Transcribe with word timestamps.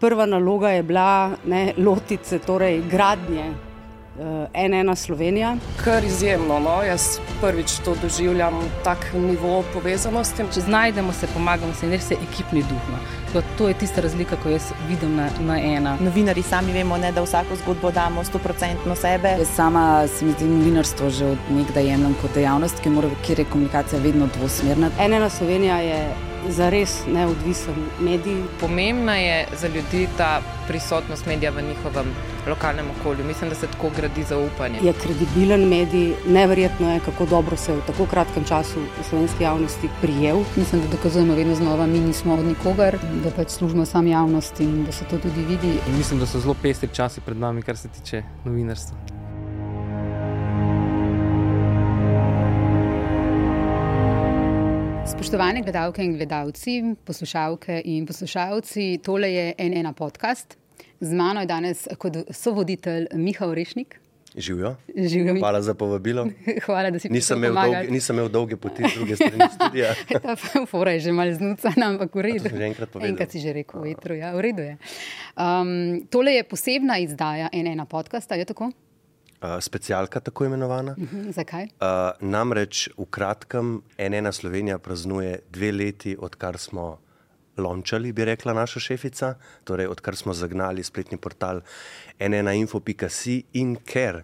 Prva 0.00 0.26
naloga 0.26 0.70
je 0.70 0.82
bila 0.82 1.30
ne, 1.46 1.72
lotiti 1.78 2.28
se 2.28 2.38
torej 2.38 2.82
gradnje 2.90 3.50
uh, 3.50 4.48
ena 4.54 4.96
Slovenija. 4.96 5.56
Kar 5.84 6.04
izjemno, 6.04 6.58
no? 6.60 6.82
jaz 6.82 7.18
prvič 7.40 7.78
to 7.84 7.94
doživljam, 8.02 8.54
tak 8.84 8.98
nivo 9.14 9.64
povezanosti. 9.72 10.44
Če 10.54 10.60
znajdemo 10.60 11.12
se, 11.12 11.26
pomagamo 11.34 11.74
se 11.74 11.86
in 11.86 11.92
res 11.92 12.10
je 12.10 12.18
ekipni 12.28 12.62
duh. 12.62 12.90
No? 12.92 13.42
To 13.58 13.68
je 13.68 13.74
tista 13.74 14.00
razlika, 14.00 14.36
ko 14.42 14.48
jaz 14.48 14.68
vidim 14.88 15.16
na, 15.16 15.30
na 15.40 15.58
ena. 15.60 15.96
Novinari 16.00 16.42
sami 16.42 16.72
vemo, 16.72 16.96
ne, 16.98 17.12
da 17.12 17.24
vsako 17.24 17.56
zgodbo 17.64 17.90
damo 17.90 18.24
100% 18.24 18.94
sebe. 19.00 19.36
Jaz 19.38 19.56
sama 19.56 20.06
se 20.08 20.24
mi 20.24 20.32
zdi 20.32 20.44
novinarstvo 20.44 21.10
že 21.10 21.26
od 21.26 21.50
nekdaj 21.50 21.88
jemljem 21.88 22.14
kot 22.20 22.34
dejavnost, 22.34 22.84
kjer 23.26 23.38
je 23.38 23.44
komunikacija 23.44 24.00
vedno 24.00 24.28
dvosmerna. 24.36 24.90
Ena 25.00 25.28
Slovenija 25.28 25.80
je 25.80 26.00
za 26.48 26.70
res 26.70 27.02
neodvisen 27.06 27.74
medij. 28.00 28.42
Pomembna 28.60 29.16
je 29.16 29.46
za 29.60 29.68
ljudi 29.68 30.08
ta 30.16 30.40
prisotnost 30.66 31.26
medija 31.26 31.50
v 31.50 31.62
njihovem 31.62 32.06
lokalnem 32.46 32.86
okolju. 33.00 33.24
Mislim, 33.24 33.50
da 33.50 33.56
se 33.56 33.66
tako 33.66 33.90
gradi 33.96 34.22
zaupanje. 34.22 34.78
Je 34.82 34.92
kredibilen 34.92 35.68
medij, 35.68 36.14
neverjetno 36.28 36.92
je, 36.92 37.00
kako 37.00 37.26
dobro 37.26 37.56
se 37.56 37.72
je 37.72 37.76
v 37.76 37.86
tako 37.86 38.06
kratkem 38.06 38.44
času 38.44 38.80
v 39.00 39.04
slovenski 39.08 39.44
javnosti 39.44 39.88
prijel. 40.00 40.42
Mislim, 40.56 40.82
da 40.82 40.88
dokazujemo 40.88 41.34
vedno 41.34 41.54
znova, 41.54 41.86
mi 41.86 42.00
nismo 42.00 42.34
od 42.34 42.44
nikogar, 42.44 42.98
da 43.24 43.30
pač 43.30 43.48
služimo 43.48 43.86
sam 43.86 44.06
javnosti 44.06 44.64
in 44.64 44.84
da 44.84 44.92
se 44.92 45.04
to 45.04 45.18
tudi 45.18 45.40
vidi. 45.40 45.78
Mislim, 45.96 46.20
da 46.20 46.26
so 46.26 46.40
zelo 46.40 46.54
pestri 46.62 46.88
časi 46.92 47.20
pred 47.20 47.36
nami, 47.36 47.62
kar 47.62 47.76
se 47.76 47.88
tiče 47.88 48.22
novinarstva. 48.44 49.15
Spoštovane 55.06 55.62
gledalke 55.62 56.02
in 56.02 56.16
gledalci, 56.16 56.94
poslušalke 57.04 57.82
in 57.84 58.06
poslušalci, 58.06 58.98
tole 59.04 59.28
je 59.32 59.54
NN 59.58 59.94
podcast. 59.94 60.56
Z 61.00 61.12
mano 61.14 61.40
je 61.40 61.46
danes 61.46 61.86
kot 61.98 62.16
sovoditelj 62.30 63.06
Miha 63.14 63.46
Orešnik. 63.46 64.00
Živijo. 64.36 64.76
Živijo. 64.96 65.38
Hvala 65.38 65.62
za 65.62 65.74
povabilo. 65.74 66.26
Hvala, 66.66 66.90
da 66.90 66.98
si 66.98 67.08
nisem 67.08 67.38
imel, 67.38 67.54
dolge, 67.54 67.90
nisem 67.90 68.16
imel 68.16 68.28
dolge 68.28 68.56
poti 68.56 68.82
z 68.82 68.94
druge 68.94 69.16
strani 69.16 69.44
studija. 69.54 69.94
Ta 70.22 70.36
fora 70.66 70.90
je 70.90 71.00
že 71.00 71.12
malo 71.12 71.34
znuca, 71.34 71.72
ampak 71.84 72.14
v 72.14 72.20
redu. 72.20 72.48
Že 72.48 72.66
enkrat 72.66 72.90
povedal. 72.90 73.10
Enkrat 73.10 73.30
si 73.30 73.40
že 73.40 73.52
rekel, 73.52 73.80
vetru, 73.80 74.14
ja, 74.14 74.34
v 74.34 74.40
redu 74.40 74.62
je. 74.62 74.74
Um, 75.38 76.02
tole 76.10 76.34
je 76.34 76.42
posebna 76.44 76.98
izdaja 76.98 77.48
NN 77.54 77.86
podcasta, 77.86 78.34
je 78.34 78.44
tako? 78.44 78.72
Uh, 79.46 79.60
specialka, 79.60 80.20
tako 80.20 80.44
imenovana. 80.44 80.94
Uh 80.98 81.04
mhm, 81.04 81.16
-huh, 81.16 81.32
zakaj? 81.32 81.64
Uh, 81.64 81.68
namreč 82.20 82.88
v 82.98 83.04
kratkem 83.10 83.82
ena 83.98 84.32
Slovenija 84.32 84.78
praznuje 84.78 85.38
dve 85.52 85.72
leti, 85.72 86.16
odkar 86.20 86.58
smo 86.58 86.98
lončali, 87.56 88.12
bi 88.12 88.24
rekla 88.24 88.52
naša 88.52 88.80
šefica, 88.80 89.34
torej 89.64 89.86
odkar 89.86 90.16
smo 90.16 90.34
zagnali 90.34 90.82
spletni 90.82 91.18
portal 91.18 91.60
enainfo.si 92.18 93.42
in 93.52 93.76
ker 93.76 94.22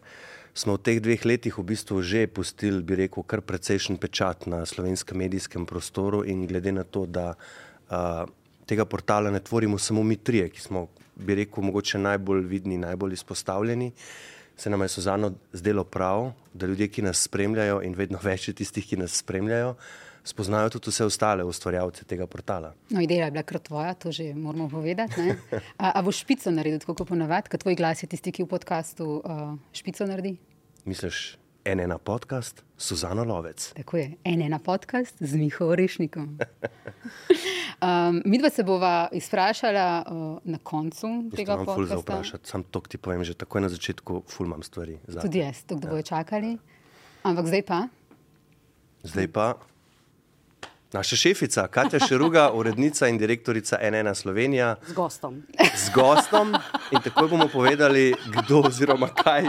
smo 0.55 0.75
v 0.75 0.83
teh 0.83 1.01
dveh 1.01 1.25
letih 1.25 1.59
v 1.59 1.63
bistvu 1.63 2.03
že 2.03 2.27
pustili, 2.27 2.83
bi 2.83 2.95
rekel, 2.95 3.23
kar 3.23 3.41
precejšen 3.41 3.97
pečat 3.97 4.47
na 4.47 4.67
slovenskem 4.67 5.19
medijskem 5.19 5.67
prostoru 5.67 6.25
in 6.25 6.47
glede 6.47 6.73
na 6.73 6.85
to, 6.85 7.07
da 7.07 7.35
uh, 7.35 8.29
tega 8.67 8.85
portala 8.85 9.31
ne 9.31 9.41
tvorimo 9.41 9.79
samo 9.79 10.03
mi 10.03 10.17
trije, 10.17 10.49
ki 10.49 10.61
smo, 10.61 10.89
bi 11.17 11.35
rekel, 11.35 11.65
mogoče 11.65 11.99
najbolj 11.99 12.45
vidni, 12.47 12.79
najbolj 12.79 13.13
izpostavljeni 13.13 13.93
se 14.63 14.71
nam 14.71 14.83
je 14.83 14.89
Suzano 14.89 15.33
zdelo 15.53 15.85
prav, 15.85 16.33
da 16.55 16.67
ljudje, 16.67 16.89
ki 16.89 17.03
nas 17.03 17.23
spremljajo, 17.23 17.81
in 17.83 17.97
vedno 17.99 18.19
več 18.29 18.49
je 18.49 18.55
tistih, 18.63 18.87
ki 18.87 19.01
nas 19.01 19.17
spremljajo, 19.19 19.75
spoznajo 20.25 20.71
tudi 20.77 20.93
vse 20.93 21.09
ostale 21.09 21.45
ustvarjalce 21.45 22.07
tega 22.07 22.29
portala. 22.31 22.71
No, 22.95 23.03
ideja 23.03 23.27
je 23.27 23.35
bila 23.35 23.43
kar 23.43 23.59
tvoja, 23.59 23.95
to 23.99 24.13
že 24.15 24.29
moramo 24.39 24.69
povedati. 24.71 25.35
A, 25.83 25.91
a 25.99 26.03
boš 26.07 26.23
špico 26.23 26.55
naredil, 26.55 26.79
tako 26.79 27.09
ponavadi, 27.11 27.51
kot 27.51 27.67
tvoj 27.67 27.75
glas 27.75 28.05
je 28.05 28.13
tisti, 28.15 28.31
ki 28.31 28.47
v 28.47 28.53
podkastu 28.55 29.09
uh, 29.19 29.43
špico 29.75 30.07
naredi? 30.07 30.37
Misliš, 30.87 31.25
en 31.65 31.81
ena 31.81 31.99
podcast, 31.99 32.65
Suzano 32.77 33.25
Lovec. 33.25 33.73
Tako 33.75 33.97
je, 33.97 34.17
en 34.25 34.43
ena 34.43 34.59
podcast 34.59 35.15
z 35.21 35.35
Miho 35.35 35.75
Rešnikom. 35.75 36.39
Um, 37.83 38.23
mi 38.25 38.39
dva 38.39 38.51
se 38.51 38.63
bova 38.63 39.09
izprašala 39.13 40.05
uh, 40.07 40.39
na 40.45 40.59
koncu 40.63 41.07
Just 41.07 41.37
tega 41.37 41.57
podcasta. 41.65 42.23
Sam 42.43 42.63
to 42.63 42.81
ti 42.81 42.99
povem, 42.99 43.25
že 43.25 43.35
takoj 43.35 43.61
na 43.61 43.69
začetku, 43.69 44.23
ful 44.31 44.47
imam 44.47 44.63
stvari. 44.63 45.01
Zate. 45.09 45.27
Tudi 45.27 45.43
jaz, 45.43 45.65
to, 45.67 45.75
da 45.75 45.89
ja. 45.89 45.91
bojo 45.91 46.03
čakali. 46.03 46.53
Ampak 47.27 47.47
zdaj 47.47 47.63
pa? 47.67 47.81
Zdaj 49.03 49.29
pa. 49.35 49.72
Naša 50.93 51.17
šefica, 51.17 51.67
Katja 51.67 52.01
Šeruga, 52.09 52.51
urednica 52.55 53.09
in 53.09 53.19
direktorica 53.19 53.79
NN 53.91 54.15
Slovenija. 54.15 54.77
Z 54.87 54.93
gostom. 54.93 55.43
Z 55.77 55.91
gostom. 55.95 56.55
In 56.91 57.01
tako 57.05 57.29
bomo 57.29 57.49
povedali, 57.49 58.15
kdo 58.27 58.61
oziroma 58.61 59.09
kaj, 59.09 59.43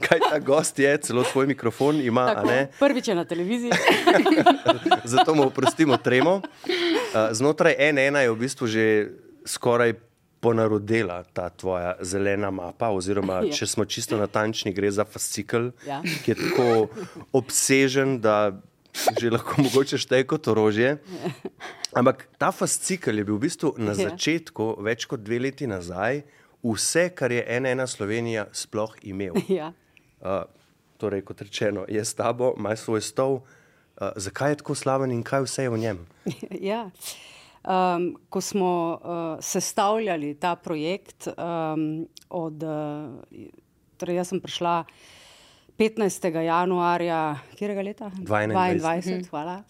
kaj 0.00 0.18
ta 0.30 0.38
gost 0.38 0.78
je, 0.78 0.96
celo 0.98 1.24
svoj 1.24 1.46
mikrofon 1.46 2.00
ima. 2.00 2.44
Prvič 2.78 3.08
je 3.08 3.14
na 3.14 3.24
televiziji. 3.24 3.72
Zato 5.14 5.34
mu 5.34 5.46
oprostimo 5.46 5.96
tremo. 5.96 6.40
Znotraj 7.30 7.74
NN 7.92 8.16
je 8.16 8.30
v 8.30 8.36
bistvu 8.36 8.66
že 8.66 9.10
skoraj 9.46 9.94
ponarodila 10.40 11.24
ta 11.32 11.48
tvoja 11.48 11.96
zelena 12.00 12.50
mapa, 12.50 12.92
oziroma 12.92 13.40
ja. 13.42 13.52
če 13.52 13.66
smo 13.66 13.84
čisto 13.84 14.16
natančni, 14.20 14.72
gre 14.76 14.90
za 14.92 15.04
fascikl, 15.04 15.70
ja. 15.88 16.02
ki 16.04 16.30
je 16.30 16.36
tako 16.36 16.66
obsežen, 17.32 18.20
da 18.20 18.52
že 18.94 19.30
lahko 19.30 19.62
mogoče 19.62 19.98
šteje 19.98 20.26
kot 20.30 20.48
orožje. 20.48 20.98
Ampak 21.94 22.28
ta 22.38 22.50
fascikel 22.54 23.18
je 23.18 23.24
bil 23.26 23.36
v 23.38 23.46
bistvu 23.46 23.74
na 23.78 23.92
ja. 23.94 24.10
začetku, 24.10 24.78
več 24.82 25.06
kot 25.10 25.22
dve 25.22 25.40
leti 25.42 25.66
nazaj, 25.70 26.22
vse, 26.64 27.10
kar 27.14 27.34
je 27.34 27.42
ena 27.42 27.74
ena 27.74 27.86
Slovenija 27.90 28.48
sploh 28.54 28.94
imel. 29.02 29.36
Ja. 29.50 29.74
Uh, 30.24 30.46
torej, 30.96 31.20
kot 31.26 31.42
rečeno, 31.44 31.84
je 31.90 32.00
s 32.00 32.14
tabo, 32.16 32.54
ima 32.56 32.72
svoj 32.76 33.02
stol. 33.04 33.42
Uh, 33.94 34.14
zakaj 34.16 34.54
je 34.54 34.60
tako 34.62 34.74
slaven 34.78 35.12
in 35.12 35.20
kaj 35.26 35.44
vse 35.44 35.66
je 35.66 35.74
v 35.74 35.82
njem? 35.82 35.98
Ja. 36.72 36.88
Um, 37.64 38.10
ko 38.28 38.40
smo 38.44 38.72
uh, 38.92 39.40
sestavljali 39.40 40.34
ta 40.36 40.52
projekt, 40.56 41.30
um, 41.32 42.04
od, 42.28 42.60
uh, 42.60 43.48
torej 43.96 44.20
jaz 44.20 44.28
sem 44.32 44.40
prišla 44.44 44.74
uh, 44.84 45.23
15. 45.78 46.28
januarja, 46.44 47.36
kjerega 47.58 47.82
leta? 47.82 48.10
22. 48.18 48.80
22 48.80 49.16
mhm. 49.16 49.28
hvala. 49.30 49.62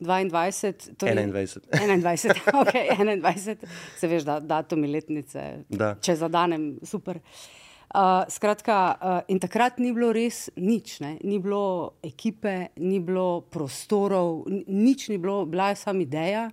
22, 0.00 0.96
torej, 0.96 1.14
21. 1.14 1.60
21, 1.70 2.52
okay, 2.62 2.88
21, 2.96 3.56
se 3.96 4.08
veš, 4.08 4.22
da 4.24 4.38
datum 4.40 4.84
letnice, 4.88 5.42
da. 5.68 5.94
če 6.00 6.16
zadanem, 6.16 6.70
super. 6.88 7.20
Uh, 7.90 8.22
skratka, 8.30 8.78
uh, 8.94 9.18
in 9.28 9.40
takrat 9.42 9.80
ni 9.82 9.90
bilo 9.92 10.12
res 10.14 10.46
nič, 10.56 11.00
ne? 11.04 11.16
ni 11.26 11.36
bilo 11.42 11.98
ekipe, 12.06 12.70
ni 12.78 13.00
bilo 13.02 13.42
prostorov, 13.52 14.46
nič 14.48 15.08
ni 15.10 15.18
bilo, 15.18 15.42
bila 15.44 15.68
je 15.74 15.82
samo 15.82 16.00
ideja, 16.06 16.48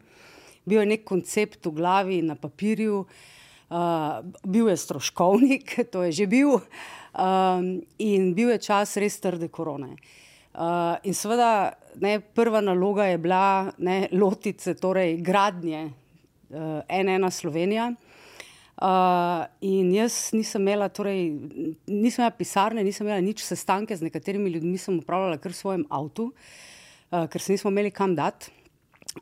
bil 0.67 0.81
je 0.81 0.91
nek 0.91 1.07
koncept 1.07 1.69
v 1.69 1.75
glavi 1.78 2.19
na 2.25 2.35
papirju, 2.35 3.06
uh, 3.06 4.19
bil 4.44 4.73
je 4.73 4.79
stroškovnik, 4.81 5.78
to 5.94 6.03
je 6.09 6.23
že 6.23 6.28
bil. 6.28 6.57
Uh, 6.57 6.97
Um, 7.13 7.81
in 7.97 8.34
bil 8.35 8.51
je 8.51 8.59
čas 8.68 8.97
res 9.00 9.19
trde 9.23 9.47
korone. 9.50 9.95
Uh, 10.57 10.97
in 11.06 11.13
seveda, 11.13 11.72
ne, 12.01 12.18
prva 12.19 12.59
naloga 12.62 13.07
je 13.07 13.18
bila 13.22 13.72
ne, 13.78 14.07
lotiti 14.12 14.63
se 14.63 14.73
torej 14.78 15.19
gradnje 15.22 15.85
uh, 15.88 16.81
ena 16.90 17.31
Slovenija. 17.31 17.91
Uh, 18.78 19.46
in 19.66 19.90
jaz 19.96 20.34
nisem 20.34 20.62
imela, 20.62 20.90
torej, 20.90 21.31
nisem 21.88 22.22
imela 22.22 22.35
pisarne, 22.38 22.84
nisem 22.85 23.07
imela 23.07 23.22
nič 23.22 23.41
sestanke 23.46 23.97
z 23.97 24.06
nekaterimi 24.06 24.51
ljudmi, 24.53 24.78
sem 24.78 25.00
upravljala 25.00 25.40
kar 25.41 25.56
v 25.56 25.57
svojem 25.62 25.88
avtu, 25.90 26.29
uh, 26.29 27.25
ker 27.31 27.41
se 27.41 27.56
nismo 27.56 27.73
imeli 27.73 27.94
kam 27.94 28.13
dati. 28.17 28.51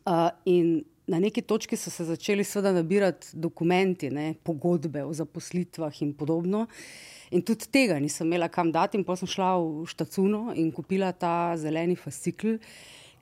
Uh, 0.04 0.28
in 0.52 0.82
na 1.08 1.22
neki 1.22 1.46
točki 1.46 1.78
so 1.78 1.92
se 1.92 2.04
začeli 2.04 2.44
nabirati 2.74 3.28
dokumenti, 3.34 4.10
ne, 4.10 4.34
pogodbe 4.44 5.04
o 5.04 5.14
zaposlitvah 5.14 6.02
in 6.02 6.14
podobno. 6.14 6.66
Uh, 6.66 7.15
In 7.32 7.42
tudi 7.42 7.70
tega 7.72 7.98
nisem 8.00 8.28
imela 8.28 8.50
kam 8.52 8.72
dati, 8.72 8.98
in 8.98 9.06
potem 9.06 9.26
sem 9.26 9.34
šla 9.36 9.56
v 9.58 9.86
Štacuno 9.90 10.54
in 10.54 10.72
kupila 10.76 11.12
ta 11.14 11.56
zeleni 11.58 11.98
fascikl, 11.98 12.60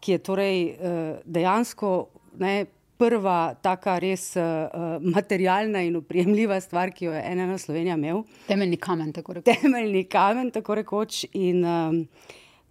ki 0.03 0.17
je 0.17 0.19
torej 0.19 0.57
uh, 0.73 1.21
dejansko 1.23 1.93
ne, 2.41 2.65
prva 2.99 3.55
taka 3.63 3.97
res 4.03 4.33
uh, 4.37 4.99
materialna 5.01 5.81
in 5.87 5.97
uprijemljiva 5.99 6.59
stvar, 6.61 6.91
ki 6.91 7.07
jo 7.07 7.15
je 7.15 7.23
ena 7.31 7.57
Slovenija 7.57 7.97
imel. 7.99 8.23
Temeljni 8.47 8.77
kamen, 8.77 9.11
tako 9.15 9.39
rekoč. 9.39 9.49
Temeljni 9.61 10.05
kamen, 10.11 10.51
tako 10.51 10.79
rekoč. 10.81 11.25
In, 11.33 11.65
um, 11.65 12.07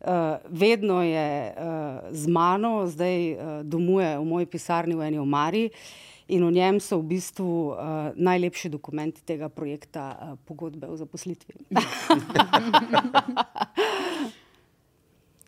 Uh, 0.03 0.35
vedno 0.51 0.97
je 1.07 1.55
uh, 1.55 1.99
z 2.11 2.27
mano, 2.27 2.89
zdaj 2.91 3.21
uh, 3.33 3.51
domuje 3.63 4.09
v 4.19 4.25
moji 4.27 4.49
pisarni 4.51 4.97
v 4.99 5.05
eni 5.07 5.21
omari. 5.23 5.69
Uh, 5.71 6.12
in 6.33 6.43
v 6.49 6.51
njem 6.57 6.81
so 6.81 6.99
v 7.01 7.05
bistvu 7.15 7.51
uh, 7.73 7.77
najlepši 8.17 8.73
dokumenti 8.73 9.21
tega 9.29 9.49
projekta, 9.53 10.09
uh, 10.17 10.17
pogodbe 10.49 10.87
o 10.89 10.97
zaposlitvi. 10.97 11.55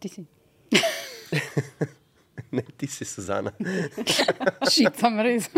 Ti 0.04 0.08
si. 0.08 0.26
Ne, 2.54 2.62
ti 2.76 2.86
si 2.86 3.04
Suzana. 3.04 3.50
Šit, 4.72 4.94
sem 4.98 5.20
res. 5.20 5.48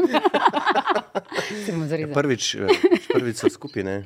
Zares. 1.90 2.12
Prvič, 2.14 2.44
eh, 2.56 2.70
prvič 3.10 3.42
so 3.42 3.50
skupaj, 3.52 3.84
ne? 3.84 3.96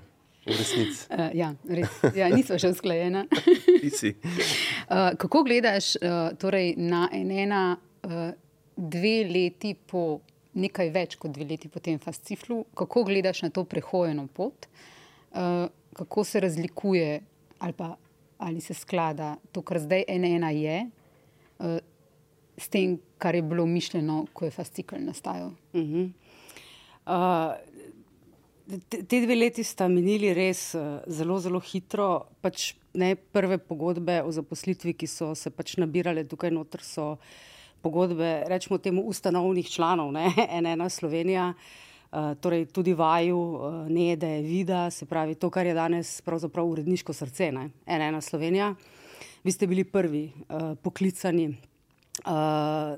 V 0.43 0.57
resnici. 0.57 1.05
Uh, 1.13 1.29
ja, 1.37 1.53
res. 1.69 1.93
Ja, 2.17 2.31
nismo 2.33 2.59
še 2.59 2.73
usklajena. 2.73 3.27
Ti 3.31 3.91
si. 3.93 4.15
Uh, 4.17 5.13
kako 5.21 5.45
gledaš 5.47 5.93
uh, 6.01 6.33
torej 6.41 6.75
na 6.81 7.05
enena 7.15 7.77
uh, 7.77 8.33
dve 8.75 9.17
leti 9.29 9.77
po, 9.77 10.25
nekaj 10.55 10.91
več 10.95 11.17
kot 11.21 11.35
dve 11.35 11.47
leti 11.53 11.69
po 11.69 11.83
tem 11.83 11.99
fasciflu, 12.03 12.65
kako 12.75 13.05
gledaš 13.09 13.43
na 13.47 13.51
to 13.55 13.65
prehojeno 13.65 14.27
pot, 14.35 14.67
uh, 15.33 15.69
kako 15.97 16.25
se 16.25 16.41
razlikuje 16.41 17.21
ali, 17.59 17.73
pa, 17.77 17.97
ali 18.39 18.61
se 18.61 18.75
sklada 18.75 19.37
to, 19.53 19.63
kar 19.63 19.79
zdaj 19.79 20.05
ena 20.09 20.51
je, 20.51 20.83
uh, 21.61 21.79
s 22.61 22.69
tem, 22.69 22.99
kar 23.19 23.35
je 23.35 23.43
bilo 23.43 23.67
mišljeno, 23.67 24.27
ko 24.33 24.45
je 24.45 24.51
fascikl 24.51 25.01
nastajal? 25.01 25.53
Uh, 25.73 27.55
te, 28.89 29.03
te 29.03 29.21
dve 29.25 29.37
leti 29.37 29.65
sta 29.65 29.89
minili 29.89 30.35
res 30.37 30.75
uh, 30.79 31.01
zelo, 31.09 31.39
zelo 31.41 31.61
hitro. 31.65 32.11
Pač, 32.45 32.75
ne, 32.95 33.15
prve 33.17 33.59
pogodbe 33.59 34.21
o 34.27 34.33
zaposlitvi, 34.35 34.95
ki 35.01 35.09
so 35.09 35.33
se 35.39 35.53
pač 35.55 35.79
nabirale 35.81 36.27
tukaj 36.29 36.53
noter, 36.55 36.85
so 36.85 37.15
pogodbe, 37.83 38.43
rečemo 38.47 38.79
temu, 38.79 39.03
ustanovnih 39.03 39.69
članov, 39.71 40.13
ne, 40.13 40.33
ena 40.59 40.89
Slovenija. 40.89 41.53
Uh, 42.11 42.35
torej, 42.43 42.65
tudi 42.75 42.95
vaju, 42.95 43.39
uh, 43.39 43.75
ne 43.89 44.17
da 44.17 44.27
je 44.27 44.43
vida, 44.43 44.91
se 44.91 45.07
pravi, 45.07 45.35
to, 45.35 45.51
kar 45.51 45.67
je 45.67 45.75
danes 45.75 46.21
pravzaprav 46.21 46.67
uredniško 46.67 47.13
srce, 47.13 47.53
ne, 47.53 47.69
ena, 47.87 48.21
Slovenija. 48.21 48.75
Vi 49.45 49.53
ste 49.53 49.67
bili 49.67 49.85
prvi 49.85 50.25
uh, 50.49 50.75
poklicani, 50.83 51.49
uh, 51.49 51.55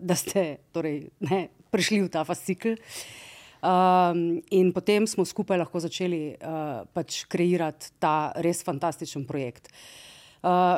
da 0.00 0.14
ste 0.16 0.56
torej, 0.72 1.10
ne, 1.20 1.48
prišli 1.70 2.00
v 2.02 2.08
ta 2.08 2.24
fascikl. 2.24 2.78
Um, 3.62 4.40
in 4.50 4.72
potem 4.72 5.06
smo 5.06 5.24
skupaj 5.24 5.60
lahko 5.60 5.80
začeli 5.80 6.32
uh, 6.32 6.88
pač 6.92 7.24
kreirati 7.30 7.92
ta 8.00 8.32
res 8.42 8.64
fantastičen 8.64 9.28
projekt. 9.28 9.68
Uh, 9.68 10.11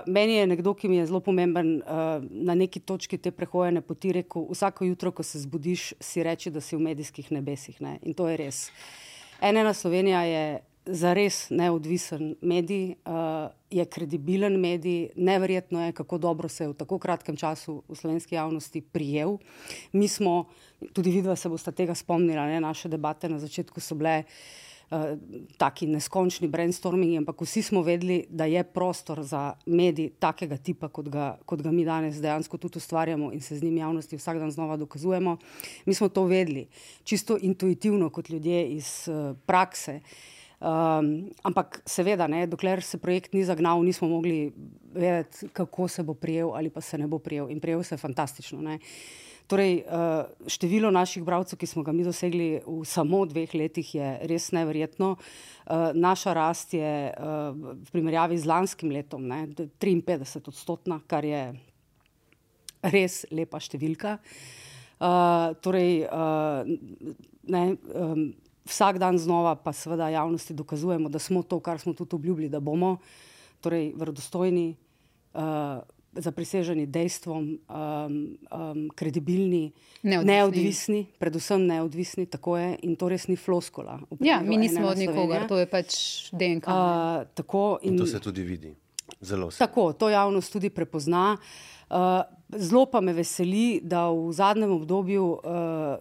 meni 0.06 0.34
je 0.34 0.46
nekdo, 0.46 0.74
ki 0.74 0.88
mi 0.88 0.96
je 0.96 1.06
zelo 1.06 1.20
pomemben 1.20 1.76
uh, 1.76 2.24
na 2.30 2.54
neki 2.54 2.80
točki 2.80 3.18
te 3.18 3.30
prehojene 3.30 3.80
poti, 3.80 4.12
rekel: 4.12 4.46
Vsako 4.50 4.84
jutro, 4.84 5.10
ko 5.10 5.22
se 5.22 5.40
zbudiš, 5.40 5.92
si 6.00 6.22
reči, 6.22 6.50
da 6.50 6.60
si 6.60 6.76
v 6.76 6.84
medijskih 6.84 7.32
nebesih. 7.32 7.80
Ne? 7.80 7.98
In 8.02 8.14
to 8.14 8.28
je 8.28 8.36
res. 8.36 8.68
Ena 9.40 9.72
Slovenija 9.74 10.22
je 10.22 10.60
za 10.86 11.14
res 11.16 11.48
neodvisen 11.50 12.34
medij, 12.42 12.96
uh, 13.08 13.48
je 13.70 13.84
kredibilen 13.84 14.60
medij, 14.60 15.08
neverjetno 15.16 15.86
je, 15.86 15.92
kako 15.92 16.18
dobro 16.18 16.48
se 16.48 16.64
je 16.64 16.68
v 16.68 16.76
tako 16.76 16.98
kratkem 16.98 17.36
času 17.36 17.82
v 17.88 17.96
slovenski 17.96 18.34
javnosti 18.34 18.82
prijel. 18.82 19.38
Mi 19.92 20.08
smo, 20.08 20.44
tudi 20.92 21.10
vidva 21.10 21.36
se 21.36 21.48
boste 21.48 21.72
tega 21.72 21.94
spomnila, 21.94 22.46
ne? 22.46 22.60
naše 22.60 22.88
debate 22.88 23.28
na 23.28 23.38
začetku 23.38 23.80
so 23.80 23.94
bile. 23.94 24.24
Uh, 24.24 24.64
taki 25.56 25.86
neskončni 25.86 26.48
brainstorming, 26.48 27.16
ampak 27.18 27.40
vsi 27.40 27.62
smo 27.62 27.82
vedeli, 27.82 28.24
da 28.28 28.44
je 28.44 28.62
prostor 28.64 29.22
za 29.22 29.54
medij 29.66 30.10
takega 30.18 30.56
tipa, 30.56 30.88
kot 30.88 31.08
ga, 31.08 31.38
kot 31.46 31.62
ga 31.62 31.72
mi 31.72 31.84
danes 31.84 32.20
dejansko 32.22 32.58
tudi 32.58 32.78
ustvarjamo 32.78 33.32
in 33.32 33.40
se 33.40 33.56
z 33.56 33.64
njim 33.64 33.76
javnosti 33.76 34.16
vsak 34.16 34.38
dan 34.38 34.50
znova 34.50 34.76
dokazujemo. 34.76 35.36
Mi 35.86 35.94
smo 35.94 36.08
to 36.08 36.24
vedeli, 36.24 36.66
čisto 37.04 37.38
intuitivno, 37.40 38.10
kot 38.10 38.30
ljudje 38.30 38.68
iz 38.68 39.08
uh, 39.08 39.36
prakse. 39.46 40.00
Um, 40.64 41.30
ampak, 41.42 41.82
seveda, 41.86 42.26
ne, 42.26 42.46
dokler 42.46 42.82
se 42.82 42.98
projekt 42.98 43.32
ni 43.32 43.44
zagnal, 43.44 43.82
nismo 43.84 44.08
mogli 44.08 44.52
vedeti, 44.94 45.48
kako 45.52 45.88
se 45.88 46.02
bo 46.02 46.14
prijel 46.14 46.54
ali 46.54 46.70
pa 46.70 46.80
se 46.80 46.98
ne 46.98 47.06
bo 47.06 47.18
prijel. 47.18 47.50
In 47.50 47.60
prijel 47.60 47.82
se 47.82 47.94
je 47.94 47.98
fantastično. 47.98 48.62
Ne. 48.62 48.78
Torej, 49.44 49.82
uh, 49.84 50.24
število 50.48 50.88
naših 50.88 51.20
bralcev, 51.24 51.58
ki 51.60 51.68
smo 51.68 51.82
ga 51.84 51.92
mi 51.92 52.04
dosegli 52.04 52.62
v 52.64 52.80
samo 52.88 53.26
dveh 53.28 53.52
letih, 53.52 53.90
je 53.98 54.12
res 54.30 54.48
neverjetno. 54.56 55.10
Uh, 55.14 55.92
naša 55.92 56.32
rast 56.32 56.72
je 56.72 57.12
uh, 57.12 57.52
v 57.52 57.92
primerjavi 57.92 58.38
z 58.40 58.48
lanskim 58.48 58.88
letom 58.94 59.26
ne, 59.28 59.44
53 59.52 60.48
odstotna, 60.48 60.96
kar 61.06 61.28
je 61.28 61.42
res 62.84 63.24
lepa 63.32 63.60
številka. 63.60 64.18
Torej, 65.64 66.04
ne, 67.50 67.62
vsak 68.70 69.00
dan 69.02 69.18
znova 69.20 69.56
pa 69.60 69.72
seveda 69.76 70.06
javnosti 70.12 70.54
dokazujemo, 70.56 71.10
da 71.12 71.18
smo 71.20 71.42
to, 71.42 71.58
kar 71.60 71.80
smo 71.82 71.92
tudi 71.96 72.16
obljubili, 72.16 72.48
da 72.48 72.60
bomo, 72.60 72.94
torej 73.60 73.90
verodostojni. 73.98 74.76
Uh, 76.16 76.20
zapriseženi 76.20 76.86
dejstvom, 76.86 77.58
um, 77.68 78.38
um, 78.50 78.90
kredibilni, 78.94 79.72
Neodvisni. 80.02 80.32
neodvisni, 80.34 81.06
predvsem 81.18 81.66
neodvisni, 81.66 82.26
tako 82.26 82.56
je 82.58 82.76
in 82.82 82.96
to 82.96 83.08
res 83.08 83.26
ni 83.28 83.36
floskola. 83.36 83.98
Ja, 84.20 84.40
mi 84.40 84.56
nismo 84.56 84.88
od 84.88 84.98
nikogar, 84.98 85.48
to 85.48 85.58
je 85.58 85.66
pač 85.66 85.94
DNK. 86.32 86.66
Uh, 86.68 87.24
tako 87.34 87.78
In 87.82 87.92
in 87.94 87.98
to 87.98 88.06
se 88.06 88.20
tudi 88.20 88.42
vidi. 88.42 88.74
Zelo 89.20 89.50
se. 89.50 89.58
Tako, 89.58 89.92
to 89.92 90.08
javnost 90.08 90.52
tudi 90.52 90.70
prepozna. 90.70 91.36
Uh, 91.90 92.22
zelo 92.48 92.86
pa 92.86 93.00
me 93.00 93.12
veseli, 93.12 93.80
da 93.82 94.08
v 94.08 94.32
zadnjem 94.32 94.70
obdobju 94.70 95.24
uh, 95.24 95.40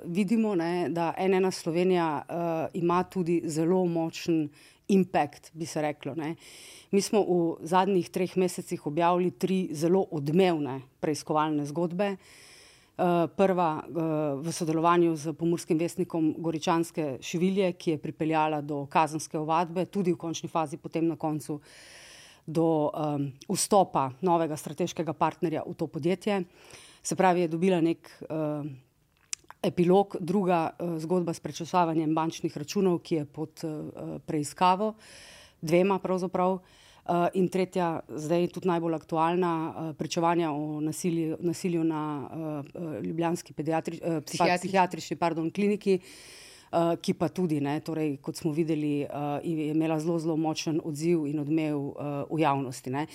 vidimo, 0.05 0.55
ne, 0.55 0.89
da 0.89 1.13
ena 1.17 1.51
Slovenija 1.51 2.23
uh, 2.23 2.35
ima 2.73 3.03
tudi 3.03 3.41
zelo 3.45 3.85
močen 3.85 4.49
impact, 4.87 5.51
bi 5.53 5.65
se 5.65 5.81
reklo. 5.81 6.15
Ne. 6.15 6.35
Mi 6.91 7.01
smo 7.01 7.23
v 7.23 7.67
zadnjih 7.67 8.09
treh 8.09 8.37
mesecih 8.37 8.87
objavili 8.87 9.31
tri 9.31 9.69
zelo 9.73 10.05
odmevne 10.11 10.81
preiskovalne 10.99 11.65
zgodbe. 11.65 12.15
Uh, 12.93 13.25
prva 13.33 13.81
uh, 13.81 13.95
v 14.37 14.51
sodelovanju 14.53 15.15
z 15.17 15.33
Pomorskim 15.33 15.79
vestnikom 15.81 16.35
Goričanske 16.37 17.17
Šivilje, 17.25 17.71
ki 17.73 17.95
je 17.95 17.97
pripeljala 17.97 18.61
do 18.61 18.83
kazenske 18.85 19.39
ovadbe, 19.39 19.87
tudi 19.89 20.13
v 20.13 20.19
končni 20.21 20.49
fazi, 20.49 20.77
potem 20.77 21.07
na 21.09 21.17
koncu 21.17 21.57
do 22.45 22.91
um, 22.93 23.31
vstopa 23.49 24.11
novega 24.21 24.53
strateškega 24.53 25.13
partnerja 25.17 25.63
v 25.65 25.73
to 25.73 25.87
podjetje. 25.87 26.43
Se 27.03 27.15
pravi, 27.15 27.47
je 27.47 27.47
dobila 27.47 27.81
nek 27.81 28.11
uh, 28.29 28.61
epilog, 29.63 30.15
druga 30.19 30.69
uh, 30.69 30.97
zgodba 30.99 31.33
s 31.33 31.39
prečesavanjem 31.39 32.15
bančnih 32.15 32.57
računov, 32.57 32.99
ki 33.03 33.15
je 33.15 33.25
pod 33.25 33.63
uh, 33.63 34.19
preiskavo, 34.25 34.93
dvema 35.61 35.99
pravzaprav. 35.99 36.59
Uh, 37.03 37.27
in 37.35 37.49
tretja, 37.51 37.97
zdaj 38.07 38.47
tudi 38.55 38.69
najbolj 38.69 38.95
aktualna, 38.95 39.53
pričevanja 39.99 40.53
o 40.55 40.79
nasilju, 40.81 41.37
nasilju 41.39 41.83
na 41.83 42.03
uh, 42.23 42.85
Ljubljanski 43.03 43.53
pediatri, 43.53 43.99
uh, 43.99 44.21
psihiatrični, 44.23 44.69
Psihiatrični. 44.69 45.17
pardon, 45.19 45.51
kliniki, 45.51 45.97
uh, 46.71 46.95
ki 47.01 47.13
pa 47.19 47.27
tudi, 47.27 47.59
ne, 47.61 47.79
torej, 47.83 48.17
kot 48.23 48.39
smo 48.39 48.51
videli, 48.55 49.03
uh, 49.03 49.43
je 49.43 49.69
imela 49.71 49.99
zelo, 49.99 50.19
zelo 50.19 50.37
močen 50.37 50.79
odziv 50.83 51.27
in 51.27 51.43
odmev 51.43 51.77
uh, 51.77 52.23
v 52.31 52.39
javnosti. 52.39 52.89
Ne. 52.89 53.07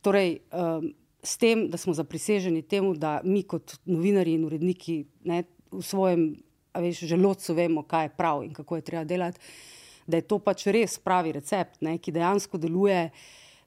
Torej, 0.00 0.38
um, 0.52 0.88
s 1.24 1.36
tem, 1.36 1.68
da 1.70 1.76
smo 1.76 1.94
zapriseženi 1.94 2.62
temu, 2.62 2.94
da 2.94 3.20
mi 3.24 3.42
kot 3.42 3.78
novinari 3.84 4.34
in 4.34 4.44
uredniki 4.44 5.04
ne, 5.24 5.42
v 5.78 5.82
svojem 5.82 6.34
a 6.74 6.80
veš, 6.80 7.04
želodcu 7.06 7.54
vemo, 7.54 7.82
kaj 7.82 8.04
je 8.04 8.16
prav 8.16 8.42
in 8.44 8.52
kako 8.54 8.76
je 8.76 8.82
treba 8.82 9.04
delati, 9.04 9.40
da 10.06 10.16
je 10.16 10.26
to 10.26 10.38
pač 10.38 10.66
res 10.66 10.98
pravi 10.98 11.32
recept, 11.32 11.80
ne, 11.80 11.96
ki 11.98 12.12
dejansko 12.12 12.58
deluje. 12.58 13.08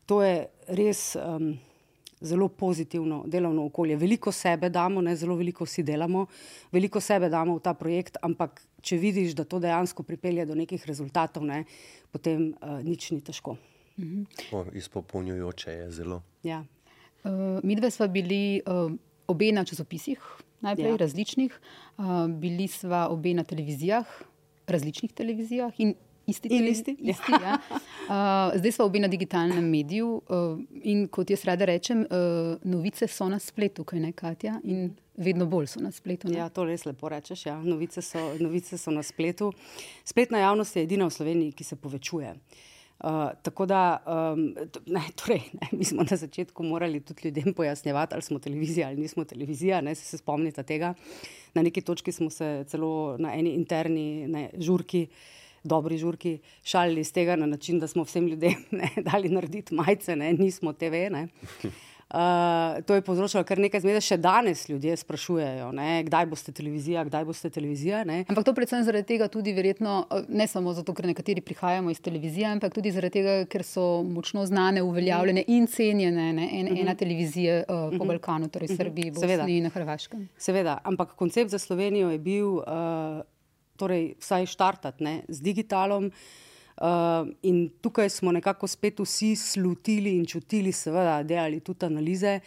To 0.08 0.20
je 0.24 0.46
res 0.68 1.16
um, 1.16 1.54
zelo 2.22 2.48
pozitivno 2.48 3.24
delovno 3.28 3.66
okolje. 3.66 3.96
Veliko 3.96 4.32
sebe 4.32 4.70
damo, 4.70 5.02
ne, 5.02 5.16
zelo 5.16 5.36
veliko 5.36 5.66
vsi 5.66 5.84
delamo, 5.88 6.26
veliko 6.72 7.02
sebe 7.02 7.30
damo 7.30 7.56
v 7.58 7.64
ta 7.64 7.74
projekt, 7.74 8.20
ampak 8.22 8.62
če 8.82 9.00
vidiš, 9.00 9.34
da 9.40 9.48
to 9.48 9.60
dejansko 9.64 10.04
pripelje 10.04 10.46
do 10.46 10.56
nekih 10.56 10.84
rezultatov, 10.88 11.48
ne, 11.48 11.64
potem 12.12 12.52
uh, 12.52 12.80
nič 12.84 13.12
ni 13.16 13.22
težko. 13.24 13.56
O, 14.54 14.66
Izpopolnjujoče 14.78 15.72
je 15.72 15.88
zelo. 15.92 16.22
Ja. 16.44 16.60
Uh, 17.24 17.64
mi 17.64 17.76
dve 17.76 17.90
smo 17.92 18.08
bili 18.08 18.60
uh, 18.62 18.92
obe 19.28 19.50
na 19.52 19.66
časopisih, 19.66 20.22
najprej 20.62 20.86
Ja. 20.86 20.92
ja. 20.92 20.98
različnih, 20.98 21.60
uh, 21.98 22.28
bili 22.28 22.68
smo 22.68 23.08
obe 23.10 23.34
na 23.34 23.44
televizijah, 23.44 24.06
različnih 24.68 25.14
televizijah 25.14 25.74
in 25.80 25.96
isti. 26.28 26.48
In 26.48 26.58
televi- 26.58 26.72
isti, 26.72 26.96
isti 27.00 27.32
ja. 27.32 27.58
uh, 28.52 28.60
zdaj 28.60 28.72
smo 28.72 28.86
obe 28.86 29.00
na 29.00 29.08
digitalnem 29.08 29.70
mediju 29.70 30.22
uh, 30.30 30.60
in 30.84 31.08
kot 31.08 31.30
jaz 31.30 31.46
rada 31.46 31.66
rečem, 31.66 32.00
uh, 32.02 32.58
novice 32.64 33.08
so 33.08 33.30
na 33.30 33.40
spletu, 33.40 33.84
kaj 33.84 34.00
ne 34.00 34.12
Katja, 34.12 34.60
in 34.64 34.96
vedno 35.18 35.46
bolj 35.46 35.68
so 35.68 35.80
na 35.80 35.92
spletu. 35.92 36.28
ne. 36.28 36.38
Ja, 36.38 36.50
to 36.50 36.66
res 36.66 36.86
lepo 36.86 37.10
rečeš. 37.10 37.46
Ja. 37.46 37.58
Novice, 37.64 38.02
so, 38.02 38.34
novice 38.40 38.78
so 38.78 38.92
na 38.92 39.04
spletu. 39.04 39.54
Spletna 40.06 40.38
javnost 40.40 40.76
je 40.76 40.84
edina 40.84 41.06
v 41.06 41.14
Sloveniji, 41.14 41.52
ki 41.52 41.64
se 41.64 41.76
povečuje. 41.76 42.32
Uh, 42.32 42.77
tako 43.42 43.66
da, 43.66 44.04
um, 44.06 44.56
ne, 44.86 45.02
torej, 45.16 45.42
ne, 45.54 45.68
mi 45.72 45.86
smo 45.86 46.04
na 46.10 46.18
začetku 46.18 46.64
morali 46.64 47.00
tudi 47.00 47.28
ljudem 47.28 47.54
pojasnjevati, 47.54 48.14
ali 48.14 48.22
smo 48.22 48.40
televizija 48.40 48.88
ali 48.88 48.98
nismo 48.98 49.26
televizija. 49.26 49.82
Ne, 49.82 49.96
se, 49.96 50.06
se 50.06 50.18
spomnite 50.18 50.64
tega. 50.64 50.94
Na 51.54 51.62
neki 51.62 51.82
točki 51.82 52.12
smo 52.12 52.30
se 52.30 52.66
celo 52.68 53.18
na 53.18 53.34
eni 53.34 53.54
interni 53.54 54.28
ne, 54.28 54.50
žurki, 54.58 55.08
dobri 55.64 55.98
žurki, 55.98 56.40
šalili 56.64 57.02
iz 57.02 57.14
tega 57.14 57.36
na 57.36 57.46
način, 57.46 57.80
da 57.80 57.88
smo 57.88 58.04
vsem 58.04 58.28
ljudem 58.28 58.56
ne, 58.72 58.90
dali 59.12 59.30
narediti 59.30 59.74
majice, 59.74 60.16
ne, 60.16 60.34
nismo 60.34 60.74
TV. 60.74 61.08
Ne. 61.12 61.28
Uh, 62.08 62.80
to 62.86 62.96
je 62.96 63.02
povzročilo 63.02 63.42
kar 63.44 63.60
nekaj 63.60 63.82
zmede, 63.84 64.00
še 64.00 64.16
danes 64.24 64.62
ljudje 64.70 64.94
sprašujejo, 64.96 65.74
ne, 65.76 66.06
kdaj 66.08 66.30
boste 66.32 66.54
televizija, 66.56 67.04
kdaj 67.04 67.26
boste 67.28 67.52
televizija. 67.52 68.06
Ne. 68.08 68.22
Ampak 68.32 68.46
to 68.48 68.54
predvsem 68.56 68.86
zaradi 68.88 69.10
tega, 69.10 69.28
tudi 69.28 69.52
verjetno, 69.52 69.98
eh, 70.08 70.24
ne 70.30 70.48
samo 70.48 70.72
zato, 70.78 70.96
ker 70.96 71.10
nekateri 71.12 71.44
prihajamo 71.44 71.92
iz 71.92 72.00
televizije, 72.00 72.48
ampak 72.54 72.72
tudi 72.80 72.96
zaradi 72.96 73.20
tega, 73.20 73.36
ker 73.52 73.68
so 73.68 74.06
močno 74.08 74.46
znane, 74.48 74.86
uveljavljene 74.88 75.44
in 75.52 75.68
cenjene 75.68 76.32
ne, 76.40 76.48
en, 76.62 76.72
ena 76.78 76.96
televizija 76.96 77.60
uh, 77.68 77.92
po 78.00 78.08
Balkanu, 78.08 78.48
torej 78.56 78.72
Srbiji, 78.78 79.12
Bosni 79.12 79.60
in 79.60 79.68
na 79.68 79.76
Hrvaškem. 79.76 80.30
Seveda, 80.40 80.80
ampak 80.88 81.12
koncept 81.20 81.52
za 81.52 81.60
Slovenijo 81.60 82.16
je 82.16 82.24
bil, 82.24 82.62
uh, 82.64 83.20
torej 83.76 84.14
vsaj 84.24 84.48
štartati 84.56 85.04
ne, 85.04 85.20
z 85.28 85.44
digitalom. 85.44 86.08
Uh, 86.08 86.47
in 87.42 87.70
tukaj 87.82 88.10
smo 88.10 88.32
nekako 88.32 88.68
spet 88.68 89.00
vsi 89.00 89.36
slutili 89.36 90.18
in 90.18 90.26
čutili, 90.26 90.72
seveda, 90.72 91.24
delali 91.24 91.60
tudi 91.60 91.86
analize, 91.86 92.40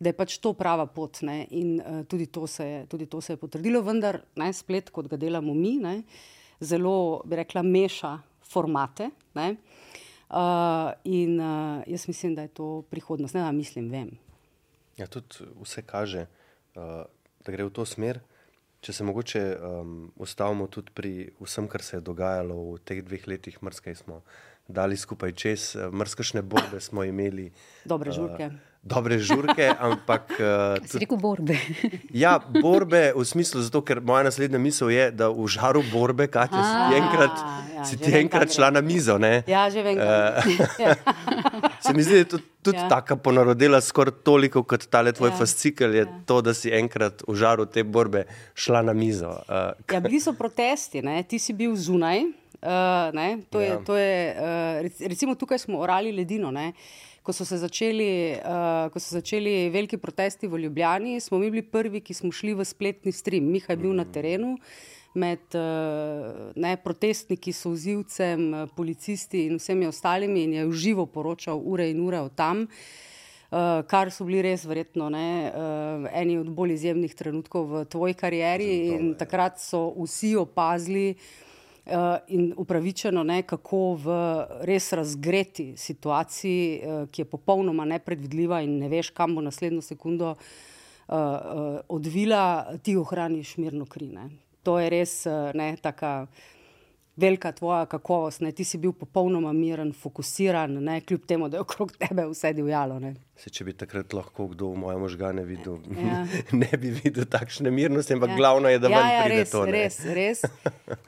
da 0.00 0.08
je 0.08 0.16
pač 0.16 0.38
to 0.42 0.52
prava 0.54 0.86
pot. 0.86 1.22
Ne? 1.22 1.44
In 1.50 1.78
uh, 1.80 2.02
tudi, 2.06 2.26
to 2.26 2.46
je, 2.58 2.86
tudi 2.90 3.06
to 3.06 3.20
se 3.20 3.32
je 3.32 3.40
potrdilo, 3.40 3.82
vendar 3.82 4.20
ne, 4.36 4.52
splet, 4.52 4.90
kot 4.90 5.08
ga 5.10 5.16
delamo 5.16 5.54
mi, 5.54 5.76
ne, 5.82 6.02
zelo, 6.60 7.22
bi 7.26 7.38
rekla, 7.38 7.62
meša 7.62 8.16
formate. 8.46 9.10
Ne? 9.38 9.54
Uh, 10.28 10.92
in 11.08 11.38
uh, 11.40 11.82
jaz 11.86 12.08
mislim, 12.08 12.34
da 12.34 12.46
je 12.46 12.54
to 12.54 12.82
prihodnost. 12.90 13.34
Ne, 13.34 13.40
da 13.46 13.52
mislim, 13.52 13.90
vem. 13.90 14.10
Ja, 14.98 15.06
tudi 15.06 15.46
vse 15.62 15.82
kaže, 15.86 16.26
uh, 16.74 17.06
da 17.46 17.54
gre 17.54 17.68
v 17.68 17.74
to 17.74 17.86
smer. 17.86 18.20
Če 18.88 18.94
se 18.96 19.04
mogoče 19.04 19.40
um, 19.60 19.88
ustavimo 20.16 20.64
tudi 20.72 20.94
pri 20.96 21.10
vsem, 21.44 21.66
kar 21.68 21.82
se 21.84 21.98
je 21.98 22.06
dogajalo 22.06 22.54
v 22.70 22.78
teh 22.88 23.02
dveh 23.04 23.26
letih, 23.28 23.58
mrskaj 23.60 23.98
smo 24.00 24.22
dali 24.64 24.96
skupaj 24.96 25.34
čez, 25.36 25.76
eh, 25.76 25.90
mrskašne 25.92 26.40
borbe 26.40 26.80
smo 26.80 27.04
imeli. 27.04 27.50
Dobre 27.84 28.12
žurke. 28.16 28.46
Uh, 28.46 28.80
dobre 28.80 29.18
žurke, 29.20 29.68
ampak. 29.88 30.32
Uh, 30.40 30.88
si 30.88 31.04
rekel 31.04 31.20
borbe. 31.20 31.60
ja, 32.24 32.38
borbe 32.40 33.12
v 33.12 33.28
smislu, 33.28 33.60
zato, 33.68 33.84
ker 33.84 34.00
moja 34.00 34.24
naslednja 34.24 34.56
misel 34.56 34.88
je, 34.88 35.10
da 35.12 35.28
v 35.28 35.44
žaru 35.52 35.84
borbe, 35.92 36.24
Katja, 36.32 36.64
si 36.64 36.80
ti 36.80 37.00
enkrat, 37.02 37.44
ja, 37.76 37.84
si 37.92 38.00
ti 38.00 38.16
enkrat 38.24 38.56
šla 38.56 38.72
na 38.72 38.80
mizo. 38.80 39.20
Ne? 39.20 39.42
Ja, 39.44 39.68
že 39.68 39.84
vem. 39.84 40.00
Uh, 40.00 41.67
se 41.80 41.92
mi 41.94 42.02
zdi, 42.02 42.12
da 42.12 42.18
je 42.18 42.28
tudi, 42.34 42.44
tudi 42.62 42.78
ja. 42.78 42.88
taka 42.88 43.16
ponarodila 43.16 43.80
skoraj 43.80 44.20
toliko 44.24 44.62
kot 44.62 44.86
tale 44.90 45.12
tvoj 45.12 45.30
ja. 45.30 45.36
fascikel, 45.36 45.94
je 45.94 46.04
ja. 46.04 46.20
to, 46.26 46.40
da 46.42 46.54
si 46.54 46.72
enkrat 46.74 47.22
v 47.28 47.36
žaru 47.38 47.66
te 47.66 47.84
borbe 47.84 48.24
šla 48.54 48.82
na 48.82 48.92
mizo. 48.92 49.34
Uh, 49.48 49.72
ja, 49.92 50.00
bili 50.00 50.20
so 50.20 50.34
protesti, 50.38 51.02
ne? 51.02 51.22
ti 51.22 51.38
si 51.38 51.56
bil 51.56 51.76
zunaj. 51.76 52.24
Uh, 52.58 53.14
to 53.50 53.60
je, 53.60 53.68
ja. 53.68 53.82
to 53.86 53.96
je, 53.96 54.16
uh, 54.34 55.06
recimo, 55.06 55.34
tukaj 55.38 55.58
smo 55.62 55.78
orali 55.78 56.12
ledino. 56.12 56.50
Ne? 56.50 56.72
ko 57.28 57.34
so 57.36 57.44
začeli, 57.44 58.40
uh, 58.40 58.88
ko 58.88 58.96
so 58.96 59.12
začeli 59.18 59.68
veliki 59.68 59.98
protesti 60.00 60.48
v 60.48 60.62
Ljubljani, 60.62 61.20
smo 61.20 61.36
mi 61.36 61.50
bili 61.52 61.60
prvi, 61.60 62.00
ki 62.00 62.14
smo 62.16 62.32
šli 62.32 62.54
v 62.56 62.64
spletni 62.64 63.12
stream. 63.12 63.50
Miha 63.52 63.74
je 63.74 63.82
bil 63.82 63.92
na 63.92 64.06
terenu 64.08 64.54
med 65.18 65.58
uh, 65.58 66.52
ne, 66.54 66.76
protestniki, 66.80 67.52
sozivcem, 67.52 68.46
policisti 68.76 69.46
in 69.48 69.58
vsemi 69.58 69.88
ostalimi 69.88 70.46
in 70.46 70.56
je 70.56 70.66
v 70.68 70.80
živo 70.84 71.06
poročal 71.10 71.58
ure 71.58 71.90
in 71.90 72.00
ure 72.04 72.22
o 72.22 72.30
tam. 72.30 72.66
Uh, 73.48 73.80
kar 73.88 74.12
so 74.12 74.26
bili 74.28 74.42
res, 74.44 74.66
verjetno, 74.68 75.08
ne, 75.08 75.28
uh, 75.48 76.06
eni 76.12 76.36
od 76.36 76.50
bolj 76.52 76.74
izjemnih 76.74 77.14
trenutkov 77.16 77.70
v 77.70 77.84
tvoji 77.88 78.16
karieri, 78.18 78.72
in 78.92 79.14
takrat 79.16 79.56
so 79.56 79.86
vsi 79.96 80.34
opazili, 80.36 81.14
uh, 81.88 82.18
in 82.28 82.50
upravičeno, 82.60 83.24
ne, 83.24 83.40
kako 83.48 83.82
v 84.04 84.16
res 84.68 84.92
razgreti 84.92 85.70
situaciji, 85.80 86.66
uh, 86.76 87.04
ki 87.08 87.24
je 87.24 87.30
popolnoma 87.30 87.88
nepredvidljiva 87.88 88.60
in 88.68 88.76
ne 88.82 88.92
veš, 88.92 89.14
kam 89.16 89.38
bo 89.38 89.46
naslednjo 89.48 89.80
sekundo 89.80 90.34
uh, 90.36 90.44
uh, 91.08 91.80
odvila, 91.88 92.76
ti 92.82 92.96
ohraniš 92.96 93.56
mirno 93.56 93.86
kri. 93.86 94.12
To 94.68 94.76
je 94.76 94.92
res 94.92 95.22
uh, 95.24 95.48
ne, 95.56 95.72
taka 95.80 96.26
velika 97.18 97.52
tvoja 97.52 97.86
kakovost. 97.86 98.40
Ne. 98.40 98.52
Ti 98.52 98.64
si 98.64 98.78
bil 98.78 98.92
popolnoma 98.92 99.50
miren, 99.52 99.90
fokusiran, 99.96 100.76
ne, 100.84 101.00
kljub 101.00 101.24
temu, 101.26 101.48
da 101.48 101.56
je 101.58 101.64
okrog 101.64 101.92
tebe 101.96 102.26
vse 102.28 102.52
divjalo. 102.54 102.98
Ne. 103.02 103.14
Se, 103.38 103.50
če 103.50 103.64
bi 103.66 103.74
takrat 103.74 104.12
lahko 104.14 104.46
kdo 104.52 104.70
v 104.74 104.82
moje 104.84 104.98
možgane 105.02 105.42
videl, 105.46 105.80
ja. 105.96 106.20
ne 106.62 106.68
bi 106.78 106.92
videl 106.94 107.26
takšne 107.30 107.72
mirnosti, 107.74 108.14
ampak 108.14 108.34
ja. 108.34 108.36
glavno 108.38 108.70
je, 108.70 108.82
da 108.82 108.92
ja, 108.92 109.00
ja, 109.14 109.24
pride 109.24 109.40
res, 109.40 109.54
to. 109.54 109.64
Ne. 109.66 109.72
Res, 109.72 109.98
res. 110.18 110.44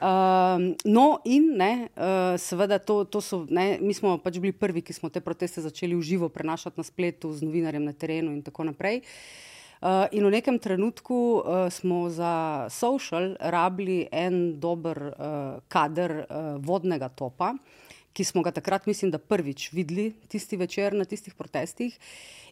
Um, 0.01 0.67
no, 0.97 1.05
in 1.23 1.47
ne, 1.61 1.71
uh, 1.93 2.33
seveda, 2.41 2.81
to, 2.83 3.03
to 3.05 3.21
so, 3.23 3.43
ne, 3.47 3.77
mi 3.83 3.95
smo 3.95 4.17
pač 4.23 4.41
bili 4.41 4.55
prvi, 4.57 4.83
ki 4.83 4.97
smo 4.97 5.13
te 5.13 5.23
proteste 5.23 5.63
začeli 5.63 5.95
v 5.95 6.09
živo 6.11 6.31
prenašati 6.33 6.81
na 6.81 6.87
spletu 6.87 7.31
z 7.31 7.47
novinarjem 7.47 7.87
na 7.87 7.95
terenu 7.95 8.35
in 8.35 8.43
tako 8.43 8.67
naprej. 8.67 9.03
Uh, 9.05 9.50
Uh, 9.81 10.05
in 10.13 10.21
v 10.29 10.29
nekem 10.29 10.61
trenutku 10.61 11.41
uh, 11.41 11.65
smo 11.65 12.05
za 12.13 12.69
social 12.69 13.33
rabili 13.41 14.05
en 14.13 14.61
dober 14.61 14.93
uh, 14.93 15.57
kader 15.65 16.11
uh, 16.21 16.61
vodnega 16.61 17.09
topa, 17.09 17.57
ki 18.13 18.23
smo 18.23 18.41
ga 18.41 18.51
takrat, 18.51 18.85
mislim, 18.85 19.11
da 19.11 19.17
prvič 19.17 19.71
videli 19.71 20.11
tisti 20.27 20.57
večer 20.57 20.93
na 20.93 21.05
tistih 21.05 21.35
protestih. 21.35 21.97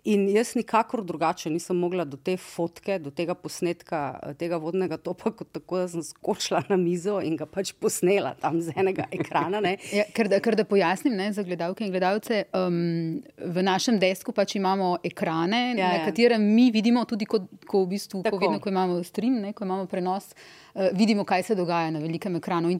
In 0.07 0.29
jaz 0.31 0.53
nikakor 0.55 1.01
drugače 1.03 1.49
nisem 1.51 1.75
mogla 1.77 2.05
do 2.07 2.17
te 2.17 2.37
fotke, 2.39 2.95
do 3.03 3.11
tega 3.11 3.33
posnetka, 3.35 4.19
eh, 4.23 4.33
tega 4.39 4.57
vodnega 4.57 4.97
topa, 4.97 5.31
kot 5.37 5.51
tako, 5.51 5.81
da 5.81 5.87
sem 5.91 6.03
skočila 6.03 6.61
na 6.69 6.77
mizo 6.79 7.17
in 7.23 7.35
ga 7.39 7.45
pač 7.49 7.73
posnela 7.75 8.31
tam 8.39 8.61
z 8.63 8.75
enega 8.79 9.09
ekrana. 9.17 9.59
ja, 9.91 10.05
ker, 10.15 10.29
da, 10.31 10.39
ker 10.39 10.55
da 10.55 10.63
pojasnim 10.63 11.17
ne, 11.19 11.31
za 11.35 11.43
gledalke 11.43 11.83
in 11.83 11.91
gledalce, 11.91 12.45
um, 12.55 13.19
v 13.37 13.65
našem 13.65 13.99
desku 13.99 14.31
pač 14.35 14.55
imamo 14.55 14.95
ekrane, 15.03 15.61
ja, 15.75 15.75
na 15.75 15.91
ja. 15.99 16.05
katerem 16.07 16.47
mi 16.55 16.69
vidimo 16.71 17.03
tudi, 17.05 17.27
ko, 17.27 17.43
ko, 17.67 17.83
v 17.83 17.95
bistvu, 17.97 18.23
ko, 18.23 18.39
vedno, 18.39 18.61
ko 18.63 18.71
imamo 18.71 19.01
stream, 19.03 19.41
ne, 19.43 19.51
ko 19.53 19.67
imamo 19.67 19.89
prenos, 19.91 20.31
uh, 20.31 20.87
vidimo, 20.95 21.27
kaj 21.27 21.49
se 21.51 21.59
dogaja 21.59 21.91
na 21.91 21.99
velikem 21.99 22.39
ekranu. 22.39 22.71
In 22.71 22.79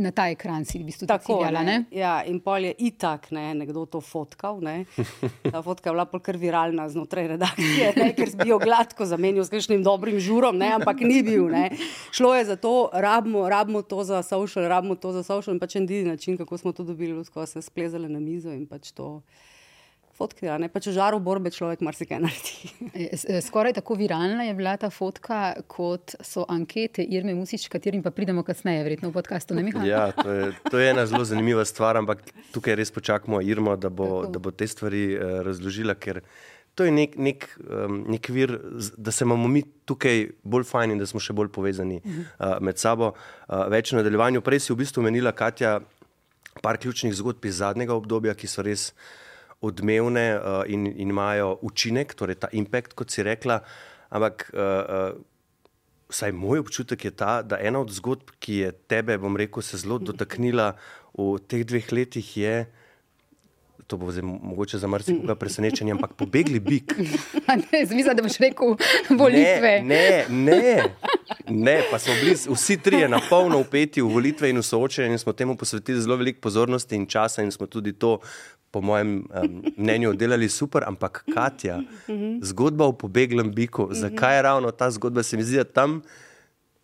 na 0.00 0.10
ta 0.16 0.26
ekran 0.32 0.64
si 0.64 0.80
v 0.80 0.86
bistvu 0.88 1.06
tako 1.08 1.38
ciljala, 1.38 1.62
ne? 1.62 1.76
ne? 1.84 1.98
Ja, 2.00 2.20
in 2.24 2.40
pol 2.44 2.64
je 2.70 2.72
itak 2.88 3.28
ne, 3.36 3.50
nekdo 3.58 3.84
to 3.90 4.00
fotkal. 4.04 4.60
Ne? 4.64 4.84
Ta 5.52 5.62
fotka 5.62 5.90
je 5.90 5.94
bila 5.94 6.20
kar 6.24 6.38
viralna 6.40 6.88
znotraj 6.88 7.28
redakcije, 7.34 7.92
ne? 8.00 8.08
ker 8.16 8.32
bi 8.40 8.48
jo 8.50 8.58
gladko 8.62 9.06
zamenil 9.08 9.44
s 9.44 9.52
kakšnim 9.52 9.84
dobrim 9.84 10.20
žurom, 10.20 10.58
ne? 10.60 10.72
ampak 10.78 11.04
ni 11.04 11.20
bil. 11.26 11.48
Ne? 11.52 11.68
Šlo 12.16 12.32
je 12.38 12.48
za 12.52 12.56
to, 12.56 12.90
rabimo, 12.92 13.44
rabimo 13.48 13.82
to 13.82 14.04
za 14.04 14.22
social, 14.26 14.68
rabimo 14.70 14.96
to 14.96 15.12
za 15.12 15.22
social 15.26 15.54
in 15.54 15.60
pač 15.60 15.76
en 15.76 15.88
edini 15.88 16.10
način, 16.14 16.38
kako 16.40 16.58
smo 16.58 16.72
to 16.72 16.84
dobili, 16.84 17.16
ko 17.24 17.44
smo 17.44 17.46
se 17.46 17.62
splezali 17.62 18.08
na 18.08 18.20
mizo 18.20 18.52
in 18.52 18.66
pač 18.66 18.92
to 18.96 19.20
fotke. 20.20 20.46
Ja, 20.48 20.58
Če 20.80 20.94
žaru 20.96 21.20
borbe 21.24 21.52
človek 21.54 21.84
marsikaj 21.84 22.20
naredi. 22.22 22.70
E, 22.90 23.06
e, 23.14 23.38
skoraj 23.44 23.76
tako 23.78 23.94
viralna 23.96 24.44
je 24.48 24.54
bila 24.58 24.74
ta 24.80 24.90
fotka, 24.92 25.54
kot 25.70 26.16
so 26.26 26.42
ankete 26.50 27.04
Irme 27.06 27.36
Musič, 27.38 27.68
katerim 27.72 28.02
pa 28.04 28.10
pridemo 28.12 28.42
kasneje, 28.44 28.82
verjetno 28.84 29.12
v 29.12 29.14
podkastu. 29.14 29.56
Ja, 29.86 30.10
to 30.16 30.26
je, 30.32 30.48
to 30.66 30.80
je 30.80 30.88
ena 30.90 31.06
zelo 31.08 31.24
zanimiva 31.28 31.64
stvar, 31.68 32.00
ampak 32.00 32.24
tukaj 32.54 32.76
res 32.80 32.92
počakamo 32.92 33.40
Irmo, 33.46 33.76
da 33.80 33.92
bo, 33.92 34.26
da 34.26 34.42
bo 34.42 34.52
te 34.52 34.68
stvari 34.68 35.04
uh, 35.14 35.38
razložila. 35.46 35.94
To 36.78 36.86
je 36.86 36.92
nek, 36.94 37.14
nek, 37.20 37.46
um, 37.62 38.02
nek 38.10 38.28
vir, 38.34 38.56
da 38.98 39.14
se 39.14 39.24
imamo 39.24 39.48
mi 39.48 39.62
tukaj 39.88 40.26
bolj 40.42 40.66
fajn 40.68 40.96
in 40.96 41.00
da 41.00 41.08
smo 41.08 41.22
še 41.22 41.36
bolj 41.36 41.52
povezani 41.54 42.02
uh, 42.02 42.58
med 42.64 42.80
sabo. 42.80 43.14
Uh, 43.46 43.64
več 43.72 43.94
v 43.94 44.00
nadaljevanju. 44.00 44.44
Prej 44.44 44.66
si 44.66 44.74
v 44.74 44.80
bistvu 44.82 45.04
omenila, 45.04 45.32
Katja, 45.36 45.78
par 46.60 46.80
ključnih 46.82 47.14
zgodb 47.16 47.46
iz 47.46 47.62
zadnjega 47.62 47.96
obdobja, 47.96 48.34
ki 48.38 48.50
so 48.50 48.66
res 48.66 48.90
uh, 48.90 49.18
odmevne 49.60 50.26
uh, 50.36 50.62
in, 50.66 50.86
in 50.88 51.12
imajo 51.12 51.58
učinek, 51.62 52.14
torej 52.16 52.40
ta 52.40 52.48
impact, 52.52 52.94
kot 52.96 53.12
si 53.12 53.24
rekla. 53.26 53.60
Ampak, 54.10 54.48
uh, 54.54 54.60
uh, 54.60 55.20
vsaj 56.10 56.32
moj 56.34 56.64
občutek 56.64 57.04
je 57.04 57.12
ta, 57.14 57.42
da 57.42 57.60
ena 57.60 57.80
od 57.80 57.92
zgodb, 57.94 58.32
ki 58.42 58.54
je 58.64 58.72
tebe, 58.90 59.18
bom 59.20 59.36
rekel, 59.36 59.62
se 59.62 59.78
zelo 59.78 60.00
dotaknila 60.02 60.72
v 61.14 61.36
teh 61.46 61.64
dveh 61.66 61.92
letih, 61.92 62.36
je. 62.36 62.54
To 63.90 63.96
bo 63.98 64.12
zdaj 64.14 64.22
mogoče 64.22 64.78
za 64.78 64.86
marsikoga 64.86 65.34
presenečenje, 65.34 65.92
ampak 65.92 66.12
pobegli 66.14 66.60
bik. 66.60 66.94
Zmislil, 67.88 68.14
da 68.14 68.22
boš 68.22 68.38
rekel 68.38 68.76
volitve. 69.18 69.72
Ne, 69.82 70.24
ne, 70.28 70.46
ne, 70.46 70.84
ne, 71.48 71.76
pa 71.90 71.98
smo 71.98 72.14
bili 72.22 72.36
vsi 72.38 72.76
trije 72.78 73.08
na 73.08 73.18
polno 73.30 73.58
upeti 73.58 74.02
v 74.02 74.12
volitve 74.14 74.50
in 74.50 74.62
v 74.62 74.62
soočenje 74.62 75.18
in 75.18 75.18
smo 75.18 75.34
temu 75.34 75.56
posvetili 75.58 76.00
zelo 76.00 76.16
veliko 76.16 76.40
pozornosti 76.46 76.94
in 76.96 77.06
časa 77.06 77.42
in 77.42 77.50
smo 77.50 77.66
tudi 77.66 77.92
to 77.92 78.20
po 78.70 78.80
mojem 78.80 79.26
um, 79.34 79.62
mnenju, 79.76 80.14
delali 80.14 80.48
super, 80.48 80.84
ampak 80.86 81.24
Katja, 81.34 81.80
zgodba 82.42 82.86
o 82.86 82.92
pobeglem 82.92 83.50
biku, 83.54 83.88
zakaj 83.90 84.36
je 84.36 84.42
ravno 84.42 84.70
ta 84.70 84.90
zgodba, 84.90 85.22
se 85.22 85.36
mi 85.36 85.42
zdi, 85.42 85.56
da 85.56 85.64
tam 85.64 86.02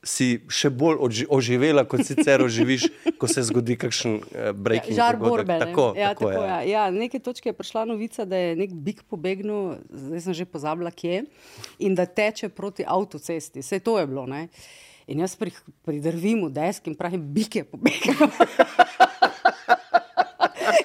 si 0.07 0.29
še 0.53 0.71
bolj 0.71 1.27
oživela, 1.29 1.85
kot 1.89 2.05
sicer 2.07 2.43
oživiš, 2.45 2.87
ko 3.19 3.29
se 3.31 3.43
zgodi 3.49 3.77
kakšen 3.81 4.17
uh, 4.23 4.51
breaking 4.55 4.95
news. 4.95 5.01
Žar 5.01 5.19
borbe. 5.21 5.59
Tako, 5.65 5.91
ja, 5.99 6.13
tako, 6.15 6.31
tako, 6.31 6.47
ja. 6.47 6.59
Ja, 6.67 6.87
neke 6.95 7.21
točke 7.23 7.51
je 7.51 7.59
prišla 7.59 7.85
novica, 7.91 8.25
da 8.29 8.39
je 8.39 8.55
nek 8.59 8.75
bik 8.87 9.05
pobegnil, 9.11 9.77
zdaj 9.91 10.27
sem 10.29 10.39
že 10.43 10.49
pozabila, 10.49 10.95
kje, 10.95 11.25
in 11.83 11.99
da 11.99 12.07
teče 12.07 12.53
proti 12.55 12.87
avtocesti. 12.87 13.65
Vse 13.65 13.83
to 13.83 13.99
je 13.99 14.07
bilo. 14.07 14.27
Ne? 14.31 14.47
In 15.11 15.23
jaz 15.23 15.37
pridrvim 15.39 16.47
v 16.49 16.55
desk 16.55 16.89
in 16.91 16.97
pravim, 16.99 17.23
bik 17.35 17.61
je 17.61 17.67
pobegnil 17.67 18.27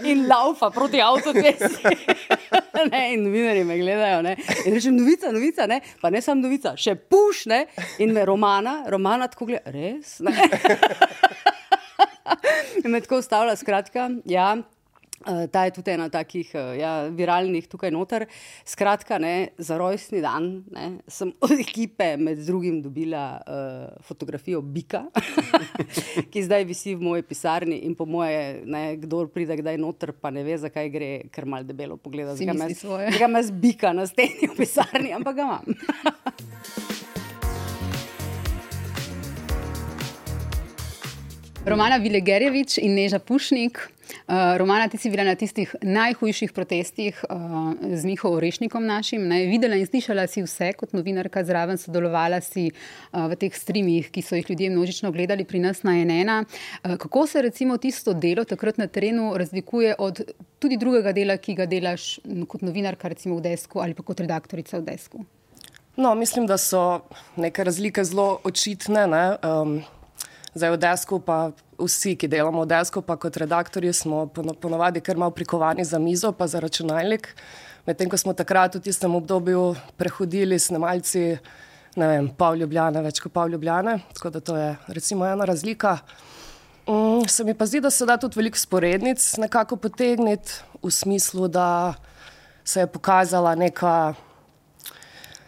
in 0.04 0.28
laufa 0.28 0.70
proti 0.70 1.02
avtocesti. 1.02 1.96
in 3.14 3.24
novinarji 3.24 3.64
me 3.64 3.78
gledajo. 3.78 4.22
Ne, 4.26 4.36
in 4.66 4.74
rečem, 4.76 4.96
novica, 4.98 5.32
novica, 5.32 5.68
ne, 5.68 5.82
pa 6.02 6.10
ne 6.10 6.22
samo 6.22 6.42
novica, 6.46 6.76
še 6.78 6.96
puš, 6.96 7.46
ne, 7.52 7.66
in 8.04 8.14
me 8.16 8.26
romana, 8.26 8.82
romana 8.92 9.28
tako 9.32 9.52
gleda, 9.52 9.72
res. 9.74 10.20
In 12.82 12.92
me 12.92 13.02
tako 13.04 13.20
ustavlja, 13.22 13.54
skratka, 13.60 14.08
ja. 14.26 14.56
Uh, 15.22 15.46
ta 15.51 15.66
je 15.66 15.75
tudi 15.75 15.92
ena 15.94 16.08
takih 16.10 16.50
uh, 16.56 16.72
ja, 16.74 16.92
viralnih 17.13 17.68
tukaj 17.70 17.92
noter. 17.94 18.25
Skratka, 18.66 19.20
ne, 19.22 19.51
za 19.62 19.78
rojstni 19.78 20.22
dan 20.24 20.63
ne, 20.74 20.88
sem 21.08 21.30
od 21.46 21.54
ekipe 21.62 22.16
med 22.18 22.42
drugim 22.48 22.82
dobila 22.82 23.25
uh, 23.38 24.01
fotografijo 24.06 24.62
Bika, 24.62 25.04
ki 26.32 26.46
zdaj 26.48 26.66
visi 26.70 26.96
v 26.96 27.06
moji 27.06 27.28
pisarni 27.28 27.84
in 27.86 27.94
po 27.96 28.10
moje, 28.10 28.63
ne, 28.66 28.98
kdo 29.01 29.28
pride 29.30 29.60
kdaj 29.62 29.78
noter, 29.82 30.16
pa 30.18 30.34
ne 30.34 30.46
ve, 30.48 30.58
zakaj 30.58 30.90
gre, 30.90 31.12
ker 31.30 31.46
mal 31.46 31.68
debelo 31.68 32.00
pogleda. 32.01 32.34
Si 32.38 32.50
misli 32.50 32.80
svoje. 32.82 33.12
Zakaj 33.13 33.30
imaš 33.30 33.54
Bika 33.54 33.94
na 33.94 34.10
steni 34.10 34.50
v 34.50 34.58
pisarni, 34.58 35.13
ampak 35.13 35.38
ga 35.38 35.50
imam. 35.50 35.66
Romana 41.62 41.98
Vilegerjevič 42.01 42.80
in 42.82 42.96
Neža 42.98 43.20
Pušnik. 43.22 43.78
Uh, 44.32 44.58
Romana, 44.58 44.88
ti 44.88 44.98
si 44.98 45.10
bila 45.12 45.26
na 45.28 45.34
tistih 45.36 45.74
najhujših 45.84 46.54
protestih 46.56 47.18
uh, 47.28 47.74
z 47.84 48.08
Miho 48.08 48.30
Orešnikom 48.32 48.86
našim. 48.88 49.26
Ne? 49.28 49.42
Videla 49.52 49.76
in 49.76 49.84
slišala 49.84 50.24
si 50.32 50.40
vse 50.46 50.70
kot 50.80 50.94
novinarka 50.96 51.44
zraven, 51.44 51.76
sodelovala 51.76 52.40
si 52.40 52.70
uh, 52.72 53.28
v 53.28 53.36
teh 53.36 53.52
streamih, 53.52 54.08
ki 54.08 54.24
so 54.24 54.40
jih 54.40 54.48
ljudje 54.48 54.70
množično 54.72 55.12
gledali 55.12 55.44
pri 55.44 55.60
nas 55.60 55.84
na 55.84 55.98
NN. 56.00 56.32
Uh, 56.32 56.96
kako 56.96 57.28
se 57.28 57.44
recimo 57.44 57.76
tisto 57.76 58.14
delo 58.14 58.48
takrat 58.48 58.80
na 58.80 58.88
terenu 58.88 59.34
razlikuje 59.36 60.00
od 60.00 60.24
tudi 60.64 60.80
drugega 60.80 61.12
dela, 61.12 61.36
ki 61.36 61.60
ga 61.60 61.68
delaš 61.68 62.22
kot 62.48 62.64
novinarka, 62.64 63.12
recimo 63.12 63.36
v 63.36 63.50
Desku 63.52 63.84
ali 63.84 63.94
pa 63.94 64.08
kot 64.08 64.24
redaktorica 64.24 64.80
v 64.80 64.88
Desku? 64.94 65.26
No, 66.00 66.16
mislim, 66.16 66.48
da 66.48 66.56
so 66.58 67.02
neke 67.36 67.68
razlike 67.68 68.08
zelo 68.08 68.38
očitne. 68.48 69.10
Ne? 69.12 69.26
Um, 69.44 69.82
Zdaj 70.51 70.72
v 70.75 70.77
desku, 70.84 71.20
pa 71.24 71.55
vsi, 71.79 72.17
ki 72.20 72.27
delamo 72.27 72.65
v 72.65 72.72
desku, 72.74 73.00
pa 73.00 73.15
kot 73.15 73.38
redaktorji, 73.39 73.93
smo 73.96 74.25
ponovadi 74.36 75.00
kar 75.00 75.15
malo 75.15 75.31
prikovani 75.31 75.86
za 75.88 75.96
mizo, 75.96 76.34
pa 76.36 76.43
za 76.48 76.60
računalnik. 76.60 77.29
Medtem 77.88 78.12
ko 78.12 78.20
smo 78.20 78.36
takrat 78.36 78.75
v 78.75 78.84
tistem 78.84 79.15
obdobju 79.15 79.75
prehodili 79.96 80.60
snemalci, 80.60 81.39
ne 81.96 82.08
vem, 82.08 82.27
pol 82.36 82.60
Ljubljane, 82.60 83.00
več 83.00 83.24
kot 83.24 83.31
pol 83.31 83.55
Ljubljane, 83.55 83.96
tako 84.12 84.29
da 84.29 84.43
to 84.43 84.58
je 84.60 84.75
recimo 84.91 85.24
ena 85.25 85.48
razlika. 85.48 85.98
Um, 86.84 87.24
se 87.31 87.48
mi 87.48 87.55
pa 87.55 87.65
zdi, 87.65 87.79
da 87.79 87.88
se 87.89 88.05
da 88.05 88.20
tudi 88.20 88.36
veliko 88.36 88.60
sporednic 88.60 89.24
nekako 89.39 89.79
potegniti 89.79 90.60
v 90.84 90.91
smislu, 90.91 91.48
da 91.48 91.93
se 92.67 92.84
je 92.84 92.91
pokazala 92.91 93.55
neka 93.55 94.13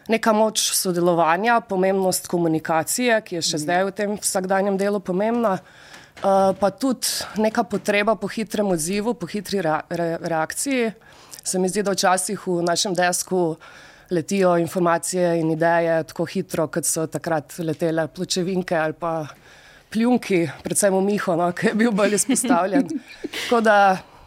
neka 0.08 0.34
moč 0.34 0.72
sodelovanja, 0.76 1.60
pomembnost 1.70 2.28
komunikacije, 2.28 3.22
ki 3.22 3.40
je 3.40 3.46
še 3.48 3.62
zdaj 3.64 3.88
v 3.88 3.96
tem 3.96 4.18
vsakdanjem 4.20 4.78
delu 4.78 5.00
pomembna, 5.00 5.58
uh, 5.60 6.52
pa 6.60 6.72
tudi 6.72 7.08
neka 7.40 7.64
potreba 7.64 8.16
po 8.20 8.28
hitrem 8.28 8.74
odzivu, 8.74 9.14
po 9.14 9.30
hitri 9.30 9.64
re, 9.64 9.80
re, 9.90 10.10
reakciji. 10.22 10.92
Se 11.44 11.60
mi 11.60 11.70
zdi, 11.70 11.84
da 11.84 11.96
včasih 11.96 12.40
v 12.48 12.62
našem 12.64 12.96
desku 12.96 13.56
letijo 14.14 14.58
informacije 14.58 15.40
in 15.40 15.52
ideje 15.52 16.04
tako 16.12 16.26
hitro, 16.26 16.68
kot 16.68 16.86
so 16.88 17.08
takrat 17.08 17.58
letele 17.60 18.08
pločevinke 18.08 18.78
ali 18.78 18.94
pa 18.94 19.26
pljunki, 19.94 20.48
predvsem 20.64 20.96
v 20.96 21.02
Miho, 21.06 21.36
no, 21.38 21.52
ki 21.54 21.70
je 21.70 21.76
bil 21.78 21.92
bolj 21.94 22.18
izpostavljen. 22.18 22.88
Tako 23.44 23.62
da 23.62 23.76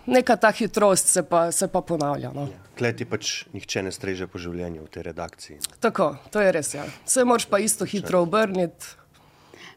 neka 0.06 0.36
ta 0.36 0.52
hitrost 0.54 1.10
se 1.10 1.22
pa, 1.26 1.50
se 1.52 1.66
pa 1.68 1.82
ponavlja. 1.82 2.30
No. 2.34 2.46
Kleti 2.76 3.06
pač 3.08 3.46
nihče 3.54 3.86
ne 3.86 3.92
streže 3.94 4.28
po 4.28 4.40
življenju 4.40 4.84
v 4.84 4.92
tej 4.92 5.06
redakciji. 5.08 5.58
Tako, 5.80 6.12
to 6.30 6.44
je 6.44 6.52
res. 6.52 6.74
Ja. 6.76 6.84
Se 7.08 7.24
moraš 7.24 7.48
pa 7.48 7.60
isto 7.62 7.88
hitro 7.88 8.20
obrniti. 8.26 8.96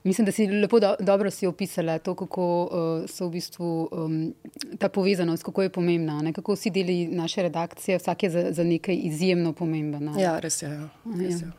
Mislim, 0.04 0.26
da 0.26 0.32
si 0.32 0.48
lepo 0.48 0.80
do, 0.80 0.94
dobro 1.00 1.32
si 1.32 1.48
opisala 1.48 1.98
to, 2.00 2.14
kako 2.16 2.44
uh, 2.64 3.10
so 3.10 3.28
v 3.28 3.32
bistvu 3.36 3.70
um, 3.92 4.34
ta 4.80 4.88
povezanost, 4.90 5.44
kako 5.44 5.66
je 5.66 5.72
pomembna, 5.76 6.22
ne? 6.24 6.34
kako 6.34 6.56
vsi 6.56 6.72
deli 6.72 7.08
naše 7.08 7.44
redakcije, 7.48 7.98
vsak 8.00 8.24
je 8.24 8.30
za, 8.30 8.44
za 8.52 8.64
nekaj 8.64 8.96
izjemno 8.96 9.54
pomemben. 9.54 10.06
Ne? 10.12 10.22
Ja, 10.22 10.38
res 10.40 10.62
je. 10.62 10.70
Ja. 10.72 10.88
Res 11.20 11.42
je. 11.44 11.52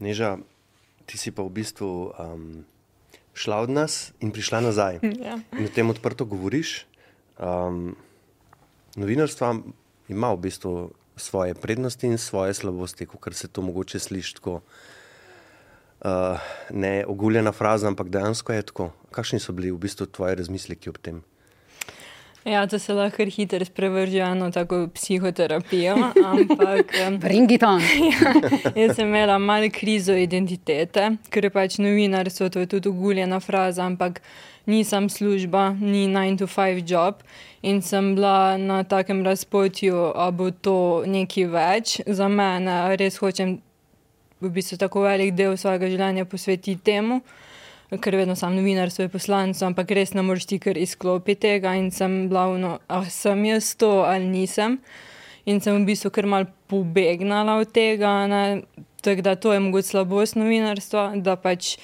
Neža, 0.00 0.36
ti 1.06 1.18
si 1.18 1.34
pa 1.34 1.42
v 1.42 1.50
bistvu 1.50 1.90
um, 2.14 2.46
šla 3.34 3.58
od 3.66 3.74
nas 3.74 4.12
in 4.22 4.30
prišla 4.30 4.62
nazaj. 4.70 5.02
Ja. 5.18 5.40
In 5.58 5.66
o 5.66 5.74
tem 5.74 5.90
odprto 5.90 6.24
govoriš. 6.24 6.84
Um, 7.42 7.96
novinarstvo 8.96 9.54
ima 10.10 10.32
v 10.34 10.42
bistvu 10.46 10.90
svoje 11.16 11.54
prednosti 11.54 12.06
in 12.06 12.18
svoje 12.18 12.54
slabosti, 12.54 13.06
kot 13.06 13.34
se 13.34 13.48
to 13.48 13.62
mogoče 13.62 13.98
sliši 13.98 14.34
tako. 14.34 14.60
Uh, 16.00 16.40
ne 16.70 17.04
oguljena 17.06 17.52
fraza, 17.52 17.88
ampak 17.88 18.08
dejansko 18.08 18.52
je 18.52 18.62
tako. 18.62 18.90
Kakšni 19.12 19.40
so 19.40 19.52
bili 19.52 19.70
v 19.70 19.78
bistvu 19.78 20.06
tvoji 20.06 20.38
razmisleki 20.40 20.88
ob 20.88 20.98
tem? 20.98 21.20
Ja, 22.44 22.66
to 22.66 22.78
se 22.78 22.94
lahko 22.94 23.24
hitro 23.24 23.64
sprevrže 23.64 24.18
eno 24.18 24.50
tako 24.50 24.88
psihoterapijo, 24.94 25.96
ampak. 26.24 26.94
Bring 27.20 27.52
it 27.52 27.62
on. 27.62 27.80
ja, 28.12 28.32
jaz 28.74 28.96
sem 28.96 29.08
imela 29.08 29.38
malo 29.38 29.68
krizo 29.72 30.16
identitete, 30.16 31.10
ker 31.30 31.44
je 31.44 31.50
pač 31.50 31.76
novinarstvo, 31.78 32.48
to 32.48 32.64
je 32.64 32.66
tudi 32.66 32.88
oguljena 32.88 33.40
fraza, 33.40 33.84
ampak 33.84 34.22
nisem 34.66 35.08
služba, 35.08 35.70
ni 35.80 36.08
9 36.08 36.38
to 36.38 36.46
5 36.46 36.92
job. 36.92 37.20
In 37.62 37.82
sem 37.82 38.14
bila 38.14 38.56
na 38.56 38.84
takem 38.84 39.24
razpotju, 39.24 40.12
da 40.16 40.30
bo 40.30 40.50
to 40.50 41.04
nekaj 41.06 41.44
več 41.44 42.00
za 42.06 42.28
mene, 42.28 42.96
res 42.96 43.20
hočem 43.20 43.58
v 44.40 44.48
bistvu 44.48 44.78
tako 44.80 45.04
velik 45.04 45.34
del 45.36 45.56
svojega 45.60 45.90
življenja 45.92 46.24
posvetiti 46.24 46.80
temu, 46.80 47.20
ker 47.98 48.14
vedno 48.14 48.36
sem 48.38 48.54
novinar, 48.54 48.92
svoj 48.94 49.08
poslanec, 49.10 49.58
ampak 49.66 49.90
res 49.96 50.12
ne 50.14 50.22
moreš 50.22 50.46
ti 50.52 50.60
kar 50.62 50.78
izklopiti 50.78 51.40
tega 51.48 51.74
in 51.74 51.90
sem 51.90 52.28
glavno, 52.30 52.78
ah, 52.86 53.06
sem 53.10 53.42
jaz 53.48 53.72
to 53.74 54.04
ali 54.06 54.28
nisem. 54.30 54.78
In 55.48 55.58
sem 55.58 55.74
v 55.74 55.88
bistvu 55.88 56.12
kar 56.14 56.28
mal 56.30 56.46
pobegnala 56.70 57.56
od 57.58 57.72
tega, 57.74 58.12
tako 59.02 59.24
da 59.26 59.34
to 59.34 59.54
je 59.56 59.60
mogoče 59.64 59.88
slabost 59.88 60.38
novinarstva, 60.38 61.16
da 61.18 61.34
pač 61.40 61.78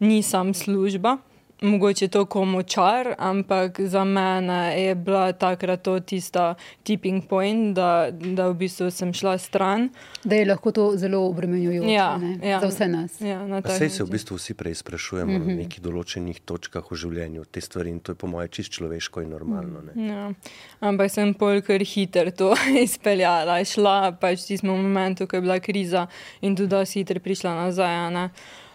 nisem 0.00 0.54
služba. 0.54 1.18
Mogoče 1.60 2.08
to 2.08 2.24
komu 2.26 2.62
čar, 2.62 3.14
ampak 3.18 3.80
za 3.80 4.04
mene 4.04 4.82
je 4.82 4.94
bila 4.94 5.32
takrat 5.32 5.82
to 5.82 6.00
tista 6.00 6.54
tipping 6.82 7.24
point, 7.24 7.76
da, 7.76 8.10
da 8.10 8.48
v 8.48 8.54
bistvu 8.54 8.90
sem 8.90 9.12
šla 9.12 9.38
stran. 9.38 9.88
Da 10.24 10.34
je 10.34 10.46
lahko 10.46 10.72
to 10.72 10.92
zelo 10.96 11.26
obremenjujoče 11.26 11.88
Ja, 11.88 12.18
ne, 12.18 12.48
ja. 12.48 12.60
za 12.60 12.66
vse 12.66 12.88
nas. 12.88 13.20
Ja, 13.20 13.60
Sej 13.78 13.88
se 13.90 14.04
v 14.04 14.10
bistvu 14.10 14.36
vsi 14.36 14.54
preizprašujemo 14.54 15.32
mm 15.32 15.34
Mhm. 15.34 15.42
-hmm. 15.44 15.56
na 15.56 15.62
nekih 15.62 15.80
določenih 15.82 16.40
točkah 16.44 16.84
v 16.90 16.96
življenju 16.96 17.44
te 17.44 17.60
stvari 17.60 17.90
in 17.90 18.00
to 18.00 18.12
je 18.12 18.16
po 18.16 18.26
mojem 18.26 18.48
čist 18.48 18.72
človeško 18.72 19.20
in 19.22 19.28
normalno. 19.30 19.80
Ne? 19.94 20.06
Ja. 20.08 20.32
Ampak 20.80 21.10
sem 21.10 21.34
polkar 21.34 21.80
hiter 21.80 22.30
to 22.30 22.54
izpeljala, 22.86 23.64
šla 23.64 24.12
pač 24.20 24.38
v 24.42 24.46
tistem 24.46 24.70
momentu, 24.70 25.26
ko 25.26 25.36
je 25.36 25.40
bila 25.40 25.60
kriza 25.60 26.06
in 26.40 26.56
tudi 26.56 26.68
dosti 26.68 26.98
hiter 27.00 27.20
prišla 27.20 27.54
nazaj. 27.54 27.94
a 27.94 28.10
ne. 28.10 28.30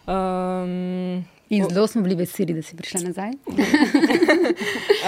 Um, 0.08 1.26
In 1.50 1.66
zelo 1.70 1.88
smo 1.88 2.02
bili 2.02 2.16
veseli, 2.16 2.54
da 2.54 2.62
si 2.62 2.76
prišla 2.78 3.02
nazaj. 3.02 3.30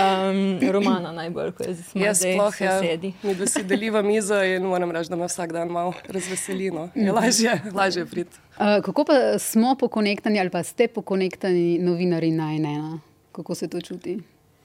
um, 0.02 0.72
Romana 0.72 1.12
najbolj, 1.12 1.52
ko 1.52 1.64
je 1.64 1.74
zdaj 1.74 2.04
Jaz 2.04 2.18
sploh 2.18 2.62
ja, 2.62 2.80
sosedi. 2.80 3.14
mi 3.24 3.36
da 3.36 3.48
si 3.48 3.64
deliva 3.64 4.02
mizo 4.02 4.44
in 4.44 4.64
moram 4.66 4.92
reči, 4.92 5.10
da 5.10 5.16
me 5.16 5.28
vsak 5.30 5.54
dan 5.54 5.70
malo 5.70 5.94
razveseli. 6.08 6.72
No. 6.72 6.90
Je 6.96 7.12
lažje, 7.12 7.62
lažje 7.74 8.06
priti. 8.06 8.38
Uh, 8.58 8.82
kako 8.84 9.06
pa 9.06 9.40
smo 9.40 9.76
pokonektani 9.80 10.40
ali 10.40 10.50
pa 10.50 10.64
ste 10.64 10.88
pokonektani 10.88 11.80
novinari 11.80 12.32
na 12.32 12.52
NN? 12.58 13.00
Kako 13.32 13.56
se 13.56 13.70
to 13.70 13.82
čuti? 13.82 14.18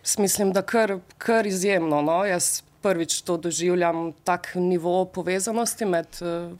S 0.03 0.19
Mislim, 0.19 0.53
da 0.53 0.63
kar, 0.63 0.99
kar 1.19 1.47
izjemno. 1.47 2.03
No. 2.03 2.25
Jaz 2.25 2.63
prvič 2.83 3.21
to 3.21 3.37
doživljam 3.37 4.13
tak 4.25 4.55
nivo 4.55 5.05
povezanosti 5.05 5.85
med, 5.85 6.07
eh, 6.23 6.51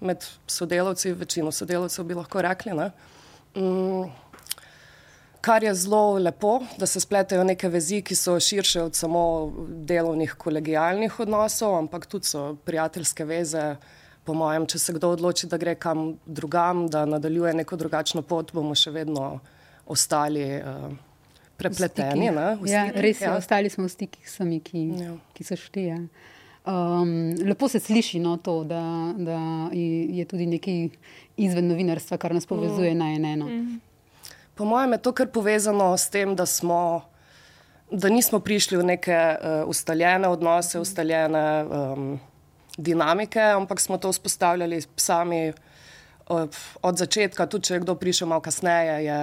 med 0.00 0.24
sodelavci, 0.46 1.12
večino 1.12 1.52
sodelavcev 1.52 2.04
bi 2.04 2.14
lahko 2.14 2.42
rekli. 2.42 2.72
ne. 2.72 2.90
Mm, 3.56 4.10
Kar 5.46 5.62
je 5.62 5.74
zelo 5.74 6.18
lepo, 6.18 6.60
da 6.78 6.86
se 6.86 7.00
spletajo 7.00 7.44
neke 7.46 7.68
vezi, 7.70 8.00
ki 8.02 8.14
so 8.18 8.34
širše 8.40 8.82
od 8.82 8.94
samo 8.98 9.20
delovnih, 9.86 10.34
kolegijalnih 10.38 11.20
odnosov, 11.22 11.76
ampak 11.78 12.06
tudi 12.10 12.26
so 12.26 12.56
prijateljske 12.66 13.24
veze. 13.24 13.76
Po 14.26 14.34
mojem, 14.34 14.66
če 14.66 14.78
se 14.82 14.92
kdo 14.96 15.12
odloči, 15.14 15.46
da 15.46 15.54
gre 15.56 15.76
kam 15.78 16.16
drugam, 16.26 16.88
da 16.90 17.04
nadaljuje 17.06 17.52
neko 17.54 17.76
drugačno 17.78 18.24
pot, 18.26 18.50
bomo 18.52 18.74
še 18.74 18.90
vedno 18.90 19.36
ostali 19.86 20.42
uh, 20.58 20.88
prepleteni. 21.56 22.32
ne, 22.34 22.48
Ja, 22.66 22.88
stikih, 22.88 23.02
res 23.06 23.20
je, 23.22 23.28
ja. 23.28 23.36
ostali 23.38 23.70
smo 23.70 23.86
v 23.86 23.92
stikih 23.94 24.26
s 24.26 24.40
temi, 24.42 24.58
ki, 24.60 24.82
Ja. 24.98 25.14
ki 25.30 25.46
so 25.46 25.54
šli. 25.62 25.86
Ja. 25.92 26.00
Um, 26.66 27.36
lepo 27.46 27.68
se 27.70 27.78
sliši 27.78 28.18
no, 28.18 28.34
to, 28.42 28.64
da, 28.66 28.82
da 29.14 29.38
je 29.70 30.18
je 30.18 30.24
tudi 30.26 30.50
nekaj 30.50 30.88
izven 31.38 31.70
novinarstva, 31.70 32.18
kar 32.18 32.34
nas 32.34 32.50
povezuje 32.50 32.90
mm. 32.94 32.98
na 32.98 33.30
eno. 33.30 33.46
Mm. 33.46 33.78
Po 34.56 34.64
mojem 34.64 34.96
je 34.96 35.02
to 35.04 35.12
kar 35.12 35.28
povezano 35.28 35.92
s 35.96 36.08
tem, 36.08 36.32
da, 36.36 36.46
smo, 36.46 37.04
da 37.92 38.08
nismo 38.08 38.40
prišli 38.40 38.80
v 38.80 38.86
neke 38.96 39.12
uh, 39.12 39.68
ustaljene 39.68 40.28
odnose, 40.32 40.80
ustaljene 40.80 41.44
um, 41.64 42.16
dinamike, 42.78 43.40
ampak 43.40 43.80
smo 43.80 43.98
to 44.00 44.08
vzpostavljali 44.08 44.80
sami 44.96 45.52
od 46.82 46.98
začetka. 46.98 47.46
Tudi 47.46 47.68
če 47.68 47.74
je 47.74 47.82
kdo 47.84 47.94
prišel 47.94 48.28
malo 48.32 48.42
kasneje, 48.42 48.96
je 49.04 49.18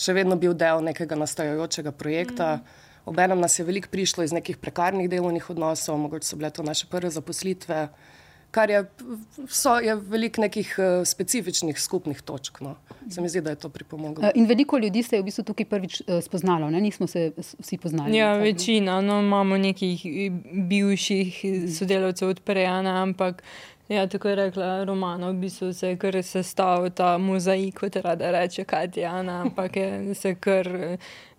še 0.00 0.14
vedno 0.16 0.40
bil 0.40 0.56
del 0.56 0.80
nekega 0.82 1.20
nastajajočega 1.20 1.92
projekta. 1.92 2.56
Mm. 2.56 2.86
Obenem 3.12 3.40
nas 3.40 3.58
je 3.58 3.64
veliko 3.64 3.92
prišlo 3.92 4.24
iz 4.24 4.32
nekih 4.32 4.56
prekarnih 4.56 5.08
delovnih 5.08 5.50
odnosov, 5.50 6.00
mogoče 6.00 6.26
so 6.26 6.36
bile 6.36 6.50
to 6.50 6.64
naše 6.64 6.88
prve 6.90 7.10
zaposlitve 7.10 7.88
kar 8.50 8.70
je, 8.70 8.84
so, 9.48 9.76
je 9.78 9.94
veliko 9.94 10.40
nekih 10.40 10.74
uh, 10.78 11.06
specifičnih 11.06 11.80
skupnih 11.80 12.22
točk. 12.22 12.60
No. 12.60 12.76
Se 13.10 13.20
mi 13.20 13.28
zdi, 13.28 13.40
da 13.40 13.50
je 13.50 13.56
to 13.56 13.68
pripomoglo. 13.68 14.24
Uh, 14.24 14.30
in 14.34 14.46
veliko 14.46 14.78
ljudi 14.78 15.02
se 15.02 15.16
je 15.16 15.22
v 15.22 15.24
bistvu 15.24 15.44
tukaj 15.44 15.66
prvič 15.66 16.00
uh, 16.00 16.20
spoznalo, 16.24 16.70
ne? 16.70 16.80
nismo 16.80 17.06
se 17.06 17.32
vsi 17.36 17.78
poznali. 17.78 18.16
Ja, 18.16 18.34
večina, 18.36 19.00
no, 19.00 19.20
imamo 19.20 19.56
nekih 19.56 20.04
bivših 20.68 21.44
sodelavcev 21.78 22.28
od 22.28 22.40
Prejana, 22.40 23.02
ampak. 23.02 23.42
Ja, 23.88 24.06
tako 24.06 24.28
je 24.28 24.34
rekla 24.34 24.84
Romana, 24.84 25.30
v 25.30 25.34
bistvu 25.40 25.72
se 25.72 25.88
je 25.88 25.96
kar 25.96 26.22
sestavil 26.22 26.90
ta 26.90 27.18
mozaik, 27.18 27.78
kot 27.80 27.96
rada 27.96 28.30
reče 28.30 28.64
Katjana, 28.64 29.40
ampak 29.40 29.76
je 29.76 30.14
se 30.14 30.34
kar 30.34 30.68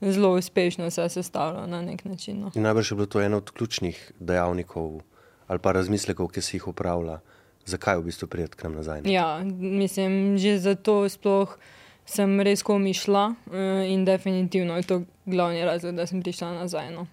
zelo 0.01 0.31
uspešno 0.33 0.89
se 0.89 1.09
sestavljalo 1.09 1.67
na 1.67 1.81
nek 1.81 2.05
način. 2.05 2.39
No. 2.39 2.51
Najbrž 2.55 2.91
je 2.91 2.95
bilo 2.95 3.05
to 3.05 3.21
eno 3.21 3.37
od 3.37 3.51
ključnih 3.51 4.11
dejavnikov 4.19 5.01
ali 5.49 5.59
pa 5.59 5.71
razmislekov, 5.73 6.29
ki 6.29 6.41
si 6.45 6.57
jih 6.57 6.67
upravlja, 6.69 7.19
zakaj 7.65 7.97
v 7.97 8.05
bistvu 8.09 8.29
prijeti 8.29 8.57
k 8.57 8.69
nam 8.69 8.77
nazaj. 8.77 9.01
Ja, 9.09 9.41
mislim, 9.57 10.37
že 10.37 10.59
zato 10.61 11.09
sploh 11.09 11.57
sem 12.05 12.37
res 12.45 12.61
komišla 12.65 13.23
eh, 13.33 13.89
in 13.89 14.05
definitivno 14.05 14.77
je 14.77 14.85
to 14.85 15.01
glavni 15.25 15.65
razlog, 15.65 15.97
da 15.97 16.05
sem 16.05 16.21
prišla 16.21 16.53
nazaj. 16.61 16.93
No. 16.93 17.07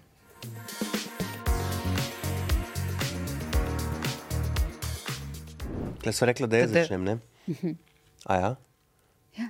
Kaj 6.05 6.13
so 6.13 6.29
rekli, 6.29 6.47
da 6.47 6.61
je 6.61 6.67
začnem? 6.67 7.03
Ne? 7.03 7.17
A 8.29 8.35
ja? 8.35 8.55
ja. 9.37 9.49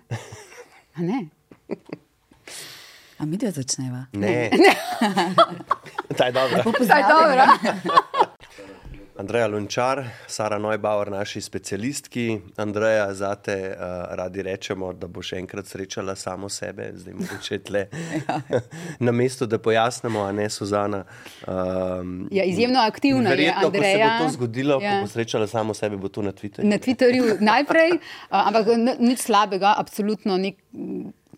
A 0.95 1.01
ne. 1.01 1.27
A 3.19 3.25
mi 3.25 3.37
da 3.37 3.51
začneva? 3.51 4.05
Ne. 4.13 4.49
Taj 6.17 6.31
dobro. 6.31 6.63
Taj 6.87 7.03
dobro. 7.03 7.43
Andreja 9.19 9.47
Lunčar, 9.47 10.03
Sara 10.27 10.57
Neubauer, 10.57 11.09
naši 11.11 11.41
specialistki. 11.41 12.39
Andreja, 12.55 13.13
zate 13.13 13.55
uh, 13.73 14.15
radi 14.15 14.41
rečemo, 14.45 14.91
da 14.93 15.07
bo 15.09 15.23
še 15.25 15.39
enkrat 15.41 15.65
srečala 15.65 16.13
samo 16.15 16.49
sebe, 16.53 16.91
zdaj 16.93 17.15
mogoče 17.17 17.57
tle. 17.65 17.87
ja. 18.19 18.37
Na 19.07 19.11
mestu, 19.11 19.47
da 19.49 19.57
pojasnimo, 19.57 20.21
a 20.21 20.31
ne 20.31 20.45
Suzana. 20.53 21.03
Um, 21.47 22.27
ja, 22.31 22.45
izjemno 22.45 22.79
aktivna 22.85 23.33
verjetno, 23.33 23.61
je 23.61 23.67
Andreja. 23.71 24.05
Ko 24.05 24.13
se 24.13 24.23
bo 24.23 24.27
to 24.27 24.33
zgodilo, 24.35 24.79
ja. 24.81 24.91
ko 24.99 25.07
bo 25.07 25.13
srečala 25.15 25.47
samo 25.47 25.73
sebe, 25.73 25.97
bo 25.97 26.13
to 26.13 26.21
na 26.21 26.31
Twitterju. 26.31 26.69
Na 26.69 26.77
Twitterju 26.77 27.39
najprej, 27.41 27.97
ampak 28.29 28.69
nič 29.01 29.25
slabega, 29.25 29.73
absolutno 29.77 30.37
nik 30.37 30.61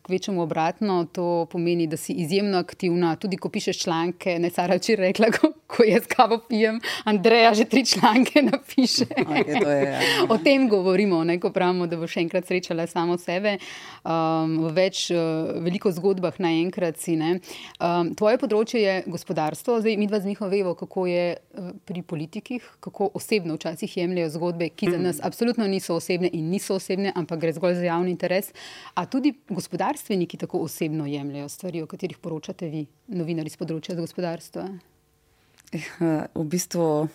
kvečemu 0.10 0.42
obratno, 0.42 1.06
to 1.14 1.46
pomeni, 1.52 1.88
da 1.88 1.98
si 1.98 2.14
izjemno 2.14 2.58
aktivna. 2.58 3.14
Tudi 3.16 3.38
ko 3.38 3.50
pišeš 3.50 3.84
članke, 3.86 4.40
ne 4.42 4.50
Sara, 4.50 4.80
če 4.82 4.96
rekla, 4.98 5.30
ko, 5.36 5.52
ko 5.70 5.86
jaz 5.86 6.08
kavo 6.10 6.40
pijem, 6.50 6.80
Andreja 7.06 7.54
že 7.54 7.68
tri 7.70 7.86
članke 7.86 8.42
napiše. 8.52 9.06
Okay, 9.06 9.54
je, 9.54 9.78
ja. 9.86 10.00
o 10.30 10.38
tem 10.42 10.66
govorimo, 10.70 11.22
ne, 11.24 11.38
ko 11.40 11.54
pravimo, 11.54 11.88
da 11.88 12.00
bo 12.00 12.10
še 12.10 12.24
enkrat 12.26 12.50
srečala 12.50 12.88
samo 12.90 13.20
sebe. 13.22 13.58
Um, 14.02 14.58
v 14.66 14.74
več, 14.76 15.06
uh, 15.14 15.54
veliko 15.62 15.92
zgodbah 15.94 16.40
naenkrat 16.42 16.98
si. 16.98 17.16
Um, 17.20 18.14
tvoje 18.18 18.40
področje 18.42 18.82
je 18.82 18.96
gospodarstvo, 19.10 19.80
zdaj 19.84 19.98
mi 20.00 20.08
dva 20.10 20.22
z 20.24 20.32
njihov 20.32 20.54
vemo, 20.54 20.74
kako 20.78 21.06
je 21.10 21.26
uh, 21.38 21.72
pri 21.86 22.02
politikih, 22.02 22.66
kako 22.82 23.12
osebno 23.18 23.58
včasih 23.60 23.98
jemljajo 23.98 24.34
zgodbe, 24.38 24.72
ki 24.74 24.94
za 24.96 25.02
nas 25.02 25.22
absolutno 25.24 25.68
niso 25.70 25.98
osebne 26.00 26.30
in 26.34 26.50
niso 26.50 26.78
osebne, 26.80 27.14
ampak 27.16 27.42
gre 27.44 27.54
zgolj 27.54 27.78
za 27.82 27.90
javni 27.90 28.14
interes. 28.16 28.54
A 28.96 29.06
tudi 29.06 29.36
gospodarstvo 29.50 29.99
gospodarstveniki 30.00 30.38
tako 30.38 30.60
osebno 30.60 31.06
jemljajo 31.06 31.50
stvari, 31.50 31.82
o 31.82 31.88
katerih 31.88 32.18
poročate 32.18 32.70
vi, 32.70 32.86
novinari 33.08 33.50
z 33.50 33.58
področja 33.58 33.96
gospodarstva? 33.96 34.64
V 36.34 36.44
bistvu, 36.48 37.10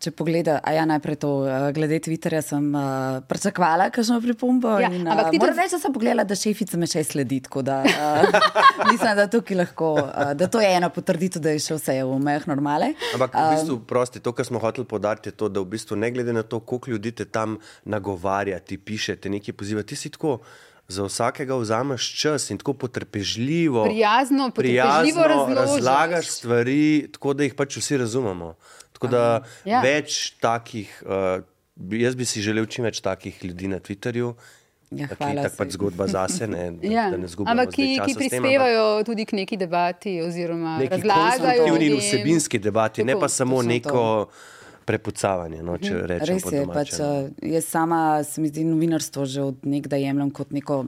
če 0.00 0.10
pogledate, 0.16 0.60
a 0.64 0.72
ja, 0.72 0.86
najprej 0.88 1.16
to, 1.20 1.46
eh, 1.46 1.72
glede 1.72 2.00
Twitterja, 2.00 2.42
sem 2.42 2.74
uh, 2.74 3.20
pričakovala 3.28 3.90
kakšno 3.90 4.20
pripombo. 4.20 4.78
Ja, 4.80 4.90
in, 4.90 5.06
ampak 5.06 5.30
ti 5.30 5.38
moram 5.38 5.56
reči, 5.56 5.76
da 5.76 5.80
sem 5.80 5.92
pogledala, 5.92 6.24
da 6.24 6.34
šefica 6.34 6.76
me 6.76 6.88
še 6.88 7.04
sledi. 7.04 7.40
Da, 7.62 7.82
uh, 7.84 8.38
mislim, 8.90 9.16
da, 9.16 9.28
lahko, 9.60 9.92
uh, 10.00 10.32
da 10.34 10.48
to 10.48 10.60
je 10.60 10.70
ena 10.72 10.88
potrditev, 10.88 11.42
da 11.42 11.54
je 11.54 11.62
še 11.62 11.78
vse 11.78 11.98
v 12.02 12.18
mejah 12.18 12.48
normale. 12.48 12.94
Ampak 13.14 13.36
v 13.36 13.48
bistvu, 13.54 13.80
prosti, 13.86 14.24
to, 14.24 14.32
kar 14.32 14.48
smo 14.48 14.62
hoteli 14.62 14.88
podariti, 14.88 15.30
je 15.30 15.36
to, 15.36 15.52
da 15.52 15.60
v 15.60 15.76
bistvu 15.76 16.00
ne 16.00 16.10
glede 16.10 16.32
na 16.32 16.42
to, 16.42 16.64
koliko 16.64 16.96
ljudi 16.96 17.12
te 17.22 17.28
tam 17.28 17.60
nagovarja, 17.84 18.58
ti 18.64 18.80
piše, 18.80 19.20
te 19.20 19.32
nekaj 19.32 19.54
poziva, 19.54 19.84
ti 19.86 19.96
si 19.96 20.10
tako 20.10 20.40
za 20.88 21.04
vsakega 21.04 21.56
vzameš 21.56 22.20
čas 22.20 22.50
in 22.50 22.58
tako 22.58 22.72
potrpežljivo, 22.72 23.84
prijazno, 23.84 24.50
prijazno 24.50 25.22
razlagaš 25.54 26.26
stvari, 26.26 27.08
tako 27.12 27.34
da 27.34 27.42
jih 27.42 27.54
pač 27.54 27.76
vsi 27.76 27.96
razumemo. 27.96 28.54
Tako 28.92 29.06
da 29.12 29.24
ja. 29.64 29.80
več 29.84 30.36
takih, 30.40 31.02
uh, 31.06 31.42
jaz 31.90 32.14
bi 32.16 32.24
si 32.24 32.40
želel 32.40 32.66
čim 32.66 32.86
več 32.86 33.00
takih 33.04 33.44
ljudi 33.44 33.68
na 33.68 33.80
Twitterju. 33.80 34.32
Ja, 34.90 35.08
ki 35.10 35.18
je 35.18 35.42
tako 35.42 35.56
pač 35.58 35.72
zgodba 35.74 36.06
zase, 36.06 36.46
ne, 36.46 36.70
da, 36.78 36.88
ja. 36.88 37.08
da 37.10 37.18
ne 37.18 37.28
zgubimo. 37.28 37.50
Ampak 37.50 37.74
ki, 37.74 37.88
ki 38.06 38.14
prispevajo 38.14 38.84
tem, 39.00 39.08
tudi 39.10 39.26
k 39.26 39.40
neki 39.42 39.58
debati, 39.58 40.20
oziroma 40.22 40.78
razlagajo. 40.86 41.74
In 41.74 41.96
vsebinski 41.98 42.62
debati, 42.62 43.04
ne 43.04 43.18
pa 43.18 43.28
samo 43.28 43.62
neko. 43.66 44.04
To 44.30 44.54
prepucavanje. 44.86 45.62
No, 45.66 45.78
če 45.82 46.04
rečem, 46.06 46.34
res 46.34 46.46
je. 46.52 46.66
Pač, 46.70 46.94
uh, 47.00 47.30
jaz 47.42 47.66
sama 47.68 48.22
se 48.24 48.40
mi 48.40 48.52
zdi 48.52 48.64
novinarstvo 48.68 49.26
že 49.26 49.42
od 49.42 49.66
nekdaj 49.66 50.06
jemljem 50.08 50.30
kot 50.30 50.54
neko. 50.56 50.86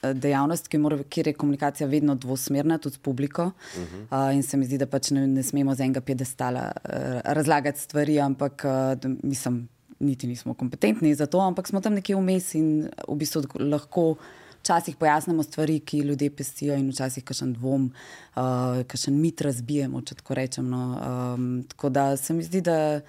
Eh, 0.00 0.14
dejavnost, 0.16 0.68
ki 0.72 0.78
mora, 0.80 0.96
kjer 1.12 1.28
je 1.28 1.34
komunikacija 1.36 1.86
vedno 1.88 2.14
dvosmerna, 2.16 2.78
tudi 2.80 2.96
s 2.96 2.98
publiko. 2.98 3.50
Uh 3.76 3.82
-huh. 3.82 4.28
uh, 4.28 4.34
in 4.34 4.42
se 4.42 4.56
mi 4.56 4.64
zdi, 4.64 4.78
da 4.78 4.86
pač 4.86 5.10
ne, 5.10 5.26
ne 5.26 5.42
smemo 5.42 5.74
z 5.74 5.80
enega 5.80 6.00
piedestala 6.00 6.72
uh, 6.72 7.20
razlagati 7.24 7.80
stvari, 7.80 8.20
ampak 8.20 8.64
uh, 8.64 9.10
mislim, 9.22 9.68
niti 9.98 10.26
nismo 10.26 10.54
kompetentni 10.54 11.14
za 11.14 11.26
to, 11.26 11.40
ampak 11.40 11.68
smo 11.68 11.80
tam 11.80 11.94
nekje 11.94 12.16
vmes 12.16 12.54
in 12.54 12.88
v 13.08 13.16
bistvu 13.16 13.42
lahko 13.58 14.16
včasih 14.60 14.96
pojasnimo 14.96 15.42
stvari, 15.42 15.80
ki 15.80 15.98
ljudje 15.98 16.30
pestijo, 16.30 16.74
in 16.74 16.90
včasih 16.90 17.24
kakšen 17.24 17.52
dvom, 17.52 17.92
uh, 18.36 18.42
kakšen 18.86 19.20
mit 19.20 19.40
razbijemo, 19.40 20.00
če 20.00 20.14
tako 20.14 20.34
rečem. 20.34 20.68
No. 20.68 20.96
Um, 21.34 21.64
tako 21.68 21.88
da 21.88 22.16
se 22.16 22.34
mi 22.34 22.42
zdi, 22.42 22.60
da. 22.60 23.00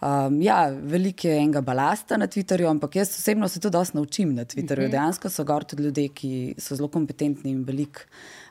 Um, 0.00 0.38
ja, 0.42 0.70
veliko 0.70 1.28
je 1.28 1.36
enega 1.36 1.60
balasta 1.60 2.16
na 2.16 2.24
Twitterju, 2.26 2.70
ampak 2.70 2.94
jaz 2.96 3.10
osebno 3.18 3.48
se 3.48 3.60
tudi 3.60 3.72
dosta 3.72 3.98
naučim 3.98 4.34
na 4.34 4.44
Twitterju. 4.44 4.86
Mhm. 4.86 4.88
-huh. 4.88 4.90
Dejansko 4.90 5.28
so 5.28 5.44
gor 5.44 5.64
tudi 5.64 5.82
ljudje, 5.82 6.08
ki 6.08 6.54
so 6.58 6.76
zelo 6.76 6.88
kompetentni 6.88 7.50
in 7.50 7.64
veliko 7.64 8.00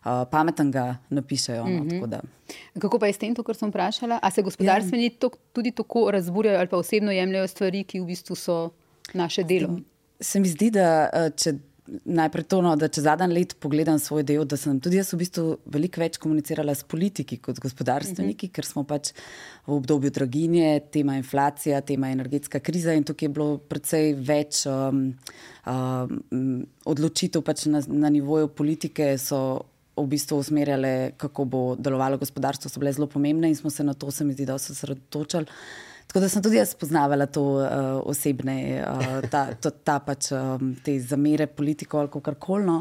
uh, 0.05 0.11
pametnega 0.31 0.97
napišajo. 1.09 1.63
No, 1.63 1.83
mhm. 1.83 1.89
-huh. 1.89 2.21
Kako 2.79 2.99
pa 2.99 3.07
je 3.07 3.13
s 3.13 3.17
tem, 3.17 3.35
kar 3.35 3.55
sem 3.55 3.69
vprašala? 3.69 4.19
Ali 4.21 4.31
se 4.31 4.41
gospodarstveniki 4.41 5.17
ja. 5.25 5.29
tudi 5.53 5.71
tako 5.71 6.11
razburjajo 6.11 6.59
ali 6.59 6.67
pa 6.67 6.77
osebno 6.77 7.11
jemljajo 7.11 7.47
stvari, 7.47 7.83
ki 7.83 7.99
v 7.99 8.05
bistvu 8.05 8.35
so 8.35 8.69
naše 9.13 9.43
delo? 9.43 9.79
Se 10.21 10.39
mi 10.39 10.47
zdi, 10.47 10.71
da 10.71 11.09
če 11.35 11.53
najprej 12.05 12.45
to, 12.49 12.59
no, 12.63 12.73
da 12.79 12.87
če 12.91 13.03
zadnji 13.05 13.33
let 13.33 13.55
pogledam 13.61 13.99
svoj 14.01 14.23
del, 14.27 14.45
da 14.49 14.57
sem 14.59 14.79
tudi 14.83 14.99
jaz 14.99 15.11
v 15.13 15.19
bistvu 15.21 15.45
veliko 15.71 16.01
več 16.01 16.19
komunicirala 16.21 16.75
s 16.75 16.85
politiki 16.87 17.39
kot 17.41 17.59
gospodarstveniki, 17.63 18.47
uh 18.47 18.49
mhm. 18.49 18.51
-huh. 18.51 18.55
ker 18.55 18.65
smo 18.65 18.83
pač 18.83 19.11
v 19.67 19.73
obdobju 19.73 20.11
draginje, 20.11 20.79
tema 20.91 21.15
inflacija, 21.17 21.81
tema 21.81 22.11
energetska 22.11 22.59
kriza 22.59 22.93
in 22.93 23.03
tukaj 23.03 23.25
je 23.25 23.33
bilo 23.33 23.57
precej 23.57 24.13
več 24.13 24.65
um, 24.65 25.13
um, 25.65 26.65
odločitev 26.85 27.41
pač 27.41 27.65
na, 27.65 27.81
na 27.87 28.09
nivoju 28.09 28.47
politike. 28.47 29.17
V 29.99 30.07
bistvu 30.07 30.37
usmerjale, 30.39 31.11
kako 31.17 31.45
bo 31.45 31.75
delovalo 31.75 32.17
gospodarstvo, 32.17 32.69
so 32.69 32.79
bile 32.79 32.93
zelo 32.93 33.07
pomembne 33.07 33.49
in 33.49 33.55
smo 33.55 33.69
se 33.69 33.83
na 33.83 33.93
to, 33.93 34.11
se 34.11 34.23
mi 34.23 34.33
zdi, 34.33 34.45
da 34.45 34.57
so 34.57 34.71
se 34.71 34.71
osredotočali. 34.71 35.45
Tako 36.09 36.23
da 36.23 36.27
sem 36.29 36.41
tudi 36.41 36.57
jaz 36.57 36.71
spoznavala 36.73 37.27
to 37.29 37.41
uh, 37.61 37.67
osebne, 38.09 38.81
uh, 38.81 39.27
ta, 39.29 39.43
to, 39.61 39.69
ta 39.69 39.99
pač 40.01 40.31
um, 40.33 40.71
te 40.81 40.95
zamere 41.05 41.45
politiko 41.45 41.99
ali 42.01 42.21
kar 42.25 42.33
koli. 42.41 42.65
No. 42.65 42.77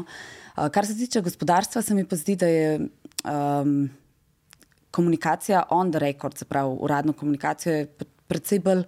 Uh, 0.57 0.65
kar 0.73 0.87
se 0.89 0.95
tiče 0.97 1.21
gospodarstva, 1.21 1.83
se 1.85 1.93
mi 1.93 2.07
pa 2.09 2.17
zdi, 2.17 2.33
da 2.41 2.47
je 2.49 2.71
um, 2.79 3.83
komunikacija 4.91 5.67
on 5.69 5.91
the 5.93 6.01
record, 6.01 6.41
se 6.41 6.47
pravi 6.49 6.73
uradno 6.81 7.13
komunikacijo, 7.13 7.83
predvsej 8.27 8.63
bolj 8.65 8.81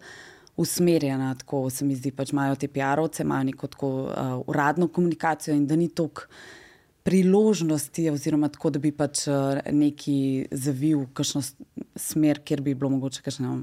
usmerjena. 0.58 1.36
Tako 1.38 1.70
se 1.70 1.86
mi 1.86 1.96
zdi, 1.96 2.10
pač 2.10 2.34
imajo 2.34 2.56
te 2.58 2.68
PR-ovce, 2.68 3.22
imajo 3.22 3.46
neko 3.52 3.70
tako 3.76 3.92
uh, 4.06 4.32
uradno 4.50 4.88
komunikacijo 4.88 5.54
in 5.54 5.68
da 5.68 5.78
ni 5.78 5.90
toliko. 5.90 6.26
Priložnosti, 7.04 8.10
oziroma 8.10 8.50
tako, 8.50 8.70
da 8.70 8.80
bi 8.80 8.92
pač 8.94 9.24
neki 9.74 10.18
zavil 10.52 11.00
v 11.00 11.08
kakšno 11.18 11.42
smer, 11.98 12.42
kjer 12.46 12.62
bi 12.62 12.76
bilo 12.78 12.92
mogoče 12.94 13.24
kakšno 13.26 13.56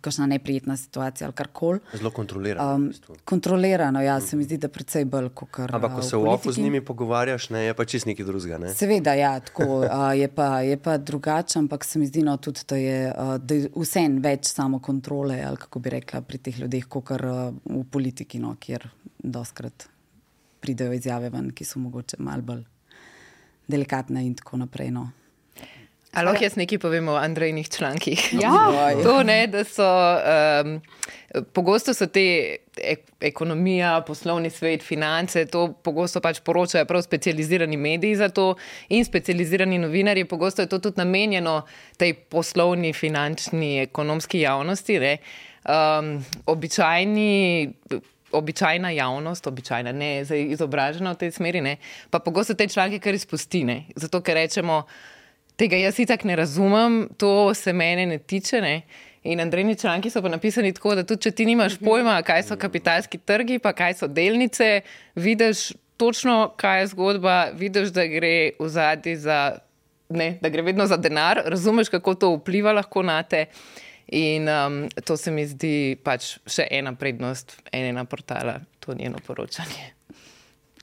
kakšna 0.00 0.26
neprijetna 0.26 0.76
situacija 0.76 1.26
ali 1.26 1.34
karkoli. 1.34 1.80
Zelo 1.92 2.10
kontrolirano. 2.10 2.74
Um, 2.74 2.84
v 2.84 2.88
bistvu. 2.88 3.16
kontrolirano, 3.24 4.02
ja, 4.02 4.20
se 4.20 4.36
mi 4.36 4.44
zdi, 4.44 4.58
da 4.58 4.68
precej 4.68 5.04
bolj 5.04 5.28
kot 5.34 5.50
kar. 5.50 5.74
Ampak, 5.74 5.94
ko 5.94 6.02
uh, 6.02 6.06
se 6.06 6.16
v 6.16 6.28
ofu 6.32 6.52
z 6.52 6.62
njimi 6.62 6.80
pogovarjaš, 6.84 7.50
ne, 7.50 7.64
je 7.64 7.74
pa 7.74 7.84
čist 7.84 8.06
nekaj 8.06 8.26
drugega. 8.26 8.58
Ne? 8.58 8.74
Seveda, 8.74 9.14
ja, 9.14 9.34
tako, 9.40 9.80
uh, 9.84 10.10
je 10.18 10.28
pa, 10.28 10.48
je 10.60 10.76
pa 10.76 10.96
drugače, 10.98 11.58
ampak 11.58 11.84
se 11.84 11.98
mi 11.98 12.06
zdi 12.06 12.22
no, 12.22 12.36
tudi, 12.36 12.66
da 12.68 12.76
je, 12.76 12.98
uh, 13.12 13.36
da 13.38 13.54
je 13.54 13.70
vseeno 13.76 14.20
več 14.22 14.50
samo 14.52 14.78
kontrole, 14.78 15.40
ali 15.44 15.56
kako 15.56 15.82
bi 15.82 15.96
rekla, 15.98 16.22
pri 16.26 16.38
teh 16.38 16.60
ljudeh, 16.60 16.86
kot 16.88 17.08
kar 17.12 17.26
uh, 17.26 17.40
v 17.64 17.84
politiki, 17.90 18.42
no, 18.42 18.54
kjer 18.60 18.88
doskrat 19.22 19.88
pridejo 20.62 20.94
izjave 20.94 21.30
ven, 21.30 21.50
ki 21.50 21.66
so 21.66 21.82
mogoče 21.82 22.20
malo 22.22 22.42
bolj 22.46 22.62
delikatne 23.72 24.22
in 24.26 24.34
tako 24.38 24.62
naprej. 24.62 24.92
No. 24.94 25.08
Ali 26.12 26.28
lahko 26.28 26.44
jaz 26.44 26.58
nekaj 26.60 26.78
povem 26.78 27.08
o 27.08 27.14
Andrejnih 27.16 27.68
člankih? 27.72 28.34
Ja. 28.36 28.52
to 29.04 29.22
ne, 29.22 29.46
da 29.46 29.64
so. 29.64 29.88
Um, 30.64 30.80
pogosto 31.52 31.94
so 31.96 32.06
te 32.12 32.24
ek 32.76 33.06
ekonomija, 33.24 33.94
poslovni 34.06 34.50
svet, 34.52 34.84
finance, 34.84 35.44
to 35.48 35.66
pogosto 35.84 36.20
pač 36.20 36.42
poročajo 36.44 36.84
prav 36.88 37.04
specializirani 37.04 37.76
mediji 37.76 38.18
za 38.20 38.28
to 38.28 38.54
in 38.92 39.04
specializirani 39.04 39.78
novinarji. 39.78 40.24
Pogosto 40.28 40.62
je 40.62 40.68
to 40.68 40.78
tudi 40.78 41.00
namenjeno 41.00 41.62
tej 41.96 42.14
poslovni, 42.14 42.92
finančni, 42.92 43.78
ekonomski 43.86 44.40
javnosti. 44.44 44.98
Ne. 45.00 45.16
Um, 45.64 46.18
običajni. 46.46 47.72
Običajna 48.32 48.90
javnost, 48.90 49.46
običajna, 49.46 49.92
ne 49.92 50.22
izobražena 50.24 51.10
v 51.12 51.18
tej 51.20 51.34
smeri, 51.36 51.60
ne, 51.60 51.74
pa 52.08 52.16
pogosto 52.18 52.54
te 52.56 52.64
članke 52.64 52.96
kar 52.96 53.12
izpustine. 53.12 53.82
Zato, 53.92 54.22
ker 54.24 54.38
rečemo, 54.40 54.78
tega 55.56 55.76
jaz 55.76 55.98
itak 56.02 56.24
ne 56.24 56.36
razumem, 56.36 57.08
to 57.18 57.54
se 57.54 57.72
mene 57.72 58.06
ne 58.06 58.18
tiče. 58.18 58.60
Ne. 58.60 58.82
In 59.22 59.40
Andrejni 59.40 59.76
članki 59.78 60.10
so 60.10 60.22
pa 60.22 60.28
napisani 60.28 60.72
tako, 60.74 60.94
da 60.98 61.04
tudi 61.06 61.22
če 61.22 61.30
ti 61.30 61.46
nimaš 61.46 61.78
pojma, 61.78 62.16
kaj 62.26 62.42
so 62.48 62.56
kapitalski 62.58 63.18
trgi, 63.18 63.60
pa 63.62 63.70
kaj 63.72 63.94
so 64.00 64.08
delnice, 64.10 64.80
vidiš 65.14 65.70
točno, 65.96 66.52
kaj 66.56 66.80
je 66.80 66.86
zgodba, 66.86 67.36
vidiš, 67.54 67.92
da 67.94 68.06
gre 68.10 68.50
v 68.58 68.68
zadnji 68.68 69.16
za, 69.16 69.58
ne, 70.08 70.38
da 70.42 70.50
gre 70.50 70.62
vedno 70.66 70.86
za 70.86 70.96
denar, 70.96 71.42
razumeš, 71.46 71.88
kako 71.88 72.14
to 72.14 72.32
vpliva 72.40 72.72
lahko 72.72 73.02
na 73.06 73.22
te. 73.22 73.46
In 74.12 74.48
um, 74.48 74.88
to 75.04 75.16
se 75.16 75.30
mi 75.30 75.46
zdi 75.46 75.96
pač 76.04 76.34
še 76.50 76.66
ena 76.70 76.92
prednost 76.98 77.54
enega 77.72 78.04
portala, 78.04 78.58
to 78.82 78.98
njeno 78.98 79.22
poročanje. 79.26 79.91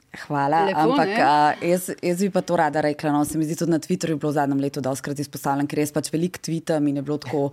Hvala. 0.09 0.65
Lepo, 0.65 0.79
Ampak 0.79 1.07
ne? 1.07 1.21
a, 1.21 1.53
jaz, 1.61 1.89
jaz 2.01 2.21
bi 2.23 2.29
pa 2.33 2.41
to 2.41 2.57
rada 2.57 2.81
rekla. 2.81 3.11
No, 3.13 3.21
se 3.25 3.37
mi 3.37 3.45
zdi 3.45 3.55
tudi 3.59 3.71
na 3.71 3.79
Twitterju 3.79 4.17
bilo 4.17 4.31
v 4.31 4.37
zadnjem 4.39 4.61
letu 4.63 4.81
doskrat 4.81 5.19
izpostavljeno, 5.21 5.69
ker 5.69 5.83
res 5.83 5.93
pač 5.93 6.09
veliko 6.13 6.41
tvita 6.41 6.79
mi 6.81 6.95
je 6.97 7.03
bilo 7.05 7.19
tako 7.21 7.43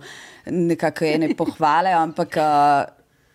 nekako 0.49 1.05
ene 1.05 1.29
pohvale, 1.37 1.93
ampak 1.93 2.39
a, 2.41 2.49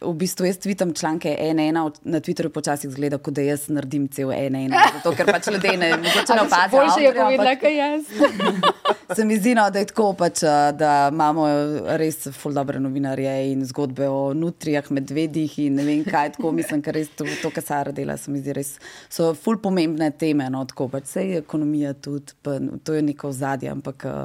v 0.05 0.13
bistvu 0.19 0.47
jaz 0.47 0.59
tvitam 0.59 0.93
članke 0.95 1.37
ena, 1.39 1.69
na 2.05 2.21
Twitterju 2.21 2.49
počasih 2.49 2.91
zgleda, 2.91 3.19
kot 3.19 3.35
da 3.35 3.43
jaz 3.43 3.69
naredim 3.69 4.09
cel 4.09 4.33
ena, 4.33 4.63
zato 4.95 5.13
ker 5.17 5.27
pač 5.27 5.49
ljudje 5.53 5.77
ne, 5.77 5.91
mogoče 6.05 6.37
ne 6.37 6.43
opazijo. 6.43 6.81
Boljše 6.81 7.01
je 7.03 7.09
avtorja, 7.09 7.27
ampak- 7.27 7.37
povedala, 7.37 7.57
kaj 7.57 7.77
jaz. 7.77 8.03
Se 9.17 9.25
mi 9.25 9.37
zdi, 9.37 9.55
no, 9.55 9.67
da 9.71 9.79
je 9.83 9.87
tako, 9.91 10.13
pač, 10.17 10.43
a, 10.43 10.73
da 10.73 11.09
imamo 11.13 11.45
res 12.01 12.29
ful 12.33 12.55
dobre 12.57 12.81
novinarje 12.81 13.35
in 13.53 13.65
zgodbe 13.69 14.09
o 14.09 14.33
nutrijah, 14.35 14.89
medvedih 14.91 15.59
in 15.67 15.77
ne 15.81 15.85
vem 15.85 16.05
kaj. 16.05 16.33
Tako 16.39 16.53
mislim, 16.57 16.81
ker 16.83 16.97
res 16.97 17.11
to, 17.17 17.27
to 17.43 17.51
kar 17.53 17.65
Sara 17.67 17.93
dela, 17.93 18.17
se 18.17 18.33
mi 18.33 18.41
zdi 18.41 18.57
res, 18.57 18.77
so 19.13 19.33
ful 19.37 19.61
pomembne 19.61 20.11
teme. 20.17 20.49
No, 20.53 20.65
tako 20.69 20.89
pač 20.93 21.11
vse 21.11 21.27
je 21.29 21.43
ekonomija 21.45 21.93
tudi, 22.01 22.37
pa, 22.43 22.57
to 22.85 22.97
je 22.97 23.03
neko 23.05 23.29
ozadje, 23.35 23.69
ampak 23.73 24.07
a, 24.09 24.17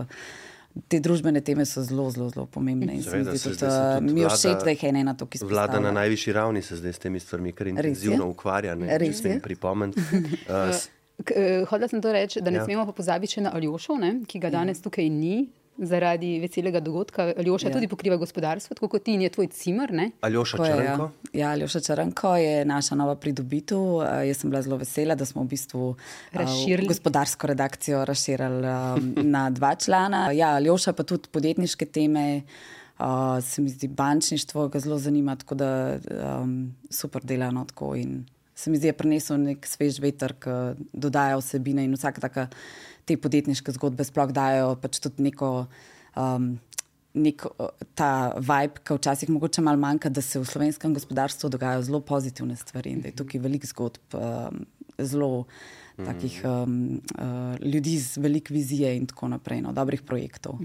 te 0.87 0.99
družbene 0.99 1.41
teme 1.41 1.65
so 1.65 1.81
zelo, 1.81 2.09
zelo, 2.09 2.29
zelo 2.29 2.45
pomembne. 2.47 2.93
In 2.93 3.03
Seveda, 3.03 3.33
se 3.33 3.49
tudi, 3.51 3.59
tudi 3.59 4.13
mi 4.13 4.21
je 4.21 4.29
všeč, 4.29 4.63
da 4.63 4.69
jih 4.69 4.83
je 4.83 4.89
ena 4.91 5.13
ki 5.25 5.37
se 5.37 5.45
Vlada 5.45 5.79
na 5.79 5.91
najvišji 5.91 6.33
ravni 6.33 6.61
se 6.61 6.75
zdaj 6.75 6.93
s 6.93 6.99
temi 6.99 7.19
stvarmi 7.19 7.51
kar 7.51 7.67
intenzivno 7.67 8.27
ukvarja. 8.27 8.75
Ne, 8.75 8.97
Res 8.97 9.23
je. 9.23 9.39
pripomniti. 9.39 9.99
Uh, 10.45 10.71
s- 10.73 10.89
K- 11.19 11.33
eh, 11.33 11.65
Hodila 11.65 11.87
sem 11.87 11.97
to 11.99 12.11
reči, 12.11 12.41
da 12.41 12.49
ne 12.49 12.55
Ja. 12.55 12.61
ja. 12.61 12.65
smemo 12.65 12.85
pa 12.85 12.91
pozabiti 12.93 13.33
še 13.33 13.41
na 13.41 13.51
Aljošo, 13.51 13.95
ne, 13.95 14.21
ki 14.23 14.37
ga 14.37 14.49
danes 14.51 14.81
tukaj 14.81 15.09
ni. 15.09 15.49
Zaradi 15.77 16.39
veselega 16.39 16.79
dogodka. 16.79 17.33
Aljoša 17.37 17.67
Ja. 17.67 17.69
ja. 17.69 17.73
tudi 17.73 17.87
pokriva 17.87 18.17
gospodarstvo, 18.17 18.75
tako 18.75 18.87
kot 18.87 19.03
ti 19.03 19.13
in 19.13 19.21
je 19.21 19.29
tvoj 19.29 19.47
cimer. 19.47 19.93
Ne? 19.93 20.11
Aljoša 20.21 20.65
je, 20.65 20.75
Črnko. 20.75 21.09
Ja, 21.33 21.39
ja 21.39 21.49
Aljoša 21.49 21.79
Črnko 21.79 22.35
je 22.35 22.65
naša 22.65 22.95
nova 22.95 23.15
pridobitev. 23.15 24.01
Eh, 24.01 24.27
Jaz 24.27 24.37
sem 24.37 24.49
bila 24.49 24.61
zelo 24.61 24.77
vesela, 24.77 25.15
da 25.15 25.25
smo 25.25 25.43
v 25.43 25.47
bistvu 25.47 25.95
eh, 25.95 26.37
Razširili. 26.37 26.87
gospodarsko 26.87 27.47
redakcijo 27.47 28.05
razširili 28.05 28.67
eh, 28.67 29.23
na 29.23 29.49
dva 29.49 29.75
člana. 29.75 30.31
Ja, 30.31 30.55
Aljoša 30.55 30.93
pa 30.93 31.03
tudi 31.03 31.29
podjetniške 31.31 31.85
teme. 31.85 32.41
Uh, 32.99 33.43
se 33.43 33.61
mi 33.61 33.69
zdi, 33.69 33.87
bančništvo 33.87 34.67
ga 34.67 34.79
zelo 34.79 34.97
zanima, 34.97 35.35
tako 35.35 35.55
da 35.55 35.99
um, 36.41 36.75
super 36.89 37.21
dela 37.23 37.51
no 37.51 37.65
tako. 37.65 37.95
In 37.95 38.25
se 38.55 38.71
mi 38.71 38.77
zdi, 38.77 38.87
je 38.87 38.93
prinesel 38.93 39.37
nek 39.37 39.67
svež 39.69 39.99
veter, 40.01 40.33
ki 40.33 40.49
dodaja 40.93 41.37
vsebine 41.37 41.85
in 41.85 41.93
vsake 41.93 42.21
take 42.23 42.47
te 43.08 43.17
podjetniške 43.17 43.74
zgodbe 43.80 44.06
sploh 44.08 44.32
dajo 44.36 44.76
pač 44.82 45.02
tudi 45.04 45.30
neko. 45.30 45.52
Um, 46.17 46.58
nek 47.17 47.48
ta 47.98 48.38
vibe, 48.38 48.84
ki 48.86 48.98
včasih 49.00 49.32
mogoče 49.34 49.63
malo 49.65 49.80
manjka, 49.82 50.12
da 50.13 50.22
se 50.22 50.38
v 50.38 50.46
slovenskem 50.46 50.93
gospodarstvu 50.93 51.50
dogajajo 51.50 51.88
zelo 51.88 52.02
pozitivne 52.06 52.54
stvari 52.56 52.91
in 52.93 53.02
da 53.02 53.10
je 53.10 53.15
tukaj 53.17 53.41
veliko 53.41 53.70
zgodb, 53.72 54.13
um, 54.13 54.60
zelo 55.00 55.48
takih 55.98 56.41
um, 56.46 57.02
uh, 57.17 57.56
ljudi 57.63 57.98
z 57.98 58.22
veliko 58.22 58.54
vizije 58.54 58.93
in 58.98 59.08
tako 59.10 59.32
naprej, 59.34 59.63
no, 59.65 59.74
dobrih 59.74 60.04
projektov. 60.06 60.62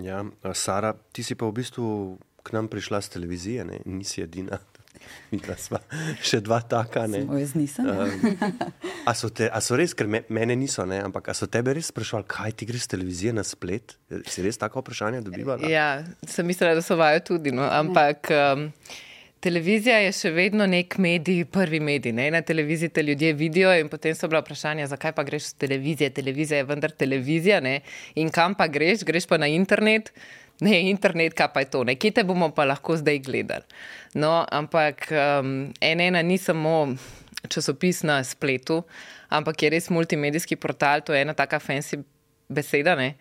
Ja, 0.00 0.24
a 0.42 0.54
Sara, 0.54 0.94
ti 1.12 1.22
si 1.22 1.36
pa 1.36 1.46
v 1.46 1.58
bistvu 1.60 2.16
k 2.44 2.56
nam 2.56 2.68
prišla 2.68 3.00
z 3.04 3.08
televizije, 3.18 3.64
ne? 3.64 3.80
nisi 3.84 4.24
edina. 4.24 4.58
Mi 5.32 5.40
pa 5.42 5.56
sva 5.58 5.80
še 6.22 6.40
dva 6.44 6.60
taka. 6.60 7.06
Ne? 7.10 7.24
Samo 7.24 7.38
jaz 7.40 7.54
nisem. 7.58 7.88
ja. 7.88 8.50
A 9.04 9.14
so, 9.18 9.28
te, 9.28 9.48
a 9.52 9.60
so 9.64 9.78
res, 9.78 9.94
ker 9.96 10.08
me, 10.10 10.22
mene 10.32 10.56
niso, 10.58 10.86
ne? 10.88 11.00
ampak 11.04 11.32
a 11.32 11.36
so 11.36 11.48
tebe 11.50 11.74
res 11.76 11.90
sprašvali, 11.92 12.28
kaj 12.30 12.58
ti 12.60 12.68
greš 12.68 12.86
z 12.88 12.94
televizije 12.96 13.34
na 13.36 13.46
splet? 13.46 13.96
Si 14.30 14.44
res 14.44 14.60
tako 14.60 14.84
vprašanje 14.84 15.24
dobivala? 15.26 15.68
Ja, 15.70 16.04
sem 16.28 16.46
mislila, 16.48 16.76
da 16.78 16.84
so 16.84 16.98
vajo 17.00 17.24
tudi, 17.34 17.54
no, 17.54 17.66
ampak. 17.68 18.30
Um, 18.32 18.70
Televizija 19.44 19.98
je 20.00 20.12
še 20.16 20.30
vedno 20.32 20.64
nek 20.64 20.94
medij, 21.04 21.42
prvi 21.52 21.76
medij. 21.84 22.14
Ne? 22.16 22.30
Na 22.32 22.40
televiziji 22.40 22.88
te 22.96 23.02
ljudje 23.04 23.34
vidijo, 23.36 23.74
in 23.76 23.90
potem 23.92 24.14
so 24.16 24.30
bila 24.30 24.40
vprašanja, 24.40 24.86
zakaj 24.88 25.12
pa 25.12 25.24
greš 25.26 25.50
z 25.50 25.58
televizije. 25.66 26.08
Televizija 26.16 26.62
je 26.62 26.66
vendar 26.70 26.94
televizija. 27.02 27.58
Ne? 27.60 27.74
In 28.16 28.32
kam 28.32 28.56
pa 28.56 28.70
greš? 28.72 29.04
Greš 29.04 29.28
pa 29.28 29.36
na 29.36 29.50
internet. 29.52 30.08
Ne, 30.62 30.90
internet, 30.90 31.34
kaj 31.34 31.50
pa 31.50 31.64
je 31.64 31.70
to, 31.72 31.82
nekje 31.84 32.12
te 32.14 32.22
bomo 32.22 32.50
pa 32.54 32.66
lahko 32.68 32.94
zdaj 32.96 33.18
gledali. 33.26 33.66
No, 34.14 34.44
ampak 34.46 35.08
um, 35.10 35.72
ena 35.82 36.22
ni 36.22 36.38
samo 36.38 36.94
časopis 37.50 38.04
na 38.06 38.20
spletu, 38.24 38.84
ampak 39.28 39.62
je 39.62 39.72
res 39.74 39.90
multimedijski 39.90 40.56
portal, 40.56 41.02
to 41.02 41.14
je 41.14 41.24
ena 41.26 41.34
taka 41.34 41.58
fancy 41.58 41.98
beseda, 42.48 42.94
ne? 42.94 43.14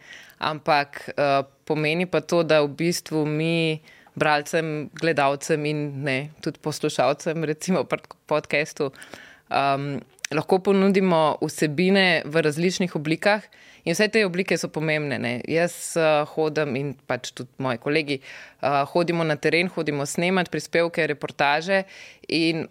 ampak 0.43 1.09
uh, 1.15 1.45
pomeni 1.65 2.05
pa 2.05 2.21
to, 2.21 2.43
da 2.43 2.61
v 2.61 2.73
bistvu 2.75 3.23
mi 3.25 3.81
bralcem, 4.19 4.89
gledalcem 4.93 5.65
in 5.65 5.79
ne, 6.03 6.17
tudi 6.43 6.59
poslušalcem, 6.61 7.43
recimo 7.47 7.83
pri 7.87 8.03
podkastu, 8.29 8.91
um, 9.49 9.97
lahko 10.35 10.59
ponudimo 10.63 11.37
vsebine 11.41 12.23
v 12.25 12.43
različnih 12.45 12.95
oblikah. 12.95 13.45
In 13.83 13.97
vse 13.97 14.07
te 14.07 14.23
oblike 14.25 14.57
so 14.57 14.69
pomembne. 14.71 15.17
Ne? 15.19 15.33
Jaz 15.49 15.95
uh, 15.99 16.23
hodim 16.35 16.77
in 16.79 16.93
pač 17.07 17.33
tudi 17.35 17.51
moji 17.63 17.81
kolegi 17.83 18.19
uh, 18.21 18.83
hodimo 18.93 19.25
na 19.27 19.35
teren, 19.35 19.71
hodimo 19.75 20.05
snemati 20.07 20.51
prispevke, 20.53 21.07
reportaže. 21.11 21.83
In 22.31 22.67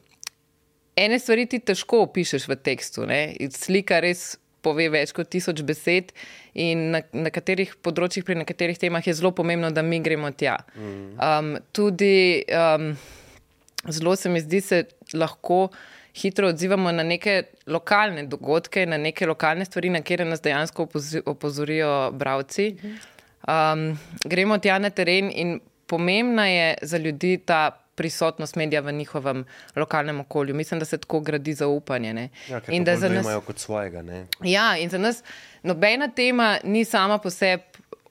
ene 0.97 1.19
stvari 1.21 1.49
ti 1.51 1.61
težko 1.61 2.07
opišeš 2.07 2.49
v 2.49 2.61
tekstu. 2.71 3.05
Ne? 3.09 3.25
Slika 3.53 4.01
res 4.05 4.33
pove 4.63 4.87
več 4.93 5.13
kot 5.17 5.31
tisoč 5.33 5.63
besed, 5.67 6.13
in 6.55 6.93
na 6.95 7.03
nekaterih 7.13 7.75
področjih, 7.85 8.25
pri 8.27 8.39
nekaterih 8.43 8.79
temah 8.79 9.05
je 9.05 9.17
zelo 9.19 9.33
pomembno, 9.35 9.73
da 9.75 9.83
mi 9.83 10.01
gremo 10.05 10.31
tja. 10.31 10.59
Um, 10.79 11.57
tudi 11.75 12.45
um, 12.47 12.93
zelo 13.91 14.15
se 14.17 14.31
mi 14.31 14.43
zdi, 14.45 14.61
se 14.63 14.85
lahko 15.19 15.67
hitro 16.15 16.49
odzivamo 16.49 16.93
na 16.93 17.03
neke 17.03 17.43
lokalne 17.67 18.27
dogodke, 18.27 18.87
na 18.87 18.97
neke 18.97 19.27
lokalne 19.27 19.65
stvari, 19.65 19.91
na 19.91 20.01
katere 20.01 20.25
nas 20.25 20.43
dejansko 20.43 20.89
opozorijo 21.27 22.11
bralci. 22.13 22.77
Um, 23.49 23.99
gremo 24.25 24.59
tja 24.59 24.79
na 24.79 24.91
teren 24.91 25.31
in 25.35 25.61
pomembna 25.87 26.47
je 26.47 26.75
za 26.83 26.99
ljudi 26.99 27.39
ta 27.47 27.71
prisotnost 27.95 28.57
medija 28.57 28.81
v 28.81 28.93
njihovem 28.93 29.45
lokalnem 29.77 30.21
okolju. 30.21 30.55
Mislim, 30.55 30.81
da 30.81 30.85
se 30.85 30.99
tako 30.99 31.21
gradi 31.21 31.55
zaupanje. 31.55 32.15
Ne? 32.15 32.29
Ja, 32.49 32.61
in 32.69 32.85
da 32.85 32.97
za 32.97 33.09
nas. 33.09 33.25
dojemajo 33.25 33.41
kot 33.41 33.59
svojega. 33.59 34.03
Ne? 34.03 34.27
Ja, 34.45 34.77
in 34.79 34.91
za 34.91 34.99
nas 34.99 35.23
nobena 35.63 36.09
tema 36.09 36.59
ni 36.65 36.85
sama 36.85 37.19
po 37.19 37.31
sebi 37.31 37.63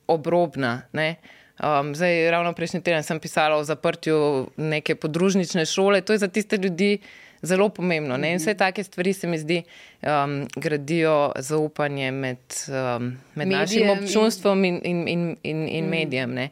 obrobna. 0.08 0.82
Ne? 0.94 1.16
Um, 1.64 1.96
zdaj, 1.96 2.32
ravno 2.32 2.54
prejšnji 2.54 2.82
teden 2.82 3.04
sem 3.04 3.20
pisala 3.20 3.56
o 3.58 3.64
zaprtju 3.64 4.48
neke 4.58 4.96
podružnične 4.96 5.66
šole. 5.66 6.02
To 6.02 6.14
je 6.14 6.18
za 6.18 6.28
tiste 6.28 6.58
ljudi 6.58 6.98
zelo 7.42 7.70
pomembno. 7.70 8.18
Ne? 8.18 8.32
In 8.36 8.42
vse 8.42 8.54
take 8.58 8.84
stvari 8.84 9.14
se 9.14 9.28
mi 9.28 9.40
zdi 9.40 9.62
um, 10.02 10.48
gradijo 10.56 11.32
zaupanje 11.40 12.12
med, 12.12 12.44
um, 12.68 13.12
med 13.36 13.48
našim 13.48 13.82
Medijem 13.82 13.90
in- 13.90 14.04
občunstvom 14.04 14.66
in, 14.66 14.82
in, 14.84 15.08
in, 15.08 15.38
in, 15.44 15.68
in 15.68 15.90
medijem. 15.90 16.34
Ne? 16.34 16.50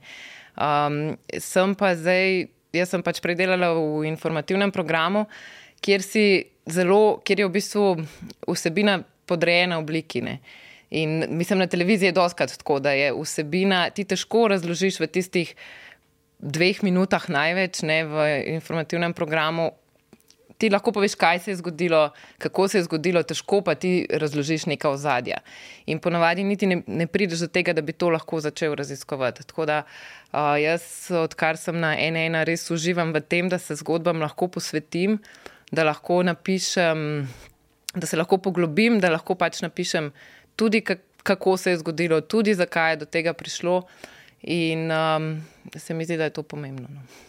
Um, 0.57 1.17
sem 1.39 1.75
pa 1.75 1.93
zdaj, 1.95 2.47
jaz 2.75 2.91
sem 2.93 3.03
pač 3.05 3.21
predelala 3.23 3.71
v 3.77 4.07
informativnem 4.09 4.71
programu, 4.71 5.25
kjer, 5.85 6.03
zelo, 6.69 7.19
kjer 7.23 7.45
je 7.45 7.47
v 7.47 7.53
bistvu 7.53 7.85
vsebina 8.49 8.99
podrejena 9.29 9.77
obliki. 9.79 10.21
Ne. 10.25 10.39
In 10.89 11.23
mislim, 11.37 11.61
na 11.61 11.67
televiziji 11.67 12.09
je 12.09 12.17
doskrat 12.17 12.57
tako, 12.57 12.79
da 12.81 12.91
je 12.97 13.13
vsebina, 13.13 13.85
ti 13.93 14.03
težko 14.09 14.47
razložiš 14.49 14.99
v 14.99 15.07
tistih 15.07 15.53
dveh 16.39 16.81
minutah 16.83 17.29
največ, 17.29 17.83
ne 17.85 17.99
v 18.07 18.25
informativnem 18.55 19.13
programu. 19.13 19.71
Ti 20.59 20.67
lahko 20.67 20.91
poveš, 20.91 21.13
kaj 21.15 21.39
se 21.39 21.51
je 21.51 21.55
zgodilo, 21.61 22.09
kako 22.37 22.67
se 22.67 22.77
je 22.77 22.83
zgodilo, 22.83 23.21
težko 23.23 23.61
pa 23.63 23.77
ti 23.79 24.03
razložiš 24.11 24.65
nekaj 24.67 24.91
ozadja. 24.91 25.37
In 25.87 26.01
ponavadi 26.03 26.43
niti 26.43 26.67
ne, 26.67 26.81
ne 26.87 27.07
prideš 27.07 27.45
do 27.45 27.47
tega, 27.47 27.71
da 27.73 27.81
bi 27.81 27.95
to 27.95 28.09
lahko 28.11 28.41
začel 28.43 28.75
raziskovati. 28.75 29.45
Tako 29.47 29.65
da 29.69 29.77
uh, 29.85 30.57
jaz, 30.59 30.83
odkar 31.15 31.57
sem 31.57 31.79
na 31.79 31.93
ena, 31.95 32.43
res 32.43 32.67
uživam 32.75 33.15
v 33.15 33.21
tem, 33.23 33.47
da 33.47 33.59
se 33.59 33.79
zgodbam 33.79 34.19
lahko 34.19 34.49
posvetim, 34.51 35.21
da 35.71 35.87
lahko 35.87 36.19
napišem, 36.27 37.07
da 37.95 38.11
se 38.11 38.19
lahko 38.19 38.41
poglobim, 38.43 38.99
da 38.99 39.13
lahko 39.15 39.39
pač 39.39 39.61
napišem 39.63 40.11
tudi, 40.59 40.83
kako 41.23 41.55
se 41.57 41.71
je 41.71 41.79
zgodilo, 41.85 42.19
tudi 42.21 42.51
zakaj 42.53 42.97
je 42.97 43.01
do 43.05 43.07
tega 43.07 43.33
prišlo. 43.33 43.85
In 44.43 44.91
um, 44.91 45.33
se 45.75 45.93
mi 45.93 46.03
zdi, 46.03 46.19
da 46.19 46.27
je 46.27 46.35
to 46.35 46.43
pomembno. 46.43 46.91
No. 46.91 47.28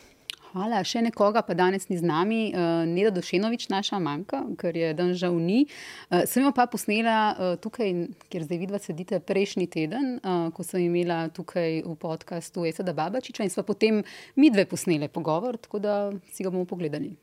Hvala. 0.50 0.80
Še 0.82 0.98
nekoga 1.06 1.44
pa 1.46 1.54
danes 1.54 1.84
ni 1.86 1.94
z 1.94 2.02
nami, 2.02 2.50
uh, 2.50 2.82
Neda 2.82 3.12
Došenovič, 3.14 3.68
naša 3.70 4.00
manjka, 4.02 4.40
ker 4.58 4.74
je 4.74 4.88
dan 4.98 5.12
žal 5.14 5.36
ni. 5.38 5.68
Uh, 6.10 6.24
sem 6.26 6.42
jo 6.42 6.50
pa 6.50 6.66
posnela 6.66 7.18
uh, 7.30 7.52
tukaj, 7.54 7.92
kjer 8.32 8.46
zdaj 8.48 8.58
vidva 8.58 8.80
sedite, 8.82 9.20
prejšnji 9.22 9.68
teden, 9.70 10.16
uh, 10.18 10.48
ko 10.50 10.66
sem 10.66 10.88
imela 10.88 11.28
tukaj 11.30 11.84
v 11.86 11.94
podkastu 11.94 12.66
Esada 12.66 12.96
Babačiča 12.98 13.46
in 13.46 13.54
smo 13.54 13.62
potem 13.62 14.02
mi 14.34 14.50
dve 14.50 14.66
posnele 14.66 15.06
pogovor, 15.06 15.60
tako 15.62 15.78
da 15.78 15.94
si 16.34 16.42
ga 16.42 16.50
bomo 16.50 16.66
pogledali. 16.66 17.14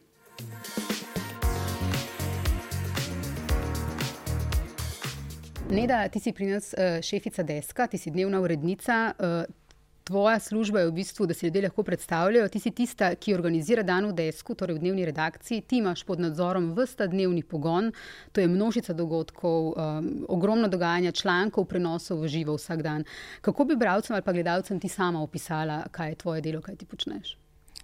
Neda, 5.67 6.05
ti 6.07 6.23
si 6.23 6.31
pri 6.31 6.53
nas 6.55 6.71
šefica 7.03 7.43
deska, 7.43 7.91
ti 7.91 7.99
si 7.99 8.15
dnevna 8.15 8.39
urednica. 8.39 9.03
Uh, 9.19 9.66
tvoja 10.07 10.39
služba 10.39 10.79
je 10.79 10.87
v 10.87 10.93
bistvu, 10.95 11.25
da 11.27 11.35
si 11.35 11.45
ljudje 11.45 11.61
lahko 11.61 11.83
predstavljajo. 11.83 12.47
Ti 12.49 12.59
si 12.59 12.71
tista, 12.71 13.09
ki 13.15 13.33
organizira 13.35 13.83
dan 13.83 14.07
v 14.07 14.13
desku, 14.15 14.55
torej 14.55 14.77
v 14.77 14.83
dnevni 14.85 15.05
redakciji. 15.05 15.61
Ti 15.67 15.81
imaš 15.81 16.05
pod 16.07 16.23
nadzorom 16.23 16.69
vsta 16.77 17.09
dnevni 17.11 17.43
pogon, 17.43 17.91
to 18.31 18.41
je 18.41 18.47
množica 18.47 18.95
dogodkov, 18.95 19.73
um, 19.73 20.11
ogromno 20.31 20.67
dogajanja, 20.71 21.11
člankov, 21.11 21.67
prenosov 21.67 22.23
v 22.23 22.31
živo 22.31 22.55
vsak 22.55 22.83
dan. 22.85 23.03
Kako 23.41 23.65
bi 23.67 23.75
bralcem 23.75 24.15
ali 24.15 24.23
pa 24.23 24.31
gledalcem 24.31 24.79
ti 24.79 24.87
sama 24.87 25.21
opisala, 25.21 25.83
kaj 25.91 26.09
je 26.09 26.21
tvoje 26.23 26.41
delo, 26.41 26.61
kaj 26.61 26.75
ti 26.75 26.85
počneš? 26.85 27.35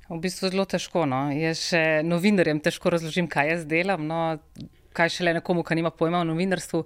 V 0.10 0.20
bistvu 0.24 0.48
je 0.48 0.56
zelo 0.56 0.66
težko. 0.66 1.04
No. 1.06 1.28
Jaz 1.32 1.60
še 1.72 1.84
novinarjem 2.08 2.64
težko 2.64 2.92
razložim, 2.94 3.28
kaj 3.28 3.52
jaz 3.52 3.68
delam. 3.68 4.08
No 4.08 4.38
kaj 4.94 5.10
šele 5.10 5.34
nekomu, 5.40 5.64
ki 5.64 5.76
nima 5.76 5.92
pojma 5.92 6.22
o 6.22 6.28
novinarstvu. 6.30 6.84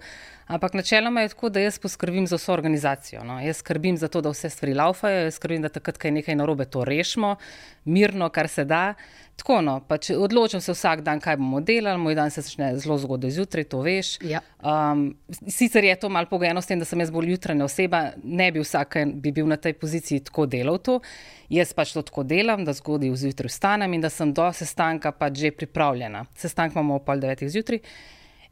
Ampak 0.48 0.74
načeloma 0.74 1.22
je 1.22 1.30
tako, 1.30 1.50
da 1.50 1.60
jaz 1.60 1.80
poskrbim 1.80 2.28
za 2.28 2.36
vso 2.36 2.54
organizacijo. 2.54 3.24
No. 3.24 3.40
Jaz 3.40 3.58
skrbim 3.58 3.98
za 3.98 4.08
to, 4.08 4.22
da 4.22 4.30
vse 4.30 4.50
stvari 4.50 4.74
laufajo, 4.74 5.26
jaz 5.26 5.36
skrbim, 5.36 5.62
da 5.62 5.70
takrat, 5.70 5.98
ko 5.98 6.08
je 6.08 6.12
nekaj 6.12 6.36
narobe, 6.36 6.66
to 6.66 6.86
rešimo, 6.88 7.36
mirno, 7.86 8.30
kar 8.30 8.48
se 8.48 8.66
da. 8.66 8.94
Tako, 9.38 9.60
no, 9.62 9.76
pač 9.88 10.10
odločam 10.16 10.62
se 10.62 10.72
vsak 10.72 11.04
dan, 11.06 11.20
kaj 11.22 11.38
bomo 11.38 11.60
delali, 11.62 12.00
moj 12.02 12.16
dan 12.16 12.32
se 12.34 12.42
začne 12.42 12.72
zelo 12.80 12.98
zgodaj 12.98 13.36
zjutraj, 13.36 13.68
to 13.70 13.84
veš. 13.86 14.16
Ja. 14.26 14.42
Um, 14.64 15.12
sicer 15.48 15.84
je 15.84 15.96
to 16.00 16.10
malo 16.10 16.32
pogojeno 16.32 16.62
s 16.62 16.72
tem, 16.72 16.80
da 16.80 16.88
sem 16.90 17.00
jaz 17.04 17.12
bolj 17.12 17.36
jutranja 17.36 17.68
oseba, 17.68 18.02
ne 18.24 18.52
bi 18.52 18.64
vsak 18.64 18.98
bi 19.14 19.32
bil 19.32 19.46
na 19.52 19.60
tej 19.62 19.76
poziciji 19.78 20.24
tako 20.32 20.48
delal 20.50 20.80
to. 20.80 21.00
Jaz 21.54 21.76
pač 21.76 21.94
to 21.94 22.02
tako 22.02 22.24
delam, 22.24 22.66
da 22.66 22.74
zgodaj 22.74 23.14
zjutraj 23.16 23.52
vstanem 23.52 23.94
in 23.94 24.02
da 24.02 24.10
sem 24.10 24.34
do 24.34 24.48
sestanka 24.54 25.12
pač 25.12 25.44
že 25.44 25.52
pripravljena. 25.52 26.26
Sestanek 26.36 26.74
imamo 26.74 26.98
ob 26.98 27.06
pol 27.06 27.20
devetih 27.22 27.52
zjutraj. 27.52 27.84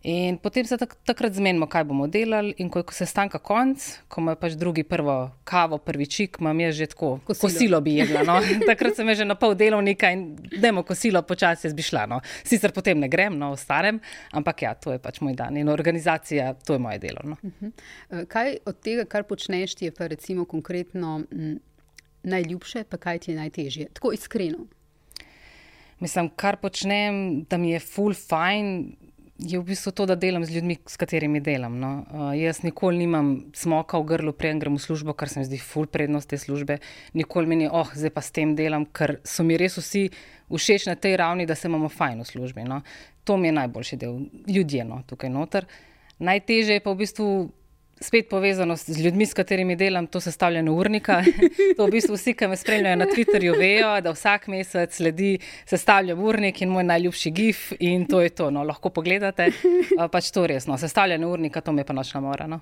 In 0.06 0.38
potem 0.38 0.66
se 0.70 0.78
tak, 0.78 0.92
takrat 1.02 1.34
zmenimo, 1.34 1.66
kaj 1.66 1.84
bomo 1.90 2.06
delali, 2.06 2.52
in 2.62 2.68
ko 2.70 2.84
je 2.84 2.94
sestanka 2.94 3.40
konc, 3.42 3.82
ko 4.06 4.22
ima 4.22 4.36
pač 4.38 4.54
drugi 4.54 4.84
prvo 4.86 5.32
kavo, 5.50 5.80
prvi 5.82 6.06
čik, 6.06 6.38
imam 6.44 6.60
jaz 6.62 6.76
že 6.78 6.88
tako, 6.92 7.10
kosilo, 7.26 7.42
kosilo 7.42 7.80
bi 7.82 7.96
jedla. 7.98 8.22
No? 8.22 8.36
takrat 8.70 8.94
sem 9.00 9.10
že 9.18 9.26
na 9.26 9.34
pol 9.34 9.56
delovnika 9.58 10.12
in 10.14 10.36
demo 10.62 10.84
kosilo, 10.86 11.24
počasi 11.26 11.72
bi 11.74 11.82
šla. 11.82 12.04
No? 12.12 12.20
Sicer 12.46 12.70
potem 12.76 13.02
ne 13.02 13.10
grem, 13.10 13.34
no, 13.34 13.56
starem, 13.58 13.98
ampak 14.30 14.62
ja, 14.62 14.76
to 14.78 14.94
je 14.94 15.02
pač 15.02 15.18
moj 15.26 15.34
dan 15.40 15.58
in 15.58 15.74
organizacija, 15.74 16.54
to 16.54 16.78
je 16.78 16.84
moje 16.86 17.02
delo. 17.02 17.26
No? 17.26 17.40
Uh 17.42 17.50
mhm. 17.50 17.66
-huh. 17.66 18.22
Eh, 18.22 18.26
kaj 18.26 18.58
od 18.66 18.80
tega, 18.80 19.06
kar 19.10 19.24
počneš, 19.24 19.74
je 19.82 19.92
pa 19.92 20.08
recimo 20.08 20.46
konkretno 20.46 21.24
m, 21.32 21.58
najljubše, 22.24 22.84
pa 22.90 22.98
kaj 22.98 23.20
ti 23.20 23.32
je 23.32 23.38
najtežje? 23.38 23.90
Tako 23.94 24.14
iskreno. 24.14 24.68
Mislim, 26.00 26.30
kar 26.30 26.58
počnem, 26.58 27.44
da 27.50 27.58
mi 27.58 27.72
je 27.72 27.80
full 27.80 28.14
fine 28.14 28.94
je 29.40 29.60
v 29.60 29.64
bistvu 29.64 29.92
to, 29.92 30.06
da 30.06 30.16
delam 30.16 30.46
z 30.46 30.56
ljudmi, 30.56 30.78
s 30.88 30.98
katerimi 30.98 31.40
delam. 31.44 31.80
No. 31.80 31.92
Uh, 32.12 32.32
jaz 32.38 32.64
nikoli 32.64 32.98
nimam 32.98 33.52
smoka 33.54 34.00
v 34.00 34.08
grlu, 34.08 34.34
prej 34.34 34.56
grem 34.60 34.78
v 34.78 34.82
službo, 34.82 35.14
kar 35.14 35.30
se 35.30 35.40
mi 35.40 35.46
zdi 35.46 35.60
full 35.60 35.88
prednost 35.92 36.30
te 36.32 36.38
službe. 36.38 36.78
Nikoli 37.14 37.48
mi 37.48 37.56
ni, 37.56 37.68
oh, 37.68 37.92
zdaj 37.92 38.14
pa 38.16 38.24
s 38.24 38.32
tem 38.32 38.56
delam, 38.56 38.86
ker 38.86 39.20
so 39.28 39.44
mi 39.44 39.58
res 39.60 39.76
vsi 39.78 40.08
všeč 40.52 40.88
na 40.88 40.96
tej 40.96 41.18
ravni, 41.20 41.46
da 41.46 41.56
se 41.56 41.68
imamo 41.68 41.92
fajn 41.92 42.24
v 42.24 42.30
službi. 42.32 42.64
No. 42.64 42.82
To 43.28 43.38
mi 43.38 43.52
je 43.52 43.58
najboljši 43.60 44.00
del, 44.00 44.24
ljudje 44.48 44.88
no, 44.88 45.02
tukaj 45.08 45.30
noter. 45.30 45.68
Najtežje 46.20 46.80
je 46.80 46.84
pa 46.84 46.94
v 46.94 47.04
bistvu 47.04 47.30
spet 48.02 48.30
povezano 48.30 48.76
z 48.76 49.00
ljudmi, 49.00 49.26
s 49.26 49.34
katerimi 49.34 49.76
delam, 49.76 50.08
to 50.08 50.20
sestavljanje 50.20 50.72
urnika. 50.72 51.24
To 51.78 51.86
v 51.86 51.92
bistvu 51.92 52.16
vsi, 52.16 52.34
ki 52.38 52.48
me 52.48 52.56
spremljajo 52.58 52.96
na 52.96 53.06
Twitterju, 53.10 53.56
vejo, 53.60 53.90
da 54.02 54.12
vsak 54.16 54.48
mesec 54.48 54.96
sledi 54.96 55.38
sestavljam 55.68 56.20
urnik 56.24 56.62
in 56.62 56.70
moj 56.70 56.84
najljubši 56.84 57.32
gif 57.32 57.72
in 57.80 58.06
to 58.08 58.22
je 58.22 58.30
to. 58.30 58.50
No, 58.52 58.64
lahko 58.64 58.90
pogledate, 58.90 59.50
pač 60.14 60.32
to 60.32 60.46
resno. 60.48 60.78
Sestavljanje 60.78 61.26
urnika, 61.26 61.62
to 61.62 61.72
mi 61.72 61.82
je 61.82 61.86
pa 61.86 61.94
nočna 61.94 62.22
mora. 62.24 62.48
No. 62.48 62.60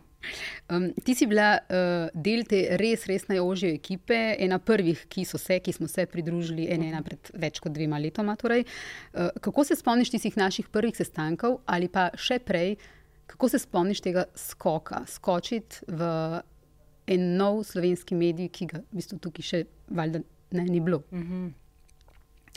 Um, 0.69 0.89
ti 1.05 1.15
si 1.15 1.27
bila 1.29 1.57
uh, 1.57 2.07
del 2.13 2.45
te 2.49 2.63
res, 2.79 3.05
res 3.09 3.27
najožje 3.29 3.73
ekipe, 3.75 4.17
ena 4.39 4.59
prvih, 4.59 5.05
ki 5.09 5.25
so 5.29 5.37
se, 5.37 5.59
ki 5.59 5.73
smo 5.73 5.87
se 5.87 6.05
pridružili, 6.09 6.67
ena, 6.73 6.89
ena 6.93 7.03
pred 7.05 7.33
več 7.33 7.61
kot 7.63 7.73
dvema 7.75 8.01
letoma. 8.01 8.37
Torej. 8.39 8.65
Uh, 9.13 9.29
kako 9.41 9.67
se 9.67 9.77
spomniš 9.77 10.15
tistih 10.15 10.37
naših 10.37 10.69
prvih 10.73 10.97
sestankov 10.97 11.61
ali 11.65 11.91
pa 11.91 12.09
še 12.17 12.39
prej? 12.39 12.77
Kako 13.33 13.49
se 13.49 13.59
spomniš 13.59 14.01
tega 14.05 14.27
skoka, 14.37 15.01
skočiti 15.09 15.81
v 15.87 16.09
en 17.07 17.23
nov 17.37 17.63
slovenski 17.65 18.15
medij, 18.15 18.51
ki 18.53 18.69
ga 18.69 18.83
v 18.83 18.99
bistvu 18.99 19.17
tukaj 19.23 19.47
še 19.47 19.63
valjda 19.89 20.21
ne 20.53 20.65
ni 20.69 20.79
bilo? 20.79 21.01
Mm 21.11 21.23
-hmm. 21.23 21.51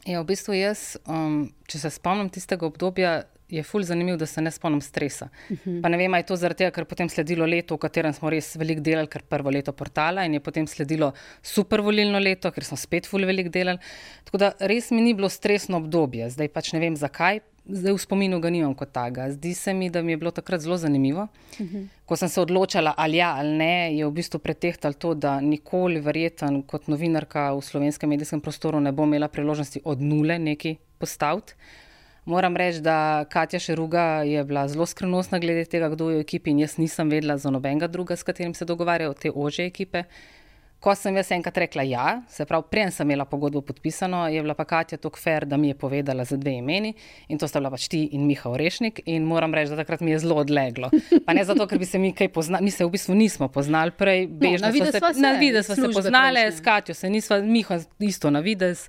Ja, 0.06 0.20
v 0.20 0.26
bistvu 0.28 0.54
jaz, 0.54 0.96
um, 1.08 1.48
če 1.66 1.78
se 1.78 1.90
spomnim 1.90 2.28
tistega 2.30 2.66
obdobja, 2.66 3.22
je 3.48 3.62
ful 3.62 3.82
zanimivo, 3.82 4.16
da 4.16 4.26
se 4.26 4.42
ne 4.42 4.50
spomnim 4.50 4.80
stresa. 4.80 5.28
Uh 5.50 5.56
-huh. 5.56 5.82
Pa 5.82 5.88
ne 5.88 5.96
vem, 5.96 6.14
ali 6.14 6.20
je 6.20 6.26
to 6.26 6.36
zaradi 6.36 6.58
tega, 6.58 6.70
ker 6.70 6.84
potem 6.84 7.08
sledilo 7.08 7.46
leto, 7.46 7.74
v 7.74 7.78
katerem 7.78 8.12
smo 8.12 8.30
res 8.30 8.56
veliko 8.56 8.80
delali, 8.80 9.08
ker 9.08 9.22
prvo 9.22 9.50
leto 9.50 9.72
portala 9.72 10.24
in 10.24 10.34
je 10.34 10.40
potem 10.40 10.66
sledilo 10.66 11.12
super 11.42 11.80
volilno 11.80 12.18
leto, 12.18 12.50
ker 12.50 12.64
smo 12.64 12.76
spet 12.76 13.06
ful 13.06 13.26
veliko 13.26 13.48
delali. 13.50 13.78
Tako 14.24 14.38
da 14.38 14.52
res 14.60 14.90
mi 14.90 15.00
ni 15.00 15.14
bilo 15.14 15.28
stresno 15.28 15.76
obdobje, 15.76 16.30
zdaj 16.30 16.48
pač 16.48 16.72
ne 16.72 16.80
vem 16.80 16.96
zakaj, 16.96 17.40
zdaj 17.68 17.92
v 17.92 17.98
spominu 17.98 18.40
ga 18.40 18.50
nimam 18.50 18.74
kot 18.74 18.92
tega. 18.94 19.30
Zdi 19.32 19.54
se 19.54 19.74
mi, 19.74 19.90
da 19.90 20.02
mi 20.02 20.12
je 20.12 20.16
bilo 20.16 20.30
takrat 20.30 20.60
zelo 20.60 20.76
zanimivo. 20.76 21.28
Uh. 21.60 21.66
-huh. 21.66 21.86
Ko 22.06 22.16
sem 22.16 22.28
se 22.28 22.40
odločila, 22.40 22.94
ali 22.96 23.16
ja 23.16 23.34
ali 23.38 23.56
ne, 23.58 23.96
je 23.96 24.06
v 24.06 24.10
bistvu 24.10 24.38
pretehtalo 24.38 24.94
to, 24.94 25.14
da 25.14 25.40
nikoli, 25.40 26.00
verjeten, 26.00 26.62
kot 26.62 26.86
novinarka 26.88 27.52
v 27.52 27.62
slovenskem 27.62 28.10
medijskem 28.10 28.40
prostoru, 28.40 28.80
ne 28.80 28.92
bom 28.92 29.08
imela 29.08 29.28
priložnosti 29.28 29.80
od 29.84 30.00
nule 30.00 30.38
nekaj 30.38 30.76
postaviti. 30.98 31.54
Moram 32.24 32.56
reči, 32.56 32.80
da 32.80 33.24
Katja 33.30 33.58
Šeruga 33.58 34.22
je 34.26 34.44
bila 34.44 34.68
zelo 34.68 34.86
skrivnostna 34.86 35.38
glede 35.38 35.64
tega, 35.64 35.88
kdo 35.88 36.10
je 36.10 36.16
v 36.16 36.20
ekipi, 36.20 36.50
in 36.50 36.58
jaz 36.58 36.78
nisem 36.78 37.10
vedela 37.10 37.36
za 37.38 37.50
nobenega 37.50 37.86
druga, 37.86 38.16
s 38.16 38.22
katerim 38.22 38.54
se 38.54 38.64
dogovarjajo 38.64 39.14
te 39.14 39.30
ože 39.34 39.66
ekipe. 39.66 40.02
Ko 40.80 40.92
sem 40.94 41.16
jaz 41.16 41.30
enkrat 41.32 41.56
rekla 41.58 41.82
ja, 41.88 42.04
se 42.28 42.44
pravi, 42.46 42.66
prej 42.70 42.90
sem 42.94 43.08
imela 43.08 43.24
pogodbo 43.24 43.62
podpisano, 43.64 44.26
je 44.28 44.42
bila 44.44 44.54
pa 44.54 44.66
Katja 44.68 44.98
tako 45.00 45.18
fair, 45.18 45.46
da 45.48 45.56
mi 45.56 45.72
je 45.72 45.74
povedala 45.78 46.24
za 46.24 46.36
dve 46.36 46.58
imeni 46.60 46.92
in 47.28 47.40
to 47.40 47.48
sta 47.48 47.60
bila 47.60 47.72
pač 47.72 47.88
ti 47.88 48.02
in 48.12 48.26
Miha 48.28 48.50
Orešnik 48.50 49.00
in 49.06 49.24
moram 49.24 49.54
reči, 49.56 49.72
da 49.72 49.80
takrat 49.80 50.04
mi 50.04 50.12
je 50.12 50.20
zelo 50.22 50.36
odleglo. 50.44 50.90
Pa 51.26 51.32
ne 51.32 51.44
zato, 51.44 51.66
ker 51.66 51.80
bi 51.80 51.88
se 51.88 51.98
mi 51.98 52.12
kaj 52.12 52.28
poznali, 52.28 52.68
mi 52.68 52.70
se 52.70 52.84
v 52.84 52.92
bistvu 52.92 53.16
nismo 53.16 53.48
poznali 53.48 53.96
prej, 53.96 54.26
no, 54.28 54.38
bežno 54.44 54.68
no, 54.68 54.92
se, 54.92 55.00
na 55.24 55.32
vide 55.40 55.62
smo 55.62 55.74
se 55.74 55.92
poznali, 55.96 56.44
s 56.52 56.60
Katjo 56.60 56.94
se 56.94 57.10
nismo, 57.10 57.40
Miha 57.42 57.80
isto 57.98 58.30
na 58.30 58.44
vides. 58.44 58.88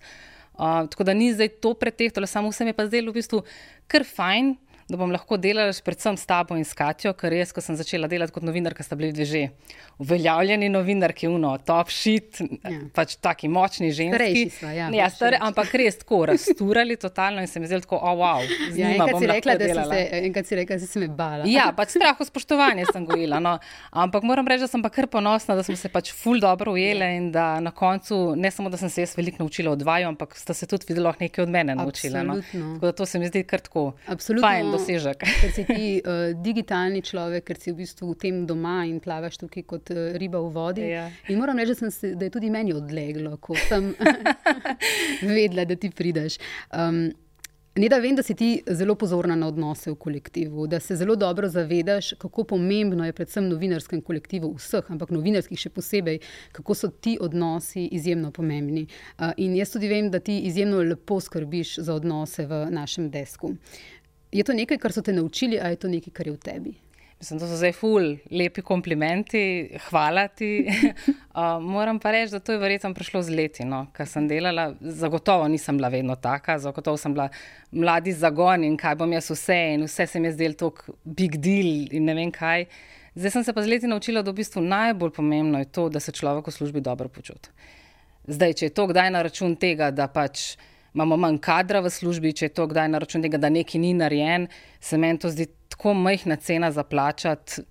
Uh, 0.57 0.89
tako 0.89 1.05
da 1.05 1.13
ni 1.13 1.31
zdaj 1.33 1.47
to 1.61 1.73
pretehtalo, 1.77 2.27
samo 2.27 2.49
vse 2.49 2.65
mi 2.65 2.73
je 2.73 2.77
pa 2.77 2.87
zdelo 2.87 3.11
v 3.13 3.21
bistvu 3.21 3.43
kar 3.87 4.03
fajn, 4.03 4.55
da 4.89 4.97
bom 4.97 5.11
lahko 5.11 5.37
delala 5.37 5.73
predvsem 5.83 6.15
s 6.17 6.25
tabo 6.25 6.55
in 6.55 6.63
s 6.63 6.73
Katjo, 6.77 7.11
ker 7.17 7.33
res, 7.33 7.51
ko 7.51 7.61
sem 7.63 7.75
začela 7.75 8.07
delati 8.07 8.31
kot 8.31 8.45
novinarka, 8.47 8.83
sta 8.83 8.95
bili 8.95 9.11
dve 9.11 9.25
že 9.27 9.41
uveljavljeni 9.99 10.69
novinarki, 10.69 11.27
uno, 11.27 11.57
top 11.65 11.89
shit, 11.91 12.39
ja. 12.39 12.79
pač 12.95 13.17
taki 13.19 13.49
močni 13.51 13.89
ženski. 13.91 14.15
Starejši 14.15 14.49
sva, 14.59 14.71
ja, 14.71 14.87
ja 14.87 15.07
boljši 15.07 15.15
stare, 15.15 15.39
ampak 15.43 15.73
res 15.81 15.99
tako 15.99 16.21
rasturali 16.31 16.95
totalno 17.01 17.43
in 17.43 17.49
se 17.51 17.59
mi 17.59 17.67
zdelo 17.67 17.83
tako, 17.83 17.99
oh, 17.99 18.15
wow, 18.19 18.45
z 18.45 18.79
Ja, 18.79 18.91
njima 18.93 19.07
enkrat 19.07 19.11
bom 19.11 19.21
si 19.21 19.27
rekla, 19.31 19.53
lahko 19.53 19.63
da 19.63 19.67
delala. 19.73 19.93
se, 19.93 20.21
enkrat 20.29 20.51
si 20.51 20.59
rekla, 20.61 20.75
da 20.75 20.85
si 20.85 20.87
se 20.87 21.03
me 21.03 21.07
bala. 21.07 21.49
Ja, 21.51 21.67
pač 21.75 21.95
strahu 21.97 22.27
spoštovanje 22.29 22.87
sem 22.93 23.05
gojila. 23.09 23.41
No. 23.43 23.57
Ampak 23.91 24.23
moram 24.23 24.47
reči, 24.47 24.63
da 24.63 24.71
sem 24.71 24.85
pa 24.85 24.93
kar 24.93 25.09
ponosna, 25.11 25.57
da 25.57 25.65
smo 25.67 25.75
se 25.75 25.91
pač 25.91 26.13
ful 26.15 26.39
dobro 26.39 26.77
ujele 26.77 27.09
in 27.17 27.31
da 27.35 27.59
na 27.59 27.73
koncu 27.75 28.37
ne 28.39 28.51
samo, 28.53 28.71
da 28.71 28.79
sem 28.79 28.89
se 28.93 29.03
jaz 29.03 29.17
veliko 29.17 29.43
naučila 29.43 29.75
od 29.75 29.83
vaju, 29.83 30.07
ampak 30.13 30.37
sta 30.37 30.53
se 30.53 30.69
tudi 30.69 30.87
videla 30.93 31.13
nekaj 31.19 31.43
od 31.43 31.51
mene 31.51 31.75
naučila. 31.75 32.23
No. 32.23 32.39
Absolutno. 32.39 32.73
Tako 32.77 32.85
da 32.85 32.91
to 32.91 33.05
se 33.05 33.19
mi 33.19 33.27
zdi 33.27 33.43
kar 33.43 33.59
tako. 33.59 33.91
Absolutno. 34.07 34.47
Fajn 34.47 34.76
dosežek. 34.77 35.27
Ker 35.41 35.53
si 35.53 35.67
ti 35.67 35.89
uh, 35.99 36.31
digitalni 36.43 37.03
človek, 37.05 37.45
ker 37.49 37.59
si 37.59 37.73
v 37.73 37.81
bistvu 37.83 38.13
v 38.13 38.17
tem 38.21 38.41
doma 38.49 38.79
in 38.87 39.01
plavaš 39.03 39.41
tukaj 39.43 39.67
kot 39.67 39.93
uh, 39.95 40.15
riba 40.21 40.41
v 40.45 40.51
vodi. 40.55 40.87
Ja. 40.93 41.07
In 41.27 41.41
moram 41.41 41.59
reči, 41.59 41.77
da, 41.81 41.91
se, 41.93 42.15
da 42.15 42.29
je 42.29 42.33
tudi 42.37 42.51
meni 42.53 42.75
odleglo, 42.77 43.37
ko 43.41 43.57
sem 43.67 43.93
vedela, 45.35 45.67
da 45.67 45.75
ti 45.79 45.91
prideš. 45.93 46.39
Um, 46.71 47.07
Ne 47.77 47.89
da 47.89 47.99
vem, 48.01 48.15
da 48.15 48.23
si 48.23 48.33
ti 48.33 48.63
zelo 48.67 48.95
pozorna 48.95 49.35
na 49.35 49.47
odnose 49.47 49.91
v 49.91 49.95
kolektivu, 49.95 50.65
da 50.67 50.79
se 50.79 50.95
zelo 50.95 51.15
dobro 51.15 51.47
zavedaš, 51.49 52.13
kako 52.17 52.43
pomembno 52.43 53.05
je 53.05 53.13
predvsem 53.13 53.45
v 53.45 53.51
novinarskem 53.51 54.01
kolektivu 54.01 54.49
vseh, 54.57 54.87
ampak 54.89 55.11
novinarskih 55.13 55.59
še 55.61 55.69
posebej, 55.69 56.17
kako 56.57 56.73
so 56.73 56.89
ti 56.89 57.17
odnosi 57.21 57.85
izjemno 57.93 58.31
pomembni. 58.33 58.87
Uh, 59.19 59.29
in 59.37 59.53
jaz 59.55 59.75
tudi 59.75 59.91
vem, 59.93 60.09
da 60.09 60.19
ti 60.19 60.39
izjemno 60.49 60.81
lepo 60.81 61.19
skrbiš 61.21 61.75
za 61.85 61.93
odnose 61.93 62.47
v 62.49 62.63
našem 62.73 63.11
desku. 63.13 63.53
Je 64.31 64.43
to 64.43 64.53
nekaj, 64.53 64.77
kar 64.77 64.91
so 64.91 65.01
te 65.01 65.13
naučili, 65.13 65.59
ali 65.59 65.77
je 65.77 65.83
to 65.85 65.87
nekaj, 65.87 66.13
kar 66.13 66.27
je 66.27 66.33
v 66.33 66.43
tebi? 66.43 66.73
Mislim, 67.19 67.39
to 67.39 67.47
so 67.49 67.55
zdaj 67.57 67.71
ful, 67.73 68.11
lepi 68.29 68.61
komplimenti, 68.61 69.39
hvala 69.87 70.27
ti. 70.27 70.49
uh, 70.69 71.57
moram 71.63 71.97
pa 71.99 72.11
reči, 72.13 72.35
da 72.35 72.39
to 72.39 72.53
je 72.53 72.59
verjetno 72.61 72.91
prišlo 72.93 73.23
z 73.25 73.33
leti, 73.33 73.65
no, 73.65 73.87
kar 73.93 74.05
sem 74.05 74.27
delala. 74.29 74.67
Zagotovo 74.81 75.47
nisem 75.49 75.79
bila 75.79 75.89
vedno 75.89 76.15
taka, 76.15 76.59
zagotovo 76.61 76.97
sem 76.97 77.15
bila 77.15 77.29
mladi 77.71 78.13
zagon 78.13 78.67
in 78.67 78.77
kaj 78.77 78.99
bom 78.99 79.17
jaz 79.17 79.31
vse 79.33 79.57
in 79.73 79.87
vse 79.87 80.05
se 80.07 80.19
mi 80.19 80.29
je 80.29 80.35
zdelo 80.35 80.59
tako 80.61 80.93
big 81.03 81.39
deal 81.41 81.89
in 81.89 82.05
ne 82.05 82.13
vem 82.13 82.31
kaj. 82.31 82.67
Zdaj 83.17 83.33
sem 83.33 83.43
se 83.43 83.53
pa 83.53 83.65
z 83.65 83.73
leti 83.73 83.89
naučila, 83.89 84.21
da 84.21 84.31
v 84.31 84.43
bistvu 84.43 84.61
najbolj 84.61 85.15
pomembno 85.15 85.59
je 85.63 85.71
to, 85.73 85.89
da 85.89 85.99
se 85.99 86.13
človek 86.13 86.47
v 86.47 86.53
službi 86.53 86.85
dobro 86.85 87.09
počuti. 87.09 87.49
Zdaj, 88.27 88.53
če 88.53 88.69
je 88.69 88.75
to 88.77 88.85
kdaj 88.91 89.09
na 89.09 89.23
račun 89.25 89.55
tega, 89.57 89.89
da 89.89 90.05
pač 90.05 90.53
imamo 90.97 91.17
manj 91.17 91.37
kadra 91.45 91.83
v 91.85 91.91
službi, 91.93 92.33
če 92.33 92.49
je 92.49 92.55
to 92.57 92.65
kdaj 92.71 92.89
na 92.89 93.01
račun 93.03 93.21
tega, 93.21 93.37
da 93.37 93.53
nekaj 93.53 93.81
ni 93.81 93.93
narejen, 93.93 94.47
se 94.81 94.97
meni 94.97 95.21
to 95.21 95.29
zdi 95.29 95.45
tako 95.69 95.93
majhna 95.93 96.39
cena 96.41 96.71
za 96.73 96.83
plačati, 96.83 97.61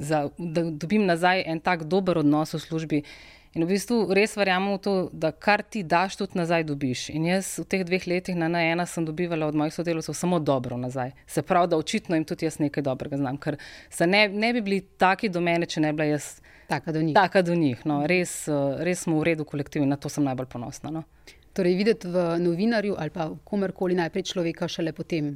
za, 0.00 0.24
da 0.38 0.64
dobim 0.64 1.04
nazaj 1.06 1.44
en 1.46 1.60
tak 1.60 1.84
dober 1.84 2.22
odnos 2.22 2.54
v 2.56 2.62
službi. 2.64 3.02
In 3.52 3.66
v 3.66 3.74
bistvu 3.74 4.14
res 4.16 4.32
verjamem 4.40 4.78
v 4.78 4.80
to, 4.80 4.92
da 5.12 5.28
kar 5.36 5.60
ti 5.60 5.82
daš, 5.84 6.16
tudi 6.16 6.38
nazaj 6.40 6.64
dobiš. 6.70 7.10
In 7.12 7.26
jaz 7.28 7.50
v 7.60 7.66
teh 7.68 7.84
dveh 7.84 8.06
letih 8.08 8.38
na 8.40 8.48
ena 8.48 8.86
sem 8.88 9.04
dobivala 9.04 9.50
od 9.52 9.58
mojih 9.60 9.74
sodelavcev 9.76 10.16
samo 10.16 10.38
dobro 10.40 10.78
nazaj. 10.80 11.12
Se 11.28 11.44
pravi, 11.44 11.68
da 11.68 11.76
očitno 11.76 12.16
jim 12.16 12.24
tudi 12.24 12.48
jaz 12.48 12.56
nekaj 12.64 12.86
dobrega 12.88 13.20
znam, 13.20 13.36
ker 13.36 13.60
se 13.90 14.08
ne, 14.08 14.24
ne 14.28 14.54
bi 14.56 14.64
bili 14.64 14.80
taki 14.80 15.28
do 15.28 15.44
mene, 15.44 15.68
če 15.68 15.84
ne 15.84 15.92
bi 15.92 16.00
bila 16.00 16.08
jaz 16.14 16.38
taka 16.72 16.96
do 16.96 17.02
njih. 17.04 17.14
Taka 17.14 17.42
do 17.44 17.54
njih 17.54 17.84
no. 17.84 18.00
res, 18.08 18.48
eh, 18.48 18.80
res 18.80 19.04
smo 19.04 19.20
v 19.20 19.28
redu 19.28 19.44
kolektiv 19.44 19.84
in 19.84 19.92
na 19.92 20.00
to 20.00 20.08
sem 20.08 20.24
najbolj 20.24 20.48
ponosna. 20.48 20.88
No. 20.88 21.04
Torej, 21.52 21.74
videti 21.76 22.08
v 22.08 22.38
novinarju 22.40 22.96
ali 22.98 23.12
pa 23.12 23.28
komerkoli 23.44 23.96
najprej 23.98 24.30
človeka, 24.32 24.68
šele 24.68 24.94
potem 24.96 25.34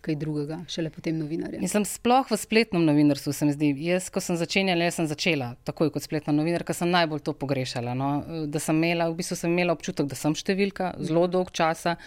kaj 0.00 0.16
drugega, 0.16 0.62
šele 0.68 0.90
potem 0.90 1.18
novinarja. 1.20 1.60
Mislim, 1.60 1.84
sploh 1.84 2.30
v 2.30 2.38
spletnem 2.40 2.84
novinarstvu 2.88 3.32
se 3.36 3.46
mi 3.46 3.52
zdi. 3.52 3.70
Jaz, 3.84 4.08
ko 4.12 4.22
sem 4.24 4.38
začenjala, 4.40 4.88
jaz 4.88 4.96
sem 4.96 5.08
začela 5.10 5.52
takoj 5.68 5.92
kot 5.92 6.06
spletna 6.06 6.32
novinarka, 6.32 6.74
sem 6.76 6.90
najbolj 6.90 7.22
to 7.26 7.34
pogrešala. 7.36 7.94
No? 7.94 8.10
Da 8.48 8.62
sem 8.62 8.80
imela, 8.80 9.10
v 9.12 9.20
bistvu 9.20 9.36
sem 9.36 9.52
imela 9.52 9.76
občutek, 9.76 10.08
da 10.08 10.16
sem 10.16 10.34
številka 10.36 10.94
zelo 11.04 11.26
dolg 11.28 11.52
časa. 11.52 11.98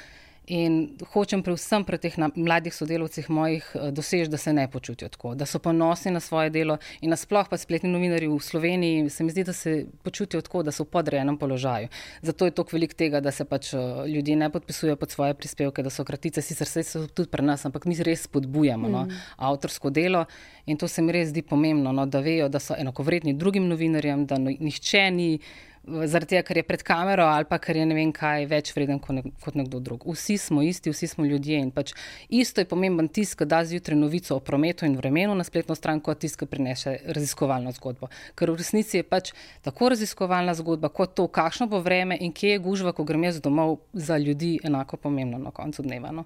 In 0.48 0.98
hočem 1.14 1.40
predvsem 1.40 1.86
pri 1.88 1.98
teh 2.04 2.16
mladih 2.20 2.74
sodelavcih 2.76 3.30
mojih 3.32 3.64
eh, 3.76 3.92
doseči, 3.96 4.28
da 4.28 4.38
se 4.38 4.54
ne 4.54 4.68
počutijo 4.68 5.08
tako, 5.10 5.36
da 5.40 5.46
so 5.46 5.60
ponosni 5.60 6.12
na 6.12 6.20
svoje 6.20 6.50
delo 6.50 6.78
in 7.02 7.16
nasploh 7.16 7.48
pa 7.48 7.58
spletni 7.58 7.90
novinarji 7.90 8.28
v 8.28 8.40
Sloveniji 8.44 9.10
se 9.10 9.24
mi 9.24 9.32
zdi, 9.32 9.44
da 9.44 9.54
se 9.54 9.86
počutijo 10.04 10.42
tako, 10.42 10.64
da 10.64 10.72
so 10.72 10.84
v 10.84 10.92
podrejenem 10.92 11.38
položaju. 11.38 11.88
Zato 12.22 12.46
je 12.46 12.52
toliko 12.52 12.76
velik 12.76 12.94
tega, 12.94 13.22
da 13.24 13.32
se 13.32 13.46
pač 13.46 13.74
eh, 13.74 13.80
ljudje 14.08 14.36
ne 14.36 14.50
podpisujejo 14.50 14.96
pod 14.96 15.12
svoje 15.12 15.34
prispevke, 15.34 15.84
da 15.84 15.90
so 15.90 16.04
kratice, 16.04 16.42
sicer 16.42 16.68
se 16.68 16.84
so 16.84 17.08
tudi 17.08 17.30
pri 17.32 17.46
nas, 17.46 17.66
ampak 17.66 17.86
mi 17.86 17.96
res 18.04 18.28
spodbujamo 18.28 18.90
no, 18.90 19.08
avtorsko 19.38 19.90
delo 19.90 20.26
in 20.66 20.78
to 20.78 20.88
se 20.88 21.02
mi 21.02 21.12
res 21.12 21.30
zdi 21.30 21.42
pomembno, 21.42 21.92
no, 21.92 22.06
da 22.06 22.20
vejo, 22.20 22.50
da 22.50 22.60
so 22.60 22.76
enakovredni 22.76 23.34
drugim 23.34 23.68
novinarjem, 23.68 24.26
da 24.26 24.38
no, 24.38 24.52
nihče 24.60 25.12
ni 25.12 25.40
zaradi 25.84 26.34
tega, 26.34 26.44
ker 26.48 26.58
je 26.60 26.64
pred 26.64 26.84
kamero 26.86 27.26
ali 27.28 27.46
pa 27.50 27.58
ker 27.60 27.78
je 27.78 27.86
ne 27.86 27.96
vem 27.96 28.12
kaj 28.16 28.46
več 28.52 28.72
vreden 28.76 29.00
kot, 29.04 29.16
ne, 29.18 29.24
kot 29.44 29.58
nekdo 29.60 29.82
drug. 29.84 30.06
Vsi 30.08 30.38
smo 30.40 30.64
isti, 30.64 30.92
vsi 30.94 31.10
smo 31.12 31.26
ljudje 31.28 31.60
in 31.60 31.72
pač 31.76 31.94
isto 32.30 32.64
je 32.64 32.70
pomemben 32.70 33.10
tisk, 33.12 33.42
ki 33.42 33.48
da 33.50 33.64
zjutraj 33.68 34.00
novico 34.00 34.38
o 34.38 34.44
prometu 34.44 34.88
in 34.88 34.96
vremenu 34.98 35.36
na 35.36 35.44
spletno 35.48 35.76
stran, 35.76 36.02
kot 36.04 36.22
tisk, 36.24 36.44
ki 36.44 36.50
prinese 36.50 36.96
raziskovalno 37.08 37.74
zgodbo. 37.76 38.12
Ker 38.40 38.54
v 38.54 38.62
resnici 38.62 39.02
je 39.02 39.08
pač 39.08 39.34
tako 39.66 39.92
raziskovalna 39.94 40.56
zgodba, 40.60 40.92
kot 40.94 41.18
to, 41.20 41.28
kakšno 41.28 41.68
bo 41.72 41.84
vreme 41.84 42.18
in 42.20 42.32
kje 42.32 42.56
je 42.56 42.64
gužva, 42.64 42.96
ko 42.96 43.04
grem 43.08 43.28
jaz 43.28 43.42
domov, 43.44 43.82
za 43.94 44.18
ljudi 44.18 44.56
enako 44.64 44.98
pomembno 44.98 45.42
na 45.42 45.52
koncu 45.52 45.84
dneva. 45.84 46.12
No? 46.16 46.26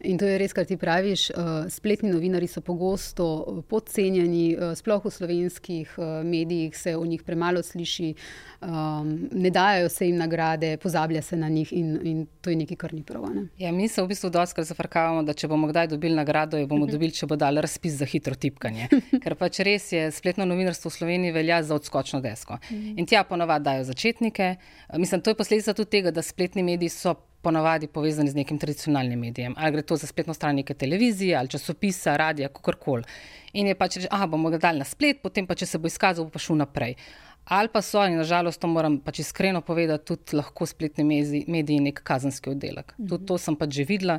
In 0.00 0.18
to 0.18 0.26
je 0.26 0.38
res, 0.38 0.52
kar 0.54 0.66
ti 0.66 0.76
praviš. 0.76 1.30
Uh, 1.30 1.66
spletni 1.70 2.10
novinari 2.12 2.46
so 2.46 2.60
pogosto 2.60 3.64
podcenjeni, 3.68 4.56
uh, 4.56 4.74
sploh 4.78 5.04
v 5.04 5.10
slovenskih 5.10 5.96
medijih 6.24 6.76
se 6.76 6.96
o 6.96 7.04
njih 7.06 7.22
premalo 7.22 7.62
sliši, 7.62 8.14
um, 8.60 9.28
ne 9.32 9.50
dajo 9.50 9.88
se 9.88 10.06
jim 10.06 10.16
nagrade, 10.16 10.76
pozablja 10.76 11.22
se 11.22 11.36
na 11.36 11.48
njih 11.48 11.72
in, 11.72 11.98
in 12.02 12.26
to 12.40 12.50
je 12.50 12.56
nekaj, 12.56 12.76
kar 12.76 12.94
ni 12.94 13.02
prav. 13.02 13.26
Ne? 13.34 13.46
Ja, 13.58 13.72
mi 13.72 13.88
se 13.88 14.02
v 14.02 14.08
bistvu 14.08 14.30
doskrat 14.30 14.66
zafrkavamo, 14.66 15.22
da 15.22 15.34
če 15.34 15.48
bomo 15.48 15.68
kdaj 15.68 15.88
dobili 15.94 16.14
nagrado, 16.14 16.58
jo 16.58 16.66
bomo 16.66 16.86
dobili, 16.86 17.12
če 17.14 17.26
bo 17.26 17.36
dal 17.36 17.60
razpis 17.62 17.98
za 18.00 18.06
hitro 18.08 18.34
tipkanje. 18.34 18.88
Ker 19.22 19.36
pač 19.38 19.62
res 19.66 19.90
je, 19.92 20.08
spletno 20.14 20.46
novinarstvo 20.48 20.90
v 20.90 20.98
Sloveniji 20.98 21.34
velja 21.36 21.62
za 21.62 21.78
odskočno 21.78 22.20
desko. 22.24 22.58
In 22.70 23.06
tja 23.06 23.24
ponovadi 23.28 23.64
dajo 23.64 23.88
začetnike. 23.90 24.54
Mislim, 24.96 25.22
to 25.22 25.34
je 25.34 25.38
posledica 25.38 25.74
tudi 25.74 25.98
tega, 25.98 26.14
da 26.14 26.22
spletni 26.22 26.62
mediji 26.62 26.94
so 26.94 27.14
ponavadi 27.42 27.86
povezani 27.86 28.30
z 28.30 28.34
nekim 28.34 28.58
tradicionalnim 28.58 29.20
medijem. 29.20 29.54
Ali 29.56 29.72
gre 29.72 29.82
to 29.82 29.96
za 29.96 30.06
spletno 30.06 30.34
stran 30.34 30.56
neke 30.56 30.74
televizije 30.74 31.36
ali 31.36 31.48
časopisa, 31.48 32.16
radia, 32.16 32.48
kakorkoli. 32.48 33.04
In 33.52 33.66
je 33.66 33.74
pač 33.78 33.96
reči, 33.96 34.08
ah, 34.10 34.26
bomo 34.26 34.50
ga 34.50 34.58
dali 34.58 34.82
na 34.82 34.84
splet, 34.84 35.22
potem 35.22 35.46
pa 35.46 35.54
če 35.54 35.66
se 35.66 35.78
bo 35.78 35.88
izkazal, 35.88 36.26
bo 36.26 36.34
pa 36.34 36.42
šel 36.42 36.58
naprej. 36.60 36.96
Ali 37.48 37.72
pa 37.72 37.80
so, 37.82 38.02
in 38.04 38.18
nažalost, 38.20 38.60
to 38.60 38.68
moram 38.68 38.98
pač 39.00 39.22
iskreno 39.22 39.62
povedati, 39.64 40.04
tudi 40.10 40.36
lahko 40.36 40.66
spletni 40.68 41.04
mediji, 41.04 41.44
mediji 41.48 41.80
nek 41.80 42.02
kazenski 42.04 42.50
oddelek. 42.50 42.92
-hmm. 42.92 43.08
Tudi 43.08 43.26
to 43.26 43.38
sem 43.38 43.56
pač 43.56 43.74
že 43.74 43.84
videla. 43.84 44.18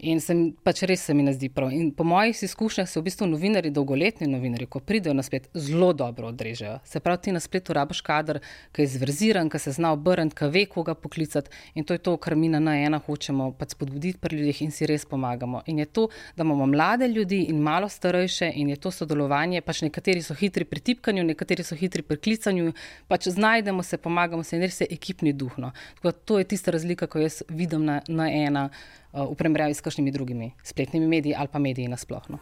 In 0.00 0.20
se, 0.20 0.34
pač 0.64 0.80
res 0.88 1.02
se 1.04 1.14
mi 1.14 1.24
ne 1.26 1.32
zdi 1.36 1.50
prav. 1.52 1.72
In 1.76 1.90
po 1.92 2.04
mojih 2.08 2.38
izkušnjah 2.46 2.88
se 2.88 3.00
v 3.00 3.04
bistvu 3.04 3.26
novinari, 3.28 3.72
dolgoletni 3.74 4.28
novinari, 4.30 4.64
ko 4.70 4.80
pridejo 4.80 5.12
na 5.16 5.22
splet, 5.22 5.50
zelo 5.52 5.90
dobro 5.92 6.30
odrežejo. 6.30 6.78
Se 6.88 7.02
pravi, 7.04 7.26
ti 7.26 7.34
na 7.36 7.40
spletu 7.40 7.76
rabiš 7.76 8.00
kader, 8.06 8.40
ki 8.72 8.86
je 8.86 8.92
zverziran, 8.94 9.50
ki 9.52 9.60
se 9.60 9.74
zna 9.76 9.92
obrniti, 9.92 10.36
ki 10.38 10.48
ve, 10.54 10.64
koga 10.70 10.94
poklicati. 10.96 11.52
In 11.74 11.84
to 11.84 11.96
je 11.96 12.00
to, 12.00 12.14
kar 12.16 12.36
mi 12.36 12.48
na 12.48 12.60
ena 12.80 13.00
hočemo 13.06 13.50
pač 13.58 13.74
spodbuditi 13.76 14.20
pri 14.22 14.38
ljudeh 14.38 14.62
in 14.64 14.72
si 14.72 14.88
res 14.88 15.04
pomagamo. 15.04 15.60
In 15.68 15.82
je 15.84 15.86
to, 15.86 16.06
da 16.36 16.46
imamo 16.48 16.70
mlade 16.70 17.08
ljudi 17.08 17.42
in 17.52 17.60
malo 17.60 17.88
starejše, 17.88 18.52
in 18.56 18.72
je 18.72 18.78
to 18.80 18.90
sodelovanje. 18.94 19.60
Pač 19.60 19.82
nekateri 19.84 20.24
so 20.24 20.34
hitri 20.34 20.64
pri 20.64 20.80
tipkanju, 20.80 21.26
nekateri 21.28 21.66
so 21.66 21.76
hitri 21.76 22.02
pri 22.06 22.16
klicanju, 22.16 22.72
pač 23.08 23.28
znajdemo 23.28 23.82
se, 23.82 24.00
pomagamo 24.00 24.42
se 24.42 24.56
in 24.56 24.64
res 24.64 24.80
je 24.80 24.88
ekipni 24.90 25.36
duh. 25.36 25.60
No. 25.60 25.74
Tako 26.00 26.08
da 26.08 26.16
to 26.24 26.40
je 26.40 26.48
tista 26.54 26.72
razlika, 26.72 27.06
ko 27.06 27.20
jaz 27.20 27.42
vidim 27.48 27.84
na, 27.84 28.00
na 28.08 28.30
ena 28.32 28.70
v 29.12 29.34
primerjavi 29.34 29.74
s 29.74 29.80
kakšnimi 29.80 30.10
drugimi 30.10 30.52
spletnimi 30.62 31.06
mediji 31.06 31.34
ali 31.34 31.48
pa 31.52 31.58
mediji 31.58 31.88
nasplošno. 31.88 32.38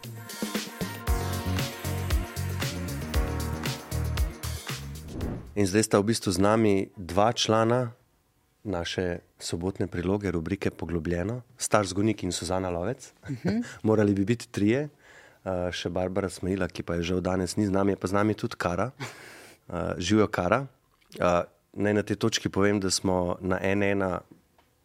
In 5.59 5.67
zdaj 5.67 5.83
sta 5.83 5.99
v 5.99 6.15
bistvu 6.15 6.31
z 6.31 6.39
nami 6.39 6.75
dva 6.95 7.33
člana 7.35 7.91
naše 8.63 9.27
sobotne 9.39 9.87
priloge, 9.87 10.31
rubrike 10.31 10.71
Poglobljeno, 10.71 11.43
Star 11.59 11.87
Zgonik 11.87 12.23
in 12.23 12.33
Suzana 12.33 12.71
Lovec. 12.71 13.13
Uh 13.23 13.29
-huh. 13.43 13.65
Morali 13.83 14.15
bi 14.15 14.25
biti 14.25 14.49
trije, 14.49 14.89
uh, 15.45 15.73
še 15.73 15.89
Barbara 15.89 16.29
Smejla, 16.29 16.69
ki 16.69 16.83
pa 16.83 16.95
je 16.95 17.03
že 17.03 17.21
danes 17.21 17.57
ni 17.57 17.67
z 17.67 17.71
nami, 17.71 17.93
je 17.93 17.97
pa 17.97 18.07
z 18.07 18.13
nami 18.13 18.35
tudi 18.35 18.57
Kara, 18.57 18.91
uh, 19.69 19.75
živijo 19.99 20.27
Kara. 20.27 20.67
Uh, 21.21 21.43
naj 21.73 21.95
na 21.95 22.03
tej 22.03 22.17
točki 22.17 22.49
povem, 22.49 22.81
da 22.81 22.91
smo 22.91 23.37
na 23.41 23.59
ena 23.63 24.21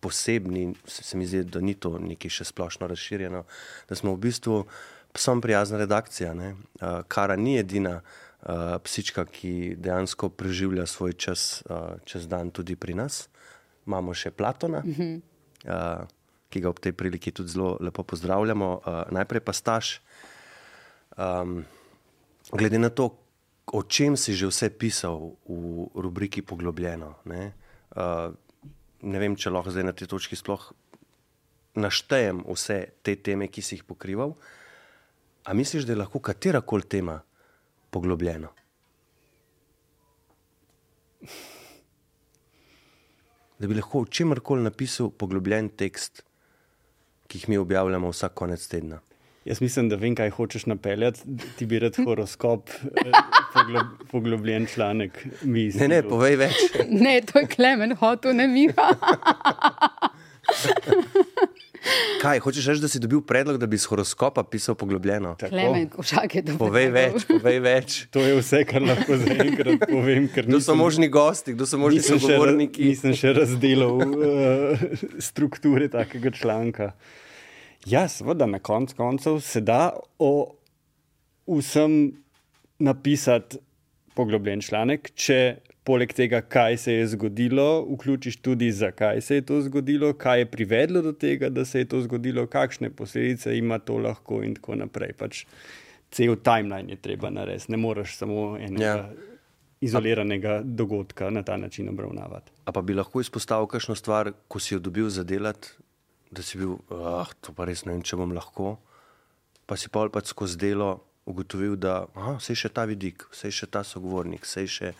posebni, 0.03 0.73
se, 0.85 1.17
mi 1.17 1.27
zdi, 1.27 1.43
da 1.47 1.61
ni 1.63 1.75
to 1.79 1.95
nekaj 1.99 2.31
še 2.39 2.49
splošno 2.51 2.89
razširjeno, 2.91 3.43
da 3.89 3.95
smo 3.95 4.15
v 4.15 4.21
bistvu 4.27 4.59
psom 5.13 5.41
prijazna 5.41 5.79
redakcija. 5.81 6.33
Ne? 6.33 6.53
Uh, 6.53 7.01
Kara 7.07 7.37
ni 7.39 7.55
edina 7.61 7.99
uh, 8.01 8.75
psička, 8.83 9.25
ki 9.25 9.75
dejansko 9.79 10.29
preživlja 10.29 10.87
svoj 10.89 11.15
čas 11.15 11.63
uh, 11.69 11.95
čez 12.09 12.27
dan 12.27 12.51
tudi 12.51 12.75
pri 12.75 12.97
nas. 12.97 13.27
Imamo 13.87 14.13
še 14.15 14.31
Platona, 14.31 14.83
uh 14.83 14.99
-huh. 14.99 15.21
uh, 15.65 16.07
ki 16.49 16.61
ga 16.61 16.69
ob 16.69 16.79
tej 16.79 16.93
priliki 16.93 17.31
tudi 17.31 17.49
zelo 17.49 17.77
lepo 17.79 18.03
pozdravljamo. 18.03 18.69
Uh, 18.85 19.03
najprej 19.11 19.41
pa 19.41 19.53
staš, 19.53 20.01
um, 21.17 21.65
glede 22.51 22.79
na 22.79 22.89
to, 22.89 23.17
o 23.73 23.83
čem 23.83 24.17
si 24.17 24.33
že 24.33 24.47
vse 24.47 24.69
pisal 24.69 25.35
v 25.47 25.87
rubriki 25.95 26.41
Poglobljeno. 26.41 27.15
Ne, 27.25 27.53
uh, 27.95 28.33
ne 29.03 29.19
vem, 29.19 29.35
če 29.35 29.51
lahko 29.51 29.73
zdaj 29.73 29.85
na 29.87 29.93
tej 29.95 30.09
točki 30.11 30.37
sploh 30.39 30.71
naštejem 31.75 32.43
vse 32.47 32.79
te 33.03 33.15
teme, 33.15 33.49
ki 33.49 33.61
si 33.61 33.77
jih 33.77 33.85
pokrival. 33.87 34.35
A 35.43 35.53
misliš, 35.57 35.87
da 35.87 35.93
je 35.93 35.99
lahko 35.99 36.21
katera 36.23 36.61
koli 36.61 36.87
tema 36.87 37.17
poglobljena? 37.91 38.51
Da 43.59 43.69
bi 43.69 43.75
lahko 43.77 44.03
v 44.03 44.11
čemer 44.11 44.41
koli 44.43 44.63
napisal 44.63 45.11
poglobljen 45.11 45.71
tekst, 45.79 46.23
ki 47.27 47.41
jih 47.41 47.49
mi 47.49 47.59
objavljamo 47.59 48.11
vsak 48.11 48.35
konec 48.37 48.65
tedna. 48.67 49.01
Jaz 49.45 49.61
mislim, 49.61 49.89
da 49.89 49.95
vem, 49.99 50.15
kaj 50.15 50.29
hočeš 50.29 50.65
napeljati. 50.71 51.19
Ti 51.57 51.65
bi 51.65 51.79
rad 51.79 51.97
horoskop, 52.05 52.69
eh, 52.69 53.11
poglob, 53.53 53.87
poglobljen 54.11 54.67
članek. 54.73 55.25
Ne, 55.43 55.87
ne, 55.87 56.03
povej 56.03 56.35
več. 56.35 56.55
ne, 57.05 57.21
to 57.21 57.39
je 57.39 57.47
klemen, 57.51 57.95
hotel, 57.99 58.35
ne 58.35 58.47
miha. 58.47 58.87
Kaj, 62.21 62.39
hočeš 62.39 62.67
reči, 62.71 62.81
da 62.81 62.87
si 62.87 62.99
dobil 63.03 63.19
predlog, 63.27 63.57
da 63.59 63.67
bi 63.67 63.75
iz 63.75 63.83
horoskopa 63.91 64.43
pisal 64.47 64.75
poglobljeno? 64.79 65.35
Klemen, 65.39 65.89
košak 65.91 66.35
je 66.35 66.41
dobro. 66.47 66.69
Povej 66.69 66.87
več, 66.95 67.25
povej 67.27 67.59
več. 67.65 67.97
To 68.15 68.23
je 68.23 68.37
vse, 68.39 68.61
kar 68.69 68.85
lahko 68.85 69.17
zaenkrat 69.19 69.83
povem. 69.89 70.29
Kdo 70.31 70.61
so 70.63 70.77
možni 70.79 71.09
gosti, 71.11 71.57
kdo 71.57 71.67
so 71.67 71.81
možni 71.81 71.99
sogovorniki? 72.05 72.87
Nisem 72.93 73.17
še 73.19 73.33
razdelal 73.35 73.99
uh, 73.99 74.87
strukture 75.19 75.91
takega 75.91 76.31
članka. 76.31 76.93
Ja, 77.85 78.07
seveda, 78.07 78.45
na 78.45 78.59
koncu 78.59 78.95
koncev 78.95 79.39
se 79.43 79.61
da 79.61 79.91
o 80.19 80.55
vsem 81.47 82.13
napisati 82.79 83.57
poglobljen 84.15 84.61
članek, 84.61 85.09
če 85.15 85.57
poleg 85.83 86.13
tega, 86.15 86.39
kaj 86.41 86.77
se 86.77 86.93
je 86.93 87.07
zgodilo, 87.15 87.83
vključiš 87.89 88.37
tudi, 88.41 88.71
zakaj 88.71 89.21
se 89.21 89.35
je 89.35 89.45
to 89.45 89.61
zgodilo, 89.61 90.13
kaj 90.13 90.39
je 90.39 90.45
privedlo 90.51 91.01
do 91.01 91.11
tega, 91.11 91.49
da 91.49 91.65
se 91.65 91.83
je 91.83 91.89
to 91.91 92.01
zgodilo, 92.01 92.47
kakšne 92.47 92.89
posledice 92.89 93.57
ima 93.57 93.79
to 93.79 93.97
lahko 93.97 94.43
in 94.43 94.55
tako 94.55 94.79
naprej. 94.79 95.13
Pač 95.19 95.43
cel 96.11 96.35
timeline 96.35 96.93
je 96.93 97.01
treba 97.01 97.29
narediti, 97.29 97.71
ne 97.71 97.77
moreš 97.77 98.17
samo 98.17 98.57
enega. 98.57 98.85
Ja. 98.85 99.11
Izoliranega 99.83 100.61
dogodka 100.63 101.27
na 101.29 101.41
ta 101.43 101.57
način 101.57 101.89
obravnavati. 101.89 102.51
A 102.65 102.71
pa 102.71 102.81
bi 102.81 102.93
lahko 102.95 103.19
izpostavil 103.19 103.67
kakšno 103.67 103.97
stvar, 103.99 104.29
ko 104.47 104.59
si 104.59 104.77
jo 104.77 104.79
dobil 104.79 105.09
za 105.11 105.25
delati, 105.27 105.73
da 106.33 106.43
si 106.45 106.57
bil, 106.57 106.77
ah, 106.89 107.29
to 107.41 107.53
pa 107.53 107.67
res 107.69 107.85
ne 107.85 107.93
vem, 107.93 108.01
če 108.03 108.17
bom 108.19 108.33
lahko. 108.35 108.77
Pa 109.69 109.77
si 109.79 109.91
pa 109.93 110.07
pač 110.11 110.33
skozi 110.33 110.57
delo 110.59 110.95
ugotovil, 111.29 111.77
da 111.79 112.03
se 112.43 112.51
je 112.51 112.65
še 112.65 112.73
ta 112.73 112.83
vidik, 112.89 113.23
se 113.31 113.47
je 113.47 113.61
še 113.61 113.69
ta 113.71 113.85
sogovornik, 113.87 114.45
se 114.45 114.65
je 114.65 114.73
še 114.77 114.91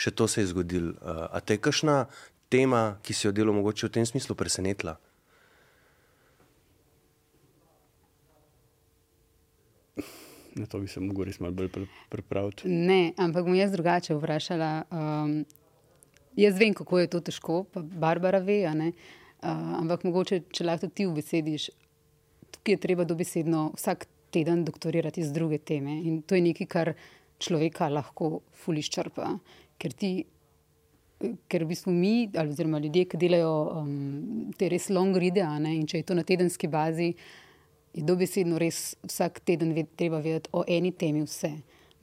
še 0.00 0.10
to 0.16 0.28
se 0.28 0.40
je 0.40 0.50
zgodilo. 0.54 0.96
Uh, 0.96 1.28
a 1.28 1.40
te 1.44 1.58
je 1.58 1.62
kakšna 1.62 2.08
tema, 2.48 2.98
ki 3.04 3.12
si 3.12 3.26
jo 3.26 3.32
delo 3.36 3.52
mogoče 3.52 3.88
v 3.88 3.94
tem 3.98 4.06
smislu 4.08 4.34
presenetila? 4.38 4.96
Na 10.56 10.66
to 10.66 10.80
bi 10.80 10.88
se 10.90 11.00
lahko 11.00 11.28
res 11.28 11.38
malo 11.38 11.54
bolj 11.60 11.86
pripravil. 12.10 12.56
Ne, 12.66 13.12
ampak 13.20 13.46
bom 13.46 13.54
jaz 13.54 13.70
drugače 13.76 14.16
vprašala. 14.16 14.70
Um, 14.90 15.44
jaz 16.40 16.58
vem, 16.58 16.74
kako 16.74 17.04
je 17.04 17.12
to 17.12 17.20
težko, 17.28 17.62
pa 17.70 17.84
Barbara 17.84 18.40
ve. 18.42 18.64
Uh, 18.66 18.90
ampak 19.42 20.04
mogoče, 20.04 20.42
če 20.52 20.66
lahko 20.66 20.88
ti 20.88 21.06
v 21.06 21.16
besediš, 21.20 21.70
tukaj 22.50 22.76
je 22.76 22.82
treba 22.82 23.06
dobesedno 23.08 23.70
vsak 23.76 24.06
teden 24.30 24.64
doktorirati 24.64 25.20
iz 25.20 25.32
druge 25.32 25.58
teme. 25.58 25.96
In 26.06 26.20
to 26.22 26.36
je 26.36 26.44
nekaj, 26.44 26.68
kar 26.70 26.92
človeka 27.40 27.88
lahko 27.88 28.40
fuliš 28.64 28.90
črpa 28.94 29.34
ker 29.80 29.96
ti. 29.96 30.12
Ker 31.20 31.66
v 31.66 31.74
bistvu 31.74 31.92
mi, 31.92 32.30
oziroma 32.32 32.78
ljudje, 32.80 33.04
ki 33.12 33.18
delajo 33.20 33.52
um, 33.76 33.88
te 34.56 34.70
res 34.72 34.86
long 34.88 35.12
ride, 35.20 35.44
in 35.68 35.84
če 35.84 36.00
je 36.00 36.06
to 36.08 36.16
na 36.16 36.24
tedenski 36.24 36.68
bazi, 36.72 37.10
je 37.92 38.04
dobesedno 38.08 38.56
res 38.60 38.94
vsak 39.04 39.42
teden 39.44 39.74
ved, 39.76 39.90
treba 40.00 40.22
vedeti 40.24 40.48
o 40.56 40.62
eni 40.64 40.94
temi 40.96 41.20
vse. 41.26 41.50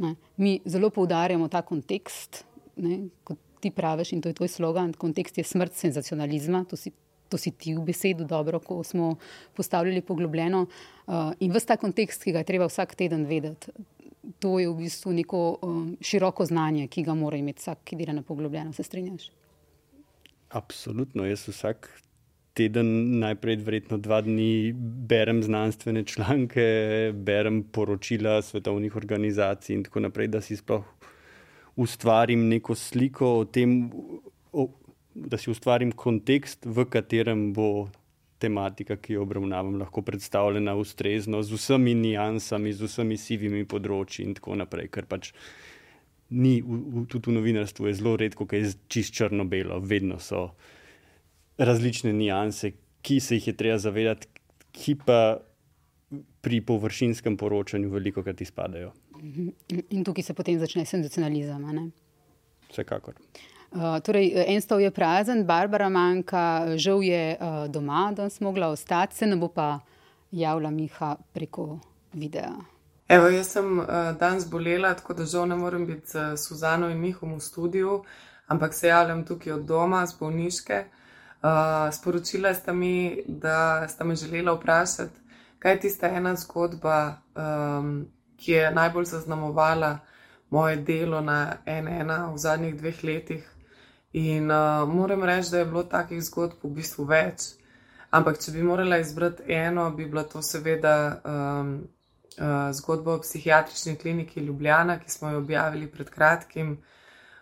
Ne. 0.05 0.13
Mi 0.37 0.59
zelo 0.69 0.91
poudarjamo 0.93 1.47
ta 1.49 1.63
kontekst, 1.65 2.43
ne, 2.85 3.07
kot 3.25 3.41
ti 3.63 3.71
praviš, 3.73 4.13
in 4.13 4.21
to 4.21 4.29
je 4.29 4.37
tvoj 4.37 4.51
slogan. 4.53 4.93
Kontekst 4.93 5.41
je 5.41 5.47
smrt 5.49 5.73
senzacionalizma, 5.73 6.61
to 6.69 6.77
si, 6.77 6.93
to 7.29 7.37
si 7.37 7.51
ti 7.51 7.75
v 7.75 7.83
besedu 7.85 8.25
dobro, 8.25 8.59
ko 8.59 8.83
smo 8.83 9.15
postavljali 9.55 10.01
poglobljeno. 10.01 10.65
Uh, 11.07 11.31
in 11.39 11.53
vse 11.55 11.73
ta 11.73 11.77
kontekst, 11.77 12.23
ki 12.23 12.35
ga 12.35 12.43
je 12.43 12.51
treba 12.51 12.67
vsak 12.67 12.95
teden 12.95 13.25
vedeti 13.25 13.71
to 14.39 14.59
je 14.59 14.69
v 14.69 14.75
bistvu 14.75 15.13
neko 15.13 15.41
um, 15.61 15.95
široko 16.01 16.45
znanje, 16.45 16.87
ki 16.91 17.03
ga 17.07 17.15
mora 17.15 17.37
imeti 17.37 17.63
vsak, 17.63 17.83
ki 17.87 17.99
dela 17.99 18.17
na 18.17 18.23
poglobljeno. 18.27 18.73
Se 18.73 18.83
strinjaš? 18.83 19.29
Absolutno. 20.49 21.25
Jaz 21.25 21.47
vsak 21.47 21.89
teden, 22.57 23.19
najprej, 23.21 23.59
verjetno 23.61 23.99
dva 24.01 24.21
dni, 24.25 24.73
berem 25.09 25.43
znanstvene 25.45 26.03
članke, 26.03 26.65
berem 27.13 27.61
poročila 27.63 28.41
svetovnih 28.41 28.95
organizacij 28.95 29.75
in 29.75 29.83
tako 29.85 30.07
naprej, 30.07 30.31
da 30.33 30.41
si 30.41 30.57
sploh 30.57 30.85
ustvarim 31.77 32.47
neko 32.49 32.75
sliko 32.75 33.35
o 33.41 33.45
tem, 33.45 33.91
o, 34.51 34.65
da 35.25 35.37
si 35.37 35.49
ustvarim 35.51 35.91
kontekst, 35.91 36.65
v 36.65 36.85
katerem 36.85 37.49
bo 37.53 37.87
tematika, 38.37 38.97
ki 39.01 39.17
jo 39.17 39.23
obravnavam, 39.25 39.79
lahko 39.81 40.03
predstavljena 40.05 40.75
ustrezno, 40.77 41.41
z 41.43 41.57
vsemi 41.57 41.95
nijansami, 41.97 42.73
z 42.73 42.89
vsemi 42.89 43.17
sivimi 43.17 43.63
področji 43.65 44.27
in 44.27 44.35
tako 44.37 44.59
naprej. 44.61 44.91
Ker 44.93 45.09
pač 45.09 45.31
ni, 46.29 46.59
v, 46.61 46.77
v, 46.77 47.05
tudi 47.09 47.31
v 47.31 47.37
novinarstvu 47.39 47.89
je 47.89 47.95
zelo 47.97 48.13
redko, 48.21 48.45
kaj 48.45 48.63
je 48.63 48.71
čist 48.93 49.17
črno-belo, 49.17 49.79
vedno 49.81 50.21
so 50.21 50.51
različne 51.57 52.13
nijanse, 52.13 52.75
ki 53.01 53.19
se 53.23 53.39
jih 53.39 53.49
je 53.49 53.57
treba 53.57 53.81
zavedati, 53.81 54.29
ki 54.77 54.97
pa 55.01 55.39
pri 56.45 56.61
površinskem 56.63 57.35
poročanju 57.39 57.89
veliko 57.91 58.21
krat 58.23 58.41
izpadajo. 58.45 58.93
In 59.89 60.05
tukaj 60.05 60.23
se 60.23 60.37
potem 60.37 60.59
začne 60.61 60.85
senzacionalizem. 60.85 61.65
Vsekakor. 62.69 63.17
Uh, 63.17 63.56
torej, 64.03 64.31
en 64.47 64.61
stol 64.61 64.79
je 64.79 64.91
prazen, 64.91 65.45
Barbara 65.45 65.89
manjka, 65.89 66.77
žal 66.77 67.03
je 67.03 67.37
uh, 67.39 67.67
doma, 67.71 68.11
da 68.15 68.29
smo 68.29 68.49
mogla 68.49 68.67
ostati, 68.67 69.15
se 69.15 69.27
ne 69.27 69.35
bo 69.35 69.47
pa 69.47 69.79
javila 70.31 70.71
Miha 70.71 71.15
preko 71.33 71.79
videa. 72.13 72.53
Evo, 73.07 73.27
jaz 73.27 73.47
sem 73.47 73.79
uh, 73.79 73.87
danes 74.19 74.49
bolela, 74.49 74.93
tako 74.93 75.13
da 75.13 75.25
žal 75.25 75.47
ne 75.47 75.55
morem 75.55 75.85
biti 75.85 76.07
z 76.07 76.37
Suzano 76.37 76.89
in 76.89 76.99
Mihom 76.99 77.35
v 77.35 77.39
studiu, 77.39 78.03
ampak 78.47 78.73
se 78.73 78.87
javljam 78.87 79.25
tukaj 79.25 79.53
od 79.53 79.65
doma, 79.65 80.05
z 80.05 80.19
bolniške. 80.19 80.83
Uh, 81.37 81.93
sporočila 81.93 82.53
sta 82.53 82.73
mi, 82.73 83.23
da 83.27 83.87
sta 83.87 84.03
me 84.03 84.15
želela 84.15 84.53
vprašati, 84.53 85.19
kaj 85.59 85.71
je 85.71 85.79
tista 85.79 86.07
ena 86.07 86.35
zgodba, 86.35 87.21
um, 87.35 88.07
ki 88.37 88.51
je 88.51 88.71
najbolj 88.71 89.05
zaznamovala 89.05 89.99
moje 90.49 90.75
delo 90.75 91.21
na 91.21 91.57
ena 91.65 92.31
v 92.33 92.37
zadnjih 92.37 92.75
dveh 92.75 93.03
letih. 93.03 93.56
In 94.11 94.49
uh, 94.49 94.87
moram 94.87 95.23
reči, 95.23 95.51
da 95.51 95.59
je 95.59 95.65
bilo 95.65 95.83
takih 95.83 96.21
zgodb 96.23 96.63
v 96.63 96.71
bistvu 96.79 97.05
več. 97.05 97.51
Ampak, 98.09 98.39
če 98.39 98.53
bi 98.55 98.63
morala 98.63 99.01
izbrati 99.03 99.43
eno, 99.51 99.89
bi 99.91 100.05
bila 100.07 100.23
to 100.23 100.41
seveda 100.41 100.93
um, 101.27 101.73
uh, 102.39 102.69
zgodba 102.73 103.17
o 103.17 103.21
psihiatrični 103.21 103.97
kliniki 103.99 104.39
Ljubljana, 104.39 104.99
ki 104.99 105.11
smo 105.11 105.33
jo 105.33 105.41
objavili 105.43 105.89
pred 105.91 106.09
kratkim. 106.09 106.77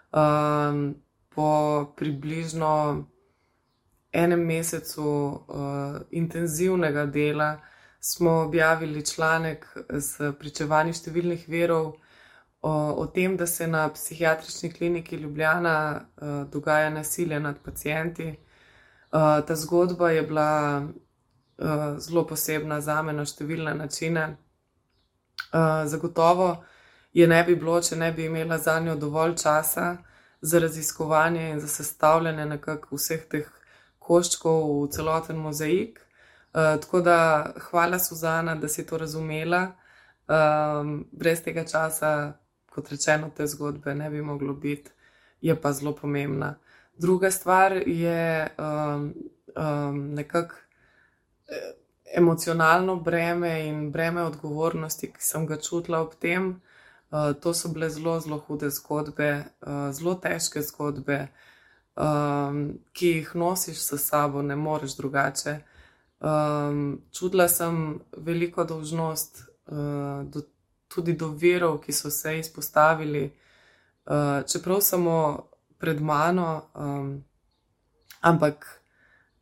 Um, 0.09 0.95
po 1.35 1.49
približno 1.97 3.05
enem 4.15 4.45
mesecu 4.47 5.05
uh, 5.05 6.01
intenzivnega 6.11 7.05
dela 7.05 7.59
smo 7.99 8.31
objavili 8.31 9.05
članek 9.05 9.65
s 9.89 10.17
pričevanji 10.39 10.93
številnih 10.93 11.45
verov 11.49 11.95
o, 12.65 13.01
o 13.01 13.05
tem, 13.05 13.37
da 13.37 13.45
se 13.47 13.67
na 13.67 13.89
psihiatrični 13.93 14.73
kliniki 14.73 15.15
Ljubljana 15.15 16.01
uh, 16.01 16.51
dogaja 16.51 16.89
nasilje 16.89 17.39
nad 17.39 17.55
pacijenti. 17.65 18.27
Uh, 18.29 19.45
ta 19.47 19.55
zgodba 19.55 20.09
je 20.11 20.21
bila 20.21 20.81
uh, 21.57 21.97
zelo 21.97 22.27
posebna 22.27 22.81
za 22.81 23.01
me 23.01 23.13
na 23.13 23.25
številne 23.25 23.75
načine. 23.77 24.23
Uh, 25.53 25.83
zagotovo 25.85 26.63
je 27.13 27.27
ne 27.27 27.43
bi 27.43 27.55
bilo, 27.55 27.75
če 27.81 27.99
ne 28.01 28.09
bi 28.11 28.25
imela 28.25 28.57
za 28.57 28.79
njo 28.79 28.95
dovolj 28.95 29.35
časa 29.43 29.97
za 30.41 30.59
raziskovanje 30.59 31.49
in 31.49 31.59
za 31.59 31.67
sestavljanje 31.67 32.45
nekako 32.45 32.97
vseh 32.97 33.27
teh 33.29 33.51
koščkov 33.99 34.63
v 34.79 34.87
celoten 34.95 35.37
mozaik. 35.37 36.01
Uh, 36.01 36.81
tako 36.81 37.03
da 37.05 37.19
hvala, 37.69 38.01
Suzana, 38.01 38.55
da 38.55 38.67
si 38.67 38.87
to 38.89 38.97
razumela. 38.97 39.67
Um, 40.25 41.05
brez 41.13 41.43
tega 41.45 41.61
časa 41.69 42.33
kot 42.75 42.91
rečeno, 42.91 43.31
te 43.31 43.47
zgodbe 43.47 43.95
ne 43.95 44.09
bi 44.09 44.21
moglo 44.21 44.53
biti, 44.53 44.91
je 45.41 45.55
pa 45.61 45.71
zelo 45.73 45.95
pomembna. 45.95 46.55
Druga 46.97 47.31
stvar 47.31 47.73
je 47.87 48.47
um, 48.57 49.13
um, 49.55 50.13
nekako 50.13 50.55
emocionalno 52.15 52.95
breme 52.95 53.67
in 53.67 53.91
breme 53.91 54.23
odgovornosti, 54.23 55.11
ki 55.11 55.21
sem 55.21 55.47
ga 55.47 55.57
čutila 55.57 56.01
ob 56.01 56.13
tem. 56.19 56.61
Uh, 57.11 57.33
to 57.41 57.53
so 57.53 57.69
bile 57.69 57.89
zelo, 57.89 58.19
zelo 58.19 58.37
hude 58.47 58.69
zgodbe, 58.69 59.29
uh, 59.61 59.91
zelo 59.93 60.15
težke 60.15 60.61
zgodbe, 60.61 61.27
um, 61.95 62.79
ki 62.93 63.11
jih 63.11 63.35
nosiš 63.35 63.79
s 63.79 63.99
sabo, 64.07 64.41
ne 64.41 64.55
moreš 64.55 64.97
drugače. 64.97 65.59
Um, 66.19 67.01
čutila 67.11 67.47
sem 67.47 67.99
veliko 68.17 68.63
dolžnost, 68.63 69.43
uh, 69.67 70.23
do, 70.23 70.41
tudi 70.95 71.13
do 71.13 71.33
verov, 71.35 71.81
ki 71.83 71.93
so 71.93 72.09
se 72.09 72.39
izpostavili, 72.39 73.25
uh, 74.05 74.43
čeprav 74.47 74.81
samo 74.81 75.49
pred 75.77 76.01
mano, 76.01 76.69
um, 76.73 77.23
ampak 78.21 78.65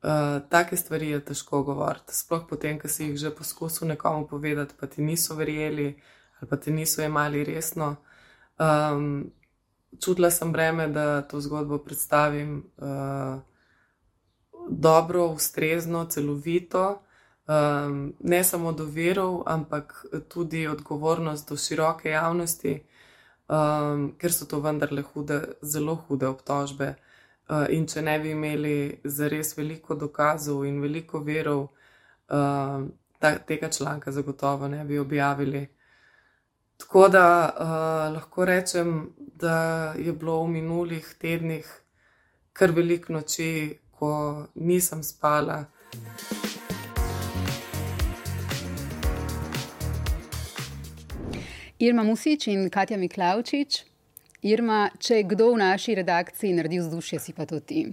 uh, 0.04 0.42
take 0.50 0.78
stvari 0.78 1.10
je 1.10 1.20
težko 1.26 1.64
govoriti. 1.64 2.16
Sploh 2.16 2.48
potem, 2.50 2.80
ko 2.80 2.88
si 2.88 3.06
jih 3.06 3.18
že 3.18 3.36
poskusil 3.36 3.88
nekomu 3.88 4.28
povedati, 4.28 4.74
pa 4.80 4.88
ti 4.88 5.02
niso 5.02 5.36
verjeli 5.36 5.94
ali 6.40 6.50
pa 6.50 6.58
ti 6.58 6.72
niso 6.72 7.02
imeli 7.02 7.44
resno. 7.44 7.96
Um, 8.60 9.32
čutila 10.04 10.32
sem 10.32 10.52
breme, 10.52 10.88
da 10.88 11.22
to 11.22 11.42
zgodbo 11.42 11.78
predstavim 11.78 12.64
uh, 12.78 13.40
dobro, 14.70 15.26
ustrezno, 15.26 16.06
celovito. 16.06 17.02
Um, 17.48 18.14
ne 18.20 18.44
samo 18.44 18.72
do 18.72 18.86
verov, 18.86 19.44
ampak 19.46 20.06
tudi 20.30 20.68
odgovornost 20.68 21.50
do 21.50 21.58
široke 21.58 22.10
javnosti, 22.10 22.78
um, 23.50 24.14
ker 24.18 24.32
so 24.32 24.48
to 24.48 24.62
vendarle 24.64 25.02
hude, 25.02 25.42
zelo 25.62 25.96
hude 25.96 26.28
obtožbe. 26.28 26.94
Uh, 27.50 27.66
in 27.70 27.84
če 27.88 28.02
ne 28.02 28.16
bi 28.20 28.32
imeli 28.32 29.02
zares 29.04 29.58
veliko 29.58 29.96
dokazov 30.00 30.64
in 30.66 30.80
veliko 30.82 31.20
verov, 31.20 31.66
uh, 32.32 32.88
ta, 33.20 33.36
tega 33.38 33.70
članka 33.70 34.12
zagotovo 34.12 34.68
ne 34.68 34.86
bi 34.86 35.00
objavili. 35.00 35.68
Tako 36.78 37.08
da 37.08 37.26
uh, 37.52 38.14
lahko 38.16 38.46
rečem, 38.46 39.14
da 39.18 39.94
je 40.00 40.14
bilo 40.14 40.40
v 40.44 40.48
minulih 40.48 41.16
tednih 41.20 41.68
kar 42.54 42.72
veliko 42.72 43.14
noči, 43.14 43.80
ko 43.92 44.10
nisem 44.56 45.04
spala. 45.04 45.66
Irma 51.84 52.04
Musič 52.04 52.48
in 52.48 52.70
Katja 52.72 52.96
Miklaučič. 52.98 53.82
Irma, 54.48 54.86
če 55.04 55.18
je 55.18 55.24
kdo 55.28 55.50
v 55.52 55.60
naši 55.60 55.98
redakciji 56.00 56.56
naredil 56.56 56.86
vzdušje, 56.86 57.20
si 57.20 57.34
pa 57.36 57.44
to 57.48 57.60
ti. 57.60 57.90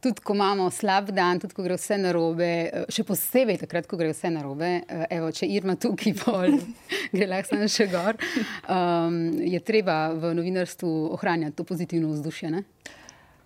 Tudi 0.00 0.22
ko 0.24 0.32
imamo 0.32 0.70
slab 0.72 1.10
dan, 1.12 1.40
tudi 1.42 1.56
ko 1.56 1.66
gre 1.66 1.76
vse 1.76 1.98
na 2.00 2.14
robe, 2.14 2.48
še 2.88 3.04
posebej 3.04 3.58
takrat, 3.64 3.88
ko 3.90 3.98
gre 4.00 4.14
vse 4.14 4.30
na 4.32 4.44
robe, 4.46 4.70
evo, 5.12 5.28
če 5.34 5.48
Irma 5.58 5.76
tukaj 5.76 6.14
pol, 6.22 6.56
gre 7.16 7.28
lahko 7.28 7.68
še 7.68 7.88
gor, 7.92 8.16
um, 8.64 9.18
je 9.44 9.60
treba 9.60 9.98
v 10.16 10.32
novinarstvu 10.38 10.94
ohranjati 11.18 11.58
to 11.58 11.68
pozitivno 11.68 12.14
vzdušje. 12.14 12.54
Ne? 12.54 12.64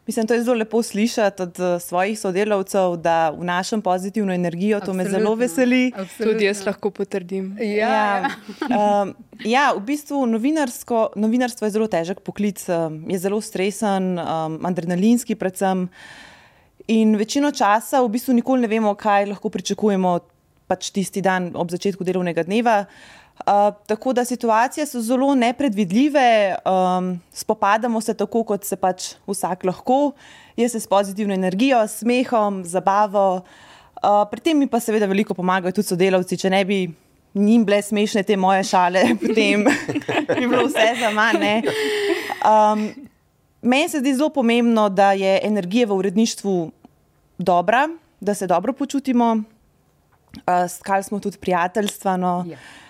Mislim, 0.07 0.27
to 0.27 0.35
je 0.35 0.43
zelo 0.43 0.57
lepo 0.57 0.83
slišati 0.83 1.43
od 1.43 1.59
uh, 1.61 1.83
svojih 1.83 2.19
sodelavcev, 2.19 2.97
da 2.97 3.31
vnašam 3.31 3.83
pozitivno 3.83 4.35
energijo. 4.35 4.81
To 4.81 4.91
Absolutno. 4.91 5.05
me 5.05 5.11
zelo 5.11 5.35
veseli. 5.35 5.93
Absolutno. 5.97 6.33
Tudi 6.33 6.45
jaz 6.45 6.67
lahko 6.67 6.91
potrdim. 6.91 7.57
Ja, 7.61 7.67
ja. 7.89 8.31
um, 9.03 9.15
ja 9.45 9.73
v 9.77 9.81
bistvu 9.81 10.27
novinarstvo 10.27 11.67
je 11.67 11.71
zelo 11.71 11.87
težek 11.87 12.21
poklic, 12.21 12.67
um, 12.69 12.99
je 13.11 13.19
zelo 13.19 13.41
stresen, 13.41 14.19
um, 14.19 14.59
adrenalinski, 14.67 15.35
predvsem. 15.35 15.89
In 16.91 17.15
večino 17.17 17.53
časa 17.55 18.03
v 18.03 18.11
bistvu 18.11 18.35
nikoli 18.35 18.67
ne 18.67 18.69
vemo, 18.69 18.95
kaj 18.99 19.31
lahko 19.31 19.55
pričakujemo 19.55 20.19
pač 20.67 20.91
tisti 20.91 21.23
dan 21.23 21.53
ob 21.55 21.71
začetku 21.71 22.03
delovnega 22.05 22.43
dneva. 22.43 22.81
Uh, 22.81 23.22
tako 23.87 24.13
da 24.13 24.25
situacije 24.25 24.87
so 24.87 25.01
zelo 25.01 25.35
nepredvidljive, 25.35 26.55
um, 26.65 27.21
spopadamo 27.33 28.01
se 28.01 28.15
tako, 28.15 28.45
kot 28.45 28.65
se 28.65 28.77
pač 28.77 29.15
vsak 29.27 29.65
lahko, 29.65 30.13
jaz 30.57 30.73
se 30.73 30.81
s 30.81 30.87
pozitivno 30.87 31.35
energijo, 31.35 31.87
smehom, 31.89 32.65
zabavo. 32.65 33.43
Uh, 34.03 34.25
pri 34.31 34.41
tem 34.41 34.59
mi 34.59 34.67
pa 34.67 34.81
seveda 34.81 35.07
veliko 35.07 35.35
pomagajo 35.35 35.73
tudi 35.73 35.89
sodelavci, 35.89 36.37
če 36.37 36.51
ne 36.51 36.65
bi 36.65 36.79
njim 37.35 37.65
bile 37.65 37.83
smešne 37.83 38.23
te 38.23 38.37
moje 38.37 38.65
šale, 38.65 39.05
potem 39.23 39.65
bi 40.37 40.47
bilo 40.47 40.67
vse 40.67 40.93
za 41.01 41.11
mane. 41.11 41.63
Um, 42.43 42.91
meni 43.63 43.89
se 43.89 44.03
zdi 44.03 44.15
zelo 44.15 44.29
pomembno, 44.29 44.89
da 44.89 45.13
je 45.13 45.41
energija 45.43 45.87
v 45.87 45.99
uredništvu 46.03 46.71
dobra, 47.39 47.89
da 48.21 48.35
se 48.35 48.47
dobro 48.47 48.73
počutimo, 48.73 49.33
uh, 49.35 50.71
skali 50.71 51.03
smo 51.03 51.21
tudi 51.21 51.39
prijateljstva. 51.39 52.17
No. 52.17 52.45
Yeah. 52.47 52.82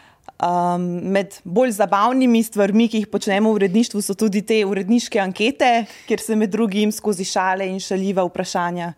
Um, 0.43 0.83
med 1.15 1.37
bolj 1.45 1.71
zabavnimi 1.77 2.41
stvarmi, 2.43 2.89
ki 2.91 3.05
jih 3.05 3.11
počnemo 3.13 3.53
v 3.53 3.61
uredništvu, 3.61 4.01
so 4.03 4.17
tudi 4.19 4.41
te 4.43 4.57
uredniške 4.67 5.21
ankete, 5.23 5.85
kjer 6.09 6.19
se 6.19 6.35
med 6.35 6.51
drugim 6.51 6.91
skozi 6.91 7.23
šale 7.29 7.69
in 7.71 7.79
šaljiva 7.79 8.25
vprašanja 8.27 8.89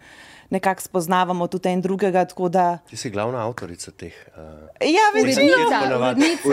nekako 0.50 0.82
spoznavamo 0.82 1.46
tudi 1.46 1.68
en 1.68 1.80
drugega. 1.80 2.26
Da... 2.50 2.78
Ti 2.90 2.96
si 2.96 3.10
glavna 3.10 3.46
avtorica 3.46 3.90
teh. 3.90 4.14
Uh, 4.36 4.42
ja, 4.80 5.10
večino 5.14 5.52
anket. 6.02 6.44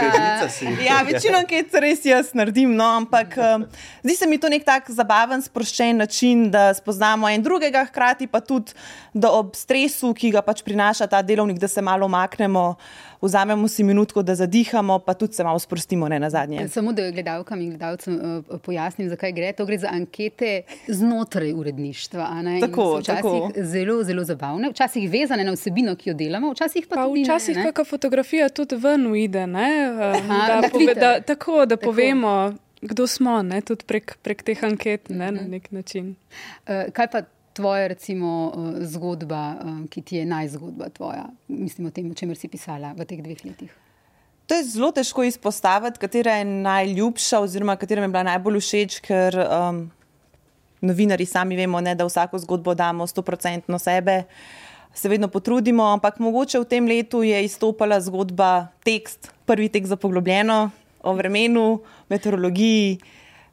Ja, 0.87 1.01
večino 1.07 1.37
anket 1.37 1.73
res 1.73 2.05
jaz 2.05 2.33
naredim, 2.33 2.73
no, 2.75 2.85
ampak 3.01 3.37
uh, 3.37 3.65
zdi 4.03 4.15
se 4.15 4.27
mi 4.27 4.39
to 4.39 4.49
nek 4.49 4.65
tak 4.65 4.89
zabaven, 4.91 5.41
sproščen 5.41 6.01
način, 6.03 6.49
da 6.51 6.71
spoznamo 6.73 7.29
en 7.29 7.43
drugega, 7.43 7.85
hkrati 7.89 8.27
pa 8.27 8.39
tudi, 8.39 8.75
da 9.13 9.31
ob 9.35 9.55
stresu, 9.57 10.13
ki 10.15 10.31
ga 10.35 10.43
pač 10.45 10.63
prinaša 10.63 11.07
ta 11.11 11.21
delovnik, 11.21 11.59
da 11.59 11.67
se 11.67 11.81
malo 11.81 12.05
omaknemo. 12.05 12.75
Vzamemo 13.21 13.67
si 13.69 13.83
minutko, 13.85 14.23
da 14.25 14.33
zadihamo, 14.35 14.95
pa 15.05 15.13
tudi 15.13 15.37
se 15.37 15.43
malo 15.45 15.59
sprostimo, 15.59 16.07
ne 16.09 16.17
na 16.19 16.29
zadnje. 16.33 16.63
Samo 16.73 16.89
da 16.93 17.05
gledalkam 17.11 17.61
in 17.61 17.69
gledalcem 17.69 18.15
uh, 18.17 18.59
pojasnim, 18.65 19.11
zakaj 19.13 19.31
gre. 19.31 19.51
To 19.53 19.65
gre 19.65 19.77
za 19.77 19.91
ankete 19.93 20.63
znotraj 20.87 21.53
uredništva. 21.53 22.29
Tako, 22.61 22.97
včasih 22.97 23.21
tako. 23.21 23.51
Zelo, 23.81 23.97
zelo 24.03 24.23
zabavne, 24.23 24.69
včasih 24.71 25.09
vezane 25.11 25.43
na 25.43 25.55
vsebino, 25.57 25.95
ki 25.95 26.09
jo 26.09 26.15
delamo, 26.15 26.53
včasih 26.53 26.87
pa, 26.87 26.95
pa 26.95 27.07
tudi. 27.09 27.25
Včasih 27.25 27.59
kakšna 27.63 27.85
fotografija 27.89 28.49
tudi 28.49 28.79
ven 28.79 29.07
uide, 29.11 29.43
um, 29.49 29.53
da, 29.53 30.61
pove, 30.71 30.95
da, 30.95 31.11
tako, 31.21 31.65
da 31.65 31.75
tako. 31.75 31.91
povemo. 31.91 32.53
Kdo 32.81 33.05
smo, 33.07 33.43
ne, 33.45 33.59
tudi 33.61 33.85
prek, 33.85 34.15
prek 34.25 34.39
teh 34.41 34.63
anket, 34.65 35.11
ne, 35.13 35.27
na 35.31 35.43
nek 35.45 35.67
način. 35.71 36.15
Uh, 36.65 36.89
kaj 36.93 37.11
pa 37.13 37.21
tvoja 37.53 37.87
recimo, 37.87 38.53
eh, 38.55 38.85
zgodba, 38.85 39.55
eh, 39.59 39.87
ki 39.89 40.01
ti 40.01 40.15
je 40.15 40.25
najzgodba 40.25 40.89
tvoja, 40.89 41.25
mislim 41.47 41.87
o 41.87 41.91
tem, 41.91 42.11
o 42.11 42.13
čemer 42.13 42.37
si 42.37 42.47
pisala 42.47 42.93
v 42.93 43.05
teh 43.05 43.21
dveh 43.23 43.45
letih? 43.45 43.71
To 44.47 44.55
je 44.55 44.63
zelo 44.63 44.91
težko 44.91 45.23
izpostaviti, 45.23 45.99
katera 45.99 46.33
je 46.41 46.45
najljubša, 46.45 47.39
oziroma 47.39 47.75
katera 47.75 48.01
mi 48.01 48.05
je 48.05 48.11
bila 48.11 48.23
najbolj 48.23 48.59
všeč, 48.59 48.99
ker 48.99 49.37
um, 49.39 49.91
novinari 50.81 51.25
sami 51.25 51.55
vemo, 51.55 51.81
ne, 51.81 51.95
da 51.95 52.05
vsako 52.05 52.39
zgodbo 52.39 52.73
damo 52.75 53.07
100% 53.07 53.79
sebe, 53.79 54.23
se 54.93 55.09
vedno 55.09 55.27
potrudimo. 55.27 55.85
Ampak 55.93 56.19
mogoče 56.19 56.59
v 56.59 56.65
tem 56.65 56.87
letu 56.87 57.23
je 57.23 57.43
izstopala 57.45 58.01
zgodba, 58.01 58.67
tekst, 58.83 59.31
prvi 59.45 59.69
tekst 59.69 59.89
za 59.89 59.95
poglobljeno 59.95 60.69
o 61.03 61.13
vremenu, 61.13 61.81
meteorologiji. 62.09 62.99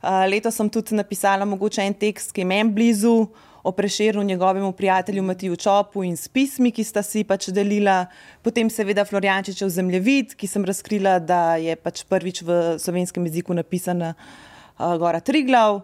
Uh, 0.03 0.25
leto 0.31 0.51
sem 0.51 0.69
tudi 0.71 0.95
napisala 0.95 1.45
mogoče 1.45 1.83
en 1.83 1.95
tekst, 1.95 2.33
ki 2.33 2.45
je 2.45 2.47
meni 2.47 2.71
blizu 2.73 3.27
o 3.63 3.73
preširju 3.73 4.23
njegovemu 4.23 4.73
prijatelju 4.73 5.23
Matiju 5.23 5.57
Čopu 5.57 6.05
in 6.05 6.17
s 6.17 6.29
pismi, 6.29 6.71
ki 6.71 6.85
sta 6.85 7.03
si 7.03 7.25
pač 7.25 7.49
delila, 7.51 8.07
potem 8.43 8.71
seveda 8.71 9.05
Floriančičev 9.05 9.69
zemljevid, 9.69 10.37
ki 10.39 10.47
sem 10.47 10.65
razkrila, 10.65 11.19
da 11.19 11.57
je 11.57 11.75
pač 11.77 12.05
prvič 12.09 12.43
v 12.47 12.79
slovenskem 12.79 13.27
jeziku 13.27 13.55
napisana 13.55 14.15
uh, 14.15 14.95
Gora 14.97 15.21
Triglav. 15.21 15.83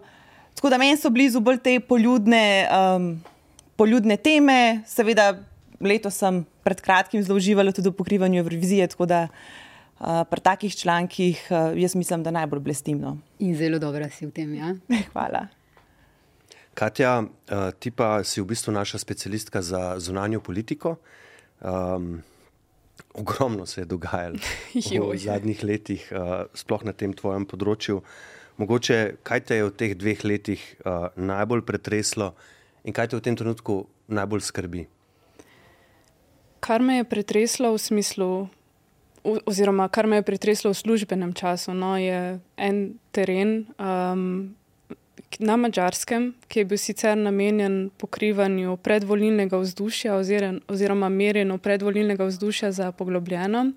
Tako 0.55 0.71
da 0.71 0.77
meni 0.79 0.97
so 0.97 1.11
blizu 1.11 1.41
bolj 1.43 1.59
te 1.63 1.79
poljudne, 1.79 2.45
um, 2.71 3.09
poljudne 3.75 4.17
teme, 4.17 4.81
seveda 4.87 5.33
letos 5.83 6.17
sem 6.21 6.43
pred 6.63 6.81
kratkim 6.81 7.23
zelo 7.23 7.37
uživala 7.37 7.73
tudi 7.75 7.91
v 7.91 7.97
pokrivanju 7.97 8.39
Evrovizije, 8.39 8.87
tako 8.87 9.05
da 9.05 9.27
uh, 9.27 10.23
pri 10.29 10.41
takih 10.41 10.75
člankih 10.75 11.47
uh, 11.49 11.75
jaz 11.77 11.95
mislim, 11.95 12.23
da 12.23 12.31
najbolj 12.31 12.59
blestim. 12.59 13.01
No. 13.01 13.17
In 13.39 13.55
zelo 13.55 13.79
dobro 13.79 14.09
si 14.09 14.25
v 14.25 14.31
tem, 14.31 14.55
ja. 14.55 14.73
Hvala. 15.13 15.47
Katja, 16.75 17.21
uh, 17.21 17.71
ti 17.79 17.91
pa 17.91 18.23
si 18.23 18.41
v 18.41 18.47
bistvu 18.51 18.73
naša 18.75 18.99
specialistka 18.99 19.61
za 19.61 19.99
zunanjo 19.99 20.39
politiko. 20.39 20.95
Um, 21.61 22.23
ogromno 23.13 23.65
se 23.65 23.81
je 23.81 23.85
dogajalo 23.85 24.37
v 25.11 25.17
zadnjih 25.17 25.63
letih, 25.63 26.07
uh, 26.11 26.47
sploh 26.53 26.83
na 26.83 26.91
tem 26.91 27.13
tvojem 27.13 27.47
področju. 27.47 28.01
Mogoče, 28.57 29.15
kaj 29.23 29.39
te 29.39 29.55
je 29.59 29.63
v 29.67 29.71
teh 29.75 29.95
dveh 29.99 30.21
letih 30.23 30.61
uh, 30.85 31.09
najbolj 31.15 31.65
pretreslo 31.67 32.31
in 32.87 32.95
kaj 32.95 33.11
te 33.11 33.17
v 33.19 33.23
tem 33.25 33.35
trenutku 33.35 33.83
najbolj 34.07 34.45
skrbi? 34.47 34.85
Kar 36.63 36.81
me 36.81 37.01
je 37.01 37.07
pretreslo 37.09 37.73
v 37.73 37.81
smislu, 37.81 38.29
oziroma 39.23 39.89
kar 39.89 40.07
me 40.07 40.21
je 40.21 40.27
pretreslo 40.27 40.71
v 40.71 40.79
službenem 40.79 41.33
času, 41.33 41.75
no, 41.75 41.97
je 41.99 42.39
en 42.57 42.95
teren. 43.11 43.65
Um, 43.75 44.55
na 45.39 45.57
mačarskem, 45.59 46.33
ki 46.47 46.59
je 46.59 46.65
bil 46.65 46.79
sicer 46.79 47.17
namenjen 47.17 47.89
pokrivanju 47.97 48.77
predvolilnega 48.77 49.57
vzdušja 49.57 50.15
oziroma, 50.15 50.59
oziroma 50.71 51.09
merjenju 51.09 51.57
predvolilnega 51.57 52.25
vzdušja 52.25 52.71
za 52.71 52.91
poglobljeno. 52.91 53.71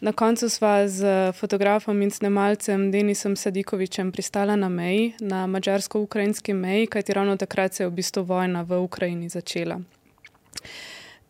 Na 0.00 0.12
koncu 0.12 0.48
sva 0.50 0.88
z 0.88 1.32
fotografom 1.32 2.02
in 2.02 2.10
snemalcem 2.10 2.90
Denisom 2.90 3.36
Sadikovičem 3.36 4.12
pristala 4.12 4.56
na 4.56 4.68
meji, 4.68 5.14
na 5.20 5.46
mačarsko-ukrajinski 5.46 6.54
meji, 6.54 6.86
kajti 6.86 7.12
ravno 7.12 7.36
takrat 7.36 7.74
se 7.74 7.82
je 7.82 7.88
v 7.88 7.94
bistvu 7.94 8.22
vojna 8.22 8.62
v 8.62 8.82
Ukrajini 8.82 9.28
začela. 9.28 9.80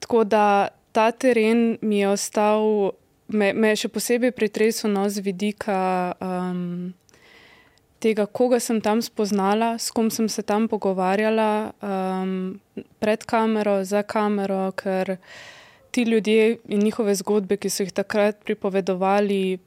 Tako 0.00 0.24
da 0.24 0.68
ta 0.92 1.10
teren 1.10 1.78
mi 1.80 1.98
je 1.98 2.08
ostal, 2.08 2.92
me, 3.28 3.52
me 3.52 3.72
je 3.74 3.84
še 3.84 3.88
posebej 3.88 4.32
pretresel 4.32 4.92
no, 4.94 5.08
z 5.10 5.20
vidika 5.20 6.14
um, 6.22 6.94
tega, 8.04 8.26
koga 8.26 8.60
sem 8.60 8.80
tam 8.84 9.02
spoznala, 9.02 9.74
s 9.78 9.90
kom 9.90 10.10
sem 10.10 10.28
se 10.28 10.42
tam 10.42 10.68
pogovarjala, 10.68 11.72
um, 11.80 12.60
pred 13.00 13.24
kamero, 13.24 13.80
za 13.84 14.04
kamero, 14.06 14.68
ker 14.76 15.16
ti 15.94 16.02
ljudje 16.02 16.58
in 16.68 16.82
njihove 16.82 17.14
zgodbe, 17.14 17.56
ki 17.56 17.70
so 17.70 17.84
jih 17.86 17.92
takrat 17.94 18.40
pripovedovali, 18.44 19.58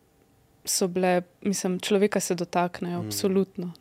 so 0.68 0.88
bile, 0.92 1.22
mislim, 1.42 1.80
človeka 1.80 2.20
se 2.20 2.36
dotaknejo, 2.36 3.02
mm. 3.02 3.06
absolutno. 3.06 3.72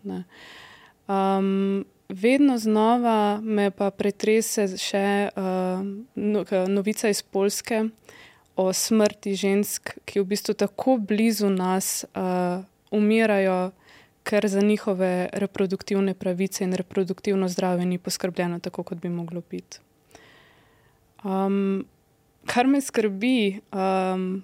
Um, 1.08 1.84
vedno 2.08 2.58
znova 2.58 3.40
me 3.42 3.70
pa 3.70 3.90
pretrese 3.90 4.68
še 4.78 5.30
uh, 5.34 6.68
novica 6.68 7.10
iz 7.10 7.22
Polske 7.22 7.82
o 8.56 8.70
smrti 8.72 9.34
žensk, 9.34 9.96
ki 10.06 10.22
v 10.22 10.28
bistvu 10.30 10.54
tako 10.54 10.96
blizu 11.02 11.50
nas 11.50 12.04
uh, 12.14 12.62
umirajo 12.94 13.72
ker 14.26 14.48
za 14.48 14.60
njihove 14.60 15.28
reproduktivne 15.32 16.14
pravice 16.14 16.64
in 16.64 16.72
reproduktivno 16.74 17.48
zdravje 17.48 17.86
ni 17.86 17.98
poskrbljeno 17.98 18.58
tako, 18.58 18.82
kot 18.82 18.98
bi 18.98 19.08
moglo 19.08 19.42
biti. 19.50 19.78
Um, 21.24 21.84
kar 22.46 22.66
me 22.66 22.80
skrbi, 22.80 23.60
um, 23.72 24.42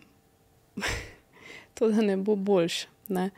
to, 1.74 1.88
da 1.88 2.02
ne 2.02 2.16
bo 2.16 2.36
boljš. 2.36 2.86
Ne? 3.08 3.30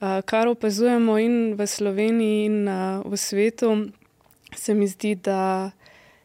Uh, 0.00 0.20
kar 0.24 0.48
opazujemo 0.48 1.18
in 1.18 1.54
v 1.54 1.66
Sloveniji, 1.66 2.44
in 2.44 2.68
uh, 2.68 3.02
v 3.06 3.16
svetu, 3.16 3.74
se 4.56 4.74
mi 4.74 4.86
zdi, 4.86 5.14
da 5.14 5.70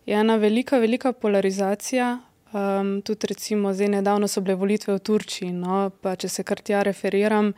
je 0.06 0.16
ena 0.16 0.36
velika, 0.36 0.80
velika 0.80 1.14
polarizacija. 1.14 2.20
Um, 2.54 3.02
tudi, 3.02 3.28
recimo, 3.28 3.74
zdaj 3.74 3.88
nedavno 3.88 4.28
so 4.28 4.42
bile 4.42 4.56
volitve 4.56 4.96
v 4.96 5.00
Turčiji, 5.04 5.52
no, 5.52 5.90
pa 6.02 6.16
če 6.16 6.30
se 6.30 6.44
kar 6.44 6.64
tja 6.64 6.82
referiram. 6.88 7.54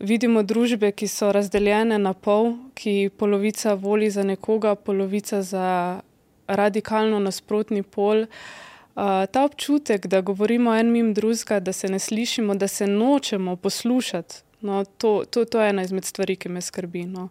Vidimo 0.00 0.42
družbe, 0.42 0.92
ki 0.92 1.08
so 1.08 1.28
razdeljene 1.32 1.98
na 1.98 2.12
pol, 2.14 2.54
ki 2.74 3.10
polovica 3.16 3.74
voli 3.74 4.08
za 4.10 4.22
nekoga, 4.24 4.74
polovica 4.74 5.42
za 5.42 6.00
radikalno 6.48 7.18
nasprotni 7.20 7.82
pol. 7.82 8.24
Uh, 8.24 8.69
ta 8.94 9.44
občutek, 9.44 10.06
da 10.06 10.20
govorimo 10.20 10.74
en 10.76 10.92
mim 10.92 11.14
drugega, 11.14 11.60
da 11.60 11.72
se 11.72 11.88
ne 11.88 11.98
slišimo, 11.98 12.54
da 12.54 12.68
se 12.68 12.86
nočemo 12.86 13.56
poslušati, 13.56 14.34
no, 14.60 14.84
to, 14.84 15.24
to, 15.30 15.44
to 15.44 15.62
je 15.62 15.70
ena 15.70 15.82
izmed 15.82 16.04
stvari, 16.04 16.36
ki 16.36 16.48
me 16.48 16.60
skrbi. 16.60 17.04
No. 17.04 17.28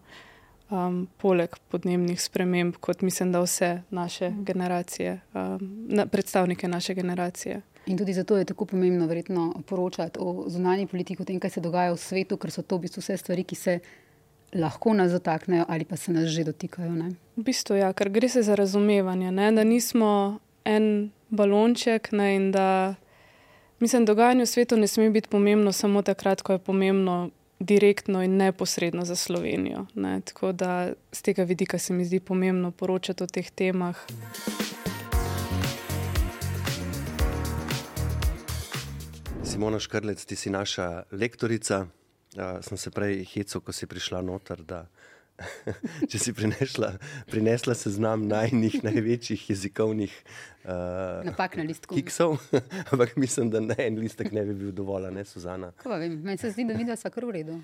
Um, 0.70 1.08
poleg 1.18 1.56
podnebnih 1.74 2.22
sprememb, 2.22 2.76
kot 2.78 3.02
mislim, 3.02 3.32
da 3.32 3.42
vse 3.42 3.82
naše 3.90 4.32
generacije, 4.46 5.20
um, 5.34 5.86
na, 5.90 6.06
predstavnike 6.06 6.68
naše 6.68 6.94
generacije. 6.94 7.62
In 7.86 7.98
tudi 7.98 8.14
zato 8.14 8.38
je 8.38 8.46
tako 8.46 8.66
pomembno 8.66 9.08
verjetno 9.08 9.64
poročati 9.66 10.20
o 10.22 10.46
zunanji 10.48 10.88
politiki, 10.88 11.22
o 11.22 11.26
tem, 11.26 11.40
kaj 11.40 11.50
se 11.50 11.62
dogaja 11.62 11.94
v 11.94 11.98
svetu, 11.98 12.38
ker 12.38 12.52
so 12.54 12.62
to 12.62 12.78
v 12.78 12.86
bistvu 12.86 13.02
vse 13.02 13.18
stvari, 13.18 13.44
ki 13.44 13.56
se 13.56 13.80
lahko 14.54 14.94
nas 14.94 15.12
dotaknejo 15.12 15.66
ali 15.68 15.86
pa 15.86 15.98
se 15.98 16.14
nas 16.14 16.30
že 16.30 16.44
dotikajo. 16.44 16.92
Ne? 16.92 17.10
V 17.38 17.44
bistvu 17.44 17.76
ja, 17.82 17.94
ker 17.94 18.10
gre 18.10 18.30
se 18.30 18.44
za 18.44 18.56
razumevanje, 18.56 19.32
ne? 19.32 19.52
da 19.52 19.64
nismo 19.64 20.40
en 20.66 21.10
balonček 21.30 22.12
ne? 22.12 22.36
in 22.36 22.52
da 22.52 22.96
mislim, 23.80 24.06
dogajanje 24.06 24.44
v 24.44 24.46
svetu 24.48 24.78
ne 24.78 24.88
sme 24.88 25.10
biti 25.10 25.30
pomembno 25.30 25.72
samo 25.72 26.02
takrat, 26.02 26.42
ko 26.42 26.54
je 26.54 26.60
pomembno. 26.60 27.30
Direktno 27.60 28.24
in 28.24 28.38
neposredno 28.38 29.04
za 29.06 29.16
Slovenijo. 29.16 29.86
Ne? 29.96 30.22
Tako 30.22 30.52
da 30.52 30.94
z 31.12 31.22
tega 31.22 31.44
vidika 31.44 31.78
se 31.78 31.94
mi 31.94 32.06
zdi 32.06 32.20
pomembno 32.20 32.72
poročati 32.72 33.24
o 33.24 33.28
teh 33.28 33.52
temah. 33.52 33.98
Simona 39.44 39.80
Škrlec, 39.80 40.26
ti 40.26 40.36
si 40.36 40.50
naša 40.50 41.04
lektorica. 41.12 41.88
Uh, 42.38 42.64
sem 42.64 42.78
se 42.78 42.92
prej 42.92 43.26
hecel, 43.26 43.62
ko 43.62 43.74
si 43.76 43.88
prišla 43.88 44.22
noter, 44.22 44.64
da 44.64 44.86
če 46.12 46.20
si 46.22 46.34
prinesla, 46.36 46.94
prinesla 47.32 47.76
seznam 47.78 48.26
najnih, 48.30 48.80
največjih 48.86 49.50
jezikovnih 49.52 50.14
uh, 50.66 51.26
napak 51.28 51.58
na 51.60 51.68
listku. 51.68 51.96
Kiksov, 51.96 52.38
ampak 52.92 53.16
mislim, 53.18 53.52
da 53.54 53.64
na 53.64 53.78
en 53.80 54.00
listek 54.02 54.32
ne 54.36 54.46
bi 54.48 54.58
bil 54.64 54.74
dovolj, 54.76 55.10
ne 55.16 55.26
Suzana. 55.26 55.72
Meni 55.86 56.38
se 56.38 56.52
zdi, 56.52 56.68
da 56.68 56.78
vidiš, 56.78 57.00
da 57.04 57.10
je 57.10 57.14
kar 57.16 57.26
v 57.26 57.38
redu. 57.40 57.60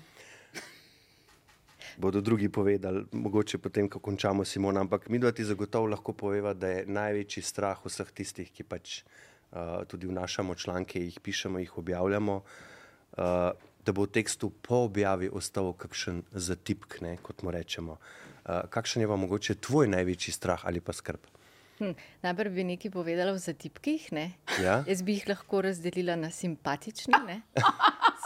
Bodo 1.96 2.20
drugi 2.20 2.48
povedali, 2.52 3.06
mogoče 3.12 3.58
potem, 3.58 3.88
ko 3.88 4.02
končamo 4.04 4.44
Simona, 4.44 4.82
ampak 4.84 5.08
mi 5.08 5.18
dva 5.18 5.32
ti 5.32 5.44
zagotovo 5.44 5.88
lahko 5.88 6.12
poveva, 6.12 6.52
da 6.52 6.74
je 6.74 6.82
največji 6.92 7.42
strah 7.42 7.80
vseh 7.84 8.10
tistih, 8.12 8.50
ki 8.52 8.66
pač 8.68 9.00
tudi 9.88 10.08
vnašamo 10.10 10.54
članke, 10.54 11.00
jih 11.00 11.16
pišemo, 11.24 11.58
jih 11.58 11.78
objavljamo, 11.78 12.42
da 13.86 13.94
bo 13.94 14.02
v 14.06 14.12
tekstu 14.18 14.50
po 14.50 14.82
objavi 14.88 15.30
ostal 15.32 15.72
kakšen 15.78 16.24
zatipk, 16.32 17.00
ne, 17.06 17.16
kot 17.22 17.46
mu 17.46 17.54
rečemo. 17.54 17.98
Kakšen 18.46 19.02
je 19.02 19.08
pa 19.08 19.16
mogoče 19.16 19.58
tvoj 19.62 19.90
največji 19.94 20.34
strah 20.34 20.66
ali 20.66 20.80
pa 20.80 20.92
skrb? 20.92 21.22
Hm, 21.78 21.92
najprej 22.24 22.52
bi 22.56 22.64
nekaj 22.64 22.90
povedala 22.90 23.32
o 23.36 23.38
zatipkih. 23.38 24.08
Ja? 24.62 24.80
Jaz 24.88 25.02
bi 25.04 25.18
jih 25.18 25.26
lahko 25.28 25.60
razdelila 25.60 26.16
na 26.16 26.30
simpatične. 26.40 27.20
Ne? 27.26 27.42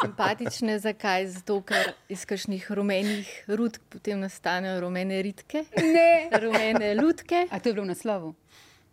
Simpatične, 0.01 0.79
zakaj? 0.79 1.27
Zato, 1.35 1.59
ker 1.67 1.93
iz 2.09 2.25
kakšnih 2.25 2.71
rumenih 2.71 3.33
rud 3.49 3.81
potem 3.91 4.21
nastanejo 4.23 4.81
rumene 4.87 5.23
ritke, 5.23 5.65
ne 5.77 6.31
rumene 6.41 6.95
lutke. 7.01 7.49
A 7.51 7.59
to 7.59 7.69
je 7.69 7.75
bilo 7.75 7.89
v 7.89 7.93
naslovu? 7.93 8.35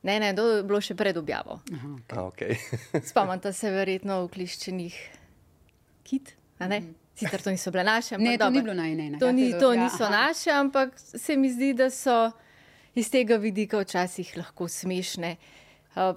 Ne, 0.03 0.19
ne, 0.19 0.33
to 0.35 0.47
je 0.49 0.65
bilo 0.65 0.81
še 0.81 0.95
pred 0.97 1.17
objavo. 1.17 1.59
Okay. 2.07 2.57
Spomnite 3.09 3.53
se 3.53 3.71
verjetno 3.73 4.23
v 4.25 4.33
kliščenih 4.33 4.97
kit. 6.07 6.36
Mhm. 6.59 6.95
Sicer 7.17 7.41
to 7.41 7.49
niso 7.49 7.71
bile 7.71 7.83
naše. 7.83 8.17
Ne, 8.17 8.37
to 8.37 8.49
ni 8.49 8.61
bilo 8.61 8.73
najnene. 8.73 9.19
To, 9.19 9.31
ni, 9.31 9.51
to 9.59 9.73
niso 9.75 10.09
naše, 10.09 10.51
ampak 10.51 10.93
se 10.95 11.37
mi 11.37 11.49
zdi, 11.49 11.73
da 11.73 11.89
so 11.89 12.31
iz 12.95 13.09
tega 13.09 13.35
vidika 13.35 13.79
včasih 13.79 14.37
lahko 14.37 14.67
smešne. 14.67 15.35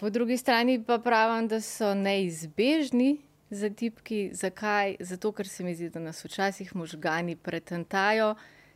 Po 0.01 0.11
drugi 0.11 0.37
strani 0.37 0.83
pa 0.85 0.99
pravim, 0.99 1.49
da 1.49 1.61
so 1.61 1.95
neizbežni 1.95 3.17
za 3.51 3.71
tipki. 3.71 4.31
Zakaj? 4.33 4.97
Zato, 5.01 5.33
ker 5.33 5.49
se 5.49 5.65
mi 5.65 5.75
zdi, 5.75 5.89
da 5.89 6.01
nas 6.01 6.25
včasih 6.25 6.77
možgani 6.77 7.37
pretentajo. 7.37 8.35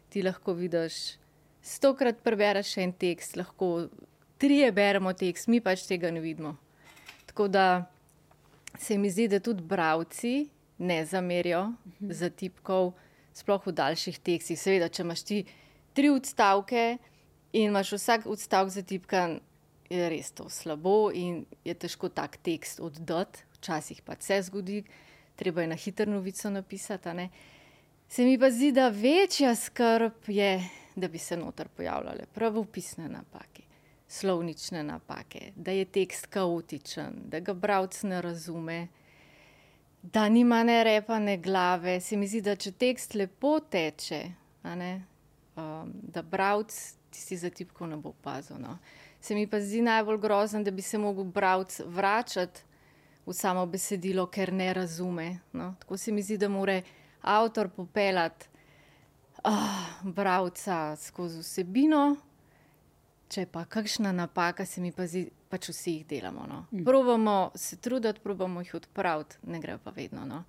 Ti 0.09 0.23
lahko 0.23 0.53
vidiš, 0.53 1.19
stokrat 1.63 2.25
prebereš 2.25 2.77
en 2.79 2.93
tekst, 2.93 3.37
lahko 3.37 3.89
trije 4.39 4.73
beremo 4.73 5.13
tekst, 5.13 5.49
mi 5.49 5.61
pač 5.61 5.85
tega 5.89 6.11
ne 6.11 6.21
vidimo. 6.21 6.57
Tako 7.27 7.49
da 7.49 7.85
se 8.79 8.99
mi 8.99 9.11
zdi, 9.11 9.29
da 9.29 9.41
tudi 9.41 9.63
bravci 9.63 10.49
ne 10.85 11.05
zamerijo 11.05 11.61
-huh. 11.61 12.13
za 12.13 12.31
tipkov, 12.31 12.93
sploh 13.33 13.67
v 13.67 13.73
daljših 13.73 14.19
tekstih. 14.19 14.61
Seveda, 14.61 14.89
če 14.89 15.03
imaš 15.03 15.23
ti 15.23 15.45
tri 15.93 16.11
odstavke 16.11 16.99
in 17.53 17.71
imaš 17.71 17.93
vsak 17.93 18.27
odstavek 18.27 18.73
za 18.73 18.83
tipkan, 18.83 19.41
je 19.91 20.09
res 20.09 20.31
to 20.33 20.49
slabo 20.49 21.11
in 21.15 21.45
je 21.65 21.75
težko 21.75 22.09
tak 22.09 22.37
tekst 22.37 22.81
oddati, 22.81 23.45
včasih 23.53 24.03
pa 24.03 24.17
se 24.21 24.43
zgodi, 24.43 24.85
treba 25.37 25.61
je 25.61 25.67
na 25.67 25.75
hitro 25.75 26.07
novico 26.13 26.51
napisati. 26.51 27.29
Se 28.09 28.25
mi 28.25 28.39
pa 28.39 28.51
zdi, 28.51 28.73
da 28.73 28.89
večja 28.89 29.55
skrb 29.55 30.29
je, 30.29 30.69
da 30.97 31.09
bi 31.09 31.19
se 31.19 31.37
noter 31.37 31.69
pojavljale 31.69 32.27
pravopisne 32.35 33.09
napake 33.09 33.65
slovnične 34.09 34.83
napake, 34.83 35.53
da 35.57 35.71
je 35.71 35.85
tekst 35.85 36.27
kaotičen, 36.27 37.15
da 37.27 37.41
ga 37.41 37.53
bralec 37.53 38.03
ne 38.03 38.23
razume, 38.23 38.89
da 40.13 40.29
nima 40.29 40.63
ne 40.63 40.85
repa, 40.85 41.19
ne 41.19 41.37
glave. 41.37 42.01
Se 42.01 42.17
mi 42.17 42.27
zdi, 42.29 42.43
da 42.45 42.57
če 42.57 42.75
tekst 42.77 43.15
lepo 43.17 43.57
teče, 43.61 44.21
ne, 44.77 44.93
um, 45.57 45.93
da 46.13 46.23
bralec 46.23 46.75
tisti 47.11 47.39
zatipkov 47.41 47.89
ne 47.89 47.97
bo 47.97 48.13
opazil. 48.13 48.59
No. 48.61 48.77
Se 49.21 49.35
mi 49.35 49.47
pa 49.49 49.63
zdi 49.65 49.81
najbolj 49.83 50.19
grozen, 50.21 50.65
da 50.65 50.71
bi 50.71 50.83
se 50.83 51.01
mogel 51.01 51.25
bralec 51.25 51.81
vračati 51.87 52.61
v 53.25 53.33
samo 53.33 53.65
besedilo, 53.67 54.27
ker 54.29 54.53
ne 54.53 54.73
razume. 54.77 55.39
No. 55.53 55.73
Tako 55.81 55.97
se 55.97 56.13
mi 56.13 56.23
zdi, 56.23 56.37
da 56.39 56.53
mora 56.53 56.83
avtor 57.23 57.71
popeljati 57.73 58.49
uh, 59.45 60.05
bralca 60.05 60.97
skozi 61.01 61.41
vsebino. 61.41 62.17
Če 63.33 63.47
pa 63.49 63.65
kakšna 63.65 64.13
napaka, 64.13 64.67
se 64.69 64.85
mi 64.85 64.93
pa 64.93 65.09
zdi, 65.09 65.31
pač 65.55 65.71
vsi 65.71 65.97
jih 66.01 66.11
delamo. 66.11 66.49
No. 66.51 66.65
Mm. 66.73 66.83
Probamo 66.85 67.39
se 67.55 67.79
truditi, 67.79 68.21
probamo 68.21 68.65
jih 68.67 68.75
odpraviti, 68.81 69.39
ne 69.47 69.63
gre 69.63 69.79
pa 69.79 69.95
vedno. 69.95 70.27
No. 70.27 70.43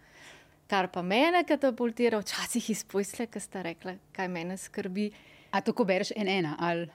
Kar 0.67 0.89
pa 0.89 1.05
mene 1.05 1.43
katapultira, 1.45 2.17
včasih 2.23 2.73
izpojsle, 2.73 3.29
ki 3.29 3.39
ste 3.39 3.63
rekli, 3.63 3.99
kaj 4.17 4.29
mene 4.33 4.57
skrbi, 4.57 5.11
A 5.55 5.61
tako 5.61 5.85
bereš 5.85 6.11
en 6.15 6.27
ena 6.27 6.55
ali 6.59 6.87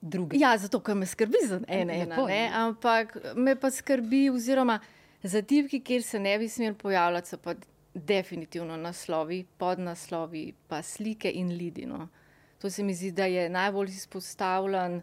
druge? 0.00 0.38
Ja, 0.38 0.56
zato, 0.58 0.80
ker 0.80 0.96
me 0.98 1.06
skrbi 1.06 1.38
za 1.46 1.60
en 1.68 1.90
ena, 1.90 2.16
Lepo, 2.16 2.26
ne? 2.26 2.40
ne. 2.40 2.50
ampak 2.54 3.16
me 3.36 3.54
pa 3.56 3.70
skrbi, 3.70 4.26
oziroma 4.30 4.80
za 5.22 5.42
tipki, 5.42 5.80
kjer 5.80 6.02
se 6.02 6.18
ne 6.18 6.34
bi 6.38 6.48
smel 6.48 6.74
pojavljati, 6.74 7.28
so 7.28 7.38
pa 7.38 7.54
definitivno 7.94 8.76
naslovi, 8.76 9.44
podnaslovi, 9.58 10.52
pa 10.68 10.82
slike 10.82 11.30
in 11.30 11.54
lidino. 11.54 12.08
To 12.58 12.70
se 12.70 12.82
mi 12.82 12.94
zdi, 12.94 13.12
da 13.12 13.24
je 13.30 13.48
najbolj 13.48 13.88
izpostavljen 13.94 15.00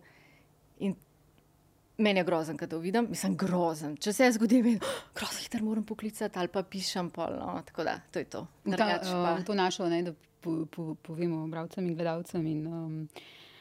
meni 2.02 2.20
je 2.20 2.26
grozen, 2.26 2.58
kad 2.58 2.70
to 2.70 2.80
vidim, 2.80 3.08
mislim 3.10 3.36
grozen. 3.38 3.98
Če 3.98 4.14
se 4.14 4.32
zgodi, 4.32 4.62
mi 4.62 4.76
oh, 4.78 4.88
grozen, 5.14 5.42
hiter 5.42 5.64
moram 5.64 5.84
poklicati 5.86 6.40
ali 6.40 6.48
pa 6.50 6.64
pišem 6.64 7.10
pol, 7.10 7.36
no, 7.36 7.62
tako 7.64 7.84
da, 7.84 8.00
to 8.08 8.20
je 8.20 8.26
to. 8.28 8.48
V 8.66 8.76
ta, 8.76 8.90
pa- 8.98 9.34
uh, 9.34 9.44
to 9.44 9.54
našo, 9.56 9.88
ne, 9.88 10.02
da 10.04 10.12
po, 10.40 10.66
po, 10.68 10.96
povemo 10.98 11.46
bralcem 11.48 11.86
in 11.86 11.96
gledalcem 11.96 12.48
in 12.48 12.68
um, 12.68 13.08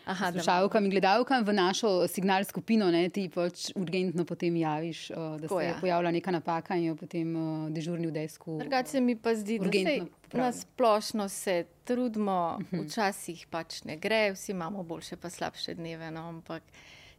Aha, 0.07 0.30
slušalkam 0.32 0.84
in 0.84 0.91
gledalkam 0.91 1.45
v 1.45 1.53
našo 1.53 2.09
signal 2.09 2.43
skupino, 2.45 2.88
ne, 2.88 3.05
ti 3.11 3.28
pač 3.28 3.68
urgentno 3.74 4.24
potem 4.24 4.57
javiš, 4.57 5.11
uh, 5.11 5.16
da 5.36 5.43
Tako 5.43 5.59
se 5.59 5.62
je 5.62 5.68
je. 5.68 5.76
pojavila 5.80 6.11
neka 6.11 6.30
napaka 6.32 6.74
in 6.74 6.84
jo 6.84 6.97
potem 6.97 7.28
uh, 7.30 7.43
dežurni 7.70 8.07
v 8.07 8.14
desku. 8.14 8.57
Drugače 8.59 8.91
se 8.91 9.01
mi 9.01 9.14
pa 9.16 9.34
zdi, 9.34 9.59
da 9.61 9.70
se 9.70 10.01
na 10.32 10.49
splošno 10.53 11.28
se 11.28 11.55
trudimo, 11.84 12.38
Mhm. 12.62 12.82
včasih 12.82 13.47
pač 13.49 13.84
ne 13.84 13.97
gre, 13.99 14.32
vsi 14.32 14.53
imamo 14.53 14.82
boljše 14.84 15.16
pa 15.16 15.30
slabše 15.30 15.74
dneve, 15.74 16.11
no, 16.11 16.20
ampak 16.28 16.62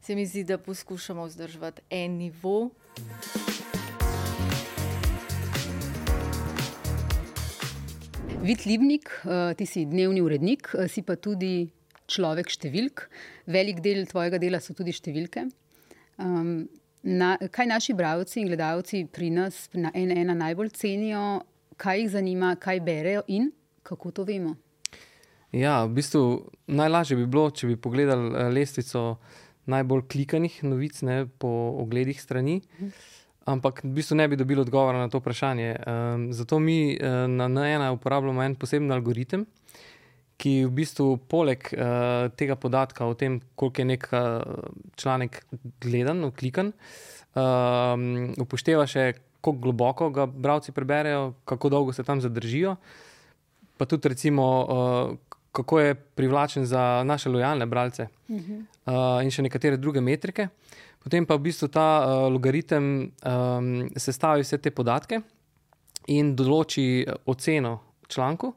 se 0.02 0.16
mi 0.16 0.26
zdi, 0.26 0.44
da 0.44 0.58
poskušamo 0.58 1.26
vzdrževati 1.26 1.82
en 1.90 2.12
nivo. 2.18 2.70
Vid 8.42 8.66
Libnik, 8.66 9.10
uh, 9.24 9.54
ti 9.58 9.66
si 9.66 9.86
dnevni 9.86 10.22
urednik, 10.22 10.72
uh, 10.74 10.88
si 10.90 11.04
pa 11.06 11.16
tudi 11.16 11.70
človek 12.10 12.50
številk. 12.50 13.06
Velik 13.46 13.84
del 13.86 14.08
tvojega 14.10 14.40
dela 14.42 14.60
so 14.60 14.74
tudi 14.74 14.96
številke. 14.96 15.46
Um, 16.18 16.66
na, 17.04 17.36
kaj 17.38 17.70
naši 17.70 17.94
bralci 17.94 18.42
in 18.42 18.50
gledalci 18.50 19.06
pri 19.06 19.30
nas 19.30 19.68
na 19.78 19.94
ena 19.94 20.34
najbolj 20.34 20.74
cenijo, 20.82 21.44
kaj 21.78 22.02
jih 22.02 22.12
zanima, 22.18 22.56
kaj 22.58 22.82
berejo 22.82 23.22
in 23.28 23.52
kako 23.86 24.12
to 24.12 24.26
vemo? 24.26 24.56
Ja, 25.52 25.84
v 25.86 25.98
bistvu 26.00 26.26
najlažje 26.72 27.18
bi 27.20 27.26
bilo, 27.28 27.50
če 27.52 27.68
bi 27.68 27.78
pogledali 27.78 28.32
eh, 28.32 28.50
lestvico 28.56 29.18
najbolj 29.70 30.06
klikanih 30.12 30.64
novic 30.64 31.02
ne, 31.06 31.26
po 31.40 31.50
ogledih 31.82 32.22
strani, 32.22 32.62
ampak 33.46 33.84
v 33.84 33.94
bistvu 33.98 34.18
ne 34.18 34.28
bi 34.28 34.40
dobili 34.40 34.62
odgovora 34.62 35.00
na 35.00 35.10
to 35.10 35.22
vprašanje. 35.22 35.76
Um, 35.76 36.28
zato 36.34 36.60
mi 36.60 36.96
uh, 36.96 37.28
na 37.30 37.50
N1 37.50 37.92
uporabljamo 37.94 38.44
en 38.44 38.56
poseben 38.56 38.92
algoritem, 38.92 39.46
ki 40.42 40.66
v 40.66 40.74
bistvu 40.74 41.18
poleg 41.30 41.70
uh, 41.74 42.32
tega 42.34 42.56
podatka 42.58 43.06
o 43.06 43.14
tem, 43.14 43.42
koliko 43.56 43.82
je 43.82 43.86
nek 43.86 44.10
uh, 44.12 44.42
članek 44.98 45.44
gledan, 45.82 46.32
klikan, 46.34 46.74
um, 47.36 48.34
upošteva 48.42 48.88
še, 48.90 49.14
kako 49.42 49.58
globoko 49.58 50.10
ga 50.14 50.26
bralci 50.26 50.74
preberejo, 50.74 51.34
kako 51.50 51.70
dolgo 51.70 51.94
se 51.94 52.06
tam 52.06 52.22
zadržijo 52.22 52.76
pa 53.82 53.90
tudi 53.90 54.14
recimo, 54.14 54.46
uh, 54.62 55.18
kako 55.52 55.80
je 55.80 55.96
privlačen 55.96 56.66
za 56.66 57.04
naše 57.06 57.30
lojalne 57.30 57.66
bralce 57.66 58.08
Mhm. 58.30 58.54
uh, 58.86 59.24
in 59.24 59.32
še 59.32 59.42
nekatere 59.42 59.78
druge 59.78 60.02
metrike. 60.02 60.48
Potem 61.04 61.26
pa 61.26 61.36
v 61.36 61.40
bistvu 61.50 61.68
ta 61.68 62.06
uh, 62.06 62.30
logaritem 62.32 63.12
um, 63.26 63.90
sestavi 63.96 64.44
vse 64.44 64.58
te 64.58 64.72
podatke 64.72 65.22
in 66.08 66.36
določi 66.36 67.04
eh, 67.04 67.14
oceno 67.26 67.80
članku 68.08 68.54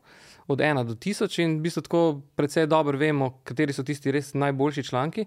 od 0.48 0.58
1 0.58 0.84
do 0.84 0.94
1000 0.94 1.42
in 1.42 1.58
v 1.58 1.62
bistvu 1.62 1.82
tako 1.82 2.00
precej 2.36 2.66
dobro 2.66 2.98
vemo, 2.98 3.40
kateri 3.44 3.72
so 3.72 3.82
tisti 3.82 4.12
res 4.12 4.34
najboljši 4.34 4.82
članki. 4.84 5.26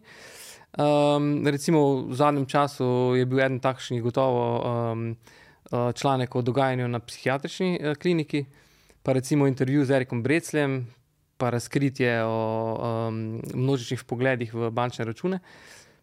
Um, 0.78 1.45
recimo 1.47 2.05
v 2.05 2.13
zadnjem 2.13 2.45
času 2.45 3.15
je 3.18 3.26
bil 3.26 3.39
eden 3.39 3.59
takšnih 3.59 4.01
gotovo 4.03 4.43
um, 4.61 5.15
uh, 5.72 5.91
članek 5.93 6.36
o 6.36 6.41
dogajanju 6.41 6.88
na 6.88 6.99
psihiatrični 6.99 7.80
uh, 7.82 7.95
kliniki, 7.95 8.45
pa 9.03 9.13
recimo 9.13 9.47
intervju 9.47 9.86
z 9.86 9.91
Erikom 9.91 10.22
Brecljem, 10.24 10.86
pa 11.38 11.49
razkritje 11.49 12.23
o 12.23 12.38
um, 13.07 13.41
množičnih 13.53 14.03
pogledih 14.03 14.53
v 14.53 14.71
bančne 14.71 15.05
račune. 15.05 15.39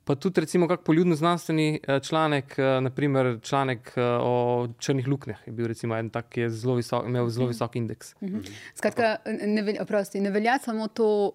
Pa 0.05 0.15
tudi, 0.15 0.41
recimo, 0.41 0.69
kak 0.69 0.83
poljudno 0.85 1.15
znanstveni 1.17 1.81
eh, 1.89 2.01
članek, 2.01 2.59
eh, 2.59 2.81
naprimer 2.81 3.39
članek 3.43 3.93
eh, 3.97 4.03
o 4.21 4.69
črnih 4.79 5.09
luknjah, 5.09 5.47
je 5.47 5.53
bil 5.53 5.67
recimo 5.67 5.97
en 5.97 6.11
tak, 6.11 6.29
ki 6.29 6.41
je 6.41 6.51
zelo 6.51 6.75
visok, 6.75 7.07
imel 7.09 7.29
zelo 7.29 7.47
visok 7.49 7.77
indeks. 7.77 8.15
Mhm. 8.21 8.41
Skratka, 8.75 9.17
ne, 9.47 9.63
velja, 9.63 9.83
oprosti, 9.83 10.21
ne 10.21 10.31
velja 10.31 10.59
samo 10.59 10.89
to, 10.89 11.33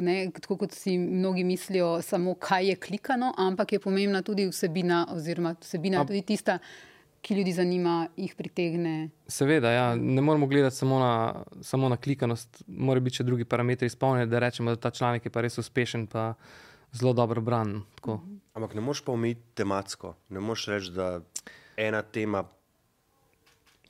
ne, 0.00 0.30
tako 0.40 0.56
kot 0.56 0.72
si 0.72 0.98
mnogi 0.98 1.44
mislijo, 1.44 2.02
samo 2.02 2.34
kaj 2.34 2.68
je 2.68 2.76
klikano, 2.76 3.34
ampak 3.36 3.72
je 3.72 3.80
pomembna 3.80 4.22
tudi 4.22 4.48
vsebina, 4.48 5.06
oziroma 5.12 5.54
vsebina 5.60 6.00
je 6.00 6.06
tudi 6.06 6.22
tista, 6.22 6.58
ki 7.26 7.34
ljudi 7.34 7.52
zanima, 7.52 8.06
jih 8.16 8.34
pritegne. 8.38 9.08
Seveda, 9.26 9.70
ja, 9.74 9.86
ne 9.96 10.22
moramo 10.22 10.46
gledati 10.46 10.76
samo 10.76 10.98
na, 10.98 11.44
samo 11.62 11.88
na 11.88 11.96
klikanost, 11.96 12.62
mora 12.66 13.02
biti 13.02 13.18
še 13.18 13.26
drugi 13.26 13.44
parametri 13.44 13.90
izpolnjeni, 13.90 14.30
da 14.30 14.38
rečemo, 14.38 14.70
da 14.70 14.80
ta 14.86 14.92
članek 14.94 15.26
je 15.26 15.32
pa 15.34 15.42
res 15.42 15.58
uspešen, 15.58 16.06
pa 16.06 16.34
zelo 16.94 17.16
dobro 17.18 17.42
bran. 17.42 17.80
Tako. 17.98 18.20
Ampak 18.54 18.78
ne 18.78 18.84
moreš 18.86 19.02
pa 19.02 19.16
omejiti 19.16 19.42
tematsko. 19.58 20.14
Ne 20.30 20.40
moreš 20.40 20.68
reči, 20.70 20.94
da 20.94 21.08
ena 21.76 22.02
tema 22.02 22.44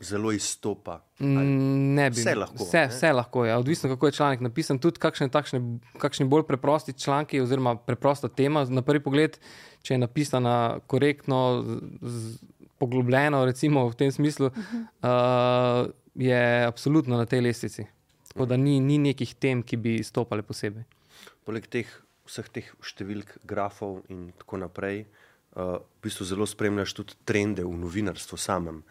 zelo 0.01 0.33
izstopa. 0.33 1.03
Mm, 1.21 1.95
Ne 1.95 2.11
bi. 2.11 2.21
Vse 2.21 2.35
lahko. 2.35 2.65
Vse, 2.65 2.79
ne? 2.79 2.89
vse 2.89 3.13
lahko 3.13 3.45
je. 3.45 3.57
Odvisno, 3.57 3.89
kako 3.93 4.07
je 4.07 4.13
članek 4.13 4.41
napisan. 4.41 4.79
Tudi 4.79 5.01
kakšne, 5.01 5.29
takšne, 5.29 5.61
kakšni 5.99 6.27
bolj 6.29 6.49
preprosti 6.49 6.93
članki, 6.93 7.41
oziroma 7.41 7.77
preprosta 7.77 8.29
tema, 8.29 8.65
na 8.65 8.83
prvi 8.83 9.01
pogled, 9.05 9.39
če 9.83 9.95
je 9.95 10.03
napisana 10.03 10.57
korektno, 10.87 11.63
z, 11.65 11.81
z, 12.03 12.39
poglobljeno, 12.79 13.45
recimo 13.45 13.87
v 13.89 13.99
tem 13.99 14.13
smislu, 14.13 14.51
uh, 14.53 15.87
je 16.15 16.43
absolutno 16.67 17.17
na 17.17 17.27
tej 17.27 17.41
lestvici. 17.41 17.87
Tako 18.33 18.47
da 18.47 18.57
ni, 18.57 18.81
ni 18.81 18.99
nekih 18.99 19.35
tem, 19.41 19.63
ki 19.63 19.77
bi 19.81 19.99
stopale 20.05 20.45
posebej. 20.45 20.85
Poleg 21.47 21.69
teh 21.73 21.89
vseh 22.27 22.49
teh 22.53 22.69
številk, 22.85 23.39
grafov 23.47 24.03
in 24.13 24.31
tako 24.41 24.61
naprej, 24.61 25.05
uh, 25.57 25.79
v 25.79 26.07
bistvu 26.07 26.27
zelo 26.29 26.47
spremljaš 26.49 26.97
tudi 26.99 27.19
trende 27.29 27.65
v 27.67 27.75
novinarstvu 27.81 28.39
samem. 28.41 28.83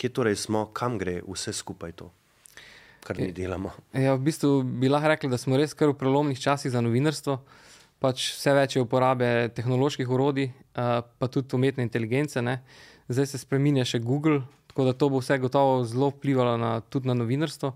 Kje 0.00 0.10
torej 0.10 0.38
smo, 0.42 0.66
kam 0.74 0.98
gre 0.98 1.20
vse 1.22 1.54
skupaj 1.54 1.94
to, 2.00 2.10
kar 3.06 3.18
mi 3.20 3.30
delamo? 3.34 3.72
Ja, 3.94 4.16
v 4.18 4.24
bistvu 4.26 4.64
bi 4.64 4.90
lahko 4.90 5.12
rekli, 5.14 5.30
da 5.32 5.38
smo 5.40 5.58
res 5.60 5.76
kar 5.76 5.92
v 5.92 5.98
prelomnih 6.00 6.40
časih 6.40 6.74
za 6.74 6.82
novinarstvo. 6.84 7.38
Pač 8.02 8.26
vse 8.34 8.52
več 8.52 8.74
je 8.76 8.82
uporabe 8.82 9.48
tehnoloških 9.56 10.10
orodij, 10.10 10.50
uh, 10.50 11.00
pa 11.06 11.30
tudi 11.30 11.56
umetne 11.56 11.86
inteligence. 11.86 12.42
Ne. 12.44 12.60
Zdaj 13.08 13.26
se 13.26 13.38
spremenja 13.38 13.84
še 13.84 14.00
Google, 14.00 14.42
tako 14.70 14.86
da 14.88 14.94
to 14.96 15.10
bo 15.12 15.20
vse 15.20 15.38
gotovo 15.38 15.82
zelo 15.84 16.08
vplivalo 16.14 16.56
na, 16.56 16.78
tudi 16.80 17.08
na 17.08 17.14
novinarstvo, 17.14 17.74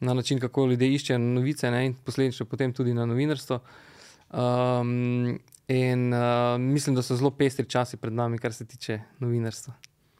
na 0.00 0.14
način, 0.14 0.38
kako 0.38 0.68
ljudje 0.70 0.92
iščejo 0.94 1.18
novice 1.18 1.70
ne, 1.70 1.86
in 1.86 1.96
posledično 2.04 2.46
potem 2.46 2.72
tudi 2.72 2.94
na 2.94 3.06
novinarstvo. 3.06 3.58
Um, 4.30 5.38
in 5.68 6.12
uh, 6.14 6.60
mislim, 6.60 6.94
da 6.94 7.02
so 7.02 7.16
zelo 7.16 7.30
pestri 7.34 7.66
časi 7.66 7.96
pred 7.96 8.12
nami, 8.12 8.38
kar 8.38 8.54
se 8.54 8.66
tiče 8.66 9.00
novinarstva. 9.18 9.74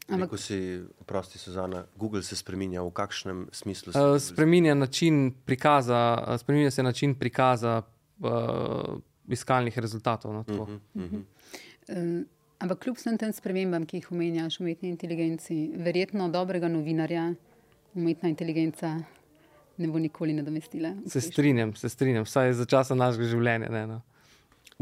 Ampak, 0.09 0.31
Ko 0.33 0.41
si, 0.41 0.81
prosti, 1.07 1.39
Suzana, 1.39 1.85
Google 1.97 2.23
se 2.25 2.37
spremenja 2.37 2.83
v 2.83 2.91
kakšnem 2.97 3.47
smislu? 3.53 3.93
se 3.93 3.99
Uh, 3.99 4.05
Google 4.05 4.21
spreminja 4.21 4.75
način 4.75 5.31
prikaza, 5.45 6.25
uh, 6.25 6.41
spreminja 6.41 6.71
se 6.71 6.83
način 6.83 7.15
prikaza 7.15 7.83
uh, 8.19 8.99
iskalnih 9.29 9.79
rezultatov. 9.79 10.35
No, 10.35 10.45
tako. 10.45 10.69
Mhm, 10.95 11.23
Uh, 11.89 12.27
ampak 12.59 12.85
kljub 12.85 12.99
vsem 12.99 13.19
tem 13.19 13.33
spremembam, 13.33 13.87
ki 13.87 14.01
jih 14.01 14.11
omenjaš, 14.13 14.61
umetni 14.61 14.91
inteligenci, 14.93 15.59
verjetno 15.77 16.29
dobrega 16.33 16.69
novinarja 16.73 17.33
umetna 17.95 18.29
inteligenca 18.29 18.97
ne 19.79 19.89
bo 19.89 19.99
nikoli 19.99 20.33
nadomestila. 20.33 20.93
Se 21.07 21.21
strinjam, 21.21 21.75
se 21.75 21.89
strinjam, 21.89 22.25
vsaj 22.27 22.53
za 22.53 22.67
časa 22.67 22.95
našega 22.99 23.29
življenja. 23.31 23.71
Ne, 23.71 23.85
no. 23.87 24.01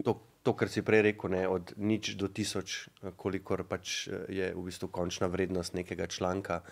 To, 0.05 0.17
to, 0.43 0.55
kar 0.57 0.73
si 0.73 0.83
prej 0.85 1.05
rekel, 1.11 1.33
ne, 1.37 1.45
od 1.49 1.75
nič 1.77 2.15
do 2.21 2.29
tisoč, 2.33 2.79
kolikor 3.21 3.65
pač 3.69 4.07
je 4.33 4.51
v 4.57 4.65
bistvu 4.69 4.89
končna 4.93 5.29
vrednost 5.33 5.77
nekega 5.77 6.09
članka, 6.09 6.63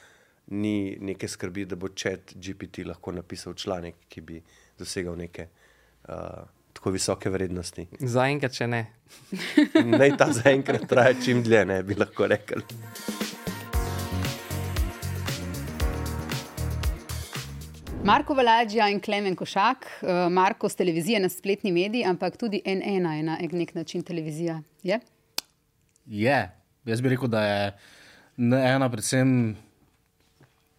ni 0.57 0.97
neke 1.01 1.29
skrbi, 1.29 1.67
da 1.69 1.77
bo 1.81 1.93
čet 1.93 2.35
GPT 2.37 2.85
lahko 2.89 3.13
napisal 3.17 3.57
članek, 3.57 4.07
ki 4.09 4.25
bi 4.25 4.41
dosegal 4.79 5.17
neke 5.21 5.49
uh, 5.49 6.45
tako 6.75 6.91
visoke 6.91 7.31
vrednosti. 7.31 7.87
Zaenkrat 8.01 8.57
še 8.59 8.67
ne. 8.69 8.83
Naj 9.99 10.17
ta 10.19 10.29
zaenkrat 10.35 10.89
traja 10.91 11.15
čim 11.23 11.43
dlje, 11.47 11.63
ne 11.71 11.83
bi 11.87 11.97
lahko 11.99 12.27
rekli. 12.31 12.65
Marko 18.05 18.35
Valadžija 18.37 18.91
in 18.93 18.99
Klemen 19.01 19.37
Košak, 19.37 19.87
uh, 20.03 20.27
Marko 20.29 20.69
z 20.69 20.77
televizije 20.83 21.21
na 21.25 21.31
spletni 21.33 21.73
mediji, 21.73 22.05
ampak 22.05 22.37
tudi 22.37 22.61
N1 22.61 23.13
je 23.17 23.23
na 23.25 23.39
nek 23.41 23.73
način 23.75 24.03
televizija. 24.05 24.59
Je? 24.83 24.99
Je. 26.05 26.41
Jaz 26.85 27.01
bi 27.01 27.15
rekel, 27.15 27.31
da 27.33 27.45
je 27.47 27.73
ena 28.37 28.91
predvsem 28.93 29.55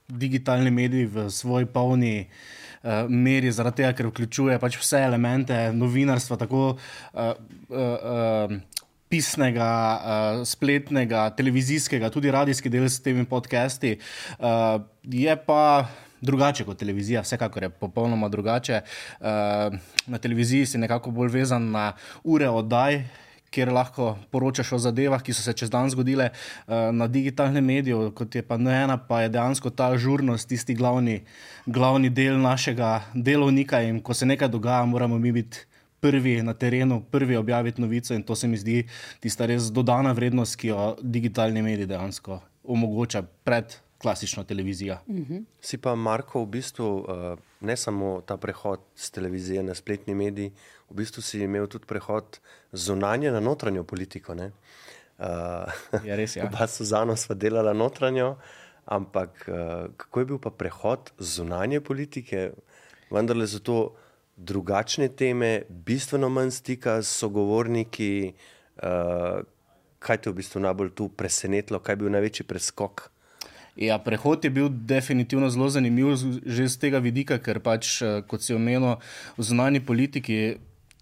digitalni 0.07 0.69
medij 0.69 1.07
v 1.09 1.25
svoji 1.33 1.65
polni 1.65 2.27
uh, 2.27 2.64
meri, 3.09 3.51
zaradi 3.51 3.81
tega, 3.81 3.93
ker 3.97 4.09
vključuje 4.11 4.59
pač 4.61 4.77
vse 4.81 5.01
elemente 5.07 5.57
novinarstva, 5.73 6.37
tako 6.37 6.63
uh, 6.75 7.31
uh, 7.69 7.77
uh, 7.77 8.55
pisnega, 9.09 9.69
uh, 9.95 10.45
spletnega, 10.47 11.29
televizijskega, 11.37 12.09
tudi 12.13 12.33
radijski 12.33 12.71
del 12.73 12.89
s 12.89 13.01
temi 13.05 13.25
podcasti. 13.29 13.95
Uh, 14.39 14.81
je 15.03 15.35
pa 15.47 15.87
drugače 16.25 16.65
kot 16.65 16.79
televizija, 16.79 17.21
vsekakor 17.21 17.67
je 17.67 17.69
popolnoma 17.69 18.29
drugače. 18.29 18.81
Uh, 19.19 19.27
na 20.07 20.17
televiziji 20.21 20.65
si 20.65 20.81
nekako 20.81 21.11
bolj 21.11 21.31
vezan 21.39 21.71
na 21.71 21.91
ure 22.23 22.49
oddaj. 22.49 23.03
Kjer 23.49 23.71
lahko 23.71 24.17
poročaš 24.31 24.73
o 24.75 24.79
zadevah, 24.79 25.21
ki 25.23 25.33
so 25.33 25.41
se 25.41 25.53
čez 25.53 25.69
dan 25.69 25.89
zgodile 25.89 26.29
uh, 26.31 26.73
na 26.91 27.07
digitalnem 27.07 27.65
mediju, 27.65 28.11
kot 28.15 28.35
je 28.35 28.41
pa 28.43 28.55
ena, 28.55 28.97
pa 28.97 29.21
je 29.21 29.29
dejansko 29.29 29.69
ta 29.69 29.93
žurnost, 29.97 30.49
tisti 30.49 30.73
glavni, 30.75 31.21
glavni 31.65 32.09
del 32.09 32.39
našega 32.41 33.01
delovnika. 33.13 33.81
In 33.81 34.01
ko 34.01 34.13
se 34.13 34.25
nekaj 34.25 34.49
dogaja, 34.49 34.85
moramo 34.85 35.19
mi 35.19 35.31
biti 35.31 35.63
prvi 35.99 36.41
na 36.43 36.53
terenu, 36.53 37.01
prvi 37.11 37.35
objaviti 37.35 37.81
novico. 37.81 38.13
In 38.13 38.23
to 38.23 38.35
se 38.35 38.47
mi 38.47 38.57
zdi 38.57 38.83
tista 39.19 39.45
res 39.45 39.71
dodana 39.71 40.11
vrednost, 40.11 40.59
ki 40.59 40.67
jo 40.67 40.95
digitalni 41.01 41.61
mediji 41.61 41.87
dejansko 41.89 42.41
omogoča 42.63 43.23
pred 43.43 43.73
klasično 43.97 44.43
televizijo. 44.43 44.97
Uh 45.07 45.15
-huh. 45.15 45.43
Si 45.61 45.77
pa 45.77 45.95
Marko, 45.95 46.43
v 46.43 46.47
bistvu 46.47 46.97
uh, 46.97 47.39
ne 47.61 47.77
samo 47.77 48.21
ta 48.21 48.37
prehod 48.37 48.79
z 48.95 49.11
televizije 49.11 49.63
na 49.63 49.73
spletni 49.73 50.15
medij, 50.15 50.51
v 50.89 50.95
bistvu 51.01 51.21
si 51.21 51.41
imel 51.43 51.67
tudi 51.67 51.87
prehod 51.89 52.39
zunanje 52.71 53.31
na 53.31 53.39
notranjo 53.39 53.83
politiko. 53.83 54.35
Uh, 54.35 54.51
ja, 56.05 56.15
res 56.15 56.35
je. 56.35 56.43
Ja. 56.43 56.47
Oba 56.49 56.67
Suzano 56.67 57.15
sva 57.15 57.35
delala 57.35 57.73
notranjo, 57.73 58.35
ampak 58.85 59.47
uh, 59.47 59.89
kako 59.97 60.19
je 60.19 60.25
bil 60.25 60.39
pa 60.39 60.51
prehod 60.51 61.11
zunanje 61.19 61.81
politike, 61.81 62.51
vendar 63.11 63.37
le 63.37 63.47
zato 63.47 63.95
drugačne 64.35 65.09
teme, 65.15 65.63
bistveno 65.69 66.29
manj 66.29 66.51
stika 66.51 67.01
s 67.01 67.17
sogovorniki. 67.17 68.33
Uh, 68.83 69.41
kaj 70.05 70.21
te 70.21 70.29
je 70.29 70.33
v 70.33 70.37
bistvu 70.37 70.61
najbolj 70.61 70.91
tu 70.93 71.09
presenetilo, 71.09 71.79
kaj 71.81 71.95
je 71.95 72.01
bil 72.03 72.11
največji 72.13 72.45
preskok? 72.45 73.07
Ja, 73.75 73.97
prehod 73.99 74.45
je 74.45 74.51
bil 74.53 74.69
definitivno 74.69 75.49
zelo 75.49 75.67
zanimiv, 75.69 76.13
že 76.45 76.67
z 76.69 76.79
tega 76.79 77.01
vidika, 77.03 77.39
ker 77.43 77.59
pač, 77.59 77.97
kot 78.29 78.45
si 78.45 78.55
omenil, 78.55 79.01
v 79.35 79.43
zunanji 79.43 79.81
politiki 79.83 80.37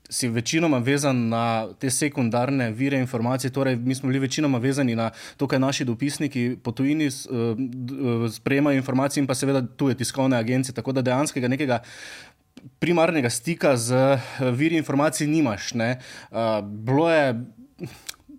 si 0.09 0.27
večinoma 0.27 0.77
vezan 0.77 1.29
na 1.29 1.67
te 1.79 1.89
sekundarne 1.89 2.71
vire 2.71 2.99
informacij. 2.99 3.51
Torej, 3.51 3.75
mi 3.75 3.95
smo 3.95 4.07
bili 4.07 4.19
večinoma 4.19 4.57
vezani 4.57 4.95
na 4.95 5.11
to, 5.37 5.47
kaj 5.47 5.59
naši 5.59 5.85
dopisniki 5.85 6.57
po 6.63 6.71
tujini 6.71 7.07
uh, 7.07 8.31
sprejemajo 8.31 8.77
informacije 8.77 9.21
in 9.21 9.27
pa 9.27 9.35
seveda 9.35 9.61
tuje 9.61 9.95
tiskovne 9.95 10.37
agencije. 10.37 10.75
Tako 10.75 10.91
da 10.91 11.01
dejanskega 11.01 11.47
nekega. 11.47 11.79
Primarnega 12.79 13.29
stika 13.29 13.77
z 13.77 13.91
eh, 13.91 14.19
viri 14.51 14.77
informacij 14.77 15.27
nimaš. 15.27 15.73
Ne, 15.73 15.99
uh, 16.31 17.11
je, 17.11 17.43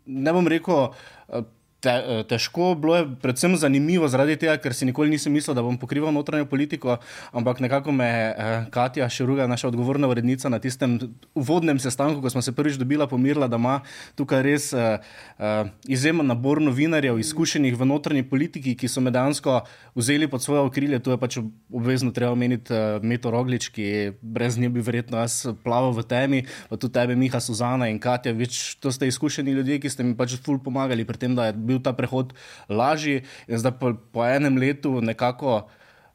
ne 0.06 0.32
bom 0.32 0.48
rekel, 0.48 0.88
uh, 1.28 1.44
te, 1.85 1.93
eh, 1.93 2.22
težko, 2.28 2.72
bilo 2.80 2.97
je 2.97 3.07
predvsem 3.22 3.57
zanimivo 3.61 4.09
zaradi 4.09 4.37
tega, 4.41 4.57
ker 4.62 4.74
si 4.74 4.89
nikoli 4.89 5.12
nisem 5.12 5.32
mislil, 5.32 5.55
da 5.57 5.62
bom 5.62 5.76
pokrival 5.80 6.12
notranjo 6.14 6.49
politiko, 6.51 6.99
ampak 7.32 7.61
nekako 7.61 7.93
me 7.93 8.09
je 8.09 8.26
eh, 8.30 8.66
Katja 8.74 9.09
Širuga, 9.09 9.47
naša 9.51 9.68
odgovorna 9.68 10.09
urednica, 10.09 10.49
na 10.49 10.59
tistem 10.59 10.97
uvodnem 11.35 11.78
sestanku, 11.78 12.22
ko 12.22 12.30
smo 12.32 12.43
se 12.43 12.53
prvič 12.53 12.80
dobila, 12.80 13.07
pomirila, 13.07 13.49
da 13.49 13.61
ima 13.61 13.80
tukaj 14.16 14.43
res 14.43 14.72
eh, 14.72 14.99
eh, 15.39 15.64
izjemen 15.89 16.26
nabor 16.26 16.62
novinarjev, 16.62 17.18
izkušenih 17.20 17.76
v 17.78 17.89
notranji 17.89 18.24
politiki, 18.28 18.74
ki 18.78 18.89
so 18.89 19.03
me 19.05 19.12
dejansko 19.14 19.61
vzeli 19.95 20.28
pod 20.30 20.43
svoje 20.43 20.64
okrilje. 20.68 21.03
Tu 21.05 21.14
je 21.14 21.18
pač 21.20 21.39
obvezno 21.72 22.12
treba 22.14 22.32
omeniti 22.32 22.74
eh, 22.74 22.99
Meto 23.03 23.30
Roglič, 23.35 23.68
ki 23.74 23.87
brez 24.22 24.59
nje 24.59 24.70
bi 24.74 24.85
verjetno 24.85 25.20
jaz 25.20 25.45
plaval 25.64 25.93
v 25.97 26.07
temi, 26.09 26.43
pa 26.70 26.76
tudi 26.76 26.95
tebe, 26.95 27.16
Miha, 27.18 27.41
Suzana 27.41 27.89
in 27.93 28.01
Katja, 28.03 28.35
več 28.37 28.76
to 28.80 28.93
ste 28.95 29.09
izkušeni 29.11 29.55
ljudje, 29.55 29.80
ki 29.82 29.93
ste 29.93 30.07
mi 30.07 30.16
pač 30.18 30.37
ful 30.45 30.61
pomagali 30.62 31.07
pri 31.07 31.20
tem, 31.20 31.35
da 31.37 31.51
je 31.51 31.57
bil 31.57 31.74
bil 31.75 31.83
ta 31.83 31.93
prehod 31.93 32.33
lažji, 32.70 33.25
in 33.51 33.59
zdaj 33.59 33.77
po, 33.81 33.95
po 34.14 34.22
enem 34.27 34.57
letu 34.62 35.01
nekako 35.03 35.64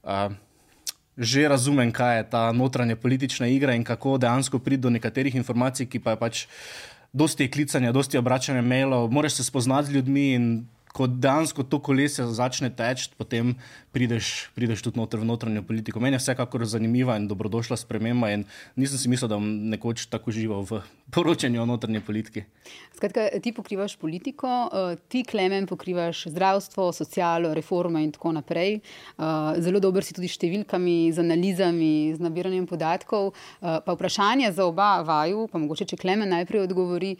uh, 0.03 0.31
že 1.19 1.51
razumem, 1.51 1.91
kaj 1.91 2.17
je 2.17 2.29
ta 2.31 2.43
notranja 2.55 2.95
politična 2.95 3.51
igra 3.51 3.75
in 3.75 3.83
kako 3.83 4.17
dejansko 4.17 4.59
priti 4.63 4.87
do 4.87 4.89
nekaterih 4.89 5.35
informacij, 5.35 5.91
ki 5.91 5.99
pa 5.99 6.15
je 6.15 6.19
pač. 6.19 6.35
Dosti 7.11 7.43
je 7.43 7.51
klicanja, 7.51 7.91
dosti 7.91 8.15
je 8.15 8.21
obračanja 8.21 8.61
mailov, 8.61 9.09
moraš 9.11 9.41
se 9.41 9.43
spoznati 9.43 9.89
z 9.89 9.97
ljudmi 9.97 10.25
in 10.33 10.45
ko 10.93 11.07
dejansko 11.07 11.63
to 11.63 11.79
kolesje 11.81 12.25
začne 12.33 12.69
teči, 12.69 13.09
potem 13.17 13.55
prideš, 13.91 14.49
prideš 14.55 14.81
tudi 14.85 15.01
noter 15.01 15.19
v 15.19 15.27
notranjo 15.27 15.63
politiko. 15.65 15.99
Meni 15.99 16.17
je 16.17 16.23
vsekakor 16.23 16.65
zanimiva 16.65 17.17
in 17.17 17.27
dobrodošla 17.27 17.77
sprememba, 17.77 18.31
in 18.33 18.45
nisem 18.75 18.97
si 18.97 19.09
mislil, 19.09 19.29
da 19.29 19.37
bom 19.41 19.49
nekoč 19.73 20.07
tako 20.09 20.31
živel 20.33 20.65
v 20.69 20.81
poročanju 21.11 21.61
o 21.61 21.65
notranji 21.65 22.01
politiki. 22.01 22.43
Skratka, 22.95 23.27
ti 23.43 23.51
pokrivaš 23.51 23.95
politiko, 23.95 24.47
eh, 24.47 24.95
ti 25.07 25.23
klemen 25.23 25.67
pokrivaš 25.67 26.23
zdravstvo, 26.27 26.91
socialo, 26.91 27.53
reforme 27.53 28.03
in 28.03 28.11
tako 28.11 28.31
naprej. 28.31 28.75
Eh, 28.75 29.21
zelo 29.57 29.79
dober 29.79 30.03
si 30.03 30.13
tudi 30.13 30.27
s 30.27 30.37
številkami, 30.37 31.11
z 31.13 31.19
analizami, 31.19 32.13
z 32.15 32.19
nabiranjem 32.19 32.67
podatkov. 32.67 33.33
Eh, 33.33 33.79
pa 33.85 33.93
vprašanje 33.93 34.51
za 34.51 34.65
oba 34.65 35.01
vaju, 35.01 35.47
pa 35.51 35.57
mogoče 35.57 35.85
če 35.85 35.97
klemen 35.97 36.29
najprej 36.29 36.61
odgovori, 36.61 37.17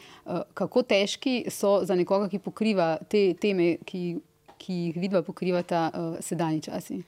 kako 0.53 0.83
težki 0.83 1.49
so 1.49 1.85
za 1.85 1.95
nekoga, 1.95 2.29
ki 2.29 2.39
pokriva 2.39 2.97
te 3.09 3.33
teme, 3.33 3.77
ki, 3.85 4.19
ki 4.57 4.73
jih 4.73 4.95
vidva 4.95 5.21
pokrivata 5.21 5.91
sedajni 6.21 6.61
časi. 6.61 7.03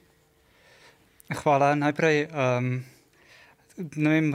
Hvala. 1.32 1.74
Najprej, 1.74 2.26
um, 2.28 2.84
ne 3.96 4.10
vem, 4.10 4.34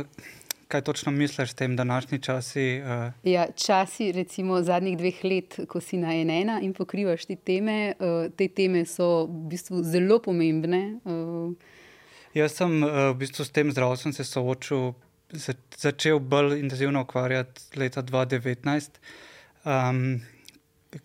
kaj 0.68 0.82
točno 0.82 1.12
misliš 1.12 1.52
s 1.52 1.54
tem 1.54 1.76
današnji 1.76 2.20
časi? 2.20 2.82
Uh... 2.82 3.14
Ja, 3.24 3.48
časi, 3.56 4.12
recimo 4.12 4.62
zadnjih 4.62 4.98
dveh 4.98 5.24
let, 5.24 5.60
ko 5.68 5.82
si 5.82 5.98
na 5.98 6.14
enena 6.16 6.60
in 6.62 6.74
pokrivaš 6.74 7.26
te 7.26 7.36
teme, 7.36 7.94
uh, 8.00 8.32
te 8.36 8.48
teme 8.48 8.86
so 8.86 9.26
v 9.26 9.48
bistvu 9.54 9.84
zelo 9.84 10.20
pomembne. 10.20 11.00
Uh... 11.06 11.54
Jaz 12.34 12.58
sem 12.60 12.84
uh, 12.84 13.10
v 13.12 13.20
bistvu 13.24 13.46
s 13.46 13.54
tem 13.56 13.72
zdravstvom 13.72 14.14
se 14.14 14.24
soočil, 14.28 14.94
za, 15.32 15.54
začel 15.78 16.20
bolj 16.20 16.60
intenzivno 16.60 17.02
ukvarjati 17.08 17.80
leta 17.80 18.04
2019, 18.04 19.00
um, 19.66 20.20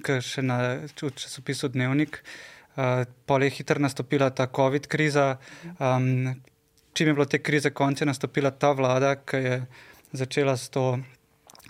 ker 0.03 0.23
še 0.23 0.43
na 0.43 0.59
časopisu 0.97 1.71
Dnevnik. 1.73 2.23
Uh, 2.73 3.05
Pol 3.29 3.45
je 3.45 3.53
hitro 3.53 3.83
nastopila 3.83 4.31
ta 4.31 4.47
COVID 4.49 4.89
kriza, 4.89 5.37
um, 5.79 6.35
čim 6.93 7.09
je 7.09 7.15
bilo 7.15 7.25
te 7.25 7.39
krize 7.39 7.71
konec, 7.71 8.01
je 8.01 8.07
nastopila 8.07 8.51
ta 8.51 8.73
vlada, 8.73 9.17
ki 9.17 9.37
je 9.37 9.67
začela 10.13 10.57
s 10.57 10.69
to 10.69 10.99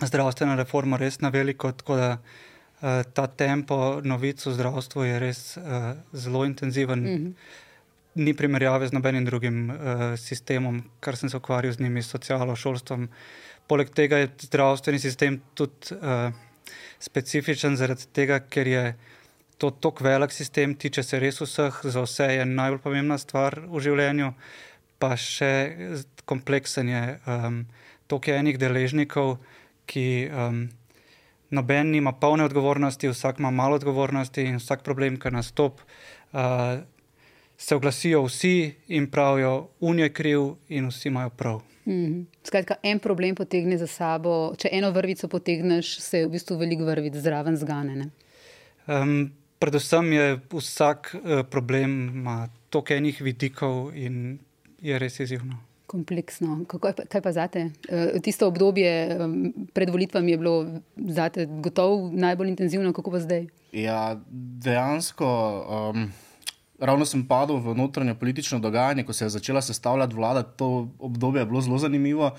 zdravstveno 0.01 0.55
reformo 0.55 0.97
res 0.97 1.19
na 1.21 1.29
veliko. 1.29 1.71
Tako 1.71 1.95
da 1.95 2.09
uh, 2.17 3.03
ta 3.13 3.27
tempo 3.27 4.01
novic 4.03 4.45
v 4.45 4.53
zdravstvu 4.53 5.03
je 5.03 5.19
res 5.19 5.43
uh, 5.57 5.93
zelo 6.13 6.45
intenziven. 6.45 6.99
Mm 6.99 7.17
-hmm. 7.17 7.33
Ni 8.15 8.33
primerjave 8.33 8.87
z 8.87 8.91
nobenim 8.91 9.25
drugim 9.25 9.69
uh, 9.69 9.75
sistemom, 10.17 10.83
kar 10.99 11.15
sem 11.17 11.29
se 11.29 11.37
ukvarjal 11.37 11.73
z 11.73 11.79
njimi, 11.79 12.03
socialno, 12.03 12.55
šolstvom. 12.55 13.09
Poleg 13.67 13.89
tega 13.89 14.17
je 14.17 14.29
zdravstveni 14.41 14.99
sistem 14.99 15.41
tudi 15.53 15.73
uh, 15.91 16.33
specifičen, 16.99 17.77
zaradi 17.77 18.05
tega, 18.13 18.39
ker 18.39 18.67
je 18.67 18.95
to 19.57 19.71
tako 19.71 20.03
velik 20.03 20.31
sistem, 20.31 20.75
tiče 20.75 21.03
se 21.03 21.19
res 21.19 21.41
vseh, 21.41 21.79
za 21.83 22.01
vse 22.01 22.23
je 22.23 22.45
najbolj 22.45 22.79
pomembna 22.79 23.17
stvar 23.17 23.59
v 23.67 23.79
življenju. 23.79 24.27
Uh, 24.27 24.33
pa 25.03 25.17
še 25.19 25.51
kompleksen 26.29 26.87
je 26.87 27.01
um, 27.27 27.59
toliko 28.07 28.37
enih 28.37 28.59
deležnikov, 28.61 29.35
ki 29.89 30.07
um, 30.31 30.63
noben 31.51 31.91
ima 31.99 32.15
polne 32.15 32.47
odgovornosti, 32.47 33.11
vsak 33.11 33.43
ima 33.43 33.51
malo 33.51 33.75
odgovornosti 33.81 34.47
in 34.47 34.61
vsak 34.63 34.87
problem, 34.87 35.19
ki 35.19 35.33
nastopi, 35.35 35.83
uh, 36.31 36.79
se 37.59 37.75
oglasijo 37.75 38.23
vsi 38.29 38.55
in 38.95 39.11
pravijo, 39.11 39.69
unijo 39.83 40.07
je 40.07 40.15
kriv 40.15 40.49
in 40.69 40.87
vsi 40.87 41.11
imajo 41.11 41.29
prav. 41.29 41.61
-hmm. 41.85 42.25
Skratka, 42.43 42.75
en 42.83 42.99
problem 42.99 43.35
potegne 43.35 43.77
za 43.77 43.87
sabo. 43.87 44.53
Če 44.57 44.69
eno 44.71 44.91
vrvico 44.91 45.27
potegneš, 45.27 45.97
se 46.01 46.25
v 46.25 46.33
bistvu 46.33 46.57
veliko 46.61 46.87
vrvic 46.87 47.15
zraven 47.19 47.57
zgane. 47.59 48.09
Um, 48.87 49.31
predvsem 49.59 50.13
je 50.13 50.27
vsak 50.53 51.15
uh, 51.15 51.43
problem 51.49 51.99
ima 52.23 52.49
toliko 52.69 52.93
enih 52.93 53.21
vidikov 53.21 53.93
in 53.95 54.39
je 54.83 54.99
res 54.99 55.19
izjivno. 55.23 55.57
Kompleksno. 55.87 56.63
Kako, 56.67 56.91
kaj 57.09 57.21
pa 57.21 57.31
zate? 57.31 57.69
Uh, 57.87 58.19
tisto 58.23 58.47
obdobje 58.47 58.91
pred 59.73 59.89
volitvami 59.89 60.31
je 60.31 60.37
bilo 60.37 60.55
zate 60.97 61.45
gotovo 61.45 62.11
najbolj 62.11 62.53
intenzivno, 62.55 62.93
kako 62.93 63.15
pa 63.15 63.23
zdaj? 63.23 63.47
Ja, 63.71 64.19
dejansko. 64.29 65.31
Um... 65.93 66.11
Ravno 66.83 67.05
sem 67.07 67.21
padel 67.23 67.61
v 67.63 67.77
notranje 67.77 68.11
politično 68.19 68.57
dogajanje, 68.59 69.05
ko 69.07 69.13
se 69.13 69.23
je 69.23 69.29
začela 69.37 69.61
sestavljati 69.61 70.15
vlada. 70.17 70.41
To 70.43 70.89
obdobje 70.99 71.39
je 71.41 71.45
bilo 71.45 71.61
zelo 71.61 71.77
zanimivo. 71.79 72.33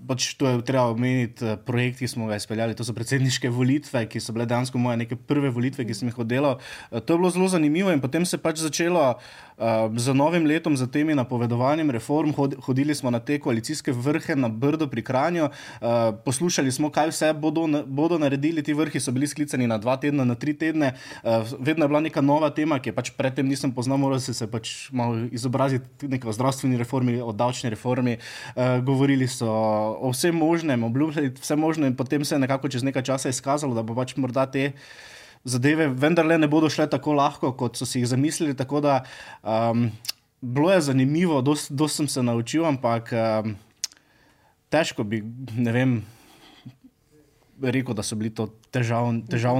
pač 0.00 0.32
tu 0.40 0.48
je 0.48 0.60
treba 0.64 0.88
omeniti 0.88 1.44
uh, 1.44 1.58
projekt, 1.60 2.00
ki 2.00 2.08
smo 2.08 2.28
ga 2.30 2.38
izpeljali. 2.40 2.76
To 2.76 2.84
so 2.86 2.94
predsedniške 2.96 3.50
volitve, 3.52 4.06
ki 4.08 4.22
so 4.22 4.32
bile 4.36 4.46
dejansko 4.48 4.80
moje 4.80 5.00
neke 5.02 5.16
prve 5.16 5.50
volitve, 5.52 5.84
ki 5.84 5.96
sem 5.96 6.08
jih 6.08 6.20
oddelal. 6.24 6.60
Uh, 6.88 7.00
to 7.00 7.14
je 7.14 7.20
bilo 7.20 7.32
zelo 7.32 7.48
zanimivo 7.52 7.92
in 7.92 8.00
potem 8.00 8.24
se 8.24 8.38
je 8.38 8.42
pač 8.42 8.62
začelo 8.64 9.02
uh, 9.12 9.20
z 9.96 10.14
novim 10.14 10.46
letom, 10.46 10.76
z 10.76 10.88
temi 10.88 11.14
napovedovanjem 11.14 11.90
reform. 11.90 12.32
Hod, 12.32 12.54
hodili 12.64 12.94
smo 12.94 13.10
na 13.10 13.20
te 13.20 13.38
koalicijske 13.38 13.92
vrhe 13.92 14.36
na 14.36 14.48
Brdo 14.48 14.86
pri 14.88 15.02
Kranju, 15.02 15.44
uh, 15.44 15.88
poslušali 16.24 16.72
smo, 16.72 16.90
kaj 16.90 17.12
vse 17.12 17.32
bodo, 17.32 17.66
bodo 17.86 18.18
naredili. 18.18 18.62
Ti 18.62 18.72
vrhi 18.74 19.00
so 19.00 19.12
bili 19.12 19.28
sklicani 19.28 19.66
na 19.66 19.78
dva 19.78 19.96
tedna, 20.00 20.24
na 20.24 20.34
tri 20.34 20.54
tedne. 20.54 20.94
Uh, 21.22 21.44
vedno 21.60 21.84
je 21.84 21.88
bila 21.88 22.00
neka 22.00 22.20
nova 22.20 22.50
tema, 22.50 22.80
ki 22.80 22.88
je 22.88 22.96
pač 22.96 23.12
predtem 23.16 23.48
nisem 23.48 23.72
poznal, 23.72 24.00
moral 24.00 24.20
se, 24.20 24.34
se 24.34 24.48
pač 24.50 24.88
malo 24.92 25.28
izobraziti 25.32 26.08
o 26.24 26.32
zdravstveni 26.32 26.80
reformi, 26.80 27.20
o 27.20 27.32
davčni 27.32 27.70
reformi. 27.70 28.16
Uh, 28.56 28.80
govorili 28.84 29.28
so 29.28 29.50
o 30.00 30.10
vsem 30.14 30.34
možnem, 30.36 30.84
obljubljali 30.84 31.34
vse 31.40 31.56
možno, 31.56 31.86
in 31.86 31.96
potem 31.96 32.24
se 32.24 32.34
je 32.34 32.38
nekako 32.38 32.68
čez 32.68 32.82
nekaj 32.82 33.02
časa 33.02 33.28
izkazalo, 33.28 33.74
da 33.74 33.82
bo 33.82 33.94
pač 33.94 34.16
morda 34.16 34.46
te 34.46 34.72
zadeve 35.44 35.88
vendarle 35.88 36.38
ne 36.38 36.48
bodo 36.48 36.70
šle 36.70 36.86
tako 36.90 37.14
lahko, 37.16 37.52
kot 37.52 37.76
so 37.76 37.86
si 37.86 38.00
jih 38.00 38.08
zamislili. 38.08 38.56
Tako 38.56 38.80
da 38.80 39.02
um, 39.42 39.90
bilo 40.40 40.72
je 40.72 40.80
zanimivo, 40.80 41.42
dosti 41.42 41.88
sem 41.88 42.08
se 42.08 42.22
naučil, 42.22 42.66
ampak 42.66 43.12
um, 43.12 43.54
težko 44.68 45.04
bi, 45.04 45.22
ne 45.56 45.72
vem. 45.72 46.00
Rekel, 47.60 47.92
da 47.92 48.00
so 48.00 48.16
bili 48.16 48.30
to 48.32 48.46
težav 48.72 49.10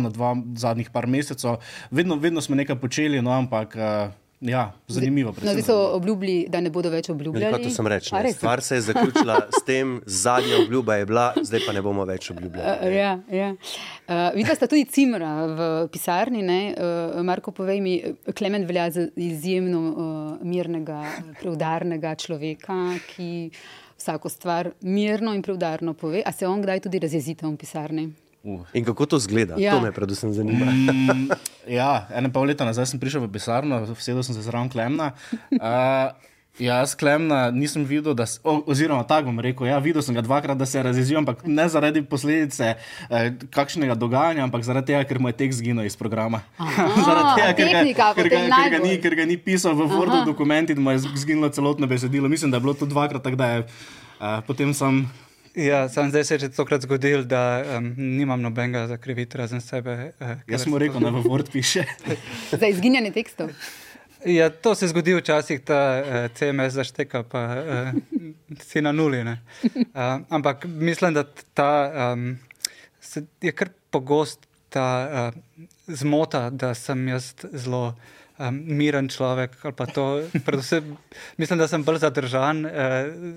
dva 0.09 0.31
zadnjih 0.57 0.89
par 0.89 1.05
mesecev. 1.07 1.59
Vedno, 1.91 2.17
vedno 2.17 2.41
smo 2.41 2.57
nekaj 2.57 2.79
počeli, 2.81 3.21
no, 3.21 3.35
ampak 3.37 3.77
uh, 3.77 4.15
Ja, 4.41 4.73
zanimivo. 4.89 5.35
No, 5.43 5.51
zdaj 5.53 5.63
so 5.63 5.75
obljubili, 5.93 6.47
da 6.49 6.61
ne 6.61 6.71
bodo 6.73 6.89
več 6.91 7.11
obljubljali. 7.13 7.65
Kot 7.65 7.75
sem 7.75 7.87
rekel, 7.93 8.33
stvar 8.33 8.63
se 8.65 8.79
je 8.79 8.81
zaključila 8.81 9.37
s 9.53 9.61
tem, 9.67 9.99
zadnja 10.07 10.63
obljuba 10.63 10.97
je 10.97 11.07
bila, 11.07 11.27
zdaj 11.43 11.61
pa 11.67 11.75
ne 11.77 11.83
bomo 11.85 12.07
več 12.09 12.31
obljubljali. 12.33 12.89
Uh, 12.89 12.95
ja, 12.97 13.11
ja. 13.29 13.51
uh, 13.53 14.31
Videla 14.35 14.57
sta 14.57 14.69
tudi 14.71 14.87
cimra 14.89 15.35
v 15.45 15.69
pisarni. 15.93 16.41
Uh, 16.41 17.21
Marko, 17.25 17.53
povej 17.53 17.85
mi, 17.85 17.99
Klemen 18.37 18.65
velja 18.65 18.89
za 18.91 19.07
izjemno 19.17 19.83
uh, 19.91 20.33
mirnega, 20.41 21.03
preudarnega 21.43 22.15
človeka, 22.17 22.81
ki 23.13 23.51
vsako 24.01 24.33
stvar 24.33 24.73
mirno 24.81 25.37
in 25.37 25.45
preudarno 25.45 25.93
pove. 25.95 26.25
A 26.25 26.33
se 26.33 26.49
on 26.49 26.65
kdaj 26.65 26.81
tudi 26.89 27.05
razjezite 27.05 27.47
v 27.47 27.57
pisarni? 27.61 28.09
Uh. 28.43 28.65
In 28.73 28.85
kako 28.85 29.07
to 29.07 29.19
zgleda? 29.21 29.55
Ja. 29.61 29.77
To 29.77 29.85
me 29.85 29.93
predvsem 29.93 30.33
zanima. 30.33 30.65
mm, 30.65 31.29
ja, 31.79 32.09
eno 32.15 32.33
pol 32.33 32.49
leta 32.49 32.65
nazaj 32.65 32.89
sem 32.89 33.01
prišel 33.01 33.27
v 33.29 33.33
pisarno, 33.33 33.85
sedel 34.01 34.25
sem 34.25 34.35
se 34.35 34.45
zraven 34.47 34.73
Klemna. 34.73 35.13
Uh, 35.53 36.17
jaz 36.59 36.95
Klemna 36.97 37.51
nisem 37.51 37.85
videl, 37.85 38.15
da, 38.17 38.25
o, 38.45 38.63
oziroma 38.67 39.05
tako 39.05 39.31
bom 39.31 39.41
rekel, 39.45 39.69
ja, 39.69 39.79
videl 39.79 40.03
sem 40.03 40.17
ga 40.17 40.25
dvakrat, 40.25 40.59
da 40.59 40.67
se 40.67 40.79
je 40.79 40.83
razjezil, 40.83 41.21
ampak 41.21 41.45
ne 41.45 41.69
zaradi 41.69 42.03
posledice 42.03 42.75
eh, 42.75 43.31
kakšnega 43.53 43.95
dogajanja, 43.95 44.45
ampak 44.45 44.65
zaradi 44.67 44.93
tega, 44.93 45.05
ker 45.09 45.21
mu 45.21 45.29
je 45.29 45.39
tekst 45.41 45.61
zginil 45.61 45.85
iz 45.85 45.97
programa. 45.97 46.43
zaradi 47.07 47.33
tega, 47.41 47.55
ker 47.57 47.73
ga, 47.73 48.13
ker, 48.17 48.29
ga, 48.29 48.45
ker, 48.49 48.77
ga 48.77 48.85
ni, 48.85 48.99
ker 49.05 49.17
ga 49.21 49.29
ni 49.29 49.37
pisal 49.41 49.77
v 49.79 49.89
Wordu 49.89 50.25
dokument 50.29 50.73
in 50.73 50.81
mu 50.81 50.97
je 50.97 51.05
zginilo 51.13 51.53
celotno 51.53 51.89
besedilo. 51.91 52.29
Mislim, 52.29 52.51
da 52.51 52.61
je 52.61 52.67
bilo 52.69 52.75
to 52.77 52.89
dvakrat, 52.89 53.23
tako 53.25 53.41
da 53.41 53.53
je 53.53 53.65
uh, 53.65 54.41
potem 54.49 54.75
sem. 54.75 55.05
Ja, 55.55 55.89
sam 55.89 56.11
zdaj 56.11 56.25
se 56.25 56.35
je 56.35 56.39
že 56.39 56.49
tokrat 56.49 56.83
zgodil, 56.83 57.25
da 57.25 57.65
um, 57.77 57.95
nimam 57.97 58.43
nobenega 58.43 58.87
za 58.87 58.97
kriviti 58.97 59.39
razen 59.39 59.61
sebe. 59.61 60.13
Uh, 60.21 60.29
Jaz 60.47 60.63
sem 60.63 60.77
rekel, 60.77 61.01
da 61.01 61.11
v 61.11 61.25
Word 61.27 61.51
piše. 61.53 61.85
za 62.61 62.67
izginjanje 62.67 63.11
tekstov. 63.11 63.51
Ja, 64.25 64.51
to 64.51 64.75
se 64.75 64.89
zgodi 64.89 65.15
včasih, 65.15 65.65
da 65.67 66.03
uh, 66.03 66.37
CMS 66.37 66.73
zašteka, 66.73 67.23
pa 67.23 67.43
uh, 67.43 68.01
si 68.63 68.83
na 68.83 68.93
nuli. 68.93 69.23
Uh, 69.23 69.37
ampak 70.29 70.65
mislim, 70.65 71.15
da 71.15 71.25
ta, 71.55 71.93
um, 72.15 72.39
je 73.43 73.53
kar 73.53 73.69
pogost 73.91 74.47
ta 74.69 74.87
uh, 75.11 75.65
zmota, 75.87 76.51
da 76.51 76.75
sem 76.75 77.09
jaz 77.09 77.35
zelo 77.53 77.97
um, 78.49 78.61
miren 78.65 79.09
človek. 79.09 79.57
To, 79.95 80.23
mislim, 81.37 81.59
da 81.59 81.69
sem 81.69 81.85
bolj 81.85 81.99
zadržan, 81.99 82.65
uh, 82.65 82.73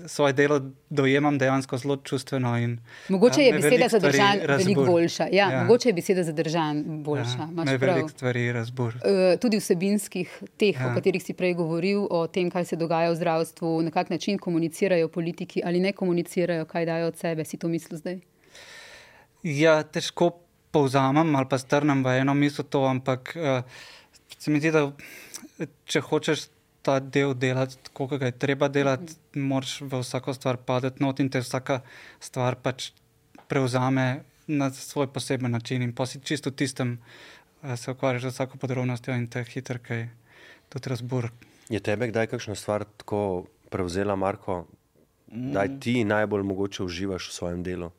svoje 0.06 0.32
delo 0.32 0.60
dojemam 0.90 1.38
dejansko 1.38 1.78
zelo 1.78 1.96
čustveno. 1.96 2.56
In, 2.58 2.78
mogoče 3.08 3.42
je 3.42 3.54
uh, 3.54 3.60
beseda 3.60 3.88
zadržan 3.88 4.38
veliko 4.48 4.84
boljša. 4.84 5.28
Ja, 5.32 5.50
ja. 5.50 5.62
Mogoče 5.62 5.88
je 5.88 5.92
beseda 5.92 6.22
zadržan 6.22 6.84
boljša. 7.04 7.48
Ja, 7.66 7.76
veliko 7.76 8.08
stvari 8.08 8.52
razbur. 8.52 8.94
Uh, 8.94 9.40
tudi 9.40 9.60
vsebinskih 9.60 10.38
teh, 10.56 10.80
ja. 10.80 10.90
o 10.90 10.94
katerih 10.94 11.22
si 11.22 11.34
prej 11.34 11.54
govoril, 11.54 12.06
o 12.10 12.26
tem, 12.26 12.50
kaj 12.50 12.64
se 12.64 12.76
dogaja 12.80 13.10
v 13.12 13.18
zdravstvu, 13.20 13.74
na 13.82 13.90
kak 13.90 14.10
način 14.10 14.38
komunicirajo 14.38 15.08
politiki 15.08 15.62
ali 15.64 15.80
ne 15.80 15.92
komunicirajo, 15.92 16.64
kaj 16.64 16.86
dajo 16.86 17.10
od 17.12 17.18
sebe. 17.18 17.44
Si 17.44 17.60
to 17.60 17.68
mislil 17.68 17.98
zdaj? 17.98 18.20
Ja, 19.42 19.82
težko 19.82 20.32
povzamem 20.72 21.36
ali 21.36 21.46
pa 21.50 21.58
strnem 21.58 22.02
v 22.04 22.20
eno 22.22 22.34
misel 22.34 22.64
to, 22.64 22.86
ampak. 22.88 23.36
Uh, 23.36 23.92
se 24.38 24.50
mi 24.50 24.60
zdi, 24.60 24.70
da 24.70 24.88
če 25.84 26.00
hočeš 26.00 26.48
ta 26.84 26.98
del 27.00 27.32
delati, 27.34 27.78
kot 27.96 28.18
ga 28.20 28.28
je 28.28 28.38
treba 28.38 28.68
delati, 28.68 29.16
moraš 29.34 29.80
v 29.80 30.02
vsako 30.02 30.34
stvar 30.36 30.60
padeti 30.66 31.02
not 31.02 31.20
in 31.20 31.30
te 31.32 31.40
vsaka 31.40 31.80
stvar 32.20 32.58
pač 32.60 32.90
prevzame 33.48 34.24
na 34.46 34.68
svoj 34.70 35.08
poseben 35.12 35.52
način 35.52 35.82
in 35.82 35.94
pa 35.96 36.06
si 36.06 36.20
čisto 36.20 36.50
tistem 36.50 36.98
eh, 37.62 37.76
se 37.76 37.90
ukvarjaš 37.90 38.22
z 38.22 38.34
vsako 38.34 38.58
podrobnostjo 38.58 39.16
in 39.16 39.26
te 39.26 39.44
hitro 39.44 39.78
kaj 39.82 40.08
tudi 40.68 40.90
razbur. 40.90 41.30
Je 41.68 41.80
tebe 41.80 42.08
kdaj 42.08 42.26
kakšna 42.26 42.54
stvar 42.54 42.84
tako 42.84 43.46
prevzela, 43.70 44.16
Marko, 44.16 44.66
da 45.26 45.64
ti 45.80 46.04
najbolj 46.04 46.42
mogoče 46.42 46.82
uživaš 46.82 47.30
v 47.30 47.32
svojem 47.32 47.62
delu? 47.62 47.90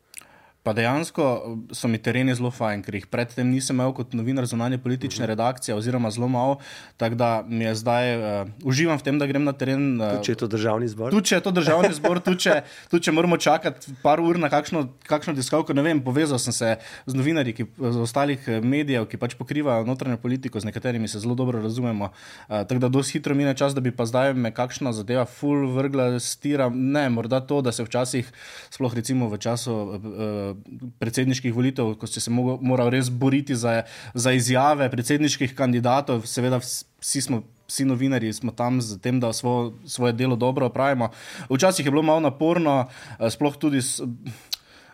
Pa 0.66 0.74
dejansko 0.74 1.24
eh, 1.24 1.76
so 1.78 1.88
mi 1.88 1.99
tereni 2.01 2.34
zelo 2.34 2.49
fajn, 2.49 2.82
ker 2.82 2.95
jih 2.97 3.05
predtem 3.11 3.51
nisem 3.53 3.78
imel 3.78 3.91
kot 3.93 4.16
novinar 4.18 4.47
zunanje 4.49 4.80
politične 4.82 5.22
uh 5.22 5.30
mhm. 5.30 5.32
-huh. 5.32 5.36
redakcije, 5.36 5.76
oziroma 5.76 6.11
zelo 6.11 6.28
malo. 6.28 6.57
Tako 6.97 7.16
da 7.16 7.43
mi 7.47 7.66
je 7.66 7.76
zdaj, 7.76 8.05
uh, 8.18 8.49
uživam 8.63 8.97
v 8.97 9.03
tem, 9.03 9.20
da 9.20 9.28
grem 9.28 9.43
na 9.43 9.53
teren. 9.53 10.01
Uh, 10.01 10.09
tudi 10.09 10.26
če 10.26 10.32
je 10.32 10.36
to 10.36 10.47
državni 10.47 10.88
zbor. 10.88 11.11
Tudi 11.11 11.28
če 11.28 11.36
je 11.36 11.41
to 11.41 11.51
državni 11.51 11.93
zbor, 11.93 12.20
tudi 12.20 12.38
če, 12.38 12.61
tudi 12.89 13.03
če 13.03 13.11
moramo 13.11 13.38
čakati 13.38 13.93
par 14.01 14.20
ur 14.20 14.39
na 14.39 14.49
kakšno, 14.49 14.89
kakšno 15.03 15.34
diskalko. 15.34 15.74
Ne 15.74 15.82
vem, 15.82 16.01
povezal 16.01 16.39
sem 16.39 16.53
se 16.53 16.78
z 17.05 17.13
novinarji 17.13 17.53
ki, 17.53 17.66
z 17.78 17.97
ostalih 17.97 18.47
medijev, 18.63 19.05
ki 19.05 19.18
pač 19.18 19.36
pokrivajo 19.36 19.86
notranjo 19.86 20.18
politiko, 20.18 20.59
z 20.59 20.66
nekaterimi 20.66 21.07
se 21.07 21.20
zelo 21.20 21.36
dobro 21.36 21.61
razumemo. 21.61 22.05
Uh, 22.05 22.66
tako 22.66 22.80
da 22.80 22.89
dosti 22.89 23.20
hitro 23.20 23.36
mine 23.36 23.53
čas, 23.53 23.76
da 23.76 23.82
bi 23.82 23.91
pa 23.91 24.05
zdaj 24.05 24.34
me 24.34 24.51
kakšna 24.51 24.93
zadeva 24.93 25.26
full 25.26 25.70
vrgla, 25.78 26.20
stira. 26.20 26.70
Ne, 26.74 27.09
morda 27.09 27.39
to, 27.39 27.61
da 27.61 27.72
se 27.72 27.84
včasih, 27.84 28.32
sploh 28.70 28.95
recimo 28.95 29.30
v 29.30 29.38
času. 29.38 29.74
Uh, 29.76 30.55
predsedniških 30.99 31.53
volitev, 31.53 31.93
ko 31.99 32.08
si 32.08 32.22
se 32.22 32.32
moral 32.32 32.89
res 32.93 33.10
boriti 33.10 33.56
za, 33.56 33.84
za 34.14 34.34
izjave 34.36 34.89
predsedniških 34.91 35.56
kandidatov, 35.56 36.26
seveda 36.30 36.62
vsi 36.64 37.22
smo. 37.22 37.43
Vsi 37.66 37.82
novinari 37.82 38.30
smo 38.30 38.51
tam 38.53 38.78
z 38.78 38.99
tem, 39.01 39.18
da 39.18 39.32
svo, 39.34 39.74
svoje 39.89 40.14
delo 40.14 40.36
dobro 40.38 40.68
opravimo. 40.70 41.08
Včasih 41.49 41.82
je 41.82 41.89
bilo 41.89 42.03
malo 42.06 42.22
naporno, 42.22 42.86
eh, 43.18 43.26
sploh 43.34 43.58
tudi, 43.58 43.82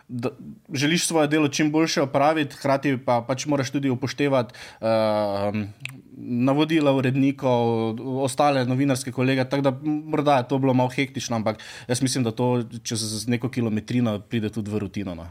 da 0.08 0.30
želiš 0.72 1.06
svoje 1.06 1.28
delo 1.28 1.48
čim 1.48 1.72
boljše 1.72 2.02
opraviti, 2.02 2.56
hkrati 2.56 2.98
pa 3.04 3.24
pač 3.28 3.46
moraš 3.46 3.70
tudi 3.70 3.90
upoštevati 3.90 4.54
uh, 4.80 4.88
navodila 6.16 6.92
urednikov, 6.92 7.96
ostale 8.24 8.64
novinarske 8.64 9.12
kolege. 9.12 9.44
Tako 9.44 9.62
da 9.62 9.72
morda 9.84 10.36
je 10.36 10.48
to 10.48 10.58
bilo 10.58 10.74
malo 10.74 10.88
hektično, 10.88 11.36
ampak 11.36 11.58
jaz 11.88 12.02
mislim, 12.02 12.24
da 12.24 12.30
to 12.30 12.62
čez 12.82 13.28
neko 13.28 13.48
kilometrino 13.48 14.20
pride 14.20 14.50
tudi 14.50 14.70
v 14.70 14.78
rutino. 14.78 15.14
No. 15.14 15.26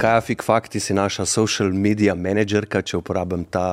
Kaja 0.00 0.20
Fik 0.20 0.42
Fakti 0.42 0.80
si 0.80 0.94
naša 0.96 1.26
social 1.28 1.68
media 1.76 2.14
menedžerka, 2.16 2.80
če 2.80 2.96
uporabim 3.02 3.44
ta 3.44 3.66